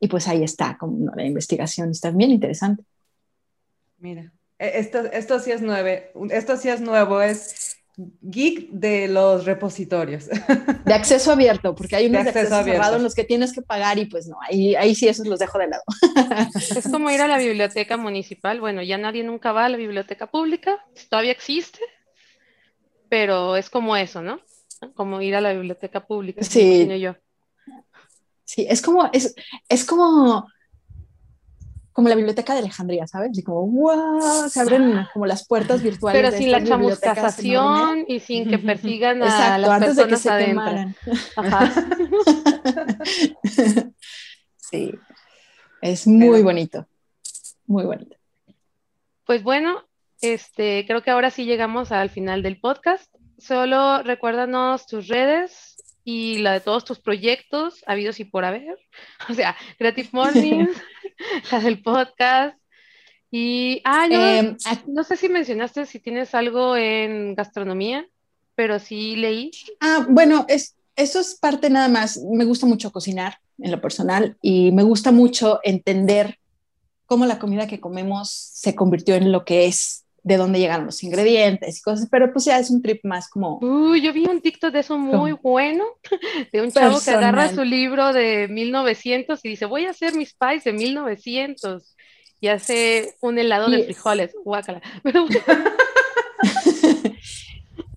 y 0.00 0.08
pues 0.08 0.28
ahí 0.28 0.42
está, 0.42 0.76
como 0.78 1.14
la 1.14 1.24
investigación 1.24 1.90
está 1.90 2.10
bien 2.10 2.30
interesante. 2.30 2.84
Mira, 3.98 4.32
e, 4.58 4.78
esto, 4.78 4.98
esto 5.12 5.38
sí 5.38 5.52
es 5.52 5.62
nuevo, 5.62 6.26
esto 6.30 6.56
sí 6.56 6.68
es 6.68 6.80
nuevo, 6.80 7.22
es 7.22 7.76
geek 7.96 8.70
de 8.70 9.08
los 9.08 9.44
repositorios. 9.46 10.26
De 10.26 10.94
acceso 10.94 11.32
abierto, 11.32 11.74
porque 11.74 11.96
hay 11.96 12.06
unos 12.06 12.24
de 12.24 12.30
acceso, 12.30 12.62
cerrado 12.62 12.96
en 12.96 13.02
los 13.02 13.14
que 13.14 13.24
tienes 13.24 13.52
que 13.52 13.62
pagar 13.62 13.98
y 13.98 14.04
pues 14.04 14.28
no, 14.28 14.36
ahí, 14.42 14.74
ahí 14.74 14.94
sí 14.94 15.08
esos 15.08 15.26
los 15.26 15.38
dejo 15.38 15.58
de 15.58 15.68
lado. 15.68 15.82
Es 16.76 16.88
como 16.90 17.10
ir 17.10 17.20
a 17.20 17.28
la 17.28 17.38
biblioteca 17.38 17.96
municipal, 17.96 18.60
bueno, 18.60 18.82
ya 18.82 18.98
nadie 18.98 19.24
nunca 19.24 19.52
va 19.52 19.64
a 19.64 19.68
la 19.68 19.78
biblioteca 19.78 20.26
pública, 20.26 20.84
todavía 21.08 21.32
existe, 21.32 21.80
pero 23.08 23.56
es 23.56 23.70
como 23.70 23.96
eso, 23.96 24.22
¿no? 24.22 24.40
Como 24.94 25.22
ir 25.22 25.34
a 25.34 25.40
la 25.40 25.52
biblioteca 25.52 26.06
pública. 26.06 26.42
Sí. 26.42 26.86
Yo. 27.00 27.16
Sí, 28.44 28.66
es 28.68 28.82
como, 28.82 29.08
es, 29.12 29.34
es 29.68 29.84
como 29.84 30.46
como 31.96 32.10
la 32.10 32.14
biblioteca 32.14 32.52
de 32.52 32.58
Alejandría, 32.58 33.06
¿sabes? 33.06 33.38
Y 33.38 33.42
como, 33.42 33.66
wow, 33.68 34.50
se 34.50 34.60
abren 34.60 35.06
como 35.14 35.24
las 35.24 35.48
puertas 35.48 35.82
virtuales. 35.82 36.22
Pero 36.22 36.36
sin 36.36 36.52
la 36.52 36.62
chamuscasación 36.62 38.04
y 38.06 38.20
sin 38.20 38.50
que 38.50 38.58
persigan 38.58 39.22
a 39.22 39.56
las 39.56 39.70
antes 39.70 39.96
personas 39.96 40.22
de 40.22 40.44
que 40.44 41.16
se. 41.16 41.30
Ajá. 41.36 41.72
sí, 44.56 44.92
es 45.80 46.06
muy 46.06 46.42
bonito, 46.42 46.86
muy 47.66 47.86
bonito. 47.86 48.14
Pues 49.24 49.42
bueno, 49.42 49.82
este, 50.20 50.84
creo 50.86 51.02
que 51.02 51.10
ahora 51.10 51.30
sí 51.30 51.46
llegamos 51.46 51.92
al 51.92 52.10
final 52.10 52.42
del 52.42 52.60
podcast. 52.60 53.10
Solo 53.38 54.02
recuérdanos 54.02 54.86
tus 54.86 55.08
redes, 55.08 55.75
y 56.08 56.38
la 56.38 56.52
de 56.52 56.60
todos 56.60 56.84
tus 56.84 57.00
proyectos 57.00 57.82
habidos 57.84 58.20
y 58.20 58.24
por 58.24 58.44
haber. 58.44 58.78
O 59.28 59.34
sea, 59.34 59.56
Creative 59.76 60.08
Mornings, 60.12 60.70
la 61.52 61.60
del 61.60 61.82
podcast. 61.82 62.56
Y, 63.28 63.82
ah, 63.84 64.06
em, 64.08 64.56
no 64.86 65.02
sé 65.02 65.16
si 65.16 65.28
mencionaste 65.28 65.84
si 65.84 65.98
tienes 65.98 66.32
algo 66.32 66.76
en 66.76 67.34
gastronomía, 67.34 68.06
pero 68.54 68.78
sí 68.78 69.16
leí. 69.16 69.50
Ah, 69.80 70.06
bueno, 70.08 70.46
es, 70.48 70.76
eso 70.94 71.18
es 71.18 71.34
parte 71.34 71.70
nada 71.70 71.88
más. 71.88 72.18
Me 72.18 72.44
gusta 72.44 72.66
mucho 72.66 72.92
cocinar 72.92 73.40
en 73.58 73.72
lo 73.72 73.80
personal 73.80 74.36
y 74.40 74.70
me 74.70 74.84
gusta 74.84 75.10
mucho 75.10 75.58
entender 75.64 76.38
cómo 77.06 77.26
la 77.26 77.40
comida 77.40 77.66
que 77.66 77.80
comemos 77.80 78.30
se 78.30 78.76
convirtió 78.76 79.16
en 79.16 79.32
lo 79.32 79.44
que 79.44 79.66
es 79.66 80.05
de 80.26 80.36
dónde 80.38 80.58
llegaron 80.58 80.86
los 80.86 81.04
ingredientes 81.04 81.78
y 81.78 81.82
cosas, 81.82 82.08
pero 82.10 82.32
pues 82.32 82.46
ya 82.46 82.58
es 82.58 82.68
un 82.68 82.82
trip 82.82 83.04
más 83.04 83.28
como... 83.28 83.60
Uy, 83.62 84.02
yo 84.02 84.12
vi 84.12 84.26
un 84.26 84.40
TikTok 84.40 84.72
de 84.72 84.80
eso 84.80 84.98
muy 84.98 85.30
bueno, 85.40 85.84
de 86.52 86.62
un 86.62 86.72
chavo 86.72 86.98
que 87.00 87.12
agarra 87.12 87.54
su 87.54 87.62
libro 87.62 88.12
de 88.12 88.48
1900 88.48 89.38
y 89.44 89.50
dice, 89.50 89.66
voy 89.66 89.86
a 89.86 89.90
hacer 89.90 90.16
mis 90.16 90.34
pies 90.34 90.64
de 90.64 90.72
1900 90.72 91.94
y 92.40 92.48
hace 92.48 93.14
un 93.20 93.38
helado 93.38 93.70
de 93.70 93.84
frijoles, 93.84 94.34
guácala. 94.44 94.82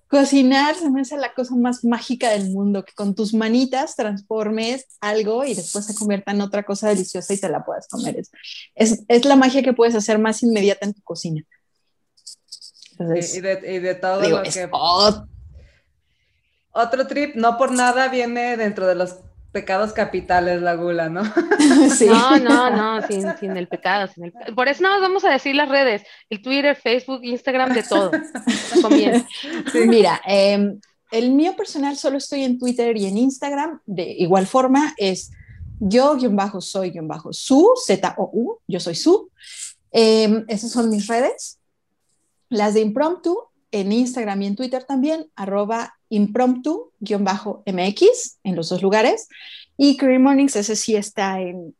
Cocinar 0.06 0.76
se 0.76 0.88
me 0.88 1.00
hace 1.00 1.16
la 1.16 1.34
cosa 1.34 1.56
más 1.56 1.84
mágica 1.84 2.30
del 2.30 2.50
mundo, 2.50 2.84
que 2.84 2.92
con 2.92 3.16
tus 3.16 3.34
manitas 3.34 3.96
transformes 3.96 4.86
algo 5.00 5.44
y 5.44 5.54
después 5.54 5.84
se 5.84 5.96
convierta 5.96 6.30
en 6.30 6.42
otra 6.42 6.62
cosa 6.62 6.90
deliciosa 6.90 7.34
y 7.34 7.38
te 7.38 7.48
la 7.48 7.64
puedas 7.64 7.88
comer. 7.88 8.22
Es, 8.76 9.02
es 9.08 9.24
la 9.24 9.34
magia 9.34 9.64
que 9.64 9.72
puedes 9.72 9.96
hacer 9.96 10.20
más 10.20 10.44
inmediata 10.44 10.86
en 10.86 10.94
tu 10.94 11.02
cocina 11.02 11.44
y, 13.00 13.40
de, 13.40 13.94
todo 13.94 14.28
lo 14.28 14.42
que... 14.42 14.70
Otro 16.72 17.06
trip, 17.06 17.34
no 17.34 17.58
por 17.58 17.72
nada 17.72 18.08
viene 18.08 18.56
dentro 18.56 18.86
de 18.86 18.94
los 18.94 19.16
pecados 19.52 19.92
capitales 19.92 20.62
la 20.62 20.74
gula, 20.74 21.08
¿no? 21.08 21.22
No, 22.06 22.38
no, 22.38 22.70
no, 22.70 23.06
sin, 23.06 23.56
el 23.56 23.66
pecado. 23.68 24.08
Por 24.54 24.68
eso 24.68 24.82
no 24.82 25.00
vamos 25.00 25.24
a 25.24 25.30
decir 25.30 25.54
las 25.54 25.68
redes, 25.68 26.02
el 26.28 26.40
Twitter, 26.42 26.76
Facebook, 26.76 27.20
Instagram, 27.24 27.74
de 27.74 27.82
todo. 27.82 28.12
Mira, 29.86 30.20
em, 30.24 30.78
el 31.10 31.32
mío 31.32 31.56
personal 31.56 31.96
solo 31.96 32.18
estoy 32.18 32.44
en 32.44 32.58
Twitter 32.58 32.96
y 32.96 33.06
en 33.06 33.18
Instagram, 33.18 33.80
de 33.86 34.04
igual 34.18 34.46
forma 34.46 34.94
es 34.96 35.32
yo-soy-su, 35.80 37.72
Z-O-U, 37.86 38.58
yo 38.68 38.80
soy 38.80 38.94
su. 38.94 39.30
Em, 39.90 40.44
esas 40.46 40.70
son 40.70 40.88
mis 40.90 41.06
redes. 41.08 41.59
Las 42.50 42.74
de 42.74 42.80
impromptu 42.80 43.38
en 43.70 43.92
Instagram 43.92 44.42
y 44.42 44.48
en 44.48 44.56
Twitter 44.56 44.84
también, 44.84 45.30
arroba 45.36 45.94
impromptu-mx 46.10 48.38
en 48.42 48.56
los 48.56 48.68
dos 48.68 48.82
lugares. 48.82 49.28
Y 49.76 49.96
Career 49.96 50.18
Mornings, 50.20 50.56
ese 50.56 50.76
sí 50.76 50.96
está 50.96 51.40
en, 51.40 51.74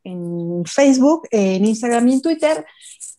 Facebook, 0.65 1.27
en 1.29 1.65
Instagram 1.65 2.07
y 2.07 2.13
en 2.13 2.21
Twitter. 2.21 2.65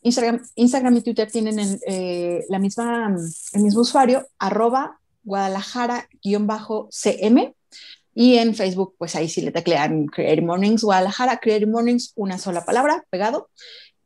Instagram, 0.02 0.40
Instagram 0.56 0.96
y 0.96 1.02
Twitter 1.02 1.30
tienen 1.30 1.78
eh, 1.86 2.44
la 2.48 2.58
misma, 2.58 3.14
el 3.52 3.62
mismo 3.62 3.82
usuario, 3.82 4.26
arroba 4.38 4.98
guadalajara-cm. 5.22 7.54
Y 8.14 8.36
en 8.36 8.54
Facebook, 8.54 8.94
pues 8.98 9.14
ahí 9.14 9.28
sí 9.28 9.40
le 9.40 9.52
teclean 9.52 10.06
Creative 10.06 10.46
Mornings 10.46 10.82
Guadalajara, 10.82 11.38
Creative 11.38 11.70
Mornings, 11.70 12.12
una 12.16 12.38
sola 12.38 12.64
palabra, 12.64 13.04
pegado, 13.08 13.48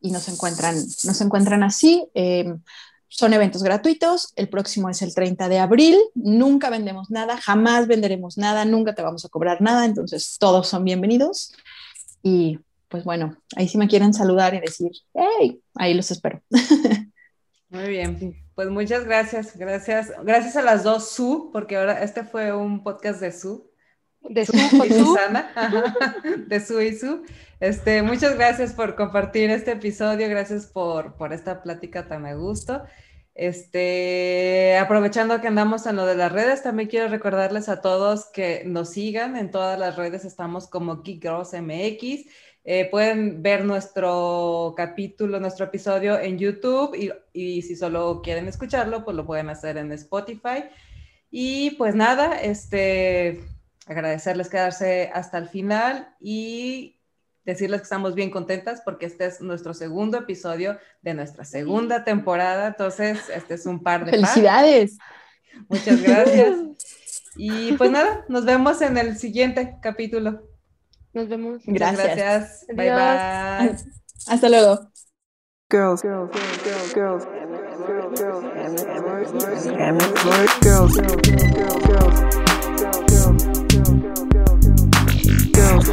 y 0.00 0.10
nos 0.10 0.28
encuentran, 0.28 0.76
nos 0.76 1.20
encuentran 1.20 1.62
así. 1.62 2.06
Em, 2.14 2.60
son 3.08 3.32
eventos 3.32 3.62
gratuitos, 3.62 4.32
el 4.36 4.48
próximo 4.48 4.90
es 4.90 5.02
el 5.02 5.14
30 5.14 5.48
de 5.48 5.58
abril, 5.58 5.96
nunca 6.14 6.70
vendemos 6.70 7.10
nada, 7.10 7.36
jamás 7.36 7.86
venderemos 7.86 8.36
nada, 8.36 8.64
nunca 8.64 8.94
te 8.94 9.02
vamos 9.02 9.24
a 9.24 9.28
cobrar 9.28 9.60
nada, 9.60 9.84
entonces 9.84 10.36
todos 10.38 10.68
son 10.68 10.84
bienvenidos. 10.84 11.52
Y 12.22 12.58
pues 12.88 13.04
bueno, 13.04 13.36
ahí 13.56 13.68
sí 13.68 13.78
me 13.78 13.88
quieren 13.88 14.14
saludar 14.14 14.54
y 14.54 14.60
decir, 14.60 14.90
hey, 15.14 15.60
ahí 15.74 15.94
los 15.94 16.10
espero. 16.10 16.42
Muy 17.68 17.88
bien, 17.88 18.36
pues 18.54 18.70
muchas 18.70 19.04
gracias, 19.04 19.56
gracias, 19.56 20.12
gracias 20.22 20.56
a 20.56 20.62
las 20.62 20.82
dos 20.84 21.10
Su, 21.10 21.50
porque 21.52 21.76
ahora 21.76 22.02
este 22.02 22.24
fue 22.24 22.52
un 22.52 22.82
podcast 22.82 23.20
de 23.20 23.32
Su. 23.32 23.70
De 24.30 24.46
Su 24.46 24.56
y 24.56 24.92
Susana, 24.92 25.50
de 26.46 26.60
Su 26.60 26.80
y 26.80 26.96
Su. 26.96 27.22
Este, 27.60 28.02
muchas 28.02 28.36
gracias 28.36 28.72
por 28.72 28.94
compartir 28.96 29.50
este 29.50 29.72
episodio, 29.72 30.28
gracias 30.28 30.66
por, 30.66 31.14
por 31.14 31.32
esta 31.32 31.62
plática 31.62 32.06
tan 32.06 32.26
a 32.26 32.34
gusto. 32.34 32.82
Este, 33.34 34.78
aprovechando 34.78 35.40
que 35.40 35.48
andamos 35.48 35.86
en 35.86 35.96
lo 35.96 36.06
de 36.06 36.16
las 36.16 36.32
redes, 36.32 36.62
también 36.62 36.88
quiero 36.88 37.08
recordarles 37.08 37.68
a 37.68 37.80
todos 37.80 38.26
que 38.32 38.62
nos 38.64 38.90
sigan 38.90 39.36
en 39.36 39.50
todas 39.50 39.78
las 39.78 39.96
redes, 39.96 40.24
estamos 40.24 40.68
como 40.68 41.02
Geek 41.02 41.22
Girls 41.22 41.52
MX 41.52 42.26
eh, 42.68 42.88
pueden 42.90 43.44
ver 43.44 43.64
nuestro 43.64 44.74
capítulo, 44.76 45.38
nuestro 45.38 45.66
episodio 45.66 46.18
en 46.18 46.36
YouTube 46.36 46.96
y, 47.32 47.62
si 47.62 47.76
solo 47.76 48.20
quieren 48.22 48.48
escucharlo, 48.48 49.04
pues 49.04 49.16
lo 49.16 49.24
pueden 49.24 49.48
hacer 49.50 49.76
en 49.76 49.92
Spotify. 49.92 50.64
Y 51.30 51.70
pues 51.76 51.94
nada, 51.94 52.40
este, 52.40 53.44
agradecerles 53.86 54.48
quedarse 54.48 55.10
hasta 55.14 55.38
el 55.38 55.48
final 55.48 56.14
y 56.20 57.00
decirles 57.44 57.80
que 57.80 57.84
estamos 57.84 58.14
bien 58.14 58.30
contentas 58.30 58.82
porque 58.84 59.06
este 59.06 59.26
es 59.26 59.40
nuestro 59.40 59.72
segundo 59.72 60.18
episodio 60.18 60.78
de 61.00 61.14
nuestra 61.14 61.44
segunda 61.44 62.04
temporada. 62.04 62.66
Entonces, 62.66 63.28
este 63.32 63.54
es 63.54 63.64
un 63.66 63.82
par 63.82 64.04
de... 64.04 64.10
Felicidades. 64.10 64.98
Muchas 65.68 66.02
gracias. 66.02 66.58
Y 67.36 67.72
pues 67.74 67.90
nada, 67.90 68.24
nos 68.28 68.44
vemos 68.44 68.82
en 68.82 68.98
el 68.98 69.16
siguiente 69.16 69.76
capítulo. 69.80 70.48
Nos 71.12 71.28
vemos. 71.28 71.62
Gracias. 71.66 72.04
gracias. 72.04 72.66
Bye 72.74 72.90
bye. 72.90 73.76
Hasta 74.26 74.48
luego. 74.48 74.90
Girls, 75.68 76.02
girls, 76.02 76.30
girls, 76.32 76.94
girls, 76.94 76.94
girls, 76.94 77.24
girls, 77.86 78.20
girls, 78.20 78.44
bunch 78.44 78.80
of 78.80 78.94
girls, 78.94 79.36
bunch 79.42 80.50
of 80.50 80.60
girls. 80.62 80.96
Girls 80.96 80.96
MX. 80.96 80.96
Girls, 80.96 80.96
girls, 80.96 80.96
girls, 80.96 81.26
girls, 81.56 81.86
girls, 81.86 82.46
We're 82.78 82.88
a 82.88 82.92
bunch 82.92 82.96
of 82.96 83.06
girls. 83.06 83.42
Girls 83.46 83.65
Girls 85.76 85.92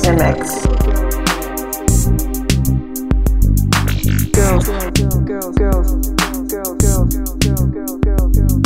MX. 0.00 0.40
Girls, 4.32 4.64
girls, 4.66 4.90
girls, 5.26 5.52
girls, 5.56 5.92
girls, 6.48 6.78
girls, 6.78 7.14
girls, 8.00 8.32
girls. 8.32 8.64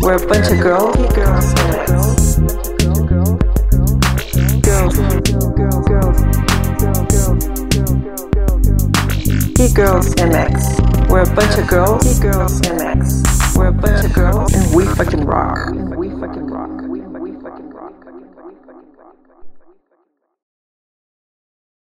We're 0.00 0.14
a 0.14 0.26
bunch 0.28 0.46
of 0.52 0.60
girls, 0.60 0.94
girls 1.14 1.54
MX. 1.54 2.73
We're 11.14 11.22
a 11.22 11.34
bunch 11.34 11.58
of 11.58 11.68
girls. 11.68 12.18
Girls 12.18 12.60
MX. 12.62 13.56
We're 13.56 13.68
a 13.68 13.72
bunch 13.72 14.04
of 14.04 14.12
girls, 14.12 14.52
and 14.52 14.74
we 14.74 14.84
fucking 14.84 15.24
rock. 15.24 15.72